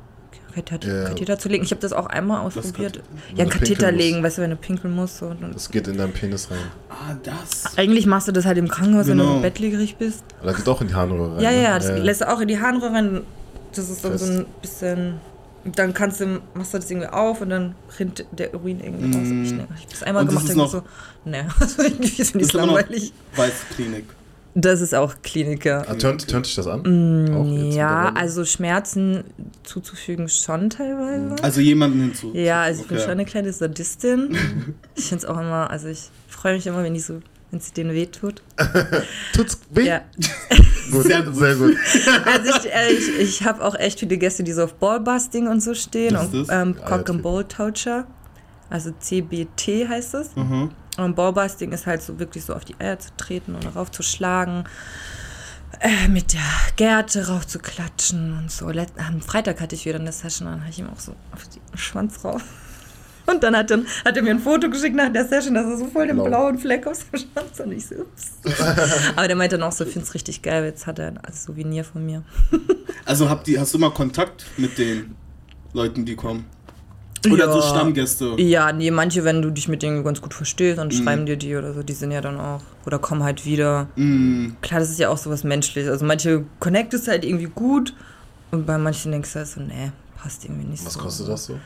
Katheter, 0.65 1.01
Ja. 1.03 1.07
Katheter 1.09 1.39
zu 1.39 1.49
legen. 1.49 1.63
Ich 1.63 1.71
habe 1.71 1.81
das 1.81 1.93
auch 1.93 2.05
einmal 2.07 2.41
ausprobiert. 2.41 3.01
Ja, 3.35 3.41
einen 3.43 3.49
Katheter 3.49 3.87
musst. 3.91 3.97
legen, 4.03 4.23
weißt 4.23 4.37
du, 4.37 4.41
wenn 4.41 4.49
du 4.51 4.55
pinkeln 4.55 4.93
musst. 4.95 5.17
So, 5.17 5.29
dann 5.33 5.53
Das 5.53 5.69
geht 5.69 5.87
in 5.87 5.97
deinen 5.97 6.13
Penis 6.13 6.49
rein. 6.51 6.57
Ah, 6.89 7.15
das. 7.23 7.77
Eigentlich 7.77 8.05
machst 8.05 8.27
du 8.27 8.31
das 8.31 8.45
halt 8.45 8.57
im 8.57 8.67
Krankenhaus, 8.67 9.07
wenn 9.07 9.17
du 9.17 9.23
Genau. 9.23 9.35
so 9.37 9.41
bettlägerig 9.41 9.95
bist. 9.97 10.23
Aber 10.41 10.51
da 10.51 10.57
geht 10.57 10.67
auch 10.67 10.81
in 10.81 10.87
die 10.87 10.95
Harnröhre 10.95 11.35
rein. 11.35 11.43
Ja, 11.43 11.51
ja, 11.51 11.57
ne? 11.57 11.63
ja, 11.63 11.79
das 11.79 12.03
lässt 12.03 12.21
du 12.21 12.29
auch 12.31 12.39
in 12.39 12.47
die 12.47 12.59
Harnröhre 12.59 12.93
rein. 12.93 13.21
Das 13.75 13.89
ist 13.89 14.03
dann 14.03 14.17
so 14.17 14.25
ein 14.25 14.45
bisschen. 14.61 15.13
Dann 15.75 15.93
kannst 15.93 16.21
du, 16.21 16.39
machst 16.53 16.73
du 16.73 16.77
das 16.77 16.89
irgendwie 16.89 17.07
auf 17.09 17.41
und 17.41 17.49
dann 17.49 17.75
rinnt 17.99 18.23
der 18.31 18.53
Urin 18.53 18.79
irgendwie 18.79 19.17
raus. 19.17 19.27
Mm. 19.27 19.43
Ich, 19.43 19.51
ne, 19.51 19.67
ich 19.75 19.83
hab 19.83 19.89
das 19.89 20.03
einmal 20.03 20.21
Und 20.23 20.31
das 20.33 20.45
gemacht, 20.45 20.49
ist 20.49 20.55
denke 20.55 20.71
so, 20.71 20.77
noch- 20.77 21.25
ne, 21.25 21.47
das 22.17 22.29
ist 22.31 22.35
immer 22.35 22.65
noch 22.67 22.75
langweilig. 22.75 23.11
Das 24.59 24.81
ist 24.81 24.95
auch 24.95 25.13
Kliniker. 25.21 25.85
Ah, 25.87 25.93
tönt, 25.93 26.27
tönt 26.27 26.47
dich 26.47 26.55
das 26.55 26.65
an? 26.65 26.81
Mm, 26.81 27.71
ja, 27.71 28.11
also 28.15 28.43
Schmerzen 28.43 29.23
zuzufügen 29.63 30.27
schon 30.29 30.71
teilweise. 30.71 31.35
Also 31.43 31.61
jemanden 31.61 32.01
hinzu. 32.01 32.31
Ja, 32.33 32.63
also 32.63 32.81
ich 32.81 32.87
bin 32.87 32.97
schon 32.97 33.11
eine 33.11 33.25
kleine 33.25 33.53
Sadistin. 33.53 34.35
ich 34.95 35.05
finde 35.05 35.23
es 35.23 35.29
auch 35.29 35.37
immer, 35.39 35.69
also 35.69 35.87
ich 35.89 36.09
freue 36.27 36.55
mich 36.55 36.65
immer, 36.65 36.81
wenn 36.81 36.95
die 36.95 36.99
so, 36.99 37.19
wenn 37.51 37.59
es 37.59 37.71
denen 37.71 37.93
wehtut. 37.93 38.41
Tut's 39.33 39.59
weh? 39.69 39.85
Ja. 39.85 40.01
Gut, 40.91 41.03
Sehr 41.03 41.21
gut. 41.21 41.35
Sehr 41.35 41.55
gut. 41.55 41.75
Also 42.25 42.49
ich, 42.57 42.73
äh, 42.73 42.91
ich, 42.93 43.19
ich 43.19 43.43
habe 43.45 43.63
auch 43.63 43.75
echt 43.75 43.99
viele 43.99 44.17
Gäste, 44.17 44.43
die 44.43 44.53
so 44.53 44.63
auf 44.63 44.73
Ballbusting 44.75 45.47
und 45.47 45.61
so 45.61 45.73
stehen 45.75 46.15
Was 46.15 46.29
und 46.29 46.41
ist 46.41 46.49
das? 46.49 46.61
ähm, 46.61 46.75
Ja, 46.79 46.85
Cock 46.97 47.09
and. 47.11 47.21
Ball 47.21 47.43
Toucher. 47.43 48.07
Also 48.71 48.91
CBT 48.97 49.87
heißt 49.87 50.15
es. 50.15 50.35
Mhm. 50.35 50.71
Und 50.97 51.15
Ballbusting 51.15 51.71
ist 51.71 51.85
halt 51.85 52.01
so 52.01 52.19
wirklich 52.19 52.43
so 52.45 52.53
auf 52.53 52.65
die 52.65 52.75
Eier 52.79 52.99
zu 52.99 53.09
treten 53.17 53.55
und 53.55 53.65
raufzuschlagen. 53.75 54.65
Äh, 55.79 56.07
mit 56.07 56.33
der 56.33 56.41
Gerte 56.75 57.27
rauf 57.27 57.45
zu 57.45 57.59
klatschen 57.59 58.37
und 58.37 58.51
so. 58.51 58.69
Let 58.69 58.89
am 58.97 59.21
Freitag 59.21 59.61
hatte 59.61 59.75
ich 59.75 59.85
wieder 59.85 59.99
eine 59.99 60.11
Session, 60.11 60.47
dann 60.47 60.61
habe 60.61 60.69
ich 60.71 60.79
ihm 60.79 60.89
auch 60.89 60.99
so 60.99 61.13
auf 61.31 61.43
den 61.47 61.77
Schwanz 61.77 62.23
rauf. 62.23 62.43
Und 63.29 63.43
dann 63.43 63.57
hat, 63.57 63.69
dann 63.69 63.85
hat 64.05 64.15
er 64.15 64.23
mir 64.23 64.29
ein 64.29 64.39
Foto 64.39 64.69
geschickt 64.69 64.95
nach 64.95 65.11
der 65.11 65.27
Session, 65.27 65.53
dass 65.53 65.65
er 65.65 65.77
so 65.77 65.87
voll 65.87 66.07
den 66.07 66.15
Blau. 66.15 66.27
blauen 66.27 66.57
Fleck 66.57 66.87
auf 66.87 66.97
dem 67.11 67.19
Schwanz 67.19 67.59
und 67.59 67.73
ich 67.73 67.85
so, 67.85 67.95
ups. 67.95 68.37
Aber 69.17 69.27
der 69.27 69.35
meinte 69.35 69.57
dann 69.57 69.67
auch 69.67 69.73
so, 69.73 69.83
ich 69.83 69.91
finde 69.91 70.07
es 70.07 70.13
richtig 70.13 70.41
geil, 70.43 70.63
jetzt 70.63 70.87
hat 70.87 70.97
er 70.97 71.07
ein 71.07 71.33
Souvenir 71.33 71.83
von 71.83 72.05
mir. 72.05 72.23
Also 73.03 73.29
habt 73.29 73.49
ihr, 73.49 73.59
hast 73.59 73.73
du 73.73 73.79
mal 73.79 73.91
Kontakt 73.91 74.45
mit 74.55 74.77
den 74.77 75.17
Leuten, 75.73 76.05
die 76.05 76.15
kommen? 76.15 76.45
Oder 77.31 77.45
Ja. 77.47 77.51
so 77.51 77.61
Stammgäste? 77.61 78.35
Ja, 78.37 78.71
nee, 78.71 78.91
manche, 78.91 79.23
wenn 79.23 79.41
du 79.41 79.49
dich 79.51 79.67
mit 79.67 79.81
denen 79.81 80.03
ganz 80.03 80.21
gut 80.21 80.33
verstehst, 80.33 80.77
dann 80.77 80.87
Mhm. 80.87 80.91
schreiben 80.91 81.25
dir 81.25 81.37
die 81.37 81.55
oder 81.55 81.73
so, 81.73 81.81
die 81.83 81.93
sind 81.93 82.11
ja 82.11 82.21
dann 82.21 82.39
auch, 82.39 82.61
oder 82.85 82.99
kommen 82.99 83.23
halt 83.23 83.45
wieder. 83.45 83.87
Mm, 83.95 84.49
Klar, 84.61 84.79
das 84.79 84.89
ist 84.91 84.99
ja 84.99 85.09
auch 85.09 85.17
sowas 85.17 85.43
Menschliches. 85.43 85.89
Also 85.89 86.05
manche 86.05 86.43
connectest 86.59 87.07
halt 87.07 87.25
irgendwie 87.25 87.45
gut 87.53 87.93
und 88.51 88.65
bei 88.65 88.77
manchen 88.77 89.11
denkst 89.11 89.33
du 89.33 89.39
halt 89.39 89.47
so, 89.47 89.61
nee, 89.61 89.91
passt 90.17 90.45
irgendwie 90.45 90.67
nicht 90.67 90.85
Was 90.85 90.93
so. 90.93 90.99
kostet 90.99 91.27
das 91.29 91.45
so? 91.45 91.59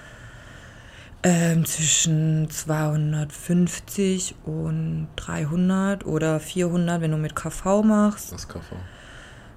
Ähm, 1.24 1.66
zwischen 1.66 2.50
250 2.50 4.36
und 4.46 5.08
300 5.18 6.06
oder 6.06 6.40
400, 6.40 7.02
wenn 7.02 7.12
du 7.12 7.18
mit 7.18 7.36
KV 7.36 7.84
machst. 7.84 8.32
Das 8.32 8.48
KV. 8.48 8.76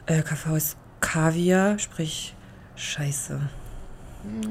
Äh, 0.07 0.23
KV 0.23 0.57
ist 0.57 0.77
Kaviar, 1.01 1.79
sprich 1.79 2.35
Scheiße. 2.77 3.41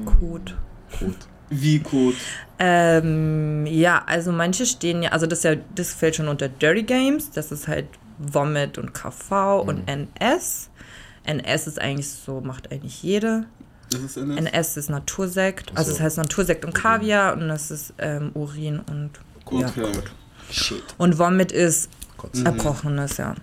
Kot. 0.04 0.56
Gut. 0.98 1.16
Wie 1.50 1.78
gut. 1.78 2.16
Ähm, 2.58 3.66
ja, 3.66 4.02
also 4.06 4.32
manche 4.32 4.66
stehen 4.66 5.02
ja, 5.02 5.10
also 5.10 5.26
das 5.26 5.40
ist 5.40 5.44
ja, 5.44 5.56
das 5.74 5.92
fällt 5.92 6.16
schon 6.16 6.28
unter 6.28 6.48
Dirty 6.48 6.82
Games, 6.82 7.30
das 7.30 7.52
ist 7.52 7.68
halt 7.68 7.86
Vomit 8.18 8.78
und 8.78 8.94
KV 8.94 9.60
und 9.60 9.88
NS. 9.88 10.70
NS 11.24 11.66
ist 11.66 11.80
eigentlich 11.80 12.08
so, 12.08 12.40
macht 12.40 12.70
eigentlich 12.70 13.02
jede. 13.02 13.46
Das 13.90 14.00
ist 14.00 14.16
NS. 14.16 14.36
NS 14.36 14.76
ist 14.76 14.90
Natursekt, 14.90 15.72
also 15.74 15.90
so. 15.90 15.96
es 15.96 16.02
heißt 16.02 16.16
Natursekt 16.18 16.64
und 16.64 16.74
Kaviar 16.74 17.34
und 17.34 17.48
das 17.48 17.70
ist 17.70 17.94
ähm, 17.98 18.30
Urin 18.34 18.80
und 18.80 19.10
ja. 19.50 19.68
Okay. 19.68 19.86
Shit. 20.50 20.82
Und 20.98 21.18
Vomit 21.18 21.52
ist 21.52 21.90
Kotze. 22.16 22.44
Erbrochenes, 22.44 23.16
ja. 23.16 23.34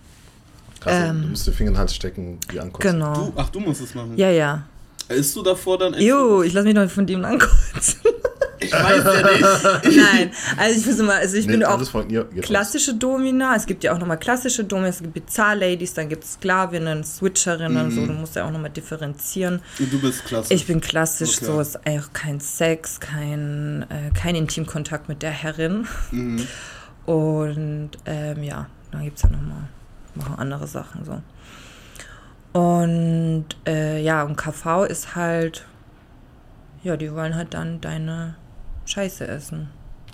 Krass, 0.79 0.93
Ähm, 1.09 1.21
du 1.21 1.27
musst 1.29 1.47
den 1.47 1.53
Finger 1.53 1.67
in 1.69 1.73
den 1.75 1.79
Hals 1.79 1.95
stecken, 1.95 2.39
wie 2.49 2.59
ankotzen. 2.59 2.91
Genau. 2.93 3.13
Du, 3.13 3.33
ach, 3.35 3.49
du 3.49 3.59
musst 3.59 3.81
es 3.81 3.93
machen. 3.93 4.17
Ja, 4.17 4.29
ja. 4.29 4.63
Isst 5.13 5.35
du 5.35 5.43
davor 5.43 5.77
dann 5.77 5.93
echt? 5.93 6.03
Jo, 6.03 6.41
ich 6.41 6.53
lasse 6.53 6.65
mich 6.65 6.75
doch 6.75 6.89
von 6.89 7.05
dem 7.05 7.23
ankotzen. 7.25 7.99
Ich 8.63 8.71
weiß 8.71 9.03
ja 9.03 9.31
nicht. 9.83 9.97
Nein, 9.97 10.31
also 10.55 10.91
ich 10.91 10.97
mal, 10.99 11.17
also 11.17 11.35
ich 11.35 11.47
Nee, 11.47 11.53
bin 11.53 11.63
auch 11.63 11.81
klassische 12.41 12.93
Domina. 12.93 13.55
Es 13.55 13.65
gibt 13.65 13.83
ja 13.83 13.91
auch 13.91 13.97
nochmal 13.97 14.19
klassische 14.19 14.63
Domina. 14.63 14.89
Es 14.89 14.99
gibt 14.99 15.15
Bizarre-Ladies, 15.15 15.95
dann 15.95 16.09
gibt 16.09 16.23
es 16.23 16.33
Sklavinnen, 16.33 17.03
Switcherinnen. 17.03 17.87
Mhm. 17.87 17.91
So, 17.91 18.05
du 18.05 18.13
musst 18.13 18.35
ja 18.35 18.45
auch 18.45 18.51
nochmal 18.51 18.69
differenzieren. 18.69 19.61
Und 19.79 19.91
du 19.91 19.99
bist 19.99 20.25
klasse. 20.25 20.53
Ich 20.53 20.67
bin 20.67 20.79
klassisch, 20.79 21.37
Okay. 21.37 21.45
so 21.45 21.59
ist 21.59 21.79
auch 21.87 22.13
kein 22.13 22.39
Sex, 22.39 22.99
kein, 22.99 23.87
äh, 23.89 24.11
kein 24.13 24.35
Intimkontakt 24.35 25.09
mit 25.09 25.23
der 25.23 25.31
Herrin. 25.31 25.87
Mhm. 26.11 26.45
Und 27.07 27.89
ähm, 28.05 28.43
ja, 28.43 28.67
dann 28.91 29.03
gibt 29.05 29.17
es 29.17 29.23
ja 29.23 29.29
nochmal 29.29 29.69
noch 30.13 30.37
andere 30.37 30.67
Sachen 30.67 31.03
so. 31.03 31.19
Und 32.53 33.45
äh, 33.65 34.01
ja, 34.01 34.23
und 34.23 34.35
KV 34.35 34.83
ist 34.85 35.15
halt, 35.15 35.65
ja, 36.83 36.97
die 36.97 37.13
wollen 37.13 37.35
halt 37.35 37.53
dann 37.53 37.79
deine 37.79 38.35
Scheiße 38.85 39.27
essen. 39.27 39.69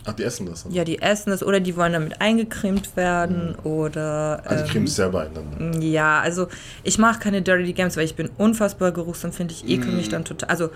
Ach, 0.06 0.14
die 0.14 0.24
essen 0.24 0.46
das 0.46 0.64
dann? 0.64 0.72
Ja, 0.72 0.84
die 0.84 1.02
essen 1.02 1.34
es 1.34 1.44
oder 1.44 1.60
die 1.60 1.76
wollen 1.76 1.94
damit 1.94 2.22
eingecremt 2.22 2.96
werden 2.96 3.56
oder. 3.64 4.42
Ah, 4.46 4.56
die 4.56 4.62
ähm, 4.62 4.68
cremen 4.68 4.88
es 4.88 4.96
selber 4.96 5.22
ein 5.22 5.34
dann. 5.34 5.82
ja, 5.82 6.22
also 6.22 6.48
ich 6.84 6.98
mache 6.98 7.20
keine 7.20 7.42
Dirty 7.42 7.74
Games, 7.74 7.98
weil 7.98 8.06
ich 8.06 8.16
bin 8.16 8.30
unfassbar 8.38 8.92
geruchsempfindlich, 8.92 9.66
ich 9.66 9.72
ekel 9.72 9.92
mich 9.92 10.08
dann 10.10 10.24
total. 10.24 10.50
Also, 10.50 10.70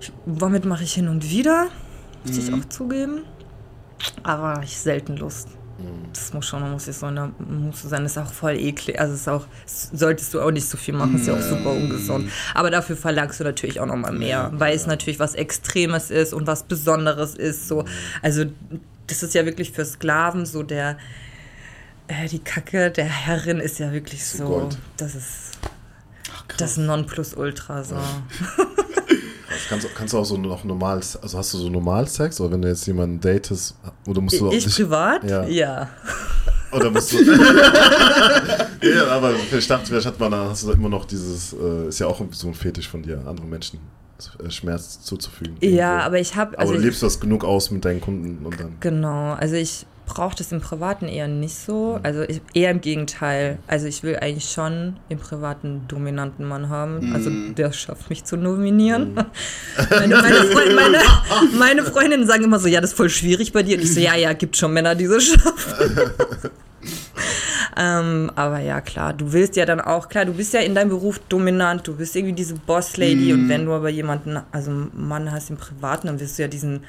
ich, 0.00 0.12
womit 0.24 0.64
mache 0.64 0.82
ich 0.82 0.94
hin 0.94 1.08
und 1.08 1.30
wieder, 1.30 1.68
muss 2.26 2.38
ich 2.38 2.52
auch 2.52 2.64
zugeben. 2.68 3.22
Aber 4.22 4.62
ich 4.64 4.78
selten 4.78 5.16
Lust. 5.16 5.48
Das 6.12 6.32
muss 6.32 6.46
schon, 6.46 6.68
muss 6.70 6.88
ich 6.88 6.96
so 6.96 7.06
eine, 7.06 7.32
so 7.72 7.88
sein, 7.88 8.02
das 8.02 8.12
ist 8.12 8.18
auch 8.18 8.32
voll 8.32 8.56
eklig. 8.56 8.98
Also 8.98 9.14
ist 9.14 9.28
auch, 9.28 9.46
solltest 9.66 10.34
du 10.34 10.40
auch 10.40 10.50
nicht 10.50 10.68
so 10.68 10.76
viel 10.76 10.94
machen, 10.94 11.16
ist 11.16 11.26
ja 11.26 11.34
auch 11.34 11.40
super 11.40 11.70
ungesund. 11.70 12.30
Aber 12.54 12.70
dafür 12.70 12.96
verlangst 12.96 13.40
du 13.40 13.44
natürlich 13.44 13.80
auch 13.80 13.86
nochmal 13.86 14.12
mehr, 14.12 14.50
weil 14.54 14.74
es 14.74 14.86
natürlich 14.86 15.18
was 15.18 15.34
Extremes 15.34 16.10
ist 16.10 16.32
und 16.32 16.46
was 16.46 16.64
Besonderes 16.64 17.34
ist. 17.34 17.68
So. 17.68 17.84
Also 18.22 18.44
das 19.06 19.22
ist 19.22 19.34
ja 19.34 19.44
wirklich 19.44 19.72
für 19.72 19.84
Sklaven 19.84 20.46
so 20.46 20.62
der, 20.62 20.98
äh, 22.08 22.26
die 22.28 22.40
Kacke 22.40 22.90
der 22.90 23.04
Herrin 23.06 23.60
ist 23.60 23.78
ja 23.78 23.92
wirklich 23.92 24.24
so, 24.24 24.44
Gold. 24.44 24.78
das 24.96 25.14
ist 25.14 25.58
das 26.56 26.76
Nonplusultra 26.76 27.84
so. 27.84 27.96
Also 29.60 29.68
kannst, 29.68 29.84
du- 29.86 29.90
kannst 29.94 30.14
du 30.14 30.18
auch 30.18 30.24
so 30.24 30.36
noch 30.36 30.64
normal, 30.64 30.96
also 31.22 31.38
hast 31.38 31.54
du 31.54 31.58
so 31.58 31.68
Normalsex 31.68 32.40
oder 32.40 32.52
wenn 32.52 32.62
du 32.62 32.68
jetzt 32.68 32.86
jemanden 32.86 33.20
datest, 33.20 33.74
oder 34.06 34.20
musst 34.20 34.40
du 34.40 34.50
Ich 34.52 34.64
dich- 34.64 34.74
privat? 34.76 35.22
Ja. 35.24 35.44
ja. 35.46 35.88
Oder 36.72 36.90
musst 36.90 37.12
du. 37.12 37.16
ja, 38.82 39.06
aber 39.10 39.32
ich 39.56 39.66
dachte, 39.66 39.86
vielleicht 39.86 40.06
hat 40.06 40.18
man, 40.20 40.30
dann 40.30 40.48
hast 40.50 40.64
du 40.64 40.70
immer 40.72 40.88
noch 40.88 41.04
dieses, 41.04 41.52
äh, 41.52 41.88
ist 41.88 41.98
ja 41.98 42.06
auch 42.06 42.20
so 42.30 42.48
ein 42.48 42.54
Fetisch 42.54 42.88
von 42.88 43.02
dir, 43.02 43.18
anderen 43.26 43.50
Menschen 43.50 43.80
äh, 44.44 44.50
Schmerz 44.50 45.00
zuzufügen. 45.02 45.56
Ja, 45.60 45.68
Irgendwo. 45.68 46.06
aber 46.06 46.18
ich 46.20 46.36
habe 46.36 46.52
aber 46.52 46.60
also 46.60 46.72
du 46.74 46.78
ich, 46.78 46.84
lebst 46.84 47.02
das 47.02 47.18
genug 47.20 47.44
aus 47.44 47.70
mit 47.70 47.84
deinen 47.84 48.00
Kunden 48.00 48.44
und 48.46 48.58
dann. 48.60 48.76
Genau, 48.80 49.32
also 49.34 49.56
ich 49.56 49.86
brauche 50.14 50.34
das 50.36 50.50
im 50.50 50.60
Privaten 50.60 51.06
eher 51.06 51.28
nicht 51.28 51.54
so. 51.54 52.00
Also 52.02 52.22
ich, 52.22 52.40
eher 52.52 52.72
im 52.72 52.80
Gegenteil. 52.80 53.58
Also 53.68 53.86
ich 53.86 54.02
will 54.02 54.16
eigentlich 54.16 54.50
schon 54.50 54.96
im 55.08 55.18
Privaten 55.18 55.66
einen 55.66 55.88
dominanten 55.88 56.46
Mann 56.46 56.68
haben. 56.68 57.12
Also 57.14 57.30
der 57.30 57.72
schafft 57.72 58.10
mich 58.10 58.24
zu 58.24 58.36
nominieren. 58.36 59.14
meine, 59.90 60.16
meine, 60.16 60.44
Freund, 60.44 60.74
meine, 60.74 60.98
meine 61.56 61.84
Freundinnen 61.84 62.26
sagen 62.26 62.42
immer 62.42 62.58
so, 62.58 62.66
ja, 62.66 62.80
das 62.80 62.90
ist 62.90 62.96
voll 62.96 63.08
schwierig 63.08 63.52
bei 63.52 63.62
dir. 63.62 63.76
Und 63.76 63.84
ich 63.84 63.94
so, 63.94 64.00
ja, 64.00 64.16
ja, 64.16 64.32
gibt 64.32 64.56
schon 64.56 64.72
Männer, 64.72 64.96
die 64.96 65.06
so 65.06 65.20
schaffen. 65.20 66.10
ähm, 67.76 68.32
aber 68.34 68.58
ja, 68.58 68.80
klar, 68.80 69.12
du 69.12 69.32
willst 69.32 69.54
ja 69.54 69.64
dann 69.64 69.80
auch, 69.80 70.08
klar, 70.08 70.24
du 70.24 70.32
bist 70.32 70.52
ja 70.54 70.60
in 70.60 70.74
deinem 70.74 70.88
Beruf 70.88 71.20
dominant, 71.28 71.86
du 71.86 71.94
bist 71.94 72.16
irgendwie 72.16 72.34
diese 72.34 72.54
Boss-Lady 72.54 73.32
und 73.32 73.48
wenn 73.48 73.64
du 73.64 73.72
aber 73.72 73.90
jemanden, 73.90 74.40
also 74.50 74.70
einen 74.70 74.90
Mann 74.94 75.30
hast 75.30 75.50
im 75.50 75.56
Privaten, 75.56 76.08
dann 76.08 76.18
wirst 76.18 76.38
du 76.38 76.42
ja 76.42 76.48
diesen 76.48 76.80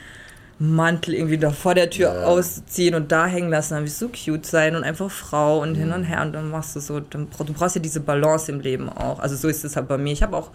Mantel 0.63 1.15
irgendwie 1.15 1.39
da 1.39 1.49
vor 1.49 1.73
der 1.73 1.89
Tür 1.89 2.13
Ja. 2.13 2.23
ausziehen 2.25 2.93
und 2.93 3.11
da 3.11 3.25
hängen 3.25 3.49
lassen, 3.49 3.73
dann 3.73 3.83
wirst 3.85 3.99
du 4.01 4.09
cute 4.09 4.45
sein 4.45 4.75
und 4.75 4.83
einfach 4.83 5.09
Frau 5.09 5.59
und 5.61 5.73
hin 5.73 5.91
und 5.91 6.03
her 6.03 6.21
und 6.21 6.33
dann 6.33 6.51
machst 6.51 6.75
du 6.75 6.79
so, 6.79 6.99
dann, 6.99 7.27
du 7.45 7.53
brauchst 7.53 7.75
ja 7.75 7.81
diese 7.81 7.99
Balance 7.99 8.51
im 8.51 8.59
Leben 8.59 8.87
auch. 8.87 9.17
Also 9.19 9.35
so 9.35 9.47
ist 9.47 9.65
es 9.65 9.75
halt 9.75 9.87
bei 9.87 9.97
mir. 9.97 10.13
Ich 10.13 10.21
habe 10.21 10.37
auch 10.37 10.51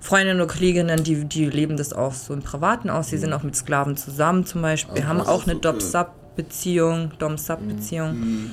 Freundinnen 0.00 0.40
und 0.40 0.48
Kolleginnen, 0.48 1.04
die, 1.04 1.24
die 1.24 1.46
leben 1.46 1.76
das 1.76 1.92
auch 1.92 2.14
so 2.14 2.34
im 2.34 2.42
Privaten 2.42 2.90
aus. 2.90 3.08
Die 3.08 3.16
sind 3.16 3.32
auch 3.32 3.42
mit 3.44 3.54
Sklaven 3.54 3.96
zusammen 3.96 4.44
zum 4.44 4.62
Beispiel. 4.62 4.96
Wir 4.96 5.08
haben 5.08 5.20
auch 5.20 5.44
eine 5.44 5.52
okay. 5.54 5.62
Dom-Sub-Beziehung, 5.62 7.12
Dom-Sub-Beziehung. 7.18 8.50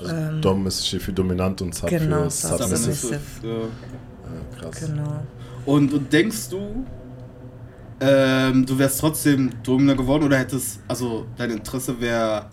Also 0.00 0.40
Dom 0.40 0.66
ist 0.66 0.86
steht 0.86 1.02
für 1.02 1.12
dominant 1.12 1.60
und 1.62 1.74
Sub 1.74 1.90
Ähm, 1.92 1.98
genau, 2.00 2.22
für 2.24 2.30
Sub 2.30 2.58
Submissive. 2.62 2.90
ist- 2.90 3.00
Submissive. 3.02 3.20
Ja. 3.42 3.50
Ja, 4.60 4.60
krass. 4.70 4.80
Genau. 4.80 5.22
Und, 5.66 5.92
und 5.92 6.12
denkst 6.12 6.48
du, 6.50 6.84
ähm, 8.00 8.66
du 8.66 8.78
wärst 8.78 9.00
trotzdem 9.00 9.50
Domina 9.62 9.94
geworden 9.94 10.24
oder 10.24 10.38
hättest, 10.38 10.80
also 10.88 11.26
dein 11.36 11.50
Interesse 11.50 12.00
wäre 12.00 12.46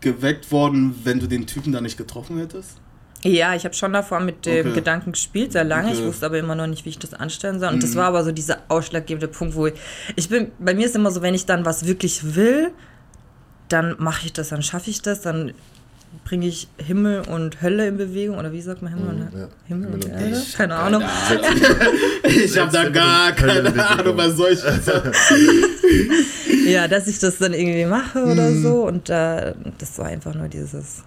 geweckt 0.00 0.50
worden, 0.50 0.94
wenn 1.04 1.20
du 1.20 1.26
den 1.26 1.46
Typen 1.46 1.72
da 1.72 1.80
nicht 1.80 1.96
getroffen 1.96 2.38
hättest? 2.38 2.78
Ja, 3.22 3.54
ich 3.54 3.64
habe 3.64 3.74
schon 3.74 3.92
davor 3.92 4.20
mit 4.20 4.46
dem 4.46 4.68
Okay. 4.68 4.74
Gedanken 4.76 5.12
gespielt, 5.12 5.52
sehr 5.52 5.64
lange. 5.64 5.92
Ich 5.92 5.98
Okay. 5.98 6.06
wusste 6.06 6.26
aber 6.26 6.38
immer 6.38 6.54
noch 6.54 6.66
nicht, 6.66 6.86
wie 6.86 6.88
ich 6.88 6.98
das 6.98 7.12
anstellen 7.12 7.60
soll. 7.60 7.68
Und 7.68 7.76
Mhm. 7.76 7.80
das 7.80 7.94
war 7.94 8.06
aber 8.06 8.24
so 8.24 8.32
dieser 8.32 8.58
ausschlaggebende 8.68 9.28
Punkt, 9.28 9.54
wo 9.54 9.66
ich, 9.66 9.74
ich 10.16 10.28
bin, 10.30 10.52
bei 10.58 10.72
mir 10.74 10.86
ist 10.86 10.96
immer 10.96 11.10
so, 11.10 11.20
wenn 11.20 11.34
ich 11.34 11.44
dann 11.44 11.66
was 11.66 11.86
wirklich 11.86 12.34
will, 12.34 12.70
dann 13.68 13.94
mache 13.98 14.26
ich 14.26 14.32
das, 14.32 14.48
dann 14.48 14.62
schaffe 14.62 14.88
ich 14.90 15.02
das, 15.02 15.20
dann 15.20 15.52
bringe 16.24 16.46
ich 16.46 16.68
Himmel 16.78 17.22
und 17.28 17.62
Hölle 17.62 17.88
in 17.88 17.96
Bewegung. 17.96 18.38
Oder 18.38 18.52
wie 18.52 18.60
sagt 18.60 18.82
man 18.82 18.92
Himmel 18.94 19.08
und 19.08 19.32
Mhm, 19.34 19.40
ja. 19.40 19.48
Himmel 19.66 19.88
und 19.94 20.04
Himmel 20.04 20.16
und 20.16 20.22
Erde? 20.22 20.36
Ich 20.42 20.54
Keine 20.54 20.74
Ahnung. 20.76 21.02
Ich 22.24 22.58
habe 22.58 22.70
da 22.72 22.88
gar 22.88 23.32
Keine 23.32 23.88
Ahnung 23.88 24.16
bei 24.16 24.28
solchen 24.30 24.80
Sachen. 24.82 25.12
Ja, 26.66 26.86
dass 26.86 27.08
ich 27.08 27.18
das 27.18 27.38
dann 27.38 27.52
irgendwie 27.52 27.84
mache 27.86 28.22
oder 28.24 28.50
Mhm. 28.50 28.62
so. 28.62 28.86
Und 28.86 29.08
äh, 29.10 29.54
das 29.78 29.98
war 29.98 30.06
einfach 30.06 30.34
nur 30.34 30.48
dieses. 30.48 31.02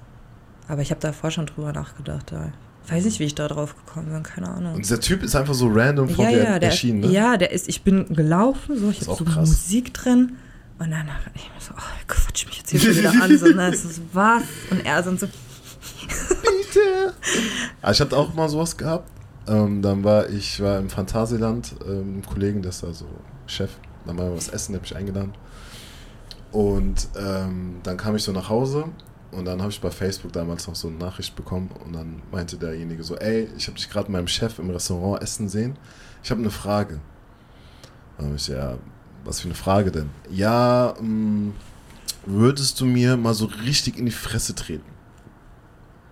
Aber 0.67 0.81
ich 0.81 0.89
habe 0.91 0.99
davor 0.99 1.31
schon 1.31 1.45
drüber 1.45 1.71
nachgedacht. 1.71 2.31
Ja. 2.31 2.51
Weiß 2.89 3.05
nicht, 3.05 3.19
wie 3.19 3.25
ich 3.25 3.35
da 3.35 3.47
drauf 3.47 3.75
gekommen 3.77 4.11
bin, 4.11 4.23
keine 4.23 4.49
Ahnung. 4.49 4.73
Und 4.73 4.83
dieser 4.83 4.99
Typ 4.99 5.23
ist 5.23 5.35
einfach 5.35 5.53
so 5.53 5.67
random 5.69 6.09
vor 6.09 6.25
ja, 6.25 6.31
dir 6.31 6.43
ja, 6.43 6.59
der 6.59 6.69
erschienen, 6.69 6.99
ne? 7.01 7.07
ja, 7.11 7.37
der 7.37 7.51
ist, 7.51 7.69
ich 7.69 7.81
bin 7.83 8.13
gelaufen, 8.13 8.77
so, 8.77 8.89
ich 8.89 9.07
habe 9.07 9.17
so 9.17 9.23
krass. 9.23 9.47
Musik 9.47 9.93
drin 9.93 10.33
und 10.79 10.91
dann 10.91 11.07
hab 11.07 11.35
ich 11.35 11.49
mir 11.53 11.59
so, 11.59 11.73
oh, 11.77 12.05
quatsch 12.07 12.45
mich 12.47 12.57
jetzt 12.57 12.71
hier 12.71 12.79
schon 12.79 12.95
wieder 12.95 13.11
an, 13.11 13.37
so, 13.37 13.45
ne, 13.47 13.69
es 13.71 13.85
ist 13.85 14.01
was 14.11 14.43
und 14.69 14.85
er 14.85 15.03
so, 15.03 15.15
so 15.15 15.27
Bitte. 16.43 17.13
Ich 17.91 18.01
hatte 18.01 18.17
auch 18.17 18.33
mal 18.33 18.49
sowas 18.49 18.77
gehabt. 18.77 19.09
Ähm, 19.47 19.81
dann 19.81 20.03
war 20.03 20.29
ich 20.29 20.61
war 20.61 20.79
im 20.79 20.89
Phantasialand 20.89 21.75
ähm, 21.85 22.21
Kollegen, 22.25 22.61
der 22.61 22.69
ist 22.69 22.83
da 22.83 22.93
so 22.93 23.07
Chef. 23.45 23.71
Dann 24.05 24.15
mal 24.15 24.33
was 24.35 24.49
essen, 24.49 24.73
der 24.73 24.81
hat 24.81 24.89
mich 24.89 24.95
eingeladen. 24.95 25.33
Und 26.51 27.07
ähm, 27.17 27.77
dann 27.83 27.97
kam 27.97 28.15
ich 28.15 28.23
so 28.23 28.31
nach 28.31 28.49
Hause 28.49 28.85
und 29.31 29.45
dann 29.45 29.61
habe 29.61 29.71
ich 29.71 29.81
bei 29.81 29.89
Facebook 29.89 30.31
damals 30.33 30.67
noch 30.67 30.75
so 30.75 30.87
eine 30.87 30.97
Nachricht 30.97 31.35
bekommen 31.35 31.71
und 31.83 31.93
dann 31.93 32.21
meinte 32.31 32.57
derjenige 32.57 33.03
so, 33.03 33.15
ey, 33.17 33.49
ich 33.57 33.67
habe 33.67 33.75
dich 33.75 33.89
gerade 33.89 34.11
meinem 34.11 34.27
Chef 34.27 34.59
im 34.59 34.69
Restaurant 34.69 35.23
essen 35.23 35.49
sehen. 35.49 35.77
Ich 36.23 36.29
habe 36.29 36.41
eine 36.41 36.51
Frage. 36.51 36.99
Dann 38.17 38.27
habe 38.27 38.35
ich 38.35 38.47
ja, 38.47 38.77
was 39.23 39.39
für 39.39 39.47
eine 39.47 39.55
Frage 39.55 39.91
denn? 39.91 40.09
Ja, 40.29 40.95
mh, 40.99 41.53
würdest 42.25 42.79
du 42.79 42.85
mir 42.85 43.17
mal 43.17 43.33
so 43.33 43.45
richtig 43.45 43.97
in 43.97 44.05
die 44.05 44.11
Fresse 44.11 44.55
treten? 44.55 44.91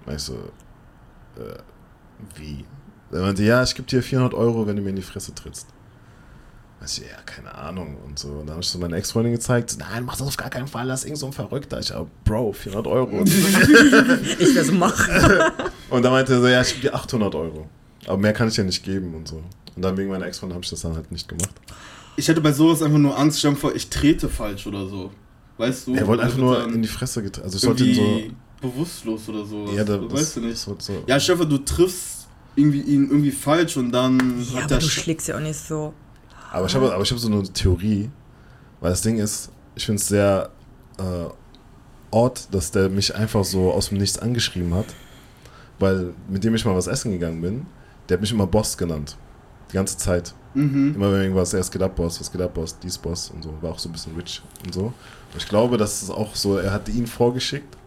Weißt 0.05 0.30
du, 0.30 0.34
äh, 1.41 1.59
wie? 2.36 2.66
Er 3.12 3.22
meinte, 3.22 3.43
ja, 3.43 3.62
ich 3.64 3.76
gebe 3.76 3.88
dir 3.88 4.01
400 4.01 4.34
Euro, 4.34 4.68
wenn 4.68 4.76
du 4.76 4.82
mir 4.82 4.89
in 4.89 4.95
die 4.95 5.01
Fresse 5.01 5.36
trittst. 5.36 5.68
Weißt 6.80 6.97
du, 6.97 7.01
ja, 7.03 7.22
keine 7.26 7.53
Ahnung 7.53 7.97
und 8.05 8.18
so. 8.18 8.30
Und 8.30 8.47
dann 8.47 8.51
habe 8.51 8.62
ich 8.62 8.68
so 8.68 8.80
meine 8.80 8.95
Ex-Freundin 8.95 9.34
gezeigt, 9.34 9.76
nein, 9.78 10.03
mach 10.03 10.18
das 10.18 10.28
auf 10.28 10.38
gar 10.38 10.49
keinen 10.49 10.68
Fall, 10.68 10.88
das 10.88 11.01
ist 11.01 11.05
irgend 11.05 11.20
so 11.20 11.28
ein 11.28 11.34
Verrückter. 11.34 11.80
Ich 11.80 11.91
hab, 11.91 12.07
Bro, 12.24 12.53
400 12.53 12.88
Euro. 12.88 13.24
ich 14.39 14.55
das 14.55 14.72
mache. 14.72 15.51
und 15.89 16.01
dann 16.03 16.12
meinte 16.12 16.34
er 16.34 16.41
so, 16.41 16.47
ja, 16.47 16.62
ich 16.62 16.74
gebe 16.74 16.82
dir 16.89 16.95
800 16.95 17.36
Euro. 17.36 17.70
Aber 18.07 18.18
mehr 18.18 18.34
kann 18.34 18.47
ich 18.47 18.55
dir 18.55 18.64
nicht 18.64 18.84
geben 18.84 19.14
und 19.14 19.28
so. 19.28 19.43
Und 19.76 19.82
dann 19.84 19.95
wegen 19.95 20.09
meiner 20.09 20.26
Ex-Freundin 20.26 20.55
habe 20.55 20.64
ich 20.64 20.72
das 20.72 20.82
dann 20.82 20.95
halt 20.95 21.12
nicht 21.12 21.28
gemacht. 21.28 21.53
Ich 22.22 22.28
hätte 22.28 22.40
bei 22.40 22.54
sowas 22.54 22.84
einfach 22.84 23.00
nur 23.00 23.18
Angst, 23.18 23.42
dir 23.44 23.56
vor, 23.56 23.74
ich 23.74 23.90
trete 23.90 24.30
falsch 24.30 24.68
oder 24.68 24.86
so. 24.86 25.10
Weißt 25.58 25.88
du? 25.88 25.96
er 25.96 26.06
wollte 26.06 26.22
einfach 26.22 26.38
nur 26.38 26.64
in 26.66 26.84
die 26.84 26.88
Fresse 26.88 27.24
getreten. 27.24 27.46
Also 27.46 27.56
ich 27.56 27.64
sollte 27.64 27.84
ihn 27.84 27.96
irgendwie 27.96 28.36
so... 28.62 28.68
bewusstlos 28.70 29.30
oder 29.30 29.44
so. 29.44 29.66
Ja, 29.76 29.84
da, 29.84 29.98
das, 29.98 30.14
weißt 30.14 30.36
du 30.36 30.42
nicht. 30.42 30.58
So, 30.60 30.78
Ja, 31.08 31.20
Stefan, 31.20 31.50
du 31.50 31.58
triffst 31.58 32.28
irgendwie 32.56 32.82
ihn 32.82 33.10
irgendwie 33.10 33.32
falsch 33.32 33.76
und 33.76 33.92
dann 33.92 34.20
Ja, 34.54 34.58
hat 34.62 34.72
aber 34.72 34.82
du 34.82 34.86
Sch- 34.86 35.02
schlägst 35.02 35.30
ja 35.30 35.38
auch 35.38 35.40
nicht 35.40 35.58
so. 35.60 35.96
Aber 36.52 36.68
ich 36.68 36.76
habe 36.76 36.94
aber 36.94 37.02
ich 37.02 37.12
hab 37.12 37.18
so 37.18 37.28
eine 37.28 37.42
Theorie, 37.42 38.12
weil 38.82 38.92
das 38.92 39.02
Ding 39.02 39.18
ist, 39.18 39.50
ich 39.74 39.84
finde 39.88 40.00
es 40.00 40.08
sehr 40.08 40.52
äh, 41.00 41.26
odd, 42.12 42.40
dass 42.52 42.70
der 42.70 42.90
mich 42.90 43.16
einfach 43.16 43.44
so 43.44 43.72
aus 43.72 43.90
dem 43.90 43.98
Nichts 43.98 44.20
angeschrieben 44.20 44.76
hat, 44.76 44.94
weil 45.80 46.14
mit 46.30 46.44
dem 46.44 46.54
ich 46.54 46.64
mal 46.66 46.76
was 46.76 46.86
essen 46.86 47.12
gegangen 47.14 47.42
bin, 47.42 47.66
der 48.08 48.18
hat 48.18 48.22
mich 48.22 48.32
immer 48.32 48.46
Boss 48.46 48.78
genannt. 48.78 49.18
Die 49.72 49.76
ganze 49.76 49.98
Zeit. 49.98 50.34
Mhm. 50.54 50.96
Immer 50.96 51.14
wenn 51.14 51.22
irgendwas, 51.22 51.54
ja, 51.54 51.60
es 51.60 51.72
geht 51.72 51.82
ab, 51.82 51.96
Boss, 51.96 52.20
was 52.20 52.32
geht 52.32 52.42
ab, 52.42 52.54
Boss, 52.54 52.78
dies 52.80 52.98
Boss 52.98 53.32
und 53.32 53.44
so. 53.44 53.54
War 53.62 53.72
auch 53.72 53.80
so 53.80 53.88
ein 53.90 53.94
bisschen 53.94 54.16
rich 54.16 54.42
und 54.66 54.74
so. 54.74 54.82
Und 54.86 54.94
ich 55.38 55.48
glaube, 55.48 55.78
das 55.78 56.04
ist 56.04 56.10
auch 56.10 56.36
so, 56.36 56.58
er 56.58 56.74
hat 56.74 56.90
ihn 56.90 57.08
vorgeschickt, 57.08 57.78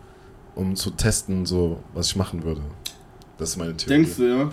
um 0.55 0.75
zu 0.77 0.91
testen, 0.91 1.45
so, 1.45 1.81
was 1.93 2.07
ich 2.07 2.17
machen 2.17 2.43
würde. 2.43 2.63
Das 3.39 3.51
ist 3.51 3.57
meine 3.57 3.77
Theorie. 3.77 4.03
Denkst 4.03 4.17
du, 4.17 4.23
ja? 4.25 4.53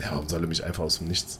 Ja, 0.00 0.10
warum 0.12 0.28
soll 0.28 0.40
er 0.42 0.48
mich 0.48 0.64
einfach 0.64 0.82
aus 0.82 0.98
dem 0.98 1.06
Nichts? 1.06 1.38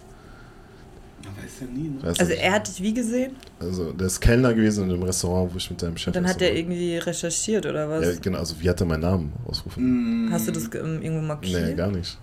Man 1.25 1.33
weiß 1.43 1.53
ja 1.63 1.67
nie, 1.67 1.89
ne? 1.89 2.03
Weißt 2.03 2.21
Also 2.21 2.33
du? 2.33 2.39
er 2.39 2.53
hat 2.53 2.69
dich 2.69 2.83
wie 2.83 2.95
gesehen? 2.95 3.35
Also, 3.59 3.93
der 3.93 4.07
ist 4.07 4.21
Kellner 4.21 4.53
gewesen 4.53 4.85
in 4.85 4.91
dem 4.91 5.03
Restaurant, 5.03 5.53
wo 5.53 5.57
ich 5.57 5.71
mit 5.71 5.81
deinem 5.83 5.97
Chef 5.97 6.09
Und 6.09 6.17
dann 6.17 6.29
hat 6.29 6.41
er 6.43 6.55
irgendwie 6.55 6.99
recherchiert 6.99 7.65
oder 7.67 7.89
was? 7.89 8.05
Ja, 8.05 8.13
genau, 8.21 8.39
also 8.39 8.55
wie 8.61 8.69
hat 8.69 8.79
er 8.81 8.87
meinen 8.87 9.01
Namen 9.01 9.33
ausgerufen? 9.47 10.27
Mm. 10.27 10.33
Hast 10.33 10.47
du 10.47 10.53
das 10.53 10.65
ähm, 10.75 11.03
irgendwo 11.03 11.23
markiert? 11.27 11.65
Nee, 11.65 11.75
gar 11.75 11.91
nicht. 11.91 12.19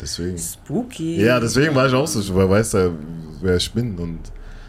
Deswegen. 0.00 0.38
Spooky. 0.38 1.20
Ja, 1.22 1.40
deswegen 1.40 1.74
war 1.74 1.86
ich 1.86 1.94
auch 1.94 2.06
so, 2.06 2.34
weil 2.34 2.48
weiß 2.48 2.74
er, 2.74 2.92
wer 3.40 3.56
ich 3.56 3.72
bin. 3.72 3.98
Und 3.98 4.20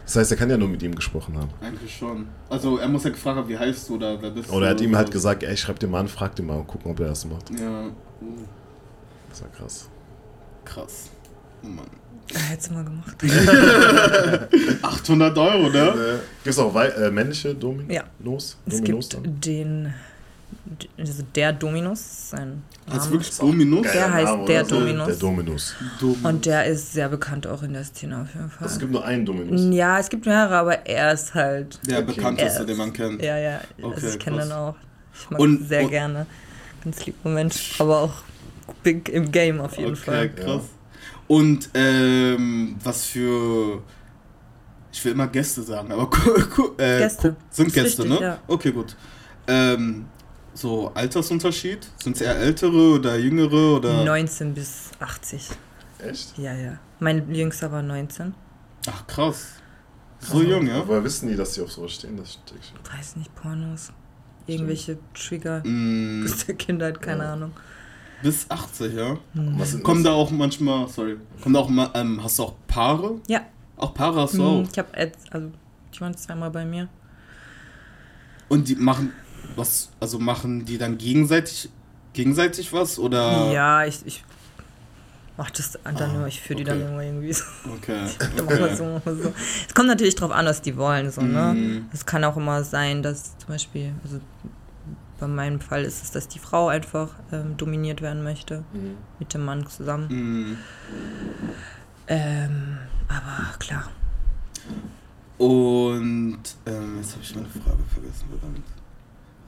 das 0.04 0.16
heißt, 0.16 0.30
er 0.32 0.36
kann 0.36 0.50
ja 0.50 0.56
nur 0.56 0.66
mit 0.68 0.82
ihm 0.82 0.94
gesprochen 0.94 1.36
haben. 1.38 1.50
Eigentlich 1.60 1.96
schon. 1.96 2.26
Also 2.48 2.78
er 2.78 2.88
muss 2.88 3.04
ja 3.04 3.10
gefragt 3.10 3.36
haben, 3.38 3.48
wie 3.48 3.56
heißt 3.56 3.88
du 3.88 3.94
oder 3.94 4.20
wer 4.20 4.30
bist 4.30 4.50
du? 4.50 4.54
Oder 4.54 4.66
er 4.66 4.70
hat 4.72 4.80
ihm 4.80 4.96
halt 4.96 5.10
gesagt, 5.10 5.42
ey, 5.44 5.56
schreib 5.56 5.78
dir 5.78 5.86
mal 5.86 6.00
an, 6.00 6.08
frag 6.08 6.34
dir 6.34 6.42
mal 6.42 6.56
und 6.58 6.66
gucken, 6.66 6.90
ob 6.90 6.98
er 7.00 7.08
das 7.08 7.24
macht. 7.24 7.48
Ja, 7.50 7.86
oh, 8.20 8.24
Das 9.28 9.42
war 9.42 9.48
krass. 9.50 9.88
krass. 10.64 11.10
Oh 11.62 11.68
Mann. 11.68 11.86
Ah, 12.34 12.38
Hättest 12.50 12.70
du 12.70 12.74
mal 12.74 12.84
gemacht. 12.84 13.16
800 14.82 15.36
Euro, 15.38 15.68
ne? 15.68 15.78
Äh, 15.78 16.18
Gibt 16.44 16.46
es 16.46 16.58
auch 16.58 16.74
äh, 16.76 17.10
männliche 17.10 17.54
Dominos? 17.54 17.92
Ja. 17.92 18.04
Es 18.66 18.76
Dominos 18.76 19.08
gibt 19.08 19.26
dann? 19.26 19.40
den, 19.40 19.94
also 20.98 21.22
der 21.34 21.52
Dominus, 21.52 22.30
sein 22.30 22.62
du 22.86 22.96
Name. 22.96 23.10
wirklich 23.10 23.36
Dominus? 23.36 23.82
Der 23.82 23.92
Geiler 23.92 24.12
heißt 24.12 24.24
Name, 24.26 24.44
der. 24.46 24.64
Dominus. 24.64 25.06
Der 25.06 25.16
Dominus. 25.16 25.74
Dominus. 26.00 26.24
Und 26.24 26.46
der 26.46 26.64
ist 26.66 26.92
sehr 26.92 27.08
bekannt 27.08 27.46
auch 27.46 27.62
in 27.62 27.72
der 27.72 27.84
Szene 27.84 28.20
auf 28.22 28.34
jeden 28.34 28.50
Fall. 28.50 28.62
Also 28.64 28.74
es 28.74 28.78
gibt 28.80 28.92
nur 28.92 29.04
einen 29.04 29.26
Dominus. 29.26 29.74
ja, 29.74 29.98
es 29.98 30.08
gibt 30.08 30.26
mehrere, 30.26 30.56
aber 30.56 30.86
er 30.86 31.12
ist 31.12 31.34
halt. 31.34 31.78
Der 31.88 31.98
Okay. 31.98 32.12
bekannteste, 32.14 32.64
den 32.66 32.76
man 32.76 32.92
kennt. 32.92 33.22
Ja, 33.22 33.36
ja. 33.38 33.60
Okay, 33.82 33.94
also 33.94 34.08
ich 34.08 34.18
kenne 34.18 34.42
den 34.42 34.52
auch. 34.52 34.76
Ich 35.14 35.30
mag 35.30 35.40
Und- 35.40 35.68
sehr 35.68 35.82
und- 35.84 35.90
gerne. 35.90 36.26
Ganz 36.84 37.04
lieber 37.04 37.28
Mensch, 37.28 37.78
aber 37.78 37.98
auch 37.98 38.14
big 38.82 39.08
im 39.10 39.30
Game 39.30 39.60
auf 39.60 39.76
jeden 39.76 39.92
okay, 39.92 40.00
Fall. 40.02 40.28
krass. 40.30 40.62
Und 41.28 41.68
ähm, 41.74 42.76
was 42.82 43.04
für. 43.04 43.82
Ich 44.92 45.04
will 45.04 45.12
immer 45.12 45.28
Gäste 45.28 45.62
sagen, 45.62 45.92
aber 45.92 46.10
äh, 46.78 46.98
Gäste. 46.98 47.36
sind 47.50 47.68
Ist 47.68 47.74
Gäste, 47.74 48.02
richtig, 48.02 48.18
ne? 48.20 48.26
ja. 48.26 48.38
Okay, 48.48 48.72
gut. 48.72 48.96
Ähm, 49.46 50.06
so 50.54 50.90
Altersunterschied? 50.94 51.88
Sind 52.02 52.16
es 52.16 52.22
eher 52.22 52.36
ältere 52.36 52.94
oder 52.94 53.16
jüngere 53.18 53.76
oder? 53.76 54.04
19 54.04 54.54
bis 54.54 54.90
80. 54.98 55.48
Echt? 55.98 56.38
Ja, 56.38 56.54
ja. 56.54 56.78
Mein 56.98 57.32
Jüngster 57.34 57.70
war 57.72 57.82
19. 57.82 58.34
Ach 58.90 59.06
krass. 59.06 59.52
So 60.18 60.42
jung, 60.42 60.66
ja? 60.66 60.82
Woher 60.86 61.02
wissen 61.02 61.28
die, 61.28 61.36
dass 61.36 61.52
die 61.54 61.62
auf 61.62 61.72
sowas 61.72 61.92
stehen? 61.92 62.16
Das 62.16 62.34
steht 62.34 62.58
schon. 62.64 62.98
Weiß 62.98 63.16
nicht, 63.16 63.34
Pornos. 63.34 63.90
Irgendwelche 64.46 64.98
Trigger 65.14 65.62
Mm, 65.64 66.22
bis 66.22 66.44
der 66.44 66.54
Kindheit, 66.56 67.00
keine 67.00 67.24
Ja. 67.24 67.32
Ahnung. 67.34 67.52
bis 68.22 68.50
80, 68.50 68.94
ja? 68.94 69.16
Hm. 69.34 69.54
Was 69.58 69.70
sind 69.70 69.82
Kommen 69.82 70.02
das? 70.04 70.12
da 70.12 70.16
auch 70.16 70.30
manchmal, 70.30 70.88
sorry, 70.88 71.16
kommen 71.42 71.54
da 71.54 71.60
auch 71.60 71.68
mal, 71.70 71.90
ähm, 71.94 72.22
hast 72.22 72.38
du 72.38 72.42
auch 72.44 72.54
Paare? 72.66 73.20
Ja. 73.28 73.40
Auch 73.76 73.94
Paare 73.94 74.20
hast 74.22 74.34
du 74.34 74.38
Hm, 74.38 74.64
auch. 74.64 74.68
Ich 74.70 74.78
habe 74.78 74.88
jetzt, 74.98 75.32
also 75.32 75.50
die 75.94 76.00
waren 76.02 76.14
zweimal 76.16 76.50
bei 76.50 76.64
mir. 76.66 76.88
Und 78.48 78.68
die 78.68 78.74
machen, 78.74 79.12
was, 79.56 79.90
also 80.00 80.18
machen 80.18 80.64
die 80.64 80.78
dann 80.78 80.98
gegenseitig, 80.98 81.68
gegenseitig 82.12 82.72
was 82.72 82.98
oder? 82.98 83.50
Ja, 83.52 83.84
ich, 83.84 84.04
ich 84.06 84.24
mach 85.36 85.50
das 85.50 85.78
dann 85.84 85.96
Ah, 85.96 86.06
nur, 86.08 86.26
ich 86.26 86.40
führe 86.40 86.58
die 86.58 86.64
dann 86.64 86.80
immer 86.80 87.02
irgendwie 87.02 87.32
so. 87.32 87.44
Okay. 87.76 88.06
Okay. 88.42 88.74
so, 88.76 89.00
so. 89.04 89.32
Es 89.68 89.74
kommt 89.74 89.88
natürlich 89.88 90.14
drauf 90.14 90.30
an, 90.32 90.46
was 90.46 90.60
die 90.62 90.76
wollen, 90.76 91.10
so, 91.10 91.22
ne? 91.22 91.54
Mm, 91.54 91.88
Es 91.92 92.04
kann 92.06 92.24
auch 92.24 92.36
immer 92.36 92.62
sein, 92.64 93.02
dass 93.02 93.36
zum 93.38 93.48
Beispiel, 93.48 93.92
also 94.04 94.20
bei 95.18 95.26
meinem 95.26 95.60
Fall 95.60 95.84
ist 95.84 96.02
es, 96.02 96.10
dass 96.10 96.28
die 96.28 96.38
Frau 96.38 96.68
einfach 96.68 97.08
ähm, 97.32 97.56
dominiert 97.56 98.00
werden 98.02 98.22
möchte 98.22 98.64
Mhm. 98.72 98.96
mit 99.18 99.32
dem 99.34 99.44
Mann 99.44 99.66
zusammen. 99.66 100.08
mm. 100.08 100.56
Ähm, 102.08 102.78
aber 103.08 103.56
klar. 103.58 103.88
Und 105.38 106.38
ähm, 106.66 106.96
jetzt 106.98 107.12
habe 107.12 107.22
ich 107.22 107.34
meine 107.34 107.48
Frage 107.48 107.82
vergessen, 107.94 108.24
verdammt. 108.28 108.64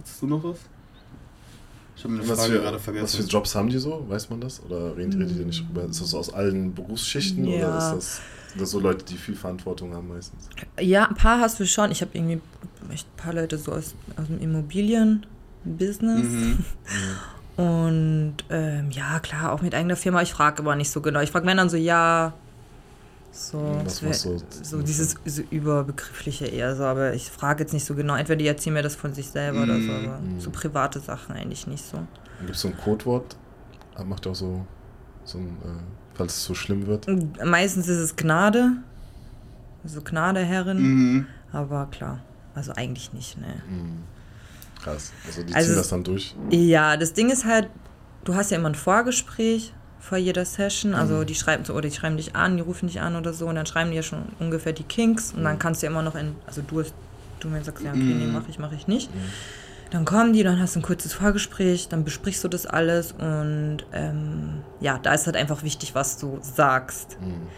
Hattest 0.02 0.22
du 0.22 0.26
noch 0.26 0.42
was? 0.42 0.56
Ich 1.96 2.04
habe 2.04 2.14
meine 2.14 2.28
Was 2.28 2.38
Frage 2.40 2.52
für, 2.54 2.58
gerade 2.60 2.76
was 2.76 2.82
für 2.84 2.92
vergessen. 2.92 3.28
Jobs 3.28 3.54
haben 3.54 3.68
die 3.68 3.78
so? 3.78 4.04
Weiß 4.08 4.28
man 4.30 4.40
das? 4.40 4.60
Oder 4.64 4.96
reden 4.96 5.12
redet 5.22 5.36
ihr 5.38 5.46
nicht 5.46 5.68
drüber? 5.68 5.84
Ist 5.84 6.00
das 6.00 6.14
aus 6.14 6.32
allen 6.34 6.74
Berufsschichten 6.74 7.46
oder 7.46 7.56
Ja. 7.58 7.78
ist 7.78 7.94
das, 7.96 8.20
sind 8.48 8.60
das 8.60 8.70
so 8.72 8.80
Leute, 8.80 9.04
die 9.04 9.16
viel 9.16 9.36
Verantwortung 9.36 9.94
haben 9.94 10.08
meistens? 10.08 10.48
Ja, 10.80 11.06
ein 11.08 11.14
paar 11.14 11.38
hast 11.38 11.60
du 11.60 11.66
schon. 11.66 11.90
Ich 11.92 12.00
habe 12.00 12.10
irgendwie 12.14 12.40
echt 12.92 13.06
ein 13.06 13.16
paar 13.16 13.34
Leute 13.34 13.56
so 13.58 13.72
aus, 13.72 13.94
aus 14.16 14.26
dem 14.26 14.40
Immobilienbusiness. 14.40 16.26
Mhm. 16.26 16.58
Und 17.56 18.36
ähm, 18.50 18.90
ja, 18.90 19.20
klar, 19.20 19.52
auch 19.52 19.60
mit 19.62 19.74
eigener 19.74 19.94
Firma. 19.96 20.22
Ich 20.22 20.32
frage 20.32 20.62
aber 20.62 20.74
nicht 20.74 20.90
so 20.90 21.00
genau. 21.02 21.20
Ich 21.20 21.30
frage 21.30 21.46
wenn 21.46 21.58
dann 21.58 21.68
so, 21.68 21.76
ja, 21.76 22.32
so, 23.32 23.58
wär- 23.58 24.12
du? 24.12 24.42
so 24.62 24.82
dieses 24.82 25.14
so 25.24 25.42
überbegriffliche 25.50 26.46
eher 26.46 26.76
so, 26.76 26.84
aber 26.84 27.14
ich 27.14 27.30
frage 27.30 27.62
jetzt 27.62 27.72
nicht 27.72 27.84
so 27.84 27.94
genau. 27.94 28.14
Entweder 28.14 28.36
die 28.38 28.46
erzählen 28.46 28.74
mir 28.74 28.82
das 28.82 28.94
von 28.94 29.14
sich 29.14 29.28
selber 29.28 29.62
oder 29.62 29.80
so, 29.80 29.90
aber 29.90 30.18
Mhm. 30.18 30.38
so 30.38 30.50
private 30.50 31.00
Sachen 31.00 31.34
eigentlich 31.34 31.66
nicht 31.66 31.84
so. 31.84 31.98
Gibt 32.40 32.50
es 32.54 32.60
so 32.60 32.68
ein 32.68 32.76
Codewort? 32.76 33.36
Macht 34.04 34.26
auch 34.26 34.34
so, 34.34 34.66
so 35.24 35.38
ein, 35.38 35.56
äh, 35.64 35.68
falls 36.14 36.36
es 36.36 36.44
so 36.44 36.54
schlimm 36.54 36.86
wird? 36.86 37.08
Und 37.08 37.42
meistens 37.44 37.88
ist 37.88 37.98
es 37.98 38.16
Gnade, 38.16 38.72
also 39.84 40.00
Gnade, 40.02 40.40
Herrin, 40.40 40.78
Mhm. 40.82 41.26
aber 41.52 41.86
klar, 41.90 42.20
also 42.54 42.72
eigentlich 42.72 43.12
nicht, 43.12 43.38
ne. 43.40 43.62
Mhm. 43.68 44.02
Krass. 44.82 45.12
Also 45.26 45.42
die 45.42 45.54
Also 45.54 45.68
ziehen 45.68 45.76
das 45.76 45.88
dann 45.88 46.04
durch. 46.04 46.34
Ja, 46.50 46.96
das 46.96 47.12
Ding 47.12 47.30
ist 47.30 47.44
halt, 47.44 47.68
du 48.24 48.34
hast 48.34 48.50
ja 48.50 48.58
immer 48.58 48.68
ein 48.70 48.74
Vorgespräch 48.74 49.72
vor 50.02 50.18
jeder 50.18 50.44
Session. 50.44 50.94
Also 50.94 51.14
Mhm. 51.14 51.26
die 51.26 51.34
schreiben 51.34 51.64
so, 51.64 51.72
oder 51.72 51.88
die 51.88 51.94
schreiben 51.94 52.16
dich 52.18 52.34
an, 52.36 52.56
die 52.56 52.62
rufen 52.62 52.88
dich 52.88 53.00
an 53.00 53.16
oder 53.16 53.32
so 53.32 53.46
und 53.46 53.54
dann 53.54 53.66
schreiben 53.66 53.90
die 53.90 53.96
ja 53.96 54.02
schon 54.02 54.24
ungefähr 54.40 54.72
die 54.72 54.82
Kinks 54.82 55.32
und 55.32 55.44
dann 55.44 55.54
Mhm. 55.54 55.58
kannst 55.60 55.80
du 55.82 55.86
ja 55.86 55.92
immer 55.92 56.02
noch 56.02 56.16
in, 56.16 56.34
also 56.46 56.60
du 56.60 56.80
hast, 56.80 56.92
du 57.40 57.48
mir 57.48 57.62
sagst, 57.64 57.84
ja, 57.84 57.92
okay, 57.92 58.14
nee, 58.14 58.26
Mhm. 58.26 58.32
mach 58.32 58.48
ich, 58.48 58.58
mach 58.58 58.72
ich 58.72 58.86
nicht. 58.88 59.08
Dann 59.90 60.04
kommen 60.04 60.32
die, 60.32 60.42
dann 60.42 60.58
hast 60.58 60.74
du 60.74 60.80
ein 60.80 60.82
kurzes 60.82 61.12
Vorgespräch, 61.12 61.88
dann 61.88 62.02
besprichst 62.04 62.42
du 62.42 62.48
das 62.48 62.66
alles 62.66 63.12
und 63.12 63.78
ähm, 63.92 64.62
ja, 64.80 64.98
da 65.02 65.12
ist 65.14 65.26
halt 65.26 65.36
einfach 65.36 65.62
wichtig, 65.62 65.94
was 65.94 66.18
du 66.18 66.38
sagst. 66.42 67.18
Mhm. 67.20 67.48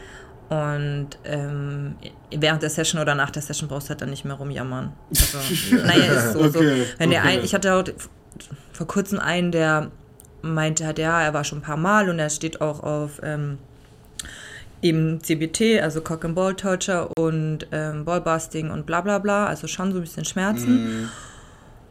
Und 0.57 1.09
ähm, 1.25 1.95
während 2.31 2.63
der 2.63 2.71
Session 2.71 3.01
oder 3.01 3.15
nach 3.15 3.31
der 3.31 3.41
Session 3.43 3.69
brauchst 3.69 3.87
du 3.87 3.91
halt 3.91 4.03
dann 4.03 4.11
nicht 4.11 4.25
mehr 4.25 4.35
rumjammern. 4.35 4.93
Also, 5.11 5.77
naja, 5.87 6.13
ist 6.13 6.33
so. 6.35 6.49
so. 6.49 6.59
Okay, 6.59 6.85
Wenn 6.99 7.11
der 7.11 7.21
okay. 7.23 7.39
ein, 7.39 7.45
ich 7.45 7.55
hatte 7.55 7.95
vor 8.73 8.87
kurzem 8.87 9.19
einen, 9.21 9.51
der 9.53 9.91
meinte 10.53 10.85
halt, 10.87 10.99
ja, 10.99 11.23
er 11.23 11.35
war 11.35 11.45
schon 11.45 11.59
ein 11.59 11.63
paar 11.63 11.77
Mal 11.77 12.09
und 12.11 12.19
er 12.19 12.31
steht 12.31 12.61
auch 12.61 12.83
auf 12.83 13.21
ähm, 13.23 13.59
eben 14.83 15.21
CBT, 15.23 15.81
also 15.83 16.01
Cock 16.03 16.25
and 16.25 16.35
Ball 16.35 16.55
Torture 16.55 17.09
und 17.19 17.67
ähm, 17.73 18.05
Ballbusting 18.05 18.71
und 18.71 18.85
bla 18.87 19.01
bla 19.01 19.19
bla, 19.19 19.47
also 19.47 19.67
schon 19.67 19.93
so 19.93 19.99
ein 19.99 20.03
bisschen 20.03 20.25
Schmerzen. 20.25 20.85
Mhm. 20.85 21.09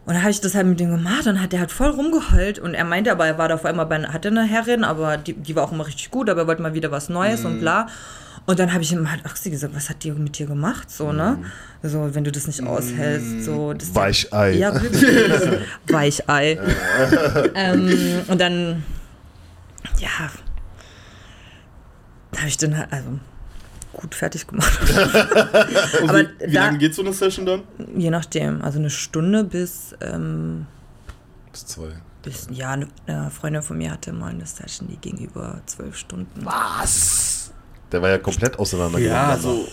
Und 0.05 0.13
dann 0.15 0.21
habe 0.21 0.31
ich 0.31 0.41
das 0.41 0.53
halt 0.53 0.67
mit 0.67 0.79
dem 0.81 0.91
gemacht 0.91 1.25
und 1.27 1.41
hat 1.41 1.53
der 1.53 1.61
halt 1.61 1.71
voll 1.71 1.89
rumgeheult 1.89 2.59
und 2.59 2.73
er 2.73 2.83
meinte 2.83 3.11
aber, 3.11 3.25
er 3.25 3.37
war 3.37 3.47
davor 3.47 3.69
immer 3.69 3.85
bei, 3.85 4.03
hatte 4.03 4.27
eine 4.27 4.43
Herrin, 4.43 4.83
aber 4.83 5.15
die, 5.17 5.33
die 5.33 5.55
war 5.55 5.63
auch 5.63 5.71
immer 5.71 5.87
richtig 5.87 6.11
gut, 6.11 6.29
aber 6.29 6.41
er 6.41 6.47
wollte 6.47 6.61
mal 6.61 6.73
wieder 6.73 6.91
was 6.91 7.07
Neues 7.09 7.41
Mhm. 7.41 7.45
und 7.45 7.59
bla. 7.61 7.87
Und 8.45 8.59
dann 8.59 8.73
habe 8.73 8.83
ich 8.83 8.91
ihm 8.91 9.09
halt, 9.09 9.21
ach 9.23 9.37
sie 9.37 9.51
gesagt, 9.51 9.73
was 9.73 9.89
hat 9.89 10.03
die 10.03 10.11
mit 10.11 10.37
dir 10.37 10.47
gemacht, 10.47 10.91
so, 10.91 11.13
ne? 11.13 11.37
So, 11.81 12.13
wenn 12.13 12.25
du 12.25 12.31
das 12.31 12.45
nicht 12.47 12.61
aushältst, 12.61 13.45
so. 13.45 13.71
Das 13.73 13.95
Weichei. 13.95 14.51
ja. 14.55 14.73
Weichei. 15.87 16.59
ähm, 17.55 18.21
und 18.27 18.41
dann, 18.41 18.83
ja, 19.99 20.09
habe 22.37 22.47
ich 22.47 22.57
dann 22.57 22.77
halt, 22.77 22.91
also 22.91 23.19
gut 23.93 24.15
fertig 24.15 24.45
gemacht. 24.47 24.79
Aber 26.01 26.19
wie, 26.19 26.27
wie 26.47 26.53
da- 26.53 26.65
lange 26.65 26.79
geht 26.79 26.95
so 26.95 27.01
eine 27.01 27.13
Session 27.13 27.45
dann? 27.45 27.61
Je 27.95 28.09
nachdem, 28.09 28.61
also 28.61 28.79
eine 28.79 28.89
Stunde 28.89 29.43
bis, 29.45 29.95
ähm, 30.01 30.65
Bis 31.51 31.65
zwei. 31.67 31.89
bis 32.23 32.47
ja, 32.51 32.71
eine, 32.71 32.87
eine 33.07 33.29
Freundin 33.31 33.61
von 33.61 33.77
mir 33.77 33.91
hatte 33.91 34.11
mal 34.11 34.31
eine 34.31 34.45
Session, 34.45 34.87
die 34.89 34.97
ging 34.97 35.17
über 35.17 35.61
zwölf 35.65 35.95
Stunden. 35.95 36.43
Was? 36.43 37.32
Der 37.93 38.01
war 38.01 38.09
ja 38.09 38.17
komplett 38.17 38.53
Ja, 38.53 38.59
auseinandergegangen. 38.59 39.39
so 39.41 39.67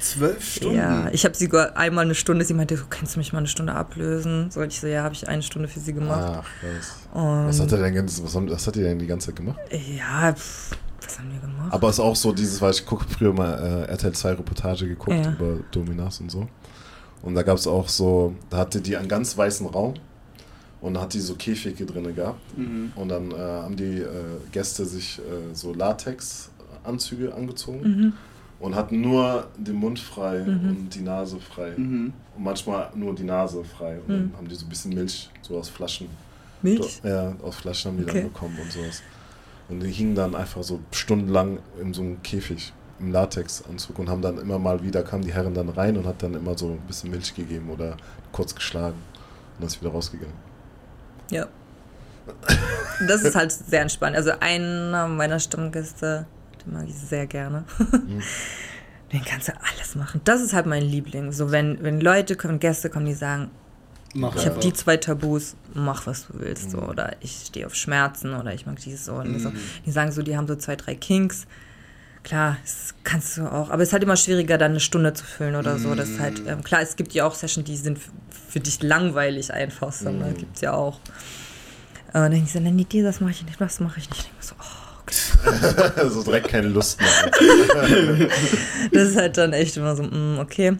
zwölf 0.00 0.44
Stunden. 0.56 0.76
Ja, 0.76 1.08
ich 1.12 1.24
habe 1.24 1.34
sie 1.34 1.50
einmal 1.74 2.04
eine 2.04 2.14
Stunde, 2.14 2.44
sie 2.44 2.54
meinte, 2.54 2.76
so, 2.76 2.84
kannst 2.90 3.14
du 3.14 3.18
mich 3.18 3.32
mal 3.32 3.38
eine 3.38 3.48
Stunde 3.48 3.72
ablösen? 3.74 4.50
So, 4.50 4.62
ich 4.62 4.78
so, 4.80 4.86
ja, 4.86 5.02
habe 5.04 5.14
ich 5.14 5.26
eine 5.28 5.42
Stunde 5.42 5.68
für 5.68 5.80
sie 5.80 5.92
gemacht. 5.92 6.42
Ach, 6.42 6.46
krass. 6.60 6.96
Und 7.14 7.48
Was 7.48 7.60
hat 7.60 7.72
er 7.72 7.78
denn 7.78 7.94
ganz, 7.94 8.22
was, 8.22 8.34
haben, 8.34 8.50
was 8.50 8.66
hat 8.66 8.76
die 8.76 8.82
denn 8.82 8.98
die 8.98 9.06
ganze 9.06 9.28
Zeit 9.28 9.36
gemacht? 9.36 9.58
ja, 9.70 10.32
pff, 10.34 10.76
was 11.04 11.18
haben 11.18 11.32
wir 11.32 11.40
gemacht? 11.40 11.72
Aber 11.72 11.88
es 11.88 11.94
ist 11.94 12.00
auch 12.00 12.16
so 12.16 12.32
dieses, 12.32 12.60
weil 12.60 12.72
ich 12.72 12.84
gucke 12.84 13.04
früher 13.08 13.32
mal 13.32 13.84
äh, 13.88 13.90
RTL 13.90 14.12
2 14.12 14.30
Reportage 14.32 14.86
geguckt 14.88 15.16
Ja. 15.24 15.32
über 15.32 15.58
Dominas 15.70 16.20
und 16.20 16.30
so. 16.30 16.46
Und 17.22 17.34
da 17.36 17.42
gab 17.42 17.56
es 17.56 17.66
auch 17.68 17.88
so, 17.88 18.34
da 18.50 18.58
hatte 18.58 18.80
die 18.80 18.96
einen 18.96 19.08
ganz 19.08 19.36
weißen 19.38 19.66
Raum 19.66 19.94
und 20.80 20.94
da 20.94 21.02
hat 21.02 21.14
die 21.14 21.20
so 21.20 21.36
Käfige 21.36 21.86
drin 21.86 22.12
gehabt. 22.14 22.40
Mhm. 22.58 22.92
Und 22.96 23.08
dann 23.08 23.30
äh, 23.30 23.36
haben 23.36 23.76
die 23.76 24.00
äh, 24.00 24.08
Gäste 24.50 24.84
sich 24.84 25.20
äh, 25.20 25.54
so 25.54 25.72
Latex-Anzüge 26.82 27.34
angezogen 27.34 27.80
Mhm. 27.82 28.12
und 28.60 28.74
hatten 28.74 29.00
nur 29.00 29.48
den 29.56 29.76
Mund 29.76 29.98
frei 29.98 30.40
Mhm. 30.44 30.68
und 30.70 30.94
die 30.94 31.00
Nase 31.00 31.38
frei. 31.40 31.72
Mhm. 31.76 32.12
Und 32.36 32.44
manchmal 32.44 32.90
nur 32.94 33.14
die 33.14 33.24
Nase 33.24 33.64
frei. 33.64 33.98
Und 34.00 34.08
Mhm. 34.08 34.12
dann 34.30 34.32
haben 34.38 34.48
die 34.48 34.54
so 34.54 34.66
ein 34.66 34.68
bisschen 34.68 34.94
Milch, 34.94 35.30
so 35.42 35.58
aus 35.58 35.68
Flaschen. 35.68 36.08
Milch? 36.62 37.00
Ja, 37.02 37.34
aus 37.42 37.56
Flaschen 37.56 37.92
haben 37.92 37.98
die 37.98 38.04
Okay. 38.04 38.22
dann 38.22 38.32
bekommen 38.32 38.58
und 38.60 38.70
sowas. 38.72 39.02
Und 39.68 39.80
die 39.82 39.90
hingen 39.90 40.14
dann 40.14 40.34
einfach 40.34 40.62
so 40.62 40.80
stundenlang 40.92 41.58
in 41.80 41.94
so 41.94 42.02
einem 42.02 42.22
Käfig 42.22 42.72
im 43.00 43.10
Latexanzug 43.10 43.98
und 43.98 44.08
haben 44.08 44.22
dann 44.22 44.38
immer 44.38 44.58
mal 44.58 44.82
wieder, 44.84 45.02
kamen 45.02 45.24
die 45.24 45.32
Herren 45.32 45.54
dann 45.54 45.68
rein 45.70 45.96
und 45.96 46.06
hat 46.06 46.22
dann 46.22 46.34
immer 46.34 46.56
so 46.56 46.68
ein 46.68 46.78
bisschen 46.86 47.10
Milch 47.10 47.34
gegeben 47.34 47.68
oder 47.70 47.96
kurz 48.30 48.54
geschlagen 48.54 48.94
und 48.94 49.60
dann 49.60 49.66
ist 49.66 49.80
wieder 49.80 49.90
rausgegangen. 49.90 50.34
Ja. 51.30 51.46
Das 53.08 53.22
ist 53.24 53.34
halt 53.34 53.50
sehr 53.50 53.80
entspannt. 53.82 54.14
Also 54.14 54.30
einer 54.38 55.08
meiner 55.08 55.40
Stammgäste, 55.40 56.26
den 56.64 56.72
mag 56.72 56.86
ich 56.88 56.94
sehr 56.94 57.26
gerne. 57.26 57.64
Mhm. 57.78 58.22
Den 59.12 59.22
kannst 59.26 59.48
du 59.48 59.52
alles 59.60 59.94
machen. 59.94 60.22
Das 60.24 60.40
ist 60.40 60.54
halt 60.54 60.64
mein 60.64 60.80
Liebling. 60.82 61.32
So, 61.32 61.50
wenn, 61.50 61.82
wenn 61.82 62.00
Leute 62.00 62.34
kommen, 62.34 62.58
Gäste 62.60 62.88
kommen, 62.88 63.04
die 63.04 63.12
sagen, 63.12 63.50
Mach 64.14 64.34
ich 64.36 64.46
habe 64.46 64.58
die 64.58 64.72
zwei 64.72 64.96
Tabus, 64.96 65.54
mach 65.74 66.06
was 66.06 66.26
du 66.28 66.38
willst. 66.40 66.70
So, 66.70 66.78
Mhm. 66.78 66.88
oder 66.88 67.16
ich 67.20 67.44
stehe 67.48 67.66
auf 67.66 67.74
Schmerzen 67.74 68.32
oder 68.34 68.54
ich 68.54 68.64
mag 68.64 68.76
dies 68.76 69.04
so. 69.04 69.14
Und 69.16 69.38
so. 69.38 69.50
Mhm. 69.50 69.56
Die 69.84 69.90
sagen 69.90 70.12
so, 70.12 70.22
die 70.22 70.34
haben 70.34 70.46
so 70.48 70.56
zwei, 70.56 70.76
drei 70.76 70.94
Kinks. 70.94 71.46
Klar, 72.22 72.56
das 72.62 72.94
kannst 73.04 73.36
du 73.36 73.42
auch. 73.52 73.68
Aber 73.68 73.82
es 73.82 73.88
ist 73.88 73.92
halt 73.92 74.02
immer 74.02 74.16
schwieriger, 74.16 74.56
dann 74.56 74.70
eine 74.72 74.80
Stunde 74.80 75.12
zu 75.12 75.24
füllen 75.24 75.56
oder 75.56 75.78
so. 75.78 75.94
Das 75.94 76.08
ist 76.08 76.18
halt, 76.20 76.40
Mhm. 76.42 76.48
ähm, 76.48 76.64
klar, 76.64 76.80
es 76.80 76.96
gibt 76.96 77.12
ja 77.12 77.26
auch 77.26 77.34
Sessions, 77.34 77.66
die 77.66 77.76
sind 77.76 77.98
für 78.50 78.60
dich 78.60 78.82
langweilig 78.82 79.52
einfach. 79.52 79.92
So, 79.92 80.10
ne? 80.10 80.30
Mhm. 80.30 80.36
Gibt 80.38 80.54
es 80.56 80.62
ja 80.62 80.72
auch. 80.72 81.00
Und 82.06 82.14
dann 82.14 82.30
denke 82.30 82.46
ich 82.46 82.52
so, 82.52 82.60
nee, 82.60 83.02
das 83.02 83.20
mache 83.20 83.32
ich 83.32 83.44
nicht, 83.44 83.60
das 83.60 83.78
mache 83.80 83.98
ich 83.98 84.08
nicht. 84.08 84.20
Ich 84.20 84.24
denk 84.26 84.36
mir 84.38 84.42
so, 84.42 84.54
oh, 84.58 84.81
okay. 85.06 86.08
so 86.08 86.22
direkt 86.22 86.48
keine 86.48 86.68
Lust 86.68 87.00
mehr. 87.00 88.28
Das 88.92 89.08
ist 89.08 89.16
halt 89.16 89.36
dann 89.38 89.52
echt 89.52 89.76
immer 89.76 89.96
so, 89.96 90.02
mm, 90.02 90.38
okay. 90.40 90.76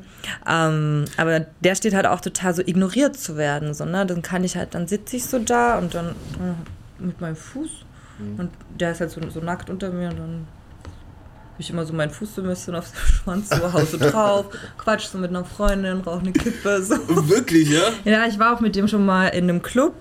Ähm, 0.46 1.04
aber 1.16 1.40
der 1.60 1.74
steht 1.74 1.94
halt 1.94 2.06
auch 2.06 2.20
total 2.20 2.54
so 2.54 2.62
ignoriert 2.62 3.16
zu 3.16 3.36
werden. 3.36 3.74
So, 3.74 3.84
ne? 3.84 4.04
Dann 4.06 4.22
kann 4.22 4.44
ich 4.44 4.56
halt, 4.56 4.74
dann 4.74 4.86
sitze 4.86 5.16
ich 5.16 5.24
so 5.24 5.38
da 5.38 5.78
und 5.78 5.94
dann 5.94 6.10
äh, 6.10 7.02
mit 7.02 7.20
meinem 7.20 7.36
Fuß 7.36 7.70
und 8.38 8.50
der 8.78 8.92
ist 8.92 9.00
halt 9.00 9.10
so, 9.10 9.20
so 9.30 9.40
nackt 9.40 9.70
unter 9.70 9.90
mir 9.90 10.10
und 10.10 10.18
dann 10.18 10.46
habe 11.52 11.60
ich 11.60 11.70
immer 11.70 11.84
so 11.84 11.92
meinen 11.92 12.10
Fuß 12.10 12.36
so 12.36 12.42
ein 12.42 12.48
bisschen 12.48 12.74
auf 12.74 12.90
den 12.90 12.96
Schwanz, 13.14 13.50
so 13.50 13.72
hau 13.72 13.84
so 13.84 13.98
drauf, 13.98 14.46
quatsch 14.78 15.06
so 15.06 15.18
mit 15.18 15.30
einer 15.30 15.44
Freundin, 15.44 16.00
rauche 16.00 16.20
eine 16.20 16.32
Kippe, 16.32 16.82
so. 16.82 16.96
Wirklich, 17.28 17.70
ja? 17.70 17.82
Ja, 18.04 18.26
ich 18.26 18.38
war 18.38 18.54
auch 18.54 18.60
mit 18.60 18.76
dem 18.76 18.88
schon 18.88 19.04
mal 19.04 19.28
in 19.28 19.44
einem 19.44 19.62
Club 19.62 19.94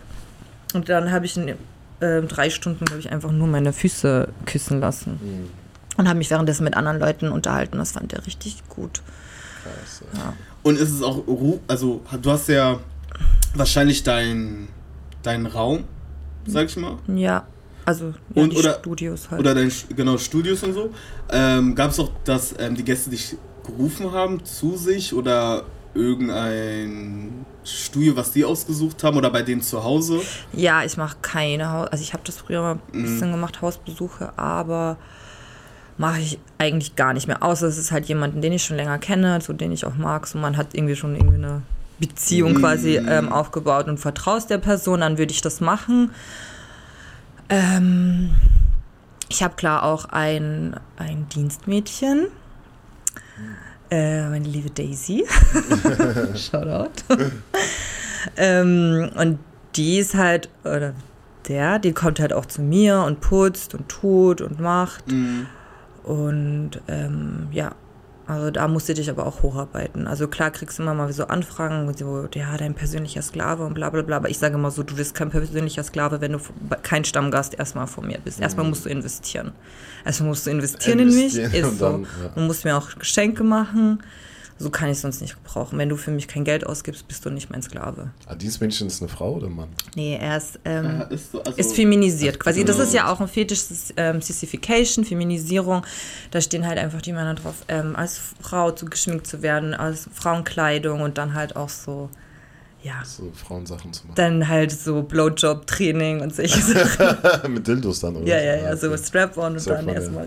und 0.74 0.90
dann 0.90 1.12
habe 1.12 1.26
ich 1.26 1.36
in 1.38 1.56
äh, 2.02 2.22
drei 2.24 2.50
Stunden, 2.50 2.84
glaube 2.86 3.00
ich, 3.00 3.12
einfach 3.12 3.32
nur 3.32 3.48
meine 3.48 3.74
Füße 3.74 4.28
küssen 4.46 4.80
lassen. 4.80 5.20
Und 5.98 6.08
habe 6.08 6.18
mich 6.18 6.30
währenddessen 6.30 6.64
mit 6.64 6.76
anderen 6.76 7.00
Leuten 7.00 7.30
unterhalten. 7.30 7.78
Das 7.78 7.92
fand 7.92 8.12
er 8.14 8.26
richtig 8.26 8.64
gut. 8.70 9.02
Krass, 9.64 10.02
Ja. 10.18 10.34
Und 10.64 10.78
ist 10.80 10.92
es 10.92 11.02
auch, 11.02 11.24
also 11.68 12.02
du 12.22 12.32
hast 12.32 12.48
ja 12.50 12.80
wahrscheinlich 13.56 14.04
deinen 14.04 14.68
dein 15.24 15.46
Raum, 15.46 15.84
sag 16.46 16.66
ich 16.68 16.78
mal, 16.78 16.98
Ja, 17.08 17.46
also 17.86 18.14
ja, 18.34 18.44
Und- 18.44 18.54
die 18.54 18.58
oder- 18.58 18.74
Studios 18.80 19.30
halt. 19.30 19.40
oder 19.40 19.54
dein 19.56 19.72
genau 19.96 20.18
Studios 20.18 20.64
und 20.64 20.74
so. 20.74 20.92
Ähm, 21.32 21.76
Gab 21.76 21.92
es 21.92 22.00
auch, 22.00 22.12
dass 22.24 22.54
ähm, 22.60 22.76
die 22.76 22.84
Gäste 22.84 23.10
dich 23.12 23.36
gerufen 23.66 24.12
haben 24.12 24.44
zu 24.46 24.78
sich 24.78 25.14
oder 25.14 25.64
irgendein 25.94 27.46
Studio, 27.64 28.16
was 28.16 28.32
die 28.32 28.46
ausgesucht 28.46 29.04
haben 29.04 29.18
oder 29.18 29.30
bei 29.30 29.42
denen 29.42 29.62
zu 29.62 29.84
Hause? 29.84 30.22
ja, 30.54 30.84
ich 30.84 30.98
mache 30.98 31.18
keine 31.22 31.72
Haus... 31.72 31.88
Also 31.90 32.04
ich 32.04 32.14
habe 32.14 32.24
das 32.26 32.38
früher 32.38 32.62
mal 32.62 32.80
ein 32.94 33.04
bisschen 33.04 33.32
gemacht, 33.32 33.62
Hausbesuche, 33.62 34.38
aber 34.38 34.98
mache 35.98 36.20
ich 36.20 36.40
eigentlich 36.58 36.96
gar 36.96 37.14
nicht 37.14 37.28
mehr. 37.28 37.44
Außer 37.44 37.68
es 37.68 37.78
ist 37.78 37.92
halt 37.92 38.06
jemanden, 38.06 38.42
den 38.42 38.54
ich 38.54 38.64
schon 38.64 38.78
länger 38.78 38.98
kenne, 38.98 39.40
so 39.42 39.54
den 39.54 39.72
ich 39.72 39.86
auch 39.86 39.96
mag. 39.96 40.28
So 40.28 40.40
man 40.40 40.58
hat 40.58 40.74
irgendwie 40.74 40.96
schon 40.96 41.16
irgendwie 41.16 41.36
eine 41.36 41.62
Beziehung 42.00 42.56
quasi 42.56 42.98
ähm, 42.98 43.32
aufgebaut 43.32 43.88
und 43.88 44.00
vertraust 44.00 44.50
der 44.50 44.58
Person, 44.58 45.02
dann 45.02 45.18
würde 45.18 45.32
ich 45.32 45.42
das 45.42 45.62
machen. 45.62 46.12
Ähm, 47.50 48.32
ich 49.30 49.44
habe 49.44 49.56
klar 49.56 49.84
auch 49.84 50.06
ein, 50.06 50.76
ein 50.98 51.30
Dienstmädchen. 51.30 52.28
Äh, 53.92 54.30
meine 54.30 54.48
liebe 54.48 54.70
Daisy. 54.70 55.26
Shoutout. 56.36 56.92
ähm, 58.38 59.12
und 59.16 59.40
die 59.76 60.00
ist 60.00 60.16
halt, 60.16 60.50
oder 60.64 60.94
der, 61.50 61.78
die 61.78 61.92
kommt 61.92 62.22
halt 62.22 62.32
auch 62.32 62.46
zu 62.46 62.62
mir 62.62 63.02
und 63.02 63.20
putzt 63.20 63.76
und 63.76 63.90
tut 63.90 64.40
und 64.40 64.62
macht. 64.62 65.12
Mhm. 65.12 65.48
Und 66.04 66.72
ähm, 66.88 67.50
ja, 67.52 67.76
also 68.32 68.50
da 68.50 68.68
musst 68.68 68.88
du 68.88 68.94
dich 68.94 69.10
aber 69.10 69.26
auch 69.26 69.42
hocharbeiten. 69.42 70.08
Also 70.08 70.28
klar 70.28 70.52
kriegst 70.52 70.80
du 70.80 70.84
immer 70.84 70.94
mal 70.94 71.12
so 71.12 71.26
Anfragen, 71.28 71.94
so, 71.98 72.28
ja, 72.34 72.56
dein 72.56 72.74
persönlicher 72.74 73.22
Sklave 73.22 73.66
und 73.66 73.74
bla 73.74 73.90
bla 73.90 74.02
bla. 74.04 74.16
Aber 74.18 74.30
ich 74.30 74.38
sage 74.38 74.56
immer 74.56 74.72
so, 74.72 74.84
du 74.84 74.96
bist 74.96 75.16
kein 75.16 75.30
persönlicher 75.30 75.84
Sklave, 75.84 76.22
wenn 76.22 76.32
du 76.32 76.40
kein 76.82 77.04
Stammgast 77.04 77.60
erstmal 77.60 77.88
von 77.88 78.08
mir 78.08 78.20
bist. 78.24 78.40
Erstmal 78.40 78.66
musst 78.66 78.86
du 78.86 78.90
investieren. 78.90 79.52
Erstmal 80.06 80.30
musst 80.30 80.46
du 80.48 80.52
investieren, 80.52 81.00
Investieren 81.00 81.44
in 81.44 81.52
mich. 81.52 81.64
und 81.64 81.72
Ist 81.72 81.80
so. 81.80 81.86
dann, 81.86 82.04
ja. 82.04 82.30
Du 82.36 82.40
musst 82.42 82.64
mir 82.64 82.78
auch 82.78 82.90
Geschenke 82.98 83.44
machen. 83.44 84.02
So 84.62 84.70
kann 84.70 84.90
ich 84.90 85.00
sonst 85.00 85.22
nicht 85.22 85.36
gebrauchen. 85.36 85.78
Wenn 85.80 85.90
du 85.90 85.98
für 85.98 86.12
mich 86.12 86.28
kein 86.28 86.44
Geld 86.44 86.66
ausgibst, 86.68 87.08
bist 87.08 87.26
du 87.26 87.30
nicht 87.32 87.50
mein 87.50 87.62
Sklave. 87.64 88.12
Ah, 88.28 88.36
Dienstmädchen 88.36 88.88
ist 88.88 89.02
eine 89.02 89.10
Frau 89.10 89.34
oder 89.34 89.50
Mann? 89.50 89.70
Nee, 89.96 90.18
er 90.22 90.38
ist, 90.38 90.60
ähm, 90.66 90.86
Ja, 90.86 91.02
ist, 91.04 91.32
so, 91.32 91.42
also, 91.42 91.58
ist 91.58 91.74
feminisiert 91.76 92.40
quasi. 92.40 92.64
Das 92.64 92.76
genau. 92.76 92.88
ist 92.88 92.94
ja 92.94 93.12
auch 93.12 93.20
ein 93.22 93.28
Fetisch, 93.28 93.60
das 93.68 93.72
ist, 93.72 93.94
ähm, 93.98 94.22
Sissification, 94.22 95.04
Feminisierung. 95.04 95.84
Da 96.30 96.42
stehen 96.42 96.68
halt 96.68 96.78
einfach 96.78 97.02
die 97.02 97.12
Männer 97.14 97.34
drauf, 97.34 97.56
ähm, 97.70 97.96
als 97.96 98.20
Frau 98.42 98.72
zu 98.72 98.86
geschminkt 98.86 99.26
zu 99.26 99.42
werden, 99.42 99.74
als 99.74 100.08
Frauenkleidung 100.14 101.02
und 101.02 101.18
dann 101.18 101.34
halt 101.34 101.56
auch 101.56 101.70
so, 101.70 102.10
ja, 102.84 103.04
So 103.06 103.32
Frauensachen 103.34 103.94
zu 103.94 104.06
machen. 104.08 104.16
dann 104.16 104.48
halt 104.48 104.72
so 104.72 105.04
Blowjob-Training 105.04 106.22
und 106.22 106.36
solche 106.36 106.62
Sachen. 106.98 107.54
Mit 107.54 107.68
Dildos 107.68 108.00
dann, 108.00 108.16
oder? 108.18 108.28
ja, 108.28 108.40
ja, 108.40 108.56
ja, 108.64 108.70
Ah, 108.70 108.76
so. 108.76 108.96
Strap-on 108.96 109.54
und 109.54 109.60
Strap-on, 109.60 109.86
dann 109.96 110.14
ja. 110.16 110.22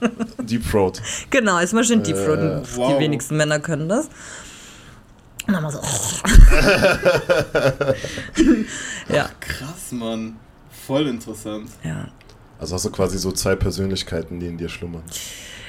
Deep 0.42 0.68
Throat. 0.70 1.00
Genau, 1.30 1.58
erstmal 1.58 1.84
schön 1.84 2.02
Deep 2.02 2.16
Throat. 2.16 2.38
Äh, 2.38 2.62
Die 2.62 2.76
wow. 2.76 3.00
wenigsten 3.00 3.36
Männer 3.36 3.60
können 3.60 3.88
das. 3.88 4.08
Und 5.46 5.54
dann 5.54 5.62
mal 5.62 5.70
so. 5.70 5.80
ja, 9.12 9.28
Krass, 9.40 9.92
Mann. 9.92 10.36
Voll 10.86 11.06
interessant. 11.08 11.68
ja. 11.82 12.08
Also 12.58 12.74
hast 12.74 12.86
du 12.86 12.90
quasi 12.90 13.18
so 13.18 13.32
zwei 13.32 13.54
Persönlichkeiten, 13.54 14.40
die 14.40 14.46
in 14.46 14.56
dir 14.56 14.70
schlummern. 14.70 15.02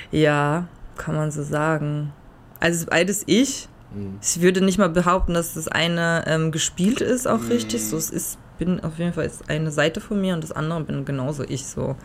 Ja, 0.09 0.69
kann 0.95 1.15
man 1.15 1.31
so 1.31 1.43
sagen. 1.43 2.13
Also 2.61 2.75
es 2.75 2.79
ist 2.83 2.89
beides 2.89 3.23
ich. 3.25 3.67
Mhm. 3.93 4.19
Ich 4.21 4.41
würde 4.41 4.61
nicht 4.61 4.77
mal 4.77 4.87
behaupten, 4.87 5.33
dass 5.33 5.55
das 5.55 5.67
eine 5.67 6.23
ähm, 6.27 6.51
gespielt 6.53 7.01
ist, 7.01 7.27
auch 7.27 7.41
Mhm. 7.41 7.47
richtig. 7.49 7.83
So, 7.85 7.97
es 7.97 8.09
ist, 8.09 8.37
bin 8.57 8.79
auf 8.85 8.99
jeden 8.99 9.11
Fall 9.11 9.25
ist 9.25 9.49
eine 9.49 9.69
Seite 9.71 9.99
von 9.99 10.21
mir 10.21 10.33
und 10.33 10.41
das 10.45 10.53
andere 10.53 10.79
bin 10.81 11.03
genauso 11.03 11.43
ich 11.43 11.65
so. 11.67 11.97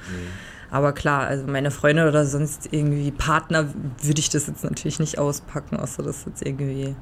Aber 0.73 0.95
klar, 0.95 1.27
also 1.27 1.47
meine 1.47 1.71
Freunde 1.71 2.09
oder 2.09 2.25
sonst 2.25 2.73
irgendwie 2.73 3.11
Partner 3.11 3.69
würde 4.03 4.21
ich 4.21 4.31
das 4.31 4.47
jetzt 4.47 4.65
natürlich 4.65 4.99
nicht 4.99 5.19
auspacken, 5.19 5.77
außer 5.77 6.03
das 6.03 6.25
jetzt 6.25 6.41
irgendwie. 6.41 6.97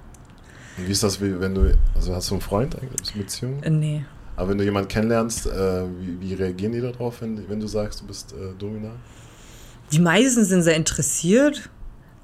Und 0.76 0.88
wie 0.88 0.90
ist 0.90 1.04
das, 1.04 1.20
wie, 1.20 1.38
wenn 1.38 1.54
du, 1.54 1.72
also 1.94 2.12
hast 2.12 2.28
du 2.30 2.34
einen 2.34 2.40
Freund 2.40 2.74
eigentlich, 2.74 3.14
eine 3.14 3.22
Beziehung? 3.22 3.62
Äh, 3.62 3.70
nee. 3.70 4.04
Aber 4.34 4.48
wenn 4.48 4.58
du 4.58 4.64
jemanden 4.64 4.88
kennenlernst, 4.88 5.46
äh, 5.46 5.84
wie, 6.00 6.20
wie 6.20 6.34
reagieren 6.34 6.72
die 6.72 6.80
darauf, 6.80 7.22
wenn, 7.22 7.48
wenn 7.48 7.60
du 7.60 7.68
sagst, 7.68 8.00
du 8.00 8.08
bist 8.08 8.32
äh, 8.32 8.54
Domina? 8.58 8.90
Die 9.92 10.00
meisten 10.00 10.44
sind 10.44 10.62
sehr 10.62 10.74
interessiert, 10.74 11.70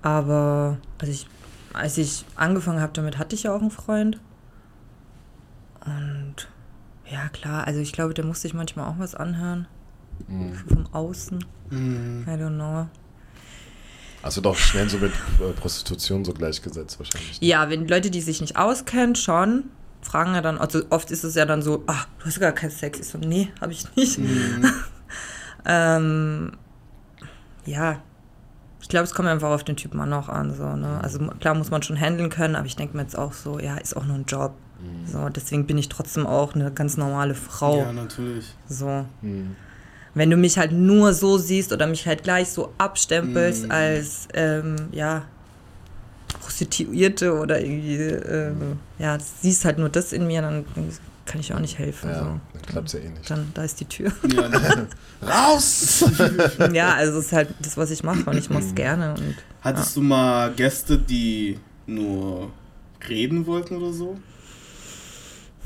aber 0.03 0.79
also 0.99 1.13
ich, 1.13 1.29
als 1.75 1.97
ich 1.97 2.25
angefangen 2.35 2.81
habe 2.81 2.93
damit, 2.93 3.19
hatte 3.19 3.37
ich 3.37 3.45
ja 3.45 3.55
auch 3.55 3.61
einen 3.61 3.71
Freund. 3.71 4.21
Und 5.85 6.49
ja, 7.09 7.29
klar, 7.29 7.69
also 7.69 7.79
ich 7.79 7.93
glaube, 7.93 8.15
der 8.15 8.25
musste 8.25 8.49
sich 8.49 8.55
manchmal 8.55 8.89
auch 8.91 8.99
was 8.99 9.15
anhören. 9.15 9.69
Mhm. 10.29 10.55
Vom 10.55 10.87
Außen. 10.93 11.45
Mhm. 11.71 12.25
I 12.27 12.31
don't 12.33 12.55
know. 12.55 12.87
Also 14.23 14.41
doch 14.41 14.57
schnell 14.57 14.89
so 14.89 14.99
mit 14.99 15.13
äh, 15.13 15.53
Prostitution 15.53 16.25
so 16.25 16.33
gleichgesetzt 16.33 16.99
wahrscheinlich. 16.99 17.39
Ja, 17.41 17.71
wenn 17.71 17.87
Leute, 17.87 18.11
die 18.11 18.21
sich 18.21 18.41
nicht 18.41 18.57
auskennen, 18.57 19.15
schon, 19.15 19.65
fragen 20.03 20.35
ja 20.35 20.41
dann, 20.41 20.59
also 20.59 20.83
oft 20.91 21.11
ist 21.11 21.23
es 21.23 21.35
ja 21.37 21.45
dann 21.45 21.63
so, 21.63 21.85
ah, 21.87 22.07
du 22.19 22.27
hast 22.27 22.41
gar 22.41 22.53
keinen 22.53 22.71
Sex. 22.71 22.99
Ich 22.99 23.09
so, 23.09 23.19
nee, 23.19 23.51
habe 23.61 23.73
ich 23.73 23.85
nicht. 23.97 24.19
Mhm. 24.19 24.65
Ähm, 25.69 26.53
ja, 27.65 28.01
ich 28.81 28.89
glaube, 28.89 29.03
es 29.03 29.15
kommt 29.15 29.29
einfach 29.29 29.51
auf 29.51 29.65
den 29.65 29.75
Typen 29.77 29.99
an 29.99 30.13
auch 30.13 30.29
an. 30.29 30.55
So, 30.55 30.77
ne? 30.77 31.01
Also 31.03 31.19
klar 31.41 31.55
muss 31.55 31.71
man 31.73 31.83
schon 31.83 31.99
handeln 32.01 32.31
können, 32.31 32.55
aber 32.55 32.67
ich 32.67 32.77
denke 32.77 32.97
mir 32.97 33.03
jetzt 33.03 33.19
auch 33.19 33.33
so, 33.33 33.59
ja, 33.59 33.77
ist 33.77 33.97
auch 33.97 34.05
nur 34.05 34.15
ein 34.15 34.27
Job. 34.27 34.53
So, 35.07 35.29
deswegen 35.31 35.67
bin 35.67 35.79
ich 35.79 35.89
trotzdem 35.89 36.27
auch 36.27 36.55
eine 36.55 36.71
ganz 36.71 36.97
normale 36.97 37.35
Frau. 37.35 37.79
Ja, 37.79 37.93
natürlich. 37.93 38.55
So. 38.69 39.07
Mhm. 39.23 39.57
Wenn 40.17 40.31
du 40.31 40.37
mich 40.37 40.57
halt 40.59 40.73
nur 40.73 41.13
so 41.13 41.37
siehst 41.39 41.73
oder 41.73 41.87
mich 41.87 42.07
halt 42.07 42.23
gleich 42.25 42.49
so 42.49 42.73
abstempelst 42.79 43.69
Mm. 43.69 43.71
als, 43.71 44.29
ähm, 44.35 44.77
ja, 44.91 45.27
Prostituierte 46.41 47.39
oder 47.39 47.61
irgendwie, 47.61 47.97
ähm, 47.97 48.79
ja, 48.99 49.19
siehst 49.43 49.65
halt 49.65 49.79
nur 49.79 49.89
das 49.91 50.13
in 50.13 50.27
mir, 50.27 50.41
dann 50.43 50.65
kann 51.27 51.41
ich 51.41 51.53
auch 51.53 51.59
nicht 51.59 51.79
helfen. 51.79 52.09
Ja, 52.11 52.19
so. 52.19 52.25
dann 52.25 52.41
klappt 52.67 52.93
ja 52.95 53.01
eh 53.01 53.09
nicht. 53.11 53.31
Dann, 53.31 53.51
da 53.53 53.63
ist 53.65 53.79
die 53.81 53.85
Tür. 53.85 54.11
Ja? 54.35 54.87
Raus! 55.53 56.05
ja, 56.73 56.95
also 56.95 57.19
es 57.19 57.27
ist 57.27 57.33
halt 57.33 57.49
das, 57.61 57.77
was 57.77 57.91
ich 57.91 58.03
mache 58.03 58.29
und 58.31 58.37
ich 58.39 58.49
mache 58.49 58.65
es 58.65 58.75
gerne. 58.75 59.11
Und 59.15 59.35
Hattest 59.61 59.97
du 59.97 60.01
mal 60.03 60.51
Gäste, 60.53 60.99
die 60.99 61.59
nur 61.87 62.51
reden 63.09 63.47
wollten 63.47 63.77
oder 63.77 63.93
so? 63.93 64.17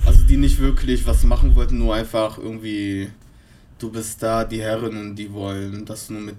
Also 0.06 0.22
die 0.24 0.36
nicht 0.38 0.58
wirklich 0.58 1.06
was 1.06 1.24
machen 1.24 1.54
wollten, 1.54 1.78
nur 1.78 1.94
einfach 1.94 2.38
irgendwie, 2.38 3.10
du 3.80 3.90
bist 3.90 4.22
da, 4.22 4.44
die 4.44 4.60
Herren 4.60 4.96
und 4.96 5.16
die 5.16 5.32
wollen, 5.32 5.84
dass 5.84 6.06
du 6.06 6.14
nur 6.14 6.22
mit 6.22 6.36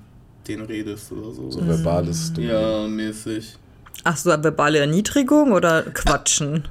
denen 0.48 0.66
redest 0.66 1.12
oder 1.12 1.32
so. 1.32 1.52
So 1.52 1.68
verbales 1.68 2.32
Domina. 2.34 2.82
ja, 2.84 2.88
mäßig. 2.88 3.58
Ach 4.04 4.18
so, 4.18 4.30
verbale 4.30 4.80
Erniedrigung 4.80 5.52
oder 5.52 5.84
Quatschen? 5.84 6.68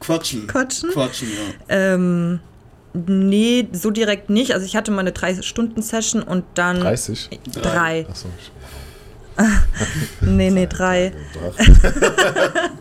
Quatschen. 0.00 0.46
Quatschen? 0.46 0.90
Quatschen, 0.90 1.28
ja. 1.28 1.54
Ähm, 1.68 2.40
nee, 2.92 3.68
so 3.72 3.90
direkt 3.90 4.30
nicht. 4.30 4.52
Also 4.52 4.66
ich 4.66 4.76
hatte 4.76 4.90
mal 4.90 5.00
eine 5.00 5.10
3-Stunden-Session 5.10 6.22
und 6.22 6.44
dann... 6.54 6.80
30? 6.80 7.40
Drei. 7.60 8.06
Achso. 8.08 8.28
Nee, 10.20 10.50
nee, 10.50 10.66
drei. 10.66 11.12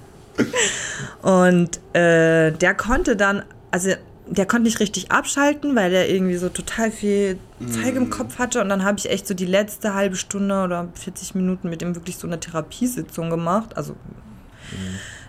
Und 1.21 1.79
äh, 1.93 2.51
der 2.51 2.73
konnte 2.75 3.15
dann, 3.15 3.43
also 3.71 3.91
der 4.31 4.45
konnte 4.45 4.63
nicht 4.63 4.79
richtig 4.79 5.11
abschalten, 5.11 5.75
weil 5.75 5.91
der 5.91 6.09
irgendwie 6.09 6.37
so 6.37 6.47
total 6.47 6.89
viel 6.89 7.37
Zeug 7.69 7.95
im 7.95 8.09
Kopf 8.09 8.39
hatte. 8.39 8.61
Und 8.61 8.69
dann 8.69 8.85
habe 8.85 8.97
ich 8.97 9.09
echt 9.09 9.27
so 9.27 9.33
die 9.33 9.45
letzte 9.45 9.93
halbe 9.93 10.15
Stunde 10.15 10.63
oder 10.63 10.87
40 10.93 11.35
Minuten 11.35 11.69
mit 11.69 11.81
ihm 11.81 11.95
wirklich 11.95 12.15
so 12.15 12.27
eine 12.27 12.39
Therapiesitzung 12.39 13.29
gemacht. 13.29 13.75
Also 13.75 13.95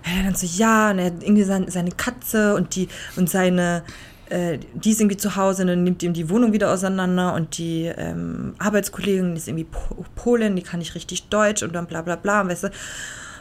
er 0.05 0.23
dann 0.23 0.37
so, 0.37 0.47
ja, 0.47 0.93
und 0.93 1.01
er 1.01 1.07
hat 1.07 1.23
irgendwie 1.23 1.43
sein, 1.43 1.69
seine 1.69 1.91
Katze 1.91 2.55
und 2.55 2.77
die 2.77 2.89
und 3.17 3.29
seine 3.29 3.83
äh, 4.29 4.59
die 4.75 4.93
ist 4.93 5.01
irgendwie 5.01 5.17
zu 5.17 5.35
Hause 5.35 5.63
und 5.63 5.69
dann 5.69 5.83
nimmt 5.83 6.03
ihm 6.05 6.13
die 6.13 6.31
Wohnung 6.31 6.53
wieder 6.53 6.73
auseinander 6.73 7.35
und 7.35 7.59
die 7.59 7.85
ähm, 7.85 8.55
Arbeitskollegin 8.59 9.35
ist 9.37 9.49
irgendwie 9.49 9.65
po 9.65 10.05
Polin, 10.15 10.55
die 10.55 10.63
kann 10.63 10.79
nicht 10.79 10.95
richtig 10.95 11.29
Deutsch 11.29 11.63
und 11.63 11.75
dann 11.75 11.87
bla 11.87 12.03
bla 12.03 12.17
bla, 12.17 12.47
weißt 12.47 12.65
du. 12.65 12.71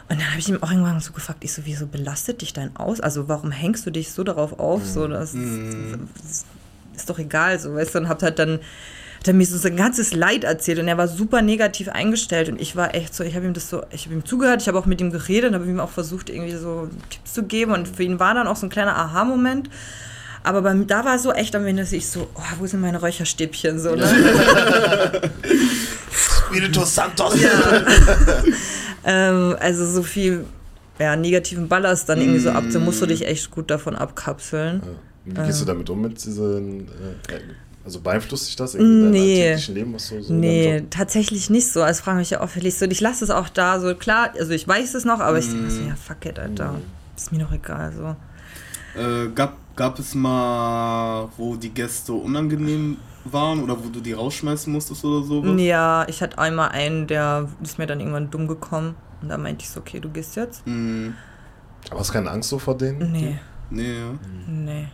Und 0.08 0.20
dann 0.20 0.30
habe 0.30 0.38
ich 0.38 0.48
ihm 0.48 0.62
auch 0.62 0.70
irgendwann 0.70 1.00
so 1.00 1.12
gefragt, 1.12 1.44
ich 1.44 1.52
so, 1.52 1.62
wieso 1.64 1.86
belastet 1.86 2.42
dich 2.42 2.52
dein 2.52 2.76
Aus? 2.76 3.00
Also 3.00 3.28
warum 3.28 3.50
hängst 3.50 3.86
du 3.86 3.90
dich 3.90 4.12
so 4.12 4.24
darauf 4.24 4.58
auf? 4.58 4.84
So, 4.84 5.06
das, 5.08 5.32
das 5.32 6.44
ist 6.96 7.08
doch 7.08 7.18
egal, 7.18 7.58
so, 7.58 7.74
weißt 7.74 7.94
du, 7.94 7.98
und 8.00 8.08
habt 8.08 8.22
halt 8.22 8.38
dann 8.38 8.60
hat 9.22 9.28
er 9.28 9.34
mir 9.34 9.46
so 9.46 9.56
sein 9.56 9.76
ganzes 9.76 10.12
Leid 10.14 10.42
erzählt 10.42 10.80
und 10.80 10.88
er 10.88 10.98
war 10.98 11.06
super 11.06 11.42
negativ 11.42 11.88
eingestellt 11.88 12.48
und 12.48 12.60
ich 12.60 12.74
war 12.74 12.92
echt 12.96 13.14
so, 13.14 13.22
ich 13.22 13.36
habe 13.36 13.46
ihm 13.46 13.54
das 13.54 13.70
so, 13.70 13.84
ich 13.92 14.06
habe 14.06 14.16
ihm 14.16 14.24
zugehört, 14.24 14.62
ich 14.62 14.66
habe 14.66 14.76
auch 14.76 14.86
mit 14.86 15.00
ihm 15.00 15.12
geredet 15.12 15.50
und 15.50 15.54
habe 15.54 15.64
ihm 15.64 15.78
auch 15.78 15.90
versucht, 15.90 16.28
irgendwie 16.28 16.56
so 16.56 16.88
Tipps 17.08 17.34
zu 17.34 17.44
geben 17.44 17.70
und 17.70 17.86
für 17.86 18.02
ihn 18.02 18.18
war 18.18 18.34
dann 18.34 18.48
auch 18.48 18.56
so 18.56 18.66
ein 18.66 18.70
kleiner 18.70 18.96
Aha-Moment. 18.96 19.70
Aber 20.42 20.62
bei, 20.62 20.74
da 20.74 21.04
war 21.04 21.20
so 21.20 21.30
echt 21.30 21.54
am 21.54 21.64
Ende, 21.66 21.82
dass 21.82 21.92
ich 21.92 22.08
so, 22.08 22.28
oh, 22.34 22.42
wo 22.58 22.66
sind 22.66 22.80
meine 22.80 22.98
Räucherstäbchen? 22.98 23.78
So, 23.78 23.94
ne? 23.94 24.08
Spirito 26.10 26.84
Santos. 26.84 27.40
Ja. 27.40 27.50
ähm, 29.04 29.56
also 29.58 29.86
so 29.86 30.02
viel 30.02 30.44
ja, 30.98 31.16
negativen 31.16 31.68
Ballast 31.68 32.08
dann 32.08 32.20
irgendwie 32.20 32.38
so 32.38 32.50
ab, 32.50 32.64
so 32.68 32.78
musst 32.80 33.00
du 33.02 33.06
dich 33.06 33.26
echt 33.26 33.50
gut 33.50 33.70
davon 33.70 33.96
abkapseln. 33.96 34.82
Ja. 34.84 35.42
Wie 35.42 35.46
gehst 35.46 35.60
du 35.60 35.64
damit 35.64 35.88
um 35.88 36.00
mit 36.00 36.24
diesen, 36.24 36.80
äh, 36.88 37.40
also 37.84 38.00
beeinflusst 38.00 38.48
dich 38.48 38.56
das 38.56 38.74
irgendwie 38.74 38.92
in 39.06 39.10
Nee. 39.10 39.18
deinem 39.18 39.40
alltäglichen 39.42 39.74
Leben? 39.74 39.94
Was 39.94 40.08
so, 40.08 40.20
so 40.20 40.32
Nee, 40.34 40.84
tatsächlich 40.90 41.50
nicht 41.50 41.70
so. 41.72 41.82
Also 41.82 42.02
frage 42.02 42.18
mich 42.18 42.30
ja 42.30 42.40
oft, 42.40 42.54
so, 42.54 42.84
ich 42.86 43.00
lasse 43.00 43.24
es 43.24 43.30
auch 43.30 43.48
da 43.48 43.80
so, 43.80 43.94
klar, 43.94 44.32
also 44.38 44.52
ich 44.52 44.66
weiß 44.66 44.94
es 44.94 45.04
noch, 45.04 45.20
aber 45.20 45.38
ich 45.38 45.48
denke 45.48 45.70
so, 45.70 45.80
ja, 45.82 45.94
fuck 45.96 46.24
it, 46.26 46.38
Alter. 46.38 46.80
Ist 47.16 47.32
mir 47.32 47.38
doch 47.38 47.52
egal, 47.52 47.92
so. 47.96 48.16
Äh, 49.00 49.28
gab, 49.34 49.56
gab 49.76 49.98
es 49.98 50.14
mal, 50.14 51.28
wo 51.36 51.56
die 51.56 51.70
Gäste 51.70 52.12
unangenehm 52.12 52.96
waren 53.24 53.62
oder 53.62 53.82
wo 53.82 53.88
du 53.88 54.00
die 54.00 54.12
rausschmeißen 54.12 54.72
musstest 54.72 55.04
oder 55.04 55.24
sowas? 55.24 55.60
Ja, 55.60 56.04
ich 56.08 56.22
hatte 56.22 56.38
einmal 56.38 56.70
einen, 56.70 57.06
der 57.06 57.48
ist 57.62 57.78
mir 57.78 57.86
dann 57.86 58.00
irgendwann 58.00 58.30
dumm 58.30 58.48
gekommen. 58.48 58.94
Und 59.20 59.28
da 59.28 59.38
meinte 59.38 59.62
ich 59.62 59.70
so, 59.70 59.80
okay, 59.80 60.00
du 60.00 60.08
gehst 60.08 60.36
jetzt. 60.36 60.66
Mhm. 60.66 61.14
Aber 61.90 62.00
hast 62.00 62.10
du 62.10 62.14
keine 62.14 62.30
Angst 62.30 62.48
so 62.48 62.58
vor 62.58 62.76
denen? 62.76 63.12
Nee, 63.12 63.38
Nee, 63.70 63.98
ja. 63.98 64.18
nee. 64.46 64.88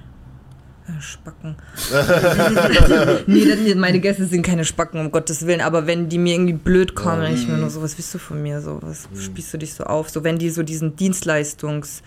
Spacken. 1.01 1.57
nee, 3.27 3.75
meine 3.75 4.01
Gäste 4.01 4.25
sind 4.25 4.43
keine 4.43 4.65
Spacken, 4.65 4.99
um 5.01 5.11
Gottes 5.11 5.47
Willen. 5.47 5.61
Aber 5.61 5.87
wenn 5.87 6.09
die 6.09 6.17
mir 6.17 6.33
irgendwie 6.35 6.55
blöd 6.55 6.95
kommen, 6.95 7.23
dann 7.23 7.35
ich 7.35 7.47
mir 7.47 7.59
nur 7.59 7.69
so, 7.69 7.83
was 7.83 7.99
willst 7.99 8.15
du 8.15 8.19
von 8.19 8.43
mir? 8.43 8.63
So, 8.63 8.79
was 8.81 9.07
spießt 9.23 9.53
du 9.53 9.59
dich 9.59 9.75
so 9.75 9.85
auf? 9.85 10.09
So, 10.09 10.25
wenn 10.25 10.39
die 10.39 10.49
so 10.51 10.63
diesen 10.63 10.97
Dienstleistungs... 10.97 12.03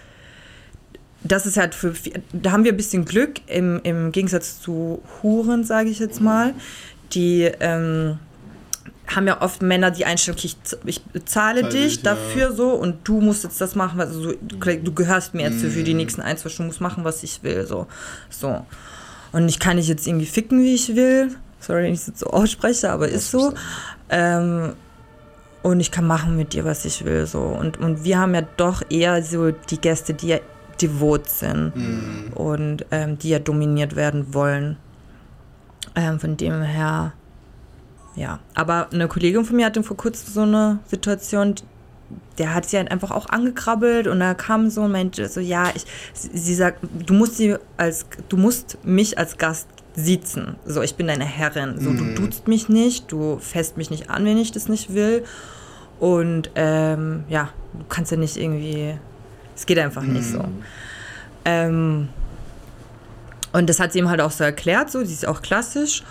Das 1.23 1.45
ist 1.45 1.57
halt 1.57 1.75
für... 1.75 1.93
Da 2.33 2.51
haben 2.51 2.63
wir 2.63 2.73
ein 2.73 2.77
bisschen 2.77 3.05
Glück 3.05 3.41
im, 3.47 3.79
im 3.83 4.11
Gegensatz 4.11 4.59
zu 4.61 5.01
Huren, 5.21 5.63
sage 5.63 5.89
ich 5.89 5.99
jetzt 5.99 6.21
mal. 6.21 6.53
Die... 7.13 7.51
Ähm, 7.59 8.19
haben 9.15 9.27
ja 9.27 9.41
oft 9.41 9.61
Männer 9.61 9.91
die 9.91 10.05
Einstellung, 10.05 10.39
ich, 10.43 10.55
ich 10.85 11.03
bezahle 11.03 11.61
Zahl 11.61 11.71
dich 11.71 11.97
ja. 11.97 12.01
dafür 12.03 12.53
so 12.53 12.69
und 12.69 13.07
du 13.07 13.19
musst 13.21 13.43
jetzt 13.43 13.59
das 13.59 13.75
machen, 13.75 13.99
also 13.99 14.21
so, 14.21 14.33
du, 14.41 14.57
du 14.57 14.93
gehörst 14.93 15.33
mir 15.33 15.43
jetzt 15.43 15.59
so 15.59 15.69
für 15.69 15.83
die 15.83 15.93
nächsten 15.93 16.21
ein, 16.21 16.37
zwei 16.37 16.49
Stunden, 16.49 16.67
musst 16.67 16.81
machen, 16.81 17.03
was 17.03 17.23
ich 17.23 17.43
will, 17.43 17.65
so. 17.65 17.87
so. 18.29 18.65
Und 19.31 19.49
ich 19.49 19.59
kann 19.59 19.77
dich 19.77 19.87
jetzt 19.87 20.07
irgendwie 20.07 20.25
ficken, 20.25 20.61
wie 20.61 20.75
ich 20.75 20.95
will. 20.95 21.29
Sorry, 21.59 21.83
wenn 21.83 21.93
ich 21.93 21.99
es 21.99 22.07
jetzt 22.07 22.19
so 22.19 22.27
ausspreche, 22.27 22.89
aber 22.89 23.07
ist 23.07 23.31
so. 23.31 23.53
Ähm, 24.09 24.73
und 25.61 25.79
ich 25.79 25.91
kann 25.91 26.07
machen 26.07 26.37
mit 26.37 26.53
dir, 26.53 26.65
was 26.65 26.85
ich 26.85 27.05
will, 27.05 27.25
so. 27.27 27.41
Und, 27.41 27.79
und 27.79 28.03
wir 28.03 28.17
haben 28.17 28.33
ja 28.33 28.41
doch 28.57 28.81
eher 28.89 29.21
so 29.23 29.51
die 29.51 29.79
Gäste, 29.79 30.13
die 30.13 30.27
ja 30.29 30.39
devot 30.81 31.29
sind 31.29 31.75
Mhm. 31.75 32.33
und 32.33 32.85
ähm, 32.91 33.17
die 33.19 33.29
ja 33.29 33.39
dominiert 33.39 33.95
werden 33.95 34.33
wollen. 34.33 34.77
Ähm, 35.95 36.19
von 36.19 36.37
dem 36.37 36.61
her, 36.61 37.13
ja. 38.15 38.39
Aber 38.53 38.87
eine 38.93 39.07
Kollegin 39.07 39.43
von 39.45 39.55
mir 39.55 39.65
hatte 39.65 39.83
vor 39.83 39.97
kurzem 39.97 40.33
so 40.33 40.41
eine 40.41 40.79
Situation, 40.87 41.55
der 42.37 42.53
hat 42.53 42.65
sie 42.69 42.77
halt 42.77 42.91
einfach 42.91 43.11
auch 43.11 43.27
angekrabbelt 43.27 44.07
und 44.07 44.19
da 44.19 44.33
kam 44.33 44.69
so 44.69 44.81
und 44.81 44.91
meinte 44.91 45.27
so, 45.27 45.39
ja, 45.39 45.71
ich, 45.73 45.85
sie, 46.13 46.37
sie 46.37 46.55
sagt, 46.55 46.79
du 47.05 47.13
musst 47.13 47.37
sie 47.37 47.55
als, 47.77 48.05
du 48.29 48.37
musst 48.37 48.77
mich 48.83 49.17
als 49.17 49.37
Gast 49.37 49.67
siezen. 49.93 50.55
So, 50.65 50.81
ich 50.81 50.95
bin 50.95 51.07
deine 51.07 51.25
Herrin. 51.25 51.75
So, 51.79 51.91
du 51.91 52.13
duzt 52.15 52.47
mich 52.47 52.69
nicht, 52.69 53.11
du 53.11 53.37
fässt 53.39 53.75
mich 53.77 53.89
nicht 53.89 54.09
an, 54.09 54.23
wenn 54.23 54.37
ich 54.37 54.51
das 54.53 54.69
nicht 54.69 54.93
will. 54.93 55.23
Und 55.99 56.49
ähm, 56.55 57.25
ja, 57.27 57.49
du 57.73 57.85
kannst 57.89 58.11
ja 58.11 58.17
nicht 58.17 58.37
irgendwie, 58.37 58.97
es 59.61 59.67
geht 59.67 59.77
einfach 59.77 60.01
nicht 60.01 60.25
so. 60.25 60.43
Ähm, 61.45 62.09
und 63.53 63.69
das 63.69 63.79
hat 63.79 63.93
sie 63.93 63.99
ihm 63.99 64.09
halt 64.09 64.19
auch 64.19 64.31
so 64.31 64.43
erklärt, 64.43 64.89
so, 64.89 65.03
sie 65.03 65.13
ist 65.13 65.27
auch 65.27 65.43
klassisch. 65.43 66.03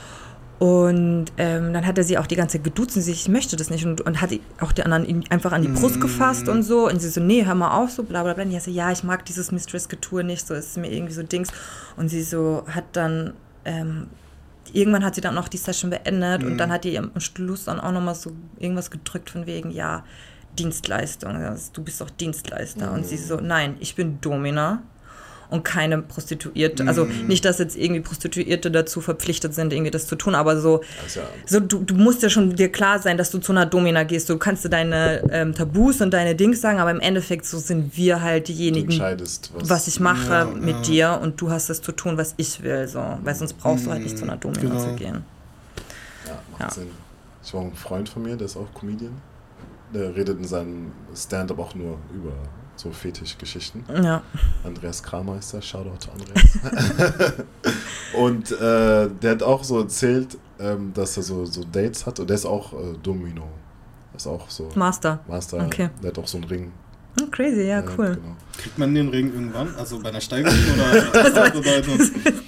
Und 0.61 1.27
ähm, 1.39 1.73
dann 1.73 1.85
hat 1.85 1.99
er 1.99 2.05
sie 2.05 2.17
auch 2.17 2.29
die 2.29 2.37
ganze 2.37 2.59
Zeit 2.59 2.65
geduzt 2.65 2.95
und 2.95 3.03
sie, 3.03 3.11
ich 3.11 3.29
möchte 3.29 3.57
das 3.57 3.71
nicht. 3.71 3.85
Und, 3.85 4.03
und 4.03 4.21
hat 4.21 4.31
auch 4.61 4.71
die 4.71 4.85
anderen 4.85 5.05
ihn 5.05 5.25
einfach 5.31 5.51
an 5.51 5.63
die 5.63 5.69
Brust 5.69 6.01
gefasst 6.01 6.49
und 6.49 6.63
so. 6.63 6.89
Und 6.89 7.01
sie 7.01 7.09
so, 7.09 7.21
nee, 7.21 7.45
hör 7.45 7.57
mal 7.57 7.77
auf, 7.77 7.91
so 7.91 8.05
bla 8.05 8.23
bla 8.23 8.35
bla. 8.35 8.45
Und 8.45 8.53
ich 8.53 8.63
so, 8.63 8.71
ja, 8.71 8.93
ich 8.93 9.03
mag 9.03 9.25
dieses 9.25 9.51
Mistress-Getue 9.51 10.23
nicht, 10.23 10.47
so 10.47 10.55
ist 10.55 10.77
mir 10.77 10.93
irgendwie 10.93 11.15
so 11.15 11.25
Dings. 11.25 11.49
Und 11.97 12.09
sie 12.09 12.23
so 12.23 12.63
hat 12.69 12.85
dann, 12.93 13.33
ähm, 13.65 14.09
irgendwann 14.73 15.05
hat 15.05 15.17
sie 15.17 15.23
dann 15.23 15.39
auch 15.39 15.49
die 15.49 15.57
Session 15.57 15.91
beendet 15.91 16.45
und 16.45 16.57
dann 16.59 16.71
hat 16.71 16.85
die 16.85 16.97
am 16.97 17.11
Schluss 17.19 17.65
dann 17.65 17.81
auch 17.81 17.91
nochmal 17.91 18.15
so 18.15 18.31
irgendwas 18.59 18.93
gedrückt 18.93 19.31
von 19.31 19.47
wegen, 19.47 19.73
ja, 19.73 20.05
Dienstleistung. 20.59 21.31
Also, 21.37 21.71
du 21.73 21.83
bist 21.83 22.01
doch 22.01 22.11
Dienstleister. 22.11 22.93
Und 22.93 23.07
sie 23.07 23.17
so, 23.17 23.37
nein, 23.37 23.77
ich 23.81 23.95
bin 23.95 24.21
Domina 24.21 24.83
und 25.49 25.65
keine 25.65 25.99
Prostituierte. 26.01 26.87
Also 26.87 27.07
nicht, 27.07 27.45
dass 27.45 27.59
jetzt 27.59 27.77
irgendwie 27.77 28.01
Prostituierte 28.03 28.71
dazu 28.71 29.01
verpflichtet 29.01 29.53
sind, 29.53 29.73
irgendwie 29.73 29.91
das 29.91 30.07
zu 30.07 30.15
tun, 30.15 30.37
aber 30.37 30.61
so, 30.61 30.81
ist 31.05 31.17
ja- 31.17 31.23
so 31.45 31.59
du, 31.59 31.81
du 31.83 31.95
musst 31.97 32.23
ja 32.23 32.31
schon 32.31 32.55
dir 32.55 32.71
klar 32.71 33.01
sein, 33.01 33.17
dass 33.19 33.33
du 33.33 33.39
zu 33.39 33.51
einer 33.51 33.67
Domina 33.67 34.05
gehst. 34.05 34.29
Du 34.29 34.39
kannst 34.39 34.65
dir 34.65 34.69
deine 34.69 35.25
ähm, 35.33 35.53
Tabus 35.53 36.01
und 36.03 36.13
deine 36.13 36.37
Dings 36.37 36.61
sagen, 36.61 36.79
aber 36.79 36.93
im 36.93 37.01
Endeffekt 37.01 37.47
so 37.47 37.59
sind 37.59 37.97
wir 37.97 38.23
halt 38.23 38.47
diejenigen, 38.47 38.97
was, 39.01 39.41
was 39.55 39.89
ich 39.89 39.99
mache 39.99 40.31
Ja, 40.33 40.45
mit 40.45 40.87
ja. 40.87 41.17
dir 41.17 41.21
und 41.21 41.41
du 41.41 41.51
hast 41.51 41.69
das 41.69 41.83
zu 41.83 41.91
tun, 41.91 42.17
was 42.17 42.35
ich 42.37 42.63
will. 42.63 42.87
So. 42.87 43.03
Weil 43.25 43.35
sonst 43.35 43.55
brauchst 43.55 43.87
du 43.87 43.91
halt 43.91 44.05
nicht 44.05 44.17
zu 44.19 44.23
einer 44.25 44.37
Domina 44.37 44.61
Genau. 44.61 44.85
zu 44.85 44.95
gehen. 44.95 45.25
Ja, 46.29 46.39
macht 46.53 46.61
Ja. 46.61 46.71
Sinn. 46.71 46.91
Ich 47.43 47.53
war 47.55 47.63
ein 47.63 47.75
Freund 47.75 48.09
von 48.09 48.23
mir, 48.23 48.37
der 48.37 48.45
ist 48.47 48.57
auch 48.57 48.69
Comedian. 48.73 49.15
Der 49.93 50.15
redet 50.15 50.39
in 50.39 50.45
seinem 50.45 50.93
Stand-up 51.15 51.59
auch 51.59 51.75
nur 51.75 51.99
über 52.15 52.33
so 52.77 52.91
Fetischgeschichten. 52.91 53.85
Ja. 54.03 54.23
Andreas 54.65 55.03
Kramer 55.03 55.39
ist 55.39 55.53
der, 55.53 55.61
Shoutout 55.61 56.07
to 56.07 56.11
Andreas. 56.13 57.35
und 58.15 58.53
äh, 58.53 59.09
der 59.23 59.31
hat 59.33 59.43
auch 59.43 59.63
so 59.63 59.81
erzählt, 59.81 60.39
ähm, 60.59 60.93
dass 60.95 61.17
er 61.17 61.23
so, 61.23 61.45
so 61.45 61.63
Dates 61.65 62.07
hat 62.07 62.21
und 62.21 62.31
der 62.31 62.37
ist 62.37 62.47
auch 62.47 62.73
äh, 62.73 62.95
Domino. 63.03 63.49
Das 64.13 64.23
ist 64.23 64.27
auch 64.27 64.49
so 64.49 64.69
Master. 64.75 65.21
Master. 65.29 65.65
Okay. 65.67 65.91
Der 66.03 66.11
hat 66.11 66.19
auch 66.19 66.27
so 66.27 66.39
einen 66.39 66.47
Ring. 66.47 66.73
Hm, 67.19 67.31
crazy, 67.31 67.63
ja, 67.63 67.83
cool. 67.97 68.15
Genau. 68.15 68.37
Kriegt 68.57 68.79
man 68.79 68.95
den 68.95 69.09
Ring 69.09 69.33
irgendwann? 69.33 69.75
Also 69.77 70.01
bei 70.01 70.11
einer 70.11 70.21
Steigerung 70.21 70.57
oder? 70.75 71.59
oder 71.59 71.83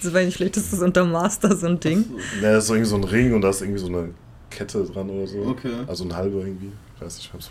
Das 0.02 0.14
war 0.14 0.23
nicht 0.23 0.36
schlecht, 0.36 0.56
das 0.56 0.73
ist 0.73 0.81
unter 0.81 1.05
Master 1.05 1.55
so 1.56 1.66
ein 1.66 1.81
Ding. 1.81 2.05
Der 2.40 2.59
ist 2.59 2.69
so 2.69 2.74
irgendwie 2.74 2.90
so 2.90 2.97
ein 2.97 3.05
Ring 3.05 3.35
und 3.35 3.43
da 3.43 3.51
ist 3.51 3.60
irgendwie 3.60 3.81
so 3.81 3.89
eine 3.89 4.10
Kette 4.51 4.85
dran 4.85 5.10
oder 5.10 5.27
so. 5.27 5.43
Okay. 5.43 5.73
Also 5.86 6.05
ein 6.05 6.14
halber 6.14 6.40
irgendwie. 6.40 6.73
Ich 7.02 7.06
weiß 7.06 7.16
nicht, 7.16 7.26
ich 7.26 7.32
hab's 7.32 7.50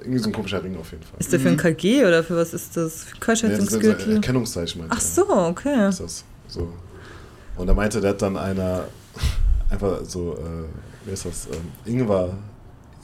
irgendwie 0.00 0.18
so 0.18 0.28
ein 0.28 0.32
komischer 0.32 0.62
Ring 0.62 0.76
auf 0.78 0.90
jeden 0.90 1.02
Fall. 1.04 1.18
Ist 1.18 1.32
der 1.32 1.40
für 1.40 1.48
ein 1.48 1.56
KG 1.56 2.04
oder 2.06 2.22
für 2.24 2.36
was 2.36 2.54
ist 2.54 2.76
das? 2.76 3.04
Für 3.04 3.16
Ja, 3.34 3.48
das 3.48 3.58
ist 3.72 3.74
ein? 3.74 4.12
Erkennungszeichen, 4.16 4.80
meinte 4.80 4.96
Ach 4.96 5.00
so, 5.00 5.28
okay. 5.30 5.88
ist 5.88 6.00
das. 6.00 6.24
So. 6.48 6.72
Und 7.56 7.68
er 7.68 7.74
meinte, 7.74 8.00
der 8.00 8.10
hat 8.10 8.22
dann 8.22 8.36
einer 8.36 8.84
einfach 9.70 9.98
so, 10.04 10.34
äh, 10.34 11.06
wie 11.06 11.12
ist 11.12 11.24
das, 11.24 11.46
ähm, 11.46 11.72
Ingwer 11.92 12.36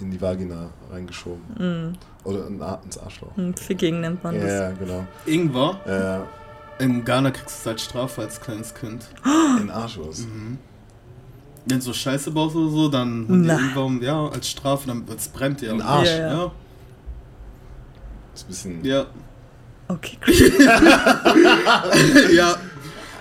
in 0.00 0.10
die 0.10 0.20
Vagina 0.20 0.70
reingeschoben. 0.90 1.42
Mm, 1.58 1.92
Oder 2.28 2.46
in, 2.48 2.60
ins 2.84 2.98
Arschloch. 2.98 3.36
ein 3.36 3.54
Ficking 3.54 4.00
nennt 4.00 4.22
man 4.24 4.34
Ja, 4.36 4.40
das. 4.42 4.52
ja, 4.52 4.70
genau. 4.72 5.06
Ingwer. 5.26 6.26
Äh, 6.80 6.82
In 6.84 7.04
Ghana 7.04 7.30
kriegst 7.30 7.64
du 7.64 7.70
es 7.70 7.72
als 7.74 7.84
Strafe 7.84 8.22
als 8.22 8.40
kleines 8.40 8.74
Kind. 8.74 9.04
in 9.60 9.70
Arsch 9.70 9.98
was. 10.00 10.20
Mhm. 10.20 10.58
Wenn 11.64 11.78
du 11.78 11.84
so 11.84 11.92
Scheiße 11.92 12.30
baust 12.32 12.56
oder 12.56 12.70
so, 12.70 12.88
dann 12.88 13.26
um- 13.76 14.02
ja, 14.02 14.26
als 14.28 14.48
Strafe, 14.50 14.86
dann 14.88 15.04
es 15.16 15.28
brennt 15.28 15.60
dir. 15.60 15.68
Den 15.70 15.80
Arsch. 15.82 16.08
Ja, 16.08 16.16
ja. 16.18 16.32
Ja, 16.32 16.50
Ist 18.34 18.44
ein 18.44 18.48
bisschen. 18.48 18.84
ja, 18.84 19.06
Okay, 19.88 20.16
crazy. 20.20 20.52
ja. 22.34 22.56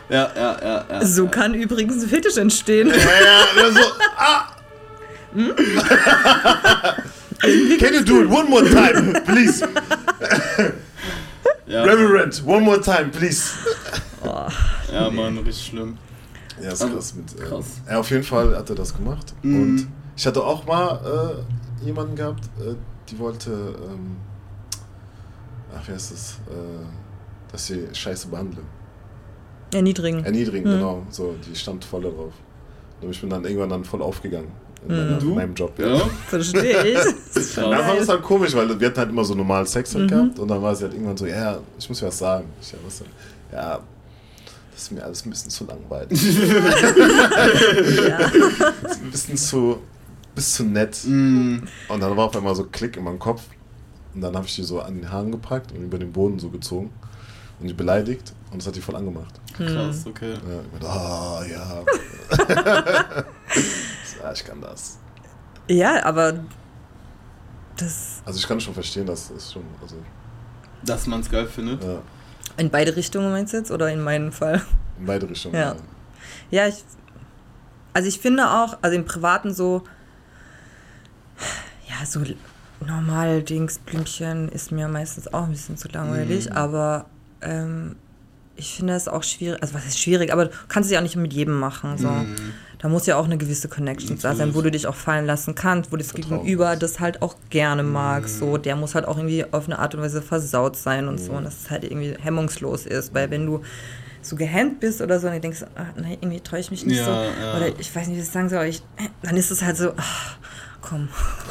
Ja, 0.09 0.29
ja, 0.35 0.57
ja, 0.61 0.85
ja. 0.89 1.05
So 1.05 1.27
kann 1.27 1.53
übrigens 1.53 2.01
ein 2.03 2.09
Fetisch 2.09 2.37
entstehen. 2.37 2.87
Ja, 2.89 2.95
ja, 2.95 3.45
ja, 3.57 3.71
so, 3.71 3.79
ah! 4.17 4.47
Can 7.79 7.93
you 7.93 8.03
do 8.03 8.21
it 8.21 8.29
one 8.29 8.49
more 8.49 8.63
time, 8.69 9.21
please? 9.25 9.65
Ja, 11.65 11.83
Reverend, 11.83 12.41
one 12.45 12.61
more 12.63 12.79
time, 12.81 13.09
please. 13.09 13.53
ja 14.91 15.09
Mann, 15.09 15.37
richtig 15.39 15.67
schlimm. 15.67 15.97
Ja, 16.63 16.71
ist 16.71 16.81
Also, 16.81 16.93
krass. 16.95 17.15
Mit, 17.15 17.39
äh, 17.39 17.43
krass. 17.43 17.65
Ja, 17.89 17.99
auf 17.99 18.09
jeden 18.11 18.23
Fall 18.23 18.55
hat 18.55 18.69
er 18.69 18.75
das 18.75 18.95
gemacht. 18.95 19.33
Mhm. 19.41 19.61
Und 19.61 19.87
ich 20.15 20.25
hatte 20.27 20.43
auch 20.43 20.65
mal 20.65 21.43
äh, 21.81 21.85
jemanden 21.85 22.15
gehabt, 22.15 22.45
äh, 22.59 22.75
die 23.09 23.17
wollte, 23.19 23.51
ähm, 23.51 24.17
ach, 25.75 25.87
wie 25.87 25.91
heißt 25.93 26.11
das, 26.11 26.39
äh, 26.49 27.51
dass 27.51 27.65
sie 27.67 27.87
Scheiße 27.93 28.27
behandeln. 28.27 28.65
Erniedrigen. 29.73 30.23
Erniedrigen, 30.25 30.69
Mhm. 30.69 30.75
genau. 30.75 31.03
So, 31.09 31.35
die 31.47 31.55
stand 31.55 31.83
voll 31.85 32.01
darauf. 32.01 32.33
Und 33.01 33.09
ich 33.09 33.19
bin 33.21 33.29
dann 33.29 33.43
irgendwann 33.45 33.69
dann 33.69 33.83
voll 33.85 34.01
aufgegangen 34.01 34.51
in, 34.87 34.93
Mhm. 34.95 34.97
meiner, 35.13 35.23
meinem 35.35 35.53
Job. 35.55 35.77
Ja. 35.79 35.97
Verstehe 36.27 36.83
ich. 36.87 36.97
Ist 37.35 37.55
Ja, 37.55 37.63
fand 37.63 37.87
geil. 37.87 37.97
es 38.01 38.09
halt 38.09 38.21
komisch, 38.21 38.53
weil 38.53 38.79
wir 38.79 38.87
hatten 38.87 38.99
halt 38.99 39.09
immer 39.09 39.23
so 39.23 39.33
normal 39.33 39.65
Sex 39.65 39.95
halt 39.95 40.05
Mhm. 40.05 40.09
gehabt 40.09 40.39
und 40.39 40.47
dann 40.49 40.61
war 40.61 40.75
sie 40.75 40.83
halt 40.83 40.93
irgendwann 40.93 41.17
so, 41.17 41.25
ja, 41.25 41.57
ich 41.79 41.87
muss 41.89 41.99
dir 41.99 42.07
was 42.07 42.17
sagen. 42.17 42.45
Ich, 42.61 42.71
ja, 42.71 42.77
was 42.85 42.97
denn? 42.99 43.07
Ja, 43.53 43.79
das 44.71 44.83
ist 44.83 44.91
mir 44.91 45.03
alles 45.03 45.25
ein 45.25 45.29
bisschen 45.29 45.51
zu 45.51 45.65
langweilig. 45.65 46.21
Ja. 48.07 48.17
Das 48.83 48.91
ist 48.97 49.01
ein 49.03 49.11
bisschen 49.11 49.37
zu, 49.37 49.81
bis 50.35 50.53
zu 50.55 50.63
nett. 50.63 50.97
Mm, 51.05 51.59
Und 51.89 51.99
dann 51.99 52.15
war 52.17 52.25
auf 52.25 52.35
einmal 52.35 52.55
so 52.55 52.65
Klick 52.65 52.97
in 52.97 53.03
meinem 53.03 53.19
Kopf. 53.19 53.43
Und 54.13 54.21
dann 54.21 54.35
habe 54.35 54.45
ich 54.45 54.55
die 54.55 54.63
so 54.63 54.81
an 54.81 54.95
den 54.95 55.09
Haaren 55.11 55.31
gepackt 55.31 55.71
und 55.71 55.83
über 55.83 55.97
den 55.97 56.11
Boden 56.11 56.39
so 56.39 56.49
gezogen. 56.49 56.91
Und 57.59 57.67
die 57.67 57.73
beleidigt. 57.73 58.33
Und 58.51 58.57
das 58.61 58.67
hat 58.67 58.75
die 58.75 58.81
voll 58.81 58.95
angemacht. 58.95 59.33
krass, 59.55 60.05
okay. 60.07 60.33
Ja, 60.33 60.61
ich 60.79 60.85
ah, 60.87 61.43
ja. 61.49 61.83
ja, 64.23 64.31
ich 64.33 64.43
kann 64.43 64.59
das. 64.61 64.97
ja, 65.69 66.03
aber 66.03 66.43
das 67.77 68.21
Also 68.25 68.39
ich 68.39 68.47
kann 68.47 68.59
schon 68.59 68.73
verstehen, 68.73 69.05
dass 69.05 69.29
das 69.33 69.51
schon, 69.53 69.63
also, 69.81 69.95
Dass 70.83 71.07
man 71.07 71.21
es 71.21 71.29
geil 71.29 71.45
findet. 71.47 71.83
ja, 71.83 71.99
in 72.61 72.69
beide 72.69 72.95
Richtungen 72.95 73.31
meinst 73.31 73.53
du 73.53 73.57
jetzt 73.57 73.71
oder 73.71 73.91
in 73.91 74.01
meinem 74.01 74.31
Fall? 74.31 74.61
in 74.99 75.05
beide 75.05 75.27
Richtungen. 75.29 75.55
Ja. 75.55 75.75
Ja, 76.51 76.67
ich. 76.67 76.83
Also 77.93 78.07
ich 78.07 78.19
finde 78.19 78.49
auch, 78.49 78.77
also 78.81 78.95
im 78.95 79.03
Privaten 79.03 79.53
so, 79.53 79.83
ja, 81.89 82.05
so 82.05 82.21
normal 82.85 83.43
Dings, 83.43 83.79
Blümchen 83.79 84.47
ist 84.49 84.71
mir 84.71 84.87
meistens 84.87 85.31
auch 85.33 85.43
ein 85.43 85.51
bisschen 85.51 85.75
zu 85.77 85.87
langweilig, 85.89 86.49
Mhm. 86.49 86.55
aber 86.55 87.05
ähm, 87.41 87.95
ich 88.55 88.75
finde 88.75 88.93
es 88.93 89.07
auch 89.07 89.23
schwierig, 89.23 89.61
also 89.61 89.73
was 89.73 89.85
ist 89.85 89.99
schwierig, 89.99 90.31
aber 90.31 90.45
du 90.45 90.51
kannst 90.67 90.87
es 90.87 90.93
ja 90.93 90.99
auch 90.99 91.03
nicht 91.03 91.15
mit 91.15 91.33
jedem 91.33 91.59
machen. 91.59 91.97
So. 91.97 92.09
Mm. 92.09 92.35
Da 92.81 92.89
muss 92.89 93.05
ja 93.05 93.15
auch 93.17 93.25
eine 93.25 93.37
gewisse 93.37 93.67
Connection 93.67 94.17
da 94.19 94.33
sein, 94.33 94.55
wo 94.55 94.61
du 94.63 94.71
dich 94.71 94.87
auch 94.87 94.95
fallen 94.95 95.27
lassen 95.27 95.53
kannst, 95.53 95.91
wo 95.91 95.97
das 95.97 96.15
Gegenüber 96.15 96.75
das 96.75 96.99
halt 96.99 97.21
auch 97.21 97.35
gerne 97.51 97.83
mag. 97.83 98.23
Mhm. 98.23 98.27
So, 98.27 98.57
der 98.57 98.75
muss 98.75 98.95
halt 98.95 99.05
auch 99.05 99.17
irgendwie 99.17 99.45
auf 99.51 99.65
eine 99.65 99.77
Art 99.77 99.93
und 99.93 100.01
Weise 100.01 100.21
versaut 100.23 100.75
sein 100.77 101.07
und 101.07 101.19
Mhm. 101.19 101.25
so, 101.25 101.31
und 101.33 101.43
dass 101.43 101.61
es 101.63 101.69
halt 101.69 101.83
irgendwie 101.83 102.15
hemmungslos 102.19 102.87
ist. 102.87 103.13
Weil 103.13 103.29
wenn 103.29 103.45
du 103.45 103.61
so 104.23 104.35
gehemmt 104.35 104.79
bist 104.79 104.99
oder 105.01 105.19
so 105.19 105.27
und 105.27 105.33
du 105.33 105.39
denkst, 105.41 105.63
ah, 105.75 105.85
nee, 106.01 106.17
irgendwie 106.21 106.39
traue 106.41 106.59
ich 106.59 106.71
mich 106.71 106.83
nicht 106.85 106.97
Ja, 106.97 107.05
so. 107.05 107.11
ja. 107.11 107.57
Oder 107.57 107.67
ich 107.79 107.95
weiß 107.95 108.07
nicht, 108.07 108.15
wie 108.17 108.19
ich 108.21 108.25
das 108.25 108.33
sagen 108.33 108.49
soll, 108.49 108.65
ich, 108.65 108.81
dann 109.21 109.37
ist 109.37 109.51
es 109.51 109.61
halt 109.61 109.77
so, 109.77 109.93
ach, 109.97 110.37
komm. 110.81 111.07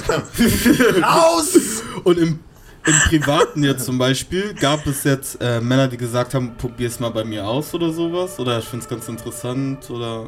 Aus! 1.03 1.83
Und 2.05 2.19
im, 2.19 2.39
im 2.87 2.95
Privaten 3.09 3.63
jetzt 3.63 3.85
zum 3.85 3.99
Beispiel, 3.99 4.55
gab 4.55 4.87
es 4.87 5.05
jetzt 5.05 5.41
äh, 5.41 5.61
Männer, 5.61 5.89
die 5.89 5.97
gesagt 5.97 6.35
haben, 6.35 6.57
probier's 6.57 6.99
mal 7.01 7.11
bei 7.11 7.25
mir 7.25 7.47
aus 7.47 7.73
oder 7.75 7.93
sowas? 7.93 8.39
Oder 8.39 8.59
ich 8.59 8.65
find's 8.65 8.89
ganz 8.89 9.09
interessant 9.09 9.89
oder. 9.91 10.27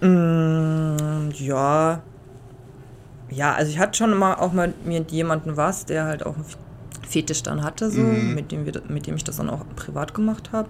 Mm, 0.00 1.30
ja. 1.34 2.02
Ja, 3.30 3.52
also 3.54 3.70
ich 3.70 3.78
hatte 3.78 3.96
schon 3.96 4.16
mal 4.16 4.34
auch 4.34 4.52
mal 4.52 4.74
mit 4.84 5.12
jemandem 5.12 5.56
was, 5.56 5.84
der 5.86 6.04
halt 6.04 6.26
auch 6.26 6.34
einen 6.34 6.44
Fetisch 7.08 7.42
dann 7.42 7.62
hatte, 7.62 7.90
so, 7.90 8.00
Mhm. 8.00 8.34
mit, 8.34 8.50
dem 8.52 8.66
wir, 8.66 8.80
mit 8.88 9.06
dem 9.06 9.16
ich 9.16 9.24
das 9.24 9.36
dann 9.36 9.50
auch 9.50 9.64
privat 9.76 10.14
gemacht 10.14 10.50
habe. 10.52 10.68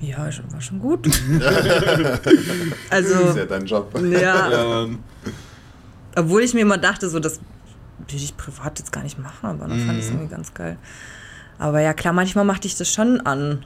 Ja, 0.00 0.30
schon- 0.32 0.52
war 0.52 0.60
schon 0.60 0.80
gut. 0.80 1.06
Das 1.06 1.20
also, 2.90 3.14
ist 3.30 3.36
ja 3.36 3.44
dein 3.46 3.64
Job. 3.66 3.92
ja, 4.02 4.82
Ähm, 4.82 4.98
obwohl 6.16 6.42
ich 6.42 6.52
mir 6.54 6.60
immer 6.60 6.78
dachte, 6.78 7.08
so, 7.08 7.18
das 7.20 7.40
würde 7.98 8.16
ich 8.16 8.36
privat 8.36 8.78
jetzt 8.78 8.92
gar 8.92 9.02
nicht 9.02 9.18
machen, 9.18 9.46
aber 9.46 9.66
dann 9.66 9.78
fand 9.78 9.98
ich 9.98 10.04
es 10.06 10.10
Mhm. 10.10 10.18
irgendwie 10.18 10.34
ganz 10.34 10.52
geil. 10.54 10.76
Aber 11.58 11.80
ja, 11.80 11.92
klar, 11.94 12.12
manchmal 12.12 12.44
macht 12.44 12.64
dich 12.64 12.76
das 12.76 12.90
schon 12.92 13.20
an. 13.22 13.64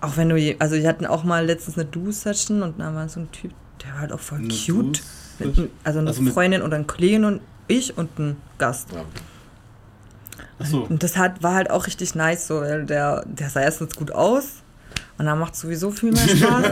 Auch 0.00 0.16
wenn 0.16 0.28
du, 0.28 0.36
je- 0.36 0.56
also 0.58 0.76
wir 0.76 0.88
hatten 0.88 1.06
auch 1.06 1.24
mal 1.24 1.44
letztens 1.46 1.76
eine 1.78 1.86
Do-Session 1.86 2.62
und 2.62 2.78
da 2.80 2.94
war 2.94 3.08
so 3.08 3.20
ein 3.20 3.32
Typ, 3.32 3.52
der 3.82 3.92
war 3.94 4.00
halt 4.00 4.12
auch 4.12 4.20
voll 4.20 4.38
eine 4.38 4.48
cute. 4.48 5.02
Mit, 5.38 5.70
also 5.84 5.98
eine 5.98 6.08
Also 6.08 6.22
Freundin 6.24 6.62
oder 6.62 6.76
ein 6.76 6.86
Kollegin 6.86 7.24
und 7.24 7.40
ich 7.68 7.96
und 7.98 8.18
ein 8.18 8.36
Gast. 8.58 8.88
Ja. 8.92 9.04
Achso. 10.58 10.80
Und 10.88 11.02
das 11.02 11.16
hat, 11.16 11.42
war 11.42 11.54
halt 11.54 11.70
auch 11.70 11.86
richtig 11.86 12.14
nice, 12.14 12.46
so, 12.46 12.60
weil 12.60 12.86
der, 12.86 13.24
der 13.26 13.50
sah 13.50 13.60
erstens 13.60 13.94
gut 13.96 14.10
aus 14.12 14.62
und 15.18 15.26
dann 15.26 15.38
macht 15.38 15.56
sowieso 15.56 15.90
viel 15.90 16.12
mehr 16.12 16.22
Spaß. 16.28 16.40
Und 16.56 16.64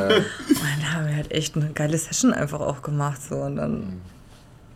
dann 0.80 0.92
haben 0.92 1.06
wir 1.06 1.16
halt 1.16 1.30
echt 1.32 1.56
eine 1.56 1.70
geile 1.70 1.96
Session 1.98 2.32
einfach 2.32 2.60
auch 2.60 2.82
gemacht. 2.82 3.20
So. 3.26 3.36
Und 3.36 3.56
dann, 3.56 4.00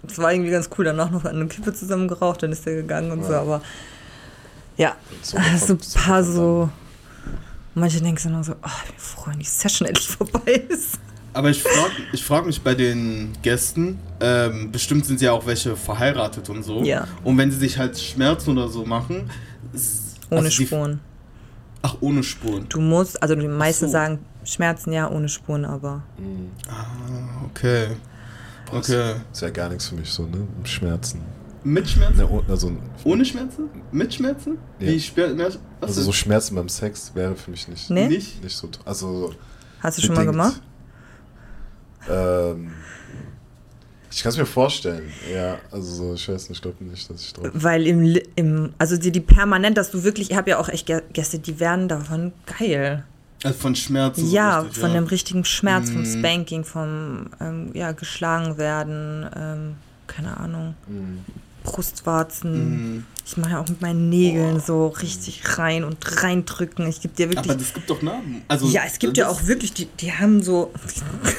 es 0.07 0.19
war 0.19 0.33
irgendwie 0.33 0.51
ganz 0.51 0.69
cool, 0.79 0.85
danach 0.85 1.11
noch 1.11 1.25
eine 1.25 1.47
Kippe 1.47 1.73
zusammen 1.73 2.09
geraucht, 2.09 2.43
dann 2.43 2.53
ist 2.53 2.67
der 2.67 2.75
gegangen 2.77 3.11
und 3.11 3.25
so, 3.25 3.33
Ja. 3.33 3.41
aber 3.41 3.63
ja, 4.77 4.97
so 5.23 5.39
so 5.59 5.67
von- 5.67 5.77
ein 5.77 5.93
paar 5.95 6.25
so. 6.25 6.69
Manche 7.75 8.01
denken 8.01 8.19
so 8.19 8.29
noch 8.29 8.45
so, 8.45 8.53
oh, 8.53 8.69
ich 8.85 8.91
bin 8.91 8.99
froh, 8.99 9.31
wenn 9.31 9.39
die 9.39 9.45
Session 9.45 9.87
endlich 9.89 10.09
vorbei 10.09 10.53
ist. 10.69 10.99
Aber 11.35 11.51
ich 11.51 11.63
frage 11.63 11.93
ich 12.13 12.25
frag 12.25 12.47
mich 12.47 12.61
bei 12.61 12.75
den 12.75 13.33
Gästen, 13.43 13.99
ähm, 14.21 14.73
bestimmt 14.73 15.07
sind 15.07 15.21
ja 15.21 15.33
auch 15.33 15.47
welche 15.47 15.77
verheiratet 15.77 16.49
und 16.49 16.65
so. 16.65 16.83
Ja. 16.83 17.07
Und 17.23 17.39
wenn 17.39 17.51
sie 17.51 17.59
sich 17.59 17.79
halt 17.79 17.99
Schmerzen 17.99 18.51
oder 18.51 18.69
so 18.69 18.85
machen. 18.85 19.31
Ohne 20.31 20.47
also 20.47 20.49
die- 20.59 20.67
Spuren. 20.67 21.01
Ach, 21.83 21.97
ohne 22.01 22.25
Spuren. 22.25 22.67
Du 22.69 22.81
musst, 22.81 23.23
also 23.23 23.37
die 23.37 23.47
meisten 23.47 23.87
so. 23.87 23.93
sagen 23.93 24.19
Schmerzen 24.43 24.93
ja, 24.93 25.09
ohne 25.09 25.29
Spuren, 25.29 25.65
aber. 25.65 26.03
Mhm. 26.19 26.51
Ah, 26.69 27.45
okay. 27.45 27.89
Okay. 28.73 29.15
Ist 29.33 29.43
ja 29.43 29.51
gar 29.51 29.69
nichts 29.69 29.89
für 29.89 29.95
mich 29.95 30.11
so, 30.11 30.25
ne? 30.25 30.47
Schmerzen. 30.65 31.23
Mit 31.69 31.89
Schmerzen? 31.89 32.17
Ne, 32.17 32.29
oh- 32.29 32.43
also, 32.49 32.73
Ohne 33.05 33.25
Schmerzen? 33.25 33.69
Mit 33.93 34.15
Schmerzen? 34.15 34.59
Ja. 34.81 34.87
Wie 34.89 35.01
Schmer 35.01 35.37
was 35.37 35.59
also 35.81 36.03
so 36.03 36.13
Schmerzen 36.13 36.55
beim 36.55 36.69
Sex 36.69 37.13
wäre 37.15 37.37
für 37.37 37.51
mich 37.51 37.69
nicht, 37.69 37.91
Nee? 37.91 38.09
Nicht? 38.09 38.43
nicht 38.43 38.57
so. 38.57 38.69
Also 38.85 39.33
Hast 39.81 39.99
du 39.99 40.03
schon 40.03 40.15
mal 40.15 40.25
gemacht? 40.27 40.61
Ähm, 42.09 42.71
ich 44.11 44.23
kann 44.23 44.31
es 44.31 44.39
mir 44.39 44.47
vorstellen. 44.47 45.11
Ja, 45.33 45.59
also 45.71 45.95
so, 45.95 46.15
ich 46.15 46.29
weiß 46.29 46.49
nicht, 46.49 46.59
ich 46.59 46.63
glaube 46.63 46.83
nicht, 46.85 47.09
dass 47.11 47.21
ich 47.21 47.33
drauf. 47.35 47.49
Weil 47.53 47.87
im, 47.87 48.19
im 48.37 48.73
also 48.79 48.97
die, 48.97 49.13
die 49.13 49.21
permanent, 49.21 49.77
dass 49.77 49.91
du 49.91 50.03
wirklich, 50.05 50.31
ich 50.31 50.37
habe 50.37 50.51
ja 50.51 50.59
auch 50.59 50.69
echt 50.69 50.89
Gä- 50.89 51.03
Gäste, 51.13 51.39
die 51.39 51.61
werden 51.61 51.89
davon 51.89 52.33
geil. 52.59 53.05
Also 53.45 53.59
von 53.59 53.75
Schmerzen. 53.77 54.27
so 54.27 54.35
ja, 54.35 54.61
richtig, 54.61 54.79
von 54.81 54.91
ja. 54.91 54.97
dem 54.97 55.05
richtigen 55.05 55.45
Schmerz, 55.45 55.91
vom 55.91 56.01
Mhm. 56.01 56.19
Spanking, 56.19 56.65
vom 56.65 57.27
ähm, 57.41 57.71
ja, 57.75 57.93
geschlagen 57.93 58.57
werden, 58.59 59.29
ähm, 59.37 59.75
keine 60.09 60.37
Ahnung, 60.39 60.75
Mhm. 60.89 61.21
Brustwarzen. 61.73 62.71
Mhm. 62.71 63.05
Ich 63.27 63.37
mache 63.37 63.51
ja 63.51 63.61
auch 63.61 63.69
mit 63.69 63.83
meinen 63.83 64.09
Nägeln 64.09 64.59
so 64.61 64.87
richtig 64.89 65.59
rein 65.59 65.85
und 65.85 66.23
reindrücken. 66.23 66.87
Ich 66.89 67.01
gebe 67.03 67.15
dir 67.15 67.29
wirklich. 67.29 67.51
Aber 67.51 67.59
das 67.59 67.75
gibt 67.75 67.91
doch 67.91 68.01
Namen. 68.01 68.43
Also, 68.49 68.67
ja, 68.69 68.83
es 68.87 68.99
gibt 68.99 69.19
ja 69.19 69.29
auch 69.29 69.47
wirklich, 69.47 69.75
die, 69.75 69.85
die 69.85 70.13
haben 70.13 70.43
so, 70.43 70.73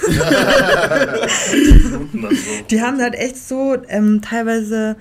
die 2.69 2.81
haben 2.81 3.01
halt 3.01 3.15
echt 3.15 3.37
so 3.37 3.75
ähm, 3.87 4.21
teilweise 4.21 4.97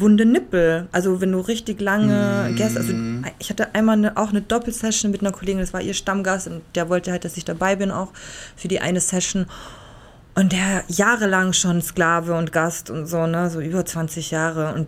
wunde 0.00 0.26
Nippel. 0.26 0.88
Also 0.92 1.20
wenn 1.20 1.32
du 1.32 1.40
richtig 1.40 1.80
lange 1.80 2.50
Mm. 2.50 2.56
Gäste, 2.56 2.78
also 2.80 2.92
ich 3.38 3.50
hatte 3.50 3.74
einmal 3.74 3.96
eine, 3.96 4.16
auch 4.16 4.30
eine 4.30 4.42
Doppelsession 4.42 5.10
mit 5.10 5.20
einer 5.20 5.32
Kollegin, 5.32 5.60
das 5.60 5.72
war 5.72 5.80
ihr 5.80 5.94
Stammgast 5.94 6.48
und 6.48 6.62
der 6.74 6.88
wollte 6.88 7.12
halt, 7.12 7.24
dass 7.24 7.36
ich 7.36 7.44
dabei 7.44 7.76
bin 7.76 7.90
auch 7.90 8.12
für 8.56 8.68
die 8.68 8.80
eine 8.80 9.00
Session. 9.00 9.46
Und 10.36 10.52
der 10.52 10.84
jahrelang 10.88 11.52
schon 11.52 11.82
Sklave 11.82 12.34
und 12.34 12.52
Gast 12.52 12.90
und 12.90 13.06
so, 13.06 13.26
ne, 13.26 13.50
so 13.50 13.60
über 13.60 13.84
20 13.84 14.30
Jahre 14.30 14.74
und 14.74 14.86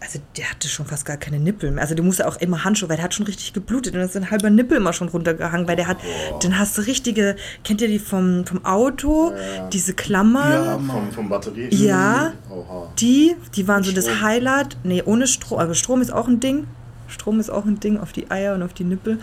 also 0.00 0.18
der 0.36 0.50
hatte 0.50 0.68
schon 0.68 0.86
fast 0.86 1.04
gar 1.04 1.16
keine 1.16 1.38
Nippel 1.38 1.70
mehr. 1.70 1.82
Also 1.82 1.94
der 1.94 2.04
musste 2.04 2.26
auch 2.26 2.36
immer 2.40 2.64
Handschuhe, 2.64 2.88
weil 2.88 2.96
der 2.96 3.04
hat 3.04 3.14
schon 3.14 3.26
richtig 3.26 3.52
geblutet 3.52 3.92
und 3.92 4.00
dann 4.00 4.08
ist 4.08 4.16
ein 4.16 4.30
halber 4.30 4.50
Nippel 4.50 4.78
immer 4.78 4.92
schon 4.92 5.08
runtergehangen, 5.08 5.68
weil 5.68 5.76
der 5.76 5.86
hat, 5.86 5.98
dann 6.42 6.58
hast 6.58 6.76
du 6.76 6.82
richtige, 6.82 7.36
kennt 7.62 7.80
ihr 7.82 7.88
die 7.88 7.98
vom, 8.00 8.44
vom 8.46 8.64
Auto, 8.64 9.32
diese 9.72 9.94
Klammern? 9.94 10.64
Ja, 10.64 10.78
vom, 10.78 11.12
vom 11.12 11.28
Batterie. 11.28 11.68
Ja. 11.70 12.32
Oha. 12.50 12.88
Die, 12.98 13.36
die 13.54 13.68
waren 13.68 13.84
so 13.84 13.92
das 13.92 14.06
Strom. 14.06 14.22
Highlight. 14.22 14.76
Nee, 14.82 15.02
ohne 15.04 15.26
Strom. 15.26 15.60
Aber 15.60 15.74
Strom 15.74 16.00
ist 16.00 16.12
auch 16.12 16.26
ein 16.26 16.40
Ding. 16.40 16.66
Strom 17.06 17.38
ist 17.38 17.50
auch 17.50 17.66
ein 17.66 17.78
Ding 17.78 17.98
auf 17.98 18.12
die 18.12 18.30
Eier 18.30 18.54
und 18.54 18.62
auf 18.62 18.72
die 18.72 18.84
Nippel. 18.84 19.18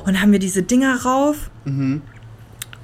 Und 0.00 0.06
dann 0.06 0.20
haben 0.20 0.32
wir 0.32 0.40
diese 0.40 0.62
Dinger 0.62 1.02
rauf 1.04 1.50
Mhm. 1.64 2.02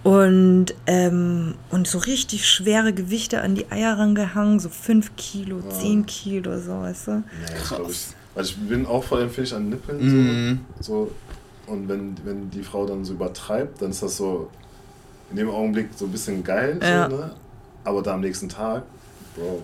Und, 0.04 0.66
ähm, 0.86 1.54
und 1.70 1.88
so 1.88 1.98
richtig 1.98 2.46
schwere 2.46 2.92
Gewichte 2.92 3.40
an 3.40 3.54
die 3.54 3.70
Eier 3.70 3.98
rangehangen. 3.98 4.60
So 4.60 4.68
5 4.68 5.16
Kilo, 5.16 5.62
10 5.62 6.04
Kilo, 6.06 6.58
so, 6.60 6.82
weißt 6.82 7.06
du? 7.08 7.12
Nee, 7.12 7.24
ich 7.56 7.68
glaube 7.68 7.90
ich. 7.90 8.06
Weil 8.34 8.44
ich 8.44 8.56
bin 8.56 8.84
auch 8.84 9.02
voll 9.02 9.22
empfindlich 9.22 9.54
an 9.54 9.68
Nippeln. 9.70 10.04
Mhm. 10.04 10.60
So, 10.80 11.10
so. 11.66 11.72
Und 11.72 11.88
wenn, 11.88 12.14
wenn 12.24 12.50
die 12.50 12.62
Frau 12.62 12.84
dann 12.84 13.04
so 13.04 13.14
übertreibt, 13.14 13.80
dann 13.80 13.90
ist 13.90 14.02
das 14.02 14.18
so 14.18 14.50
in 15.30 15.36
dem 15.36 15.48
Augenblick 15.48 15.88
so 15.96 16.04
ein 16.04 16.12
bisschen 16.12 16.44
geil. 16.44 16.78
Ja. 16.82 17.08
So, 17.08 17.16
ne? 17.16 17.34
Aber 17.84 18.02
da 18.02 18.14
am 18.14 18.20
nächsten 18.20 18.48
Tag, 18.48 18.82
Bro, 19.36 19.62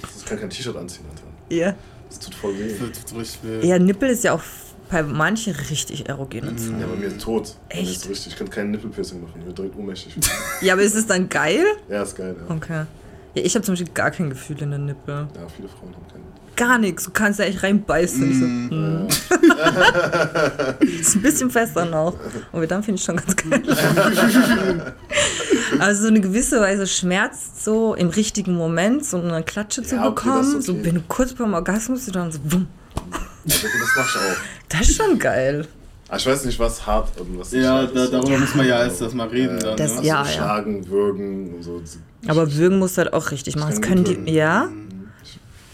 das 0.00 0.24
kann 0.24 0.40
kein 0.40 0.48
T-Shirt 0.48 0.76
anziehen, 0.76 1.04
Alter. 1.10 1.54
Ja. 1.54 1.74
Das 2.08 2.18
tut 2.20 2.34
voll 2.34 2.58
weh. 2.58 2.72
Das 2.78 3.04
tut 3.04 3.20
richtig 3.20 3.40
weh. 3.42 3.66
Ja, 3.66 3.78
Nippel 3.78 4.08
ist 4.08 4.24
ja 4.24 4.32
auch 4.32 4.42
bei 4.90 5.02
manchen 5.02 5.54
richtig 5.54 6.08
erogen. 6.08 6.44
Mhm. 6.54 6.80
Ja, 6.80 6.86
bei 6.86 6.96
mir 6.96 7.06
ist 7.08 7.20
tot. 7.20 7.54
Echt? 7.68 7.90
ist 7.90 8.08
richtig. 8.08 8.32
Ich 8.32 8.38
kann 8.38 8.48
keinen 8.50 8.70
Nippelpiercing 8.72 9.20
machen. 9.20 9.34
Ich 9.40 9.44
bin 9.46 9.54
direkt 9.54 9.76
ohnmächtig. 9.76 10.14
Ja, 10.62 10.72
aber 10.74 10.82
ist 10.82 10.94
es 10.96 11.06
dann 11.06 11.28
geil? 11.28 11.64
ja, 11.88 12.02
ist 12.02 12.16
geil, 12.16 12.34
ja. 12.48 12.54
Okay. 12.54 12.84
Ja, 13.34 13.42
ich 13.44 13.54
habe 13.54 13.64
zum 13.64 13.74
Beispiel 13.74 13.92
gar 13.92 14.10
kein 14.10 14.30
Gefühl 14.30 14.60
in 14.62 14.70
der 14.70 14.78
Nippel. 14.78 15.28
Ja, 15.34 15.46
viele 15.54 15.68
Frauen 15.68 15.94
haben 15.94 16.06
keinen. 16.10 16.24
Gar 16.56 16.78
nichts. 16.78 17.04
Du 17.04 17.10
kannst 17.12 17.38
da 17.38 17.44
echt 17.44 17.62
reinbeißen. 17.62 18.30
Ich 18.30 18.38
so, 18.40 18.44
Mm. 18.46 19.04
mm. 19.04 19.08
ist 21.00 21.14
ein 21.14 21.22
bisschen 21.22 21.50
fester 21.50 21.84
noch. 21.84 22.14
Und 22.50 22.68
dann 22.68 22.82
finde 22.82 22.98
ich 22.98 23.04
schon 23.04 23.14
ganz 23.16 23.36
geil. 23.36 23.62
also 25.78 26.02
so 26.02 26.08
eine 26.08 26.20
gewisse 26.20 26.60
Weise 26.60 26.86
schmerzt 26.88 27.64
so 27.64 27.94
im 27.94 28.08
richtigen 28.08 28.54
Moment, 28.54 29.04
so 29.04 29.20
eine 29.20 29.42
Klatsche 29.44 29.82
zu 29.82 29.96
Ja, 29.96 30.08
okay, 30.08 30.28
das 30.28 30.46
bekommen. 30.46 30.62
So 30.62 30.72
okay. 30.72 30.84
wenn 30.84 30.94
du 30.96 31.02
kurz 31.06 31.32
beim 31.34 31.54
Orgasmus 31.54 32.04
bist, 32.04 32.16
dann 32.16 32.32
so 32.32 32.40
wumm. 32.44 32.66
Also, 33.50 33.66
das 33.66 33.88
mach 33.96 34.08
ich 34.08 34.16
auch. 34.16 34.36
Das 34.68 34.80
ist 34.88 34.96
schon 34.96 35.18
geil. 35.18 35.66
Ah, 36.10 36.16
ich 36.16 36.26
weiß 36.26 36.44
nicht, 36.46 36.58
was 36.58 36.86
hart 36.86 37.20
und 37.20 37.38
was 37.38 37.52
Ja, 37.52 37.84
da, 37.86 38.04
ist. 38.04 38.12
darüber 38.12 38.38
muss 38.38 38.54
man 38.54 38.66
ja 38.66 38.82
erst 38.82 39.02
erstmal 39.02 39.28
reden 39.28 39.58
Äh, 39.58 39.62
dann. 39.62 39.76
Das- 39.76 39.90
ne? 39.92 39.96
also 39.98 40.08
ja, 40.08 40.22
ja. 40.22 40.26
Schlagen, 40.26 40.88
würgen 40.88 41.54
und 41.54 41.62
so. 41.62 41.82
Aber 42.26 42.52
würgen 42.54 42.78
musst 42.78 42.96
du 42.96 43.02
halt 43.02 43.12
auch 43.12 43.30
richtig 43.30 43.56
machen. 43.56 43.70
Das 43.70 43.80
können 43.82 44.04
gut 44.04 44.14
die, 44.14 44.18
würgen. 44.20 44.34
ja, 44.34 44.68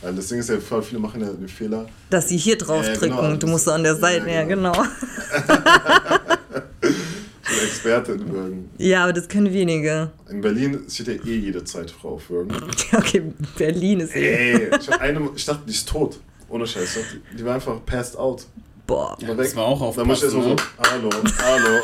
Weil 0.03 0.15
das 0.15 0.27
Ding 0.29 0.39
ist 0.41 0.49
ja, 0.51 0.59
voll 0.59 0.83
viele 0.83 1.01
machen 1.01 1.21
ja 1.21 1.29
den 1.29 1.49
Fehler. 1.49 1.87
dass 2.11 2.29
sie 2.29 2.37
hier 2.37 2.59
drauf 2.59 2.85
Ja, 2.85 2.93
ja, 2.93 2.99
drücken. 2.99 3.17
genau. 3.17 3.37
Du 3.37 3.47
musst 3.47 3.65
so 3.65 3.71
an 3.71 3.85
der 3.85 3.95
Seite, 3.97 4.27
ja, 4.29 4.35
Ja, 4.41 4.45
genau. 4.45 4.73
Ich 7.47 7.59
bin 7.61 7.69
Experte 7.69 8.13
in 8.13 8.33
Würgen. 8.33 8.71
Ja, 8.79 9.05
aber 9.05 9.13
das 9.13 9.29
können 9.29 9.53
wenige. 9.53 10.11
In 10.31 10.41
Berlin 10.41 10.81
steht 10.91 11.09
ja 11.09 11.15
eh 11.15 11.37
jede 11.37 11.63
zweite 11.65 11.93
Frau 11.93 12.15
auf 12.15 12.29
Würgen. 12.31 12.57
Ja, 12.93 12.99
okay, 12.99 13.23
Berlin 13.57 14.01
ist 14.01 14.15
eh. 14.17 14.53
Ey, 14.55 14.71
ich, 14.81 14.93
eine, 15.01 15.29
ich 15.37 15.45
dachte, 15.45 15.63
die 15.67 15.73
ist 15.73 15.89
tot. 15.89 16.19
Ohne 16.55 16.69
Scheiß. 16.69 16.99
Die 17.37 17.45
war 17.45 17.57
einfach 17.57 17.85
passed 17.85 18.17
out. 18.17 18.47
Boah. 18.87 19.17
War 19.21 19.35
das 19.35 19.57
war 19.57 19.65
auch 19.65 19.97
Da 19.97 20.05
muss 20.05 20.19
ich 20.19 20.25
erst 20.25 20.37
aufpassen, 20.37 20.57
mal 20.57 21.11
so, 21.11 21.11
hallo, 21.11 21.11
hallo. 21.43 21.81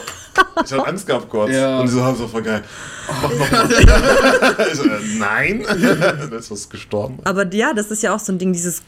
Ich 0.64 0.72
hab 0.72 0.86
Angst 0.86 1.06
gehabt 1.08 1.28
kurz. 1.28 1.50
Ja. 1.50 1.80
Und 1.80 1.86
die 1.86 1.92
so, 1.92 2.04
haben 2.04 2.16
so 2.16 2.28
voll 2.28 2.42
geil. 2.42 2.62
Mach 3.08 3.22
nochmal. 3.22 3.68
ich 4.70 4.74
so, 4.76 4.84
nein. 5.18 5.64
da 6.30 6.36
ist 6.36 6.52
was 6.52 6.70
gestorben. 6.70 7.18
Aber 7.24 7.52
ja, 7.52 7.74
das 7.74 7.90
ist 7.90 8.04
ja 8.04 8.14
auch 8.14 8.20
so 8.20 8.30
ein 8.30 8.38
Ding, 8.38 8.52
dieses 8.52 8.82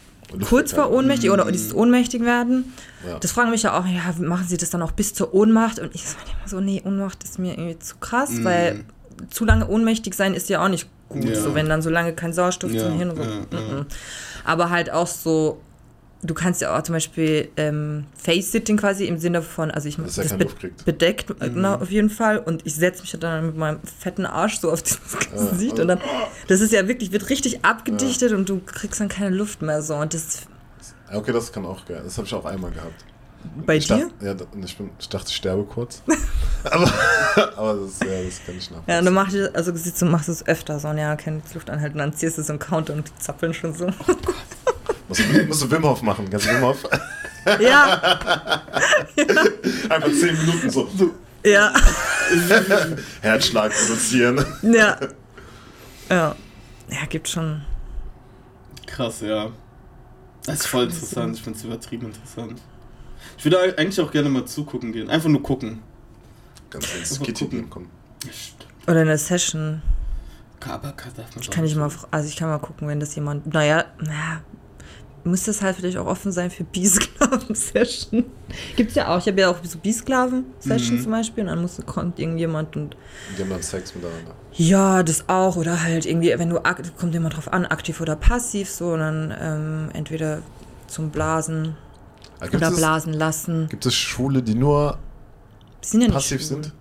kurz 0.48 0.72
vor 0.72 0.92
ohnmächtig 0.92 1.32
oder 1.32 1.50
dieses 1.50 1.74
ohnmächtig 1.74 2.22
werden. 2.22 2.72
Ja. 3.04 3.18
Das 3.18 3.32
fragen 3.32 3.50
mich 3.50 3.64
ja 3.64 3.76
auch, 3.76 3.84
ja, 3.84 4.14
machen 4.24 4.46
sie 4.46 4.58
das 4.58 4.70
dann 4.70 4.82
auch 4.82 4.92
bis 4.92 5.14
zur 5.14 5.34
Ohnmacht? 5.34 5.80
Und 5.80 5.96
ich 5.96 6.04
sage 6.06 6.26
immer 6.38 6.48
so, 6.48 6.60
nee, 6.60 6.80
Ohnmacht 6.84 7.24
ist 7.24 7.40
mir 7.40 7.58
irgendwie 7.58 7.80
zu 7.80 7.96
krass, 7.96 8.30
weil 8.44 8.84
zu 9.30 9.44
lange 9.44 9.66
ohnmächtig 9.66 10.14
sein 10.14 10.34
ist 10.34 10.48
ja 10.48 10.64
auch 10.64 10.68
nicht 10.68 10.86
gut. 11.08 11.24
Ja. 11.24 11.34
So, 11.40 11.56
wenn 11.56 11.68
dann 11.68 11.82
so 11.82 11.90
lange 11.90 12.12
kein 12.12 12.32
Sauerstoff 12.32 12.70
Ja, 12.70 12.84
zum 12.84 12.96
Hirn 12.96 13.10
und 13.10 13.16
so. 13.16 13.22
ja, 13.24 13.30
ja. 13.30 13.58
Mhm. 13.60 13.86
Aber 14.44 14.70
halt 14.70 14.90
auch 14.90 15.06
so, 15.06 15.60
du 16.22 16.34
kannst 16.34 16.60
ja 16.60 16.76
auch 16.78 16.82
zum 16.82 16.94
Beispiel 16.94 17.50
ähm, 17.56 18.06
Face-Sitting 18.16 18.76
quasi 18.76 19.06
im 19.06 19.18
Sinne 19.18 19.42
von, 19.42 19.70
also 19.70 19.88
ich 19.88 19.96
das 19.96 20.16
keine 20.16 20.44
be 20.44 20.46
kriegt. 20.52 20.84
bedeckt, 20.84 21.30
äh, 21.40 21.48
Mhm. 21.48 21.54
genau, 21.54 21.74
auf 21.74 21.90
jeden 21.90 22.10
Fall. 22.10 22.38
Und 22.38 22.64
ich 22.66 22.74
setze 22.76 23.02
mich 23.02 23.10
dann 23.18 23.46
mit 23.46 23.56
meinem 23.56 23.80
fetten 24.00 24.24
Arsch 24.26 24.58
so 24.60 24.70
auf 24.70 24.82
dieses 24.82 25.00
Gesicht. 25.30 25.72
also- 25.72 25.82
und 25.82 25.88
dann, 25.88 26.00
das 26.48 26.60
ist 26.60 26.72
ja 26.72 26.86
wirklich, 26.86 27.12
wird 27.12 27.28
richtig 27.30 27.64
abgedichtet 27.64 28.32
und 28.32 28.48
du 28.48 28.60
kriegst 28.64 29.00
dann 29.00 29.08
keine 29.08 29.34
Luft 29.34 29.62
mehr 29.62 29.82
so. 29.82 29.94
Und 29.96 30.14
das 30.14 30.46
Ja, 31.10 31.18
okay, 31.18 31.32
das 31.32 31.52
kann 31.52 31.66
auch 31.66 31.84
geil. 31.86 32.00
Das 32.04 32.16
habe 32.18 32.26
ich 32.26 32.34
auch 32.34 32.44
einmal 32.44 32.70
gehabt. 32.70 33.04
bei 33.66 33.76
ich 33.76 33.88
dir? 33.88 34.08
Dachte, 34.20 34.24
ja, 34.24 34.64
ich, 34.64 34.76
bin, 34.78 34.90
ich 35.00 35.08
dachte, 35.08 35.26
ich 35.28 35.34
sterbe 35.36 35.64
kurz. 35.64 36.02
aber 36.64 36.92
aber 37.56 37.74
das, 37.74 37.98
ja, 38.00 38.22
das 38.24 38.40
kann 38.46 38.56
ich 38.56 38.70
nachvollziehen. 38.70 38.84
Ja, 38.86 38.98
und 39.00 39.04
dann 39.06 39.14
machst 39.14 39.34
du, 39.34 39.52
also 39.54 39.72
du, 39.72 40.04
machst 40.06 40.28
du 40.28 40.32
es 40.32 40.46
öfter 40.46 40.78
so, 40.78 40.86
und 40.88 40.98
ja, 40.98 41.16
keine 41.16 41.42
Luft 41.52 41.68
anhalten, 41.68 41.98
dann 41.98 42.12
ziehst 42.14 42.38
du 42.38 42.42
so 42.44 42.52
einen 42.52 42.60
Counter 42.60 42.92
und 42.94 43.08
die 43.08 43.16
zappeln 43.18 43.52
schon 43.52 43.74
so. 43.74 43.86
Musst 43.86 44.08
du, 44.08 44.14
musst 45.48 45.62
du 45.62 45.70
Wim 45.70 45.82
Hof 45.84 46.02
machen. 46.02 46.28
Du 46.30 46.38
Wim 46.44 46.60
Hof? 46.60 46.84
ja, 47.60 48.62
Einfach 49.88 50.10
10 50.12 50.36
Minuten 50.38 50.70
so. 50.70 50.88
ja, 51.44 51.72
Herzschlag 53.20 53.72
produzieren. 53.72 54.44
ja. 54.62 54.98
Ja. 56.08 56.36
Ja, 56.88 57.06
gibt 57.08 57.28
schon. 57.28 57.62
Krass, 58.86 59.20
ja. 59.22 59.50
Das 60.44 60.60
ist 60.60 60.66
voll 60.66 60.84
interessant. 60.84 61.36
Ich 61.36 61.42
finde 61.42 61.58
es 61.58 61.64
übertrieben 61.64 62.06
interessant. 62.06 62.60
Ich 63.38 63.44
würde 63.44 63.58
eigentlich 63.78 64.00
auch 64.00 64.10
gerne 64.10 64.28
mal 64.28 64.44
zugucken 64.44 64.92
gehen. 64.92 65.08
Einfach 65.08 65.28
nur 65.30 65.42
gucken. 65.42 65.80
Ganz 66.70 66.94
ins 66.94 67.18
Kitty 67.20 67.44
gucken. 67.44 67.70
kommen. 67.70 67.90
Oder 68.86 69.00
eine 69.02 69.16
Session. 69.16 69.80
Aber 70.68 70.92
kann- 70.92 71.12
darf 71.16 71.34
man 71.34 71.44
Kann 71.44 71.64
ich 71.64 71.74
mal, 71.74 71.90
also 72.10 72.28
ich 72.28 72.36
kann 72.36 72.48
mal 72.48 72.58
gucken, 72.58 72.86
wenn 72.88 73.00
das 73.00 73.14
jemand, 73.14 73.52
naja, 73.52 73.84
naja, 73.98 74.40
muss 75.24 75.44
das 75.44 75.62
halt 75.62 75.76
vielleicht 75.76 75.96
auch 75.96 76.06
offen 76.06 76.32
sein 76.32 76.50
für 76.50 76.64
B-Sklaven-Session. 76.64 78.24
Gibt's 78.76 78.94
ja 78.94 79.08
auch. 79.08 79.18
Ich 79.18 79.26
habe 79.26 79.40
ja 79.40 79.50
auch 79.50 79.56
so 79.62 79.78
B-Sklaven-Session 79.78 80.96
Mhm. 80.98 81.02
zum 81.02 81.12
Beispiel 81.12 81.42
und 81.44 81.48
dann 81.50 81.62
muss, 81.62 81.80
kommt 81.86 82.18
irgendjemand 82.18 82.76
und 82.76 82.96
Die 83.36 83.42
haben 83.42 83.50
dann 83.50 83.62
Sex 83.62 83.94
miteinander. 83.94 84.34
Ja, 84.54 85.02
das 85.02 85.28
auch. 85.28 85.56
Oder 85.56 85.82
halt 85.82 86.06
irgendwie, 86.06 86.36
wenn 86.38 86.50
du, 86.50 86.60
kommt 86.98 87.14
immer 87.14 87.28
drauf 87.30 87.52
an, 87.52 87.64
aktiv 87.66 88.00
oder 88.00 88.16
passiv, 88.16 88.68
so, 88.70 88.92
und 88.92 88.98
dann 89.00 89.34
ähm, 89.40 89.88
entweder 89.94 90.42
zum 90.88 91.10
Blasen 91.10 91.76
Gibt 92.40 92.54
oder 92.56 92.68
es, 92.68 92.76
blasen 92.76 93.12
lassen. 93.12 93.68
gibt 93.68 93.86
es 93.86 93.94
Schwule, 93.94 94.42
die 94.42 94.54
nur 94.56 94.98
sind 95.80 96.00
ja 96.00 96.08
nicht 96.08 96.14
passiv 96.14 96.40
schwul. 96.42 96.62
sind? 96.64 96.72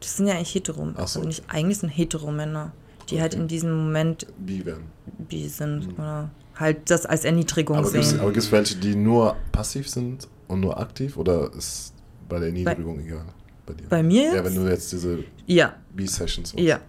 Das 0.00 0.16
sind 0.16 0.26
ja 0.28 0.34
eigentlich 0.34 0.54
hetero. 0.54 0.88
Ach 0.94 1.08
so. 1.08 1.18
Also 1.18 1.22
nicht, 1.24 1.42
eigentlich 1.48 1.78
sind 1.78 1.88
hetero-Männer, 1.90 2.70
die 3.10 3.20
halt 3.20 3.32
Okay. 3.34 3.42
in 3.42 3.48
diesem 3.48 3.76
Moment 3.76 4.26
Bi 4.38 4.64
werden. 4.64 4.84
bi 5.18 5.48
sind 5.48 5.88
oder 5.98 6.30
halt 6.58 6.90
das 6.90 7.06
als 7.06 7.24
Erniedrigung 7.24 7.76
Aber 7.76 7.90
gibt 7.90 8.02
es 8.04 8.10
sehen. 8.10 8.20
aber 8.20 8.32
gibt's 8.32 8.50
welche, 8.52 8.76
die 8.76 8.94
nur 8.96 9.36
passiv 9.52 9.88
sind 9.88 10.26
und 10.48 10.60
nur 10.60 10.78
aktiv? 10.80 11.16
Oder 11.16 11.52
ist 11.54 11.94
bei 12.28 12.38
der 12.38 12.48
Erniedrigung 12.48 13.00
egal? 13.00 13.24
Bei 13.66 13.74
dir? 13.74 13.86
Bei 13.88 14.02
mir 14.02 14.34
Ja, 14.34 14.44
wenn 14.44 14.54
du 14.54 14.66
jetzt 14.68 14.90
diese 14.92 15.24
Ja, 15.46 15.74
B-Sessions 15.94 16.54
machst. 16.54 16.66
ja. 16.66 16.80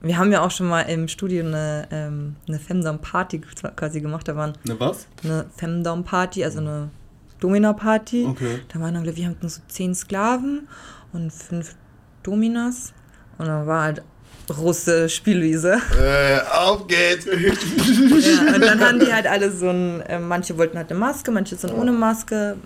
Wir 0.00 0.16
haben 0.16 0.30
ja 0.30 0.42
auch 0.42 0.50
schon 0.52 0.68
mal 0.68 0.82
im 0.82 1.08
Studio 1.08 1.44
eine, 1.44 1.88
ähm, 1.90 2.36
eine 2.46 2.60
Femdom-Party 2.60 3.40
quasi 3.74 4.00
gemacht. 4.00 4.28
Da 4.28 4.36
waren 4.36 4.52
Ne, 4.64 4.78
was? 4.78 5.08
eine 5.24 5.46
Femdom-Party, 5.56 6.44
also 6.44 6.60
eine 6.60 6.90
Domina-Party. 7.40 8.26
Okay. 8.30 8.60
Da 8.72 8.78
waren 8.80 8.94
dann, 8.94 9.02
glaube 9.02 9.18
ich, 9.18 9.24
wir 9.24 9.30
hatten 9.30 9.48
so 9.48 9.60
zehn 9.66 9.96
Sklaven 9.96 10.68
und 11.12 11.32
fünf 11.32 11.74
Dominas. 12.22 12.92
Und 13.38 13.46
dann 13.46 13.66
war 13.66 13.82
halt 13.82 14.02
große 14.48 15.08
Spielwiese. 15.08 15.78
Äh, 16.00 16.40
auf 16.52 16.86
geht's! 16.86 17.26
ja, 17.26 18.54
und 18.54 18.60
dann 18.60 18.80
haben 18.80 18.98
die 19.00 19.12
halt 19.12 19.26
alle 19.26 19.50
so 19.50 19.68
ein, 19.68 20.00
äh, 20.02 20.18
manche 20.18 20.56
wollten 20.58 20.76
halt 20.76 20.90
eine 20.90 20.98
Maske, 20.98 21.30
manche 21.30 21.56
sind 21.56 21.72
ohne 21.72 21.92
Maske. 21.92 22.56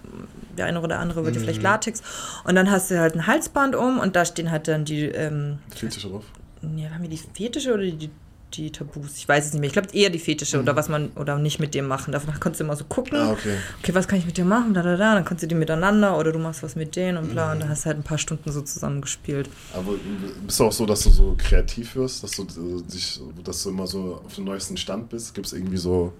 Der 0.56 0.66
eine 0.66 0.80
oder 0.80 0.98
andere 0.98 1.24
wollte 1.24 1.40
vielleicht 1.40 1.62
Latex. 1.62 2.02
Und 2.44 2.54
dann 2.56 2.70
hast 2.70 2.90
du 2.90 3.00
halt 3.00 3.14
ein 3.14 3.26
Halsband 3.26 3.74
um 3.74 3.98
und 3.98 4.16
da 4.16 4.24
stehen 4.24 4.50
halt 4.50 4.68
dann 4.68 4.84
die, 4.84 5.06
ähm, 5.06 5.58
Fetische 5.74 6.08
drauf. 6.08 6.24
ja, 6.76 6.90
haben 6.90 7.02
wir 7.02 7.08
die 7.08 7.20
Fetische 7.34 7.72
oder 7.72 7.84
die, 7.84 8.10
die 8.56 8.70
Tabus? 8.70 9.16
Ich 9.16 9.28
weiß 9.28 9.46
es 9.46 9.52
nicht 9.52 9.60
mehr. 9.60 9.66
Ich 9.68 9.72
glaube 9.72 9.88
eher 9.92 10.10
die 10.10 10.18
Fetische 10.18 10.60
oder 10.60 10.76
was 10.76 10.88
man 10.88 11.10
oder 11.16 11.38
nicht 11.38 11.58
mit 11.60 11.74
dem 11.74 11.86
machen. 11.86 12.12
Davon 12.12 12.32
konntest 12.40 12.60
du 12.60 12.64
immer 12.64 12.76
so 12.76 12.84
gucken. 12.84 13.18
Ah, 13.18 13.32
okay. 13.32 13.56
okay, 13.80 13.94
was 13.94 14.08
kann 14.08 14.18
ich 14.18 14.26
mit 14.26 14.36
dir 14.36 14.44
machen? 14.44 14.74
Da, 14.74 14.82
da, 14.82 14.96
da. 14.96 15.14
Dann 15.14 15.24
kannst 15.24 15.42
du 15.42 15.46
die 15.46 15.54
miteinander 15.54 16.18
oder 16.18 16.32
du 16.32 16.38
machst 16.38 16.62
was 16.62 16.76
mit 16.76 16.96
denen 16.96 17.18
und 17.18 17.30
bla. 17.30 17.52
Und 17.52 17.60
dann 17.60 17.68
hast 17.68 17.84
du 17.84 17.86
halt 17.86 17.98
ein 17.98 18.02
paar 18.02 18.18
Stunden 18.18 18.50
so 18.52 18.60
zusammen 18.62 19.00
gespielt. 19.00 19.48
Aber 19.74 19.92
bist 20.46 20.60
du 20.60 20.64
auch 20.64 20.72
so, 20.72 20.86
dass 20.86 21.02
du 21.02 21.10
so 21.10 21.34
kreativ 21.36 21.96
wirst, 21.96 22.22
dass 22.22 22.32
du 22.32 22.42
äh, 22.42 22.82
dich, 22.82 23.20
dass 23.44 23.62
du 23.62 23.70
immer 23.70 23.86
so 23.86 24.20
auf 24.24 24.34
dem 24.34 24.44
neuesten 24.44 24.76
Stand 24.76 25.08
bist? 25.08 25.34
Gibt 25.34 25.46
es 25.46 25.52
irgendwie 25.52 25.78
so 25.78 26.12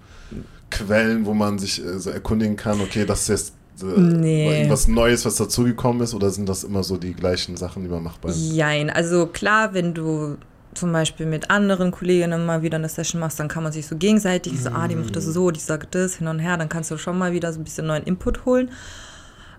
Quellen, 0.71 1.27
wo 1.27 1.35
man 1.35 1.59
sich 1.59 1.85
äh, 1.85 1.99
so 1.99 2.11
erkundigen 2.11 2.57
kann, 2.57 2.81
okay, 2.81 3.05
das 3.05 3.23
ist 3.23 3.29
jetzt 3.29 3.53
äh, 3.83 4.01
Nee. 4.01 4.59
irgendwas 4.59 4.89
Neues, 4.89 5.25
was 5.25 5.37
dazugekommen 5.37 6.03
ist, 6.03 6.15
oder 6.15 6.31
sind 6.31 6.49
das 6.49 6.65
immer 6.65 6.83
so 6.83 6.97
die 6.97 7.15
gleichen 7.15 7.57
Sachen, 7.57 7.83
die 7.83 7.89
man 7.89 8.03
macht 8.03 8.21
beim 8.21 8.33
Jein. 8.33 8.91
Also 8.91 9.27
klar, 9.27 9.75
wenn 9.75 9.95
du 9.95 10.37
zum 10.75 10.93
Beispiel 10.93 11.27
mit 11.27 11.51
anderen 11.51 11.91
Kolleginnen 11.91 12.47
mal 12.47 12.63
wieder 12.63 12.77
eine 12.77 12.89
Session 12.89 13.21
machst, 13.21 13.39
dann 13.39 13.49
kann 13.49 13.63
man 13.63 13.73
sich 13.73 13.87
so 13.87 13.97
gegenseitig 13.97 14.61
so, 14.61 14.71
ah, 14.71 14.89
die 14.89 14.97
macht 14.97 15.15
das 15.17 15.25
so, 15.25 15.51
die 15.51 15.61
sagt 15.61 15.95
das, 15.95 16.17
hin 16.17 16.29
und 16.29 16.39
her, 16.39 16.57
dann 16.57 16.69
kannst 16.69 16.91
du 16.91 16.97
schon 16.97 17.19
mal 17.19 17.33
wieder 17.33 17.53
so 17.53 17.61
ein 17.61 17.65
bisschen 17.65 17.87
neuen 17.87 18.05
Input 18.05 18.45
holen. 18.45 18.71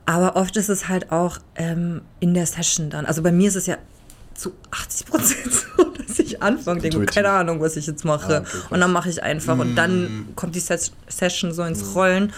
Aber 0.06 0.36
oft 0.36 0.58
ist 0.58 0.70
es 0.70 0.90
halt 0.90 1.12
auch 1.12 1.38
ähm, 1.56 2.02
in 2.20 2.34
der 2.34 2.46
Session 2.46 2.90
dann. 2.90 3.06
Also 3.06 3.22
bei 3.22 3.32
mir 3.32 3.48
ist 3.48 3.56
es 3.56 3.68
ja 3.68 3.78
zu 4.34 4.54
80 4.72 5.08
Prozent 5.08 5.54
so, 5.78 5.84
dass 5.84 6.20
ich 6.20 6.42
anfange, 6.42 6.82
denke, 6.82 7.06
keine 7.06 7.30
Ahnung, 7.30 7.62
was 7.62 7.78
ich 7.78 7.88
jetzt 7.88 8.04
mache. 8.04 8.38
Ah, 8.38 8.40
okay, 8.40 8.58
und 8.72 8.80
dann 8.80 8.92
mache 8.92 9.10
ich 9.10 9.24
einfach. 9.24 9.58
Und 9.58 9.76
dann 9.76 10.30
kommt 10.36 10.56
die 10.56 10.60
Ses 10.60 10.92
Session 11.08 11.54
so 11.54 11.64
ins 11.64 11.96
Rollen. 11.96 12.34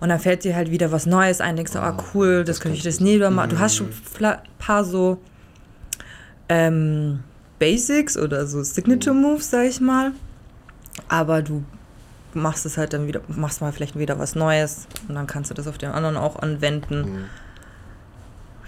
Und 0.00 0.10
dann 0.10 0.20
fällt 0.20 0.44
dir 0.44 0.54
halt 0.54 0.70
wieder 0.70 0.92
was 0.92 1.06
Neues 1.06 1.40
ein, 1.40 1.56
denkst 1.56 1.72
du, 1.72 1.78
ah, 1.78 1.96
cool, 2.12 2.44
das, 2.44 2.56
das 2.56 2.60
könnte 2.60 2.76
ich 2.76 2.84
das 2.84 3.00
nie 3.00 3.18
machen. 3.18 3.50
Du 3.50 3.58
hast 3.58 3.76
schon 3.76 3.88
ein 4.20 4.38
paar 4.58 4.84
so 4.84 5.18
ähm, 6.50 7.20
Basics 7.58 8.16
oder 8.16 8.46
so 8.46 8.62
Signature 8.62 9.14
Moves, 9.14 9.50
sag 9.50 9.66
ich 9.66 9.80
mal. 9.80 10.12
Aber 11.08 11.42
du 11.42 11.64
machst 12.34 12.66
es 12.66 12.76
halt 12.76 12.92
dann 12.92 13.06
wieder, 13.06 13.20
machst 13.28 13.60
mal 13.60 13.72
vielleicht 13.72 13.98
wieder 13.98 14.18
was 14.18 14.34
Neues 14.34 14.86
und 15.08 15.14
dann 15.14 15.26
kannst 15.26 15.50
du 15.50 15.54
das 15.54 15.66
auf 15.66 15.78
den 15.78 15.90
anderen 15.90 16.16
auch 16.16 16.36
anwenden. 16.36 17.00
Mhm. 17.00 17.24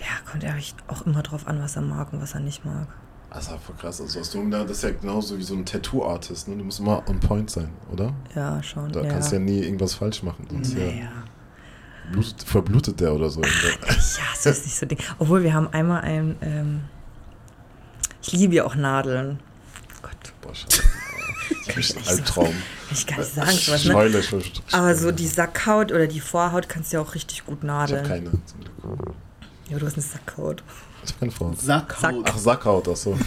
Ja, 0.01 0.31
kommt 0.31 0.43
ja 0.43 0.55
auch 0.87 1.07
immer 1.07 1.23
drauf 1.23 1.47
an, 1.47 1.61
was 1.61 1.77
er 1.77 1.83
mag 1.83 2.13
und 2.13 2.23
was 2.23 2.35
er 2.35 2.41
nicht 2.41 2.65
mag. 2.65 2.87
Das 3.31 3.45
ist 3.45 3.53
einfach 3.53 3.77
krass. 3.77 4.01
Also 4.01 4.21
hast 4.21 4.33
du, 4.35 4.49
das 4.49 4.71
ist 4.71 4.83
ja 4.83 4.91
genauso 4.91 5.37
wie 5.39 5.43
so 5.43 5.55
ein 5.55 5.67
Tattoo-Artist, 5.67 6.49
ne? 6.49 6.57
Du 6.57 6.65
musst 6.65 6.81
immer 6.81 7.07
on 7.09 7.21
point 7.21 7.51
sein, 7.51 7.69
oder? 7.93 8.15
Ja, 8.35 8.63
schon. 8.63 8.91
Da 8.91 9.03
ja. 9.03 9.09
kannst 9.11 9.33
du 9.33 9.37
ja 9.37 9.41
nie 9.41 9.61
irgendwas 9.61 9.95
falsch 9.95 10.23
machen. 10.23 10.47
Sonst 10.51 10.73
ja 10.73 10.87
naja. 10.87 11.09
blutet, 12.11 12.43
verblutet 12.43 13.01
der 13.01 13.13
oder 13.13 13.29
so. 13.29 13.43
Ja, 13.43 13.49
das 13.89 14.47
ist 14.47 14.65
nicht 14.65 14.77
so 14.77 14.87
Ding. 14.87 14.99
Obwohl 15.19 15.43
wir 15.43 15.53
haben 15.53 15.69
einmal 15.73 16.01
ein, 16.03 16.37
ähm, 16.41 16.81
ich 18.33 18.39
liebe 18.41 18.55
ja 18.55 18.65
auch 18.65 18.75
Nadeln. 18.75 19.41
Gott. 20.03 20.13
Boah. 20.43 20.53
Kann 21.67 21.81
ich 21.81 21.95
nicht 21.95 22.09
Albtraum. 22.09 22.47
Kann 22.47 22.55
ich 22.93 23.07
gar 23.07 23.19
nicht 23.19 23.35
sagen. 23.35 23.51
Sowas, 23.53 23.85
ne? 23.85 23.95
heule 23.95 24.23
schon. 24.23 24.43
Aber 24.73 24.95
so 24.95 25.13
die 25.13 25.27
Sackhaut 25.27 25.93
oder 25.93 26.07
die 26.07 26.21
Vorhaut 26.21 26.69
kannst 26.69 26.93
du 26.93 26.97
ja 26.99 27.03
auch 27.03 27.15
richtig 27.15 27.45
gut 27.47 27.59
Ich 27.63 27.69
hab 27.69 27.91
nadeln. 27.91 28.07
keine. 28.07 28.31
zum 28.31 28.61
Glück. 28.61 29.15
Ja, 29.71 29.79
du 29.79 29.87
hast 29.87 29.95
eine 29.95 30.03
Sackhaut. 30.03 30.63
Ich 31.05 31.13
hab 31.13 31.21
keine 31.21 31.33
Frau. 31.33 31.55
Sackhaut. 31.57 32.27
Ach, 32.29 32.39
Sackhaut, 32.39 32.89
ach 32.89 32.97
so. 32.97 33.19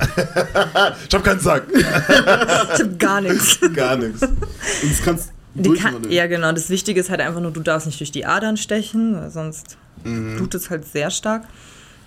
ich 1.08 1.14
hab 1.14 1.24
keinen 1.24 1.40
Sack. 1.40 1.64
Ich 1.72 1.84
hab 1.84 2.98
gar 2.98 3.20
nichts. 3.20 3.58
Gar 3.74 3.96
nichts. 3.96 4.22
Und 4.22 4.40
das 4.82 5.02
kannst 5.02 5.32
durch 5.54 5.80
kann, 5.80 6.10
ja, 6.10 6.26
genau. 6.26 6.52
Das 6.52 6.70
Wichtige 6.70 7.00
ist 7.00 7.10
halt 7.10 7.20
einfach 7.20 7.40
nur, 7.40 7.50
du 7.50 7.60
darfst 7.60 7.86
nicht 7.86 8.00
durch 8.00 8.12
die 8.12 8.24
Adern 8.24 8.56
stechen, 8.56 9.30
sonst 9.30 9.78
blutet 10.04 10.62
es 10.62 10.70
halt 10.70 10.86
sehr 10.86 11.10
stark. 11.10 11.44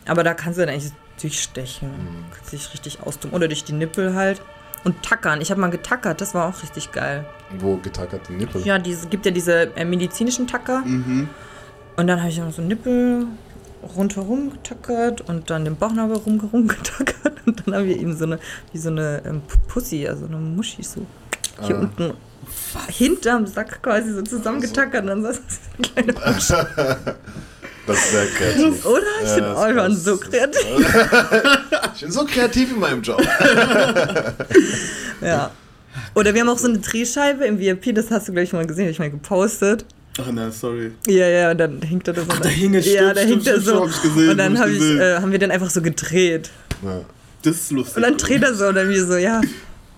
Aber 0.06 0.24
da 0.24 0.34
kannst 0.34 0.58
du 0.58 0.66
dann 0.66 0.74
eigentlich 0.74 0.92
durchstechen. 1.22 1.90
Kannst 2.36 2.52
dich 2.54 2.74
richtig 2.74 3.02
austun. 3.04 3.32
Oder 3.32 3.48
durch 3.48 3.64
die 3.64 3.74
Nippel 3.74 4.16
halt. 4.16 4.42
Und 4.84 5.02
tackern. 5.02 5.40
Ich 5.40 5.50
habe 5.50 5.62
mal 5.62 5.70
getackert, 5.70 6.20
das 6.20 6.34
war 6.34 6.50
auch 6.50 6.62
richtig 6.62 6.92
geil. 6.92 7.26
Wo 7.60 7.78
getackert 7.78 8.28
die 8.28 8.34
Nippel? 8.34 8.62
Ja, 8.66 8.76
es 8.78 9.10
gibt 9.10 9.26
ja 9.26 9.32
diese 9.32 9.76
äh, 9.78 9.86
medizinischen 9.86 10.46
Tacker. 10.46 10.80
Mhm. 10.82 11.30
Und 11.96 12.08
dann 12.08 12.20
habe 12.20 12.30
ich 12.30 12.38
noch 12.40 12.52
so 12.52 12.62
Nippel 12.62 13.28
rundherum 13.96 14.52
getackert 14.52 15.22
und 15.22 15.50
dann 15.50 15.64
den 15.66 15.76
Bauchnabel 15.78 16.18
rumherum 16.18 16.68
getackert. 16.68 17.34
Und 17.46 17.66
dann 17.66 17.76
haben 17.76 17.86
wir 17.88 17.98
eben 17.98 18.16
so 18.18 18.26
eine, 18.26 18.40
wie 18.74 18.78
so 18.78 18.90
eine 18.90 19.22
ähm, 19.26 19.42
Pussy, 19.68 20.08
also 20.08 20.26
eine 20.26 20.38
Muschi 20.38 20.84
so 20.84 21.06
hier 21.62 21.78
Ah. 21.78 21.80
unten 21.80 22.14
hinterm 22.90 23.48
Sack 23.48 23.82
quasi 23.82 24.12
so 24.12 24.22
zusammengetackert. 24.22 25.02
Und 25.04 25.08
dann 25.08 25.22
saß 25.24 25.42
eine 25.78 26.14
kleine 26.14 26.14
Das 27.86 27.98
ist 27.98 28.12
sehr 28.12 28.26
kreativ. 28.28 28.86
Oder? 28.86 29.02
Ich 29.24 29.30
Ja, 29.30 29.36
bin 29.36 29.76
schon 29.76 29.76
passt. 29.76 30.06
so 30.06 30.18
kreativ. 30.18 30.96
Ich 31.96 32.02
bin 32.02 32.12
so 32.12 32.26
kreativ 32.26 32.72
in 32.72 32.80
meinem 32.80 33.02
Job. 33.02 33.22
Ja. 35.22 35.52
Oder 36.16 36.34
wir 36.34 36.42
haben 36.42 36.50
auch 36.50 36.58
so 36.58 36.68
eine 36.68 36.80
Drehscheibe 36.80 37.46
im 37.46 37.60
VIP, 37.60 37.94
das 37.96 38.10
hast 38.12 38.28
du 38.28 38.34
gleich 38.34 38.52
mal 38.52 38.66
gesehen, 38.66 38.86
hab 38.86 38.92
ich 38.92 39.00
mal 39.00 39.10
gepostet. 39.12 39.86
Ach 40.22 40.32
nein, 40.32 40.52
sorry. 40.52 40.92
Ja, 41.08 41.28
ja, 41.28 41.52
und 41.52 41.58
dann 41.58 41.82
hängt 41.82 42.08
er 42.08 42.14
da 42.14 42.22
so. 42.22 42.28
Ach, 42.30 42.40
da 42.40 42.50
hing 42.50 42.74
er, 42.74 42.82
Ja, 42.82 43.12
stimmt, 43.12 43.18
da 43.18 43.22
stimmt, 43.22 43.32
hängt 43.36 43.48
er 43.48 43.62
so. 43.62 43.88
ich 43.88 44.02
gesehen, 44.02 44.30
und 44.30 44.38
dann 44.38 44.60
hab 44.60 44.68
ich 44.68 44.78
ich, 44.82 45.00
äh, 45.00 45.16
haben 45.16 45.32
wir 45.32 45.40
dann 45.40 45.52
einfach 45.52 45.70
so 45.70 45.82
gedreht. 45.82 46.50
Ja. 46.84 47.02
Das 47.44 47.56
ist 47.56 47.72
lustig. 47.72 47.96
Und 47.98 48.02
dann 48.04 48.18
dreht 48.18 48.44
er 48.44 48.54
so 48.54 48.66
und 48.68 48.76
dann 48.76 48.90
wir 48.90 49.06
so, 49.06 49.16
ja, 49.18 49.42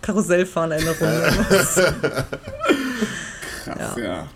Karussell 0.01 0.45
fahren 0.45 0.71
eine 0.73 0.85
Runde. 0.89 1.33
Krass, 3.63 3.95
ja. 3.97 4.27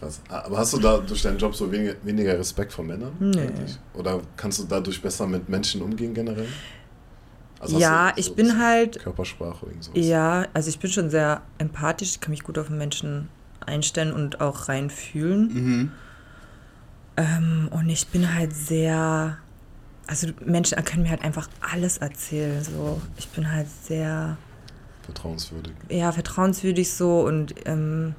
Krass. 0.00 0.20
Aber 0.28 0.56
hast 0.56 0.72
du 0.72 0.78
da 0.78 0.98
durch 0.98 1.22
deinen 1.22 1.38
Job 1.38 1.54
so 1.54 1.70
weniger, 1.70 1.94
weniger 2.02 2.38
Respekt 2.38 2.72
vor 2.72 2.84
Männern? 2.84 3.12
Nee. 3.20 3.42
eigentlich? 3.42 3.78
Oder 3.94 4.22
kannst 4.36 4.58
du 4.58 4.64
dadurch 4.64 5.00
besser 5.00 5.26
mit 5.26 5.48
Menschen 5.48 5.82
umgehen 5.82 6.14
generell? 6.14 6.48
Also 7.60 7.74
hast 7.76 7.82
ja, 7.82 8.12
ich 8.16 8.26
so 8.26 8.34
bin 8.34 8.58
halt, 8.58 8.98
Körpersprache 8.98 9.66
oder 9.66 9.74
sowas? 9.78 10.06
ja, 10.06 10.46
also 10.54 10.70
ich 10.70 10.78
bin 10.78 10.90
schon 10.90 11.10
sehr 11.10 11.42
empathisch, 11.58 12.12
ich 12.12 12.20
kann 12.20 12.30
mich 12.30 12.42
gut 12.42 12.58
auf 12.58 12.68
den 12.68 12.78
Menschen 12.78 13.28
einstellen 13.66 14.14
und 14.14 14.40
auch 14.40 14.70
reinfühlen. 14.70 15.52
Mhm. 15.52 15.92
Ähm, 17.18 17.68
und 17.70 17.90
ich 17.90 18.06
bin 18.06 18.34
halt 18.34 18.56
sehr, 18.56 19.36
also 20.06 20.28
Menschen 20.42 20.82
können 20.86 21.02
mir 21.02 21.10
halt 21.10 21.22
einfach 21.22 21.50
alles 21.60 21.98
erzählen. 21.98 22.64
So. 22.64 23.02
Ich 23.18 23.28
bin 23.28 23.52
halt 23.52 23.66
sehr, 23.68 24.38
Vertrauenswürdig. 25.02 25.74
ja, 25.90 26.10
vertrauenswürdig 26.12 26.90
so 26.90 27.20
und 27.20 27.54
ähm, 27.66 28.14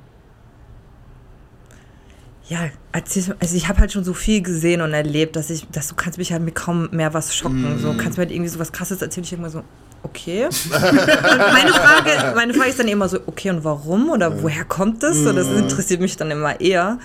ja, 2.52 2.70
also 2.92 3.56
ich 3.56 3.70
habe 3.70 3.80
halt 3.80 3.94
schon 3.94 4.04
so 4.04 4.14
viel 4.14 4.42
gesehen 4.42 4.82
und 4.82 4.94
erlebt, 4.94 5.38
dass 5.38 5.50
ich, 5.50 5.70
dass 5.70 5.88
du 5.88 5.96
kannst 5.96 6.18
mich 6.18 6.34
halt 6.34 6.44
mit 6.44 6.54
kaum 6.54 6.90
mehr 6.92 7.14
was 7.14 7.34
schocken. 7.34 7.80
So 7.80 7.94
kannst 7.94 8.18
mir 8.18 8.26
halt 8.26 8.32
irgendwie 8.32 8.50
so 8.50 8.60
was 8.60 8.74
krasses 8.74 9.02
erzählen, 9.02 9.24
ich 9.24 9.32
immer 9.32 9.50
so, 9.50 9.64
okay. 10.04 10.48
und 10.48 10.70
meine 10.72 11.72
Frage, 11.72 12.36
meine 12.36 12.54
Frage 12.54 12.70
ist 12.70 12.78
dann 12.78 12.90
immer 12.90 13.08
so, 13.08 13.20
okay, 13.26 13.52
und 13.52 13.64
warum? 13.64 14.10
Oder 14.10 14.44
woher 14.44 14.66
kommt 14.66 15.02
das? 15.02 15.20
So, 15.20 15.32
das 15.32 15.48
interessiert 15.48 16.02
mich 16.02 16.18
dann 16.18 16.30
immer 16.30 16.60
eher. 16.60 17.00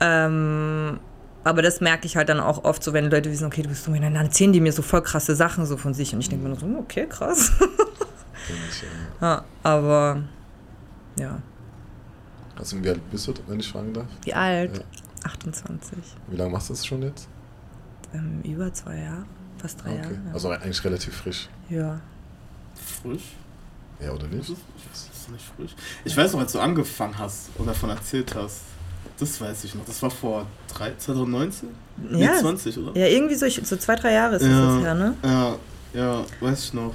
Ähm, 0.00 1.00
aber 1.44 1.62
das 1.62 1.80
merke 1.80 2.04
ich 2.04 2.18
halt 2.18 2.28
dann 2.28 2.38
auch 2.38 2.64
oft 2.64 2.84
so, 2.84 2.92
wenn 2.92 3.10
Leute 3.10 3.32
wissen, 3.32 3.46
okay, 3.46 3.62
du 3.62 3.70
bist 3.70 3.84
so, 3.84 3.92
dann 3.94 4.16
erzählen 4.16 4.52
die 4.52 4.60
mir 4.60 4.72
so 4.72 4.82
voll 4.82 5.00
krasse 5.00 5.34
Sachen 5.34 5.64
so 5.64 5.78
von 5.78 5.94
sich 5.94 6.12
und 6.12 6.20
ich 6.20 6.28
denke 6.28 6.42
mir 6.42 6.50
nur 6.50 6.60
so, 6.60 6.66
okay, 6.78 7.06
krass. 7.08 7.52
Ja, 9.20 9.44
aber 9.62 10.22
ja. 11.18 11.38
Also 12.58 12.82
wie 12.82 12.88
alt 12.88 13.10
bist 13.10 13.26
du, 13.28 13.34
wenn 13.46 13.60
ich 13.60 13.68
fragen 13.68 13.92
darf? 13.92 14.06
Wie 14.24 14.34
alt? 14.34 14.76
Ja. 14.78 14.84
28. 15.30 15.98
Wie 16.28 16.36
lange 16.36 16.50
machst 16.50 16.68
du 16.70 16.72
das 16.74 16.86
schon 16.86 17.02
jetzt? 17.02 17.28
Ähm, 18.14 18.40
über 18.44 18.72
zwei 18.72 18.96
Jahre. 18.98 19.24
Fast 19.58 19.82
drei 19.82 19.90
okay. 19.92 19.98
Jahre. 20.02 20.14
Ja. 20.26 20.32
Also 20.32 20.48
eigentlich 20.50 20.84
relativ 20.84 21.16
frisch. 21.16 21.48
ja. 21.68 22.00
Frisch? 23.02 23.34
Ja, 24.00 24.12
oder 24.12 24.28
nicht? 24.28 24.48
ist, 24.48 24.58
das 24.92 25.08
ist 25.12 25.30
nicht 25.30 25.44
frisch. 25.56 25.74
Ich 26.04 26.16
weiß 26.16 26.32
noch, 26.32 26.40
als 26.40 26.52
du 26.52 26.60
angefangen 26.60 27.18
hast 27.18 27.50
und 27.58 27.66
davon 27.66 27.90
erzählt 27.90 28.32
hast. 28.36 28.60
Das 29.18 29.40
weiß 29.40 29.64
ich 29.64 29.74
noch. 29.74 29.84
Das 29.84 30.00
war 30.00 30.10
vor 30.10 30.46
drei, 30.72 30.94
2019? 30.96 31.68
Nee, 31.96 32.22
Ja. 32.24 32.38
20, 32.38 32.78
oder? 32.78 32.96
ja, 32.96 33.06
irgendwie 33.08 33.34
so, 33.34 33.46
ich, 33.46 33.60
so 33.64 33.76
zwei, 33.76 33.96
drei 33.96 34.12
Jahre 34.12 34.36
ist 34.36 34.42
Ja. 34.42 34.48
das 34.48 34.74
jetzt 34.76 34.84
her, 34.84 34.94
ne? 34.94 35.14
Ja, 35.24 35.56
ja, 35.92 36.24
weiß 36.40 36.64
ich 36.66 36.74
noch. 36.74 36.94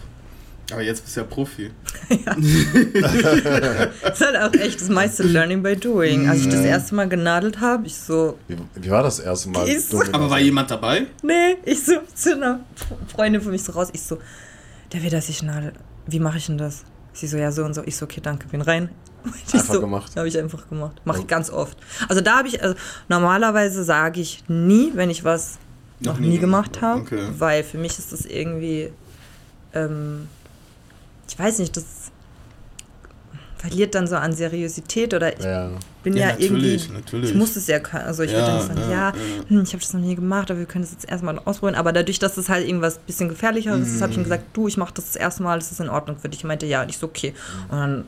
Aber 0.71 0.81
jetzt 0.81 1.03
bist 1.03 1.15
du 1.17 1.21
ja 1.21 1.25
Profi. 1.27 1.71
Das 2.25 2.37
ist 4.19 4.21
halt 4.25 4.37
auch 4.37 4.53
echt 4.59 4.79
das 4.81 4.89
meiste 4.89 5.23
Learning 5.23 5.61
by 5.61 5.75
Doing. 5.75 6.29
Als 6.29 6.41
ich 6.41 6.49
das 6.49 6.61
erste 6.61 6.95
Mal 6.95 7.09
genadelt 7.09 7.59
habe, 7.59 7.85
ich 7.85 7.95
so, 7.97 8.37
Wie, 8.47 8.55
wie 8.75 8.89
war 8.89 9.03
das 9.03 9.19
erste 9.19 9.49
Mal? 9.49 9.67
In 9.67 9.81
Aber 10.13 10.29
war 10.29 10.39
jemand 10.39 10.71
dabei? 10.71 11.07
nee, 11.21 11.57
ich 11.65 11.83
so 11.83 11.93
zu 12.15 12.35
einer 12.35 12.61
Freundin 13.07 13.41
von 13.41 13.51
mich 13.51 13.63
so 13.63 13.73
raus, 13.73 13.89
ich 13.93 14.01
so, 14.01 14.17
der 14.93 15.03
will, 15.03 15.09
dass 15.09 15.27
ich 15.29 15.43
nadel. 15.43 15.73
Wie 16.07 16.19
mache 16.19 16.37
ich 16.37 16.45
denn 16.47 16.57
das? 16.57 16.83
Sie 17.13 17.27
so, 17.27 17.37
ja, 17.37 17.51
so 17.51 17.63
und 17.63 17.73
so. 17.73 17.83
Ich 17.85 17.95
so, 17.97 18.05
okay, 18.05 18.21
danke, 18.23 18.47
bin 18.47 18.61
rein. 18.61 18.89
Ich 19.47 19.53
Einfach 19.53 19.75
so, 19.75 19.79
gemacht. 19.81 20.15
Habe 20.17 20.27
ich 20.27 20.37
einfach 20.37 20.67
gemacht. 20.67 21.01
Mache 21.05 21.19
ich 21.21 21.27
ganz 21.27 21.49
oft. 21.49 21.77
Also 22.09 22.21
da 22.21 22.39
habe 22.39 22.47
ich, 22.49 22.61
also 22.61 22.75
normalerweise 23.07 23.83
sage 23.85 24.19
ich 24.19 24.43
nie, 24.49 24.91
wenn 24.95 25.09
ich 25.09 25.23
was 25.23 25.59
noch, 26.01 26.19
nie 26.19 26.39
gemacht 26.39 26.81
habe, 26.81 27.01
Okay. 27.01 27.27
weil 27.37 27.63
für 27.63 27.77
mich 27.77 27.97
ist 27.99 28.11
das 28.11 28.25
irgendwie, 28.25 28.91
ähm, 29.73 30.27
ich 31.27 31.37
weiß 31.39 31.59
nicht, 31.59 31.75
das 31.77 31.83
verliert 33.57 33.95
dann 33.95 34.07
so 34.07 34.15
an 34.17 34.33
Seriosität 34.33 35.13
oder 35.13 35.37
ich 35.37 35.43
Ja. 35.45 35.69
bin 36.03 36.17
ja, 36.17 36.19
Ja, 36.19 36.27
natürlich, 36.33 36.51
irgendwie, 36.51 36.93
natürlich. 36.93 37.29
ich 37.31 37.35
muss 37.37 37.55
es 37.55 37.67
ja 37.67 37.79
können. 37.79 38.03
Also 38.05 38.23
ich 38.23 38.31
Ja, 38.31 38.39
würde 38.39 38.51
dann 38.51 38.67
sagen, 38.67 38.79
ja, 38.81 38.89
ja, 38.89 39.07
ja. 39.09 39.13
Hm, 39.47 39.63
ich 39.63 39.69
habe 39.69 39.79
das 39.81 39.93
noch 39.93 40.01
nie 40.01 40.15
gemacht, 40.15 40.51
aber 40.51 40.59
wir 40.59 40.65
können 40.65 40.83
das 40.83 40.91
jetzt 40.91 41.09
erstmal 41.09 41.39
ausprobieren. 41.39 41.75
Aber 41.79 41.93
dadurch, 41.93 42.19
dass 42.19 42.35
es 42.35 42.49
halt 42.49 42.67
irgendwas 42.67 42.97
bisschen 42.99 43.29
gefährlicheres 43.29 43.87
ist, 43.95 44.01
habe 44.01 44.11
ich 44.11 44.17
ihm 44.17 44.23
gesagt, 44.23 44.43
du, 44.53 44.67
ich 44.67 44.75
mache 44.75 44.93
das 44.95 45.05
das 45.05 45.15
erste 45.15 45.43
Mal, 45.43 45.59
das 45.59 45.71
ist 45.71 45.79
in 45.79 45.87
Ordnung 45.89 46.17
für 46.17 46.27
dich. 46.27 46.41
Ich 46.41 46.43
meinte, 46.43 46.65
ja, 46.65 46.81
und 46.81 46.89
ich 46.89 46.97
so, 46.97 47.07
okay. 47.07 47.33
Und 47.69 47.77
dann, 47.77 48.05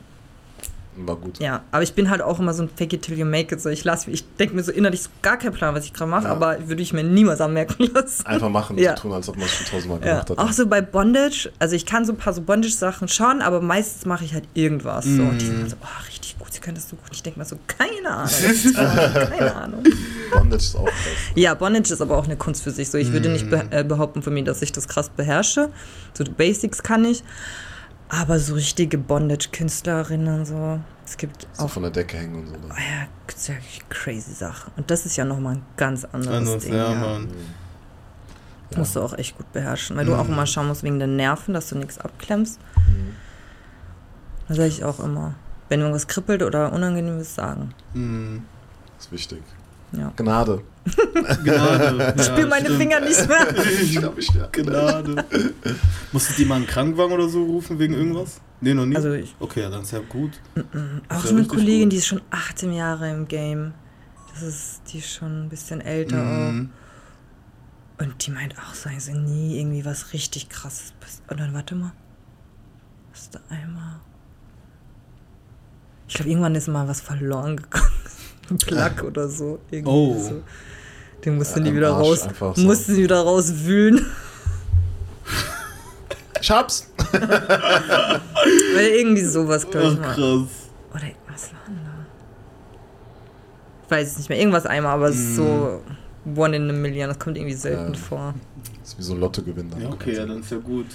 War 0.98 1.16
gut. 1.16 1.38
ja, 1.40 1.62
aber 1.72 1.82
ich 1.82 1.92
bin 1.94 2.08
halt 2.10 2.22
auch 2.22 2.38
immer 2.38 2.54
so 2.54 2.62
ein 2.62 2.70
Fake 2.74 2.92
it 2.94 3.02
till 3.02 3.18
you 3.18 3.26
make 3.26 3.54
it. 3.54 3.60
So, 3.60 3.68
ich 3.68 3.84
lasse, 3.84 4.10
ich 4.10 4.24
denke 4.36 4.54
mir 4.56 4.62
so 4.62 4.72
innerlich 4.72 5.02
so 5.02 5.10
gar 5.22 5.36
keinen 5.38 5.52
Plan, 5.52 5.74
was 5.74 5.84
ich 5.84 5.92
gerade 5.92 6.10
mache, 6.10 6.24
Ja. 6.24 6.30
aber 6.32 6.68
würde 6.68 6.82
ich 6.82 6.92
mir 6.92 7.04
niemals 7.04 7.40
anmerken 7.40 7.90
lassen. 7.94 8.24
Einfach 8.26 8.48
machen, 8.48 8.78
Ja. 8.78 8.96
so 8.96 9.02
tun, 9.02 9.12
als 9.12 9.28
ob 9.28 9.36
man 9.36 9.44
es 9.46 9.52
schon 9.54 9.66
tausendmal 9.66 9.98
Ja. 10.00 10.06
gemacht 10.22 10.30
hat. 10.30 10.38
Auch 10.38 10.52
so 10.52 10.66
bei 10.66 10.80
Bondage, 10.80 11.50
also 11.58 11.76
ich 11.76 11.84
kann 11.86 12.04
so 12.04 12.12
ein 12.12 12.16
paar 12.18 12.32
so 12.32 12.40
Bondage-Sachen 12.42 13.08
schon, 13.08 13.42
aber 13.42 13.60
meistens 13.60 14.06
mache 14.06 14.24
ich 14.24 14.32
halt 14.34 14.48
irgendwas. 14.54 15.04
So. 15.04 15.22
Und 15.22 15.38
die 15.40 15.46
sind 15.46 15.60
dann 15.60 15.68
so, 15.70 15.76
oh, 15.82 16.06
richtig 16.06 16.38
gut, 16.38 16.52
sie 16.52 16.60
können 16.60 16.76
das 16.76 16.88
so 16.88 16.96
gut. 16.96 17.08
Ich 17.12 17.22
denke 17.22 17.38
mir 17.38 17.44
so, 17.44 17.56
keine 17.66 18.08
Ahnung. 18.10 18.30
keine 19.30 19.54
Ahnung. 19.54 19.82
Bondage 20.32 20.56
ist 20.62 20.76
auch 20.76 20.84
krass. 20.84 20.94
Ja, 21.34 21.54
Bondage 21.54 21.92
ist 21.92 22.00
aber 22.00 22.16
auch 22.16 22.24
eine 22.24 22.36
Kunst 22.36 22.62
für 22.62 22.70
sich. 22.70 22.90
So, 22.90 22.98
ich 22.98 23.12
würde 23.12 23.28
nicht 23.28 23.48
be 23.50 23.64
äh, 23.70 23.84
behaupten 23.84 24.22
von 24.22 24.32
mir, 24.34 24.44
dass 24.44 24.62
ich 24.62 24.72
das 24.72 24.88
krass 24.88 25.08
beherrsche. 25.10 25.70
So 26.14 26.24
die 26.24 26.30
Basics 26.30 26.82
kann 26.82 27.04
ich. 27.04 27.22
Aber 28.08 28.38
so 28.38 28.54
richtige 28.54 28.98
Bondage-Künstlerinnen, 28.98 30.44
so. 30.44 30.78
Es 31.04 31.16
gibt 31.16 31.46
So 31.52 31.64
auch 31.64 31.70
von 31.70 31.82
der 31.82 31.90
Decke 31.92 32.16
hängen 32.18 32.36
und 32.36 32.46
so. 32.48 32.54
oh 32.54 32.68
ja, 32.74 33.06
gibt's 33.26 33.48
ja 33.48 33.54
crazy 33.88 34.32
Sachen. 34.32 34.72
Und 34.76 34.90
das 34.90 35.06
ist 35.06 35.16
ja 35.16 35.24
nochmal 35.24 35.56
ein 35.56 35.62
ganz 35.76 36.04
anderes 36.04 36.36
Anders, 36.36 36.64
Ding. 36.64 36.74
ja, 36.74 36.92
ja. 36.92 36.98
Mann. 36.98 37.28
Ja. 38.70 38.78
Musst 38.78 38.96
du 38.96 39.00
auch 39.00 39.16
echt 39.16 39.36
gut 39.36 39.52
beherrschen. 39.52 39.96
Weil 39.96 40.06
du 40.06 40.14
auch 40.16 40.28
immer 40.28 40.46
schauen 40.46 40.66
musst 40.68 40.82
wegen 40.82 40.98
den 40.98 41.16
Nerven, 41.16 41.54
dass 41.54 41.68
du 41.68 41.76
nichts 41.78 41.98
abklemmst. 41.98 42.58
Mhm. 42.88 43.14
Da 44.48 44.54
sage 44.54 44.68
ich 44.68 44.82
auch 44.84 44.98
immer. 45.00 45.34
Wenn 45.68 45.80
irgendwas 45.80 46.06
kribbelt 46.08 46.42
oder 46.42 46.72
unangenehm 46.72 47.18
ist, 47.20 47.34
sagen. 47.36 47.72
Mhm. 47.94 48.44
Ist 48.98 49.12
wichtig. 49.12 49.42
Ja. 49.96 50.12
Gnade. 50.16 50.62
Gnade. 51.44 52.14
Ich 52.18 52.24
spüre 52.26 52.46
meine 52.46 52.70
Finger 52.70 53.00
nicht 53.00 53.26
mehr. 53.28 53.46
ich 53.82 53.96
glaube, 53.98 54.20
ich 54.20 54.30
ja. 54.34 54.46
Gnade. 54.52 55.24
Musstet 56.12 56.38
ihr 56.38 56.46
mal 56.46 56.56
einen 56.56 56.66
Krankenwagen 56.66 57.12
oder 57.14 57.28
so 57.28 57.42
rufen 57.44 57.78
wegen 57.78 57.94
irgendwas? 57.94 58.40
Nee, 58.60 58.74
noch 58.74 58.86
nie? 58.86 58.96
Also 58.96 59.12
ich, 59.12 59.34
okay, 59.40 59.62
ja, 59.62 59.70
dann 59.70 59.82
ist 59.82 59.90
ja 59.92 60.00
gut. 60.08 60.32
Auch 61.08 61.24
ja 61.24 61.30
eine 61.30 61.44
Kollegin, 61.46 61.84
gut. 61.84 61.92
die 61.92 61.96
ist 61.96 62.06
schon 62.06 62.20
18 62.30 62.72
Jahre 62.72 63.10
im 63.10 63.26
Game. 63.28 63.74
Das 64.32 64.42
ist, 64.42 64.82
die 64.92 64.98
ist 64.98 65.12
schon 65.12 65.44
ein 65.44 65.48
bisschen 65.48 65.80
älter 65.80 66.16
Mhm. 66.22 66.70
auch. 67.98 68.04
Und 68.04 68.26
die 68.26 68.30
meint 68.30 68.54
auch 68.58 68.74
so, 68.74 68.90
also 68.90 69.12
nie 69.12 69.58
irgendwie 69.58 69.84
was 69.84 70.12
richtig 70.12 70.48
krasses. 70.50 70.92
Und 71.28 71.40
dann, 71.40 71.54
warte 71.54 71.74
mal. 71.74 71.92
Was 73.12 73.22
ist 73.22 73.34
da 73.34 73.40
einmal? 73.48 74.00
Ich 76.08 76.14
glaube, 76.14 76.30
irgendwann 76.30 76.54
ist 76.54 76.68
mal 76.68 76.86
was 76.86 77.00
verloren 77.00 77.56
gegangen. 77.56 77.86
Plug 78.54 79.06
oder 79.06 79.28
so. 79.28 79.58
Irgendwie 79.70 79.90
Oh. 79.90 80.18
So. 80.18 80.42
Den 81.24 81.36
mussten 81.38 81.60
Ja, 81.60 81.70
die 81.70 81.76
wieder 81.76 81.94
Arsch 81.94 82.06
raus. 82.06 82.28
so. 82.56 82.62
Mussten 82.62 82.94
sie 82.94 83.02
wieder 83.02 83.20
rauswühlen. 83.20 84.06
Ich 86.40 86.50
hab's. 86.50 86.88
Weil 87.12 88.84
irgendwie 88.98 89.24
sowas, 89.24 89.68
glaube 89.68 89.86
ich 89.88 89.92
Ach, 89.94 89.98
mal. 90.00 90.14
krass. 90.14 90.48
Oder 90.94 91.12
was 91.32 91.52
war 91.52 91.60
denn 91.66 91.80
da? 91.84 92.06
Ich 93.84 93.90
weiß 93.90 94.08
es 94.12 94.18
nicht 94.18 94.28
mehr. 94.28 94.38
Irgendwas 94.38 94.66
einmal, 94.66 94.92
aber 94.94 95.08
es 95.08 95.16
ist 95.16 95.36
so 95.36 95.80
one 96.36 96.56
in 96.56 96.70
a 96.70 96.72
million. 96.72 97.08
Das 97.08 97.18
kommt 97.18 97.36
irgendwie 97.36 97.54
selten 97.56 97.94
Ja. 97.94 97.98
vor. 97.98 98.34
Das 98.80 98.90
ist 98.92 98.98
wie 98.98 99.02
so 99.02 99.14
ein 99.14 99.20
Lottogewinn. 99.20 99.70
dann. 99.70 99.80
Ja, 99.80 99.88
okay, 99.90 100.14
ja, 100.14 100.26
dann 100.26 100.40
ist 100.40 100.50
ja 100.52 100.58
gut. 100.58 100.86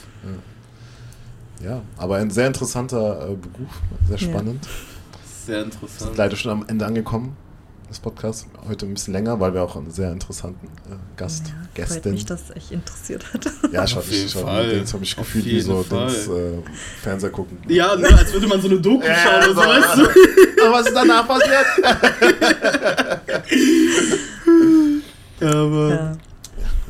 Ja, 1.63 1.81
aber 1.97 2.15
ein 2.17 2.29
sehr 2.31 2.47
interessanter 2.47 3.29
äh, 3.29 3.35
Beruf, 3.35 3.81
sehr 4.07 4.17
Ja. 4.17 4.27
spannend. 4.33 4.67
Sehr 5.45 5.55
Wir 5.57 5.63
sind 5.63 5.73
interessant. 5.73 6.17
leider 6.17 6.35
schon 6.35 6.51
am 6.51 6.65
Ende 6.67 6.85
angekommen 6.85 7.35
des 7.91 7.99
Podcasts. 7.99 8.47
Heute 8.67 8.85
ein 8.87 8.93
bisschen 8.93 9.13
länger, 9.13 9.39
weil 9.39 9.53
wir 9.53 9.61
auch 9.63 9.75
einen 9.75 9.91
sehr 9.91 10.11
interessanten 10.11 10.65
äh, 10.89 10.95
Gast, 11.17 11.43
Ja, 11.47 11.53
freut 11.53 11.75
Gästin. 11.75 12.13
mich, 12.13 12.25
dass 12.25 12.41
es 12.49 12.55
euch 12.55 12.71
interessiert 12.71 13.23
hat. 13.33 13.45
Ja, 13.71 13.83
ich 13.83 13.91
Auf 13.95 14.03
habe 14.03 14.11
jeden 14.13 14.23
mich, 14.23 14.31
schon, 14.31 14.41
Fall. 14.43 14.69
Dings 14.69 14.93
hab 14.93 14.99
mich 15.01 15.17
Auf 15.17 15.25
gefühlt 15.27 15.45
wie 15.45 15.61
so. 15.61 15.83
Dings, 15.83 16.27
äh, 16.27 16.53
Fernseher 17.01 17.29
gucken. 17.29 17.57
Ja, 17.67 17.95
ne, 17.95 18.07
als 18.17 18.31
würde 18.33 18.47
man 18.47 18.61
so 18.61 18.67
eine 18.69 18.79
Doku 18.79 19.05
Ja, 19.05 19.15
schauen 19.15 19.51
oder 19.51 19.53
so, 19.55 19.61
so. 19.61 19.67
weißt 19.67 19.97
du? 19.97 20.01
Aber 20.65 20.73
was 20.79 20.87
ist 20.87 20.95
danach 20.95 21.27
passiert? 21.27 21.65
Aber 25.41 25.89
Ja, 25.89 26.17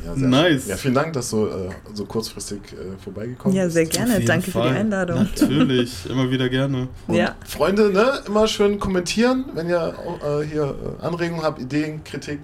Ja, 0.04 0.14
sehr 0.14 0.28
Nice. 0.28 0.62
schön. 0.62 0.70
Ja, 0.70 0.76
vielen 0.76 0.94
Dank, 0.94 1.12
dass 1.12 1.30
du 1.30 1.46
äh, 1.46 1.68
so 1.94 2.04
kurzfristig 2.06 2.60
äh, 2.72 2.98
vorbeigekommen 3.02 3.56
ja 3.56 3.64
bist. 3.64 3.74
sehr 3.74 3.84
auf 3.84 3.90
gerne. 3.90 4.20
Danke 4.24 4.46
für 4.46 4.50
Fall. 4.52 4.70
die 4.72 4.76
Einladung. 4.78 5.16
Natürlich, 5.18 6.06
immer 6.10 6.30
wieder 6.30 6.48
gerne. 6.48 6.88
Und 7.06 7.14
Ja. 7.14 7.36
Freunde, 7.46 7.90
ne, 7.92 8.20
immer 8.26 8.46
schön 8.46 8.78
kommentieren, 8.78 9.44
wenn 9.54 9.68
ihr 9.68 9.94
äh, 10.24 10.44
hier 10.46 10.74
äh, 11.00 11.04
Anregungen 11.04 11.42
habt, 11.44 11.60
Ideen, 11.60 12.02
Kritik, 12.04 12.40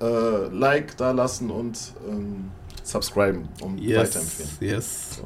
äh, 0.00 0.04
Like 0.52 0.96
da 0.96 1.10
lassen 1.12 1.50
und 1.50 1.78
ähm, 2.08 2.50
subscriben, 2.82 3.48
um 3.60 3.76
weiterempfehlen. 3.78 4.50
Yes, 4.60 5.20
yes. 5.20 5.22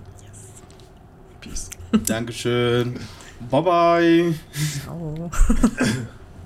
Peace. 1.41 1.71
Dankeschön. 2.07 2.95
Bye 3.51 3.63
bye. 3.63 4.35
Ciao. 4.85 5.31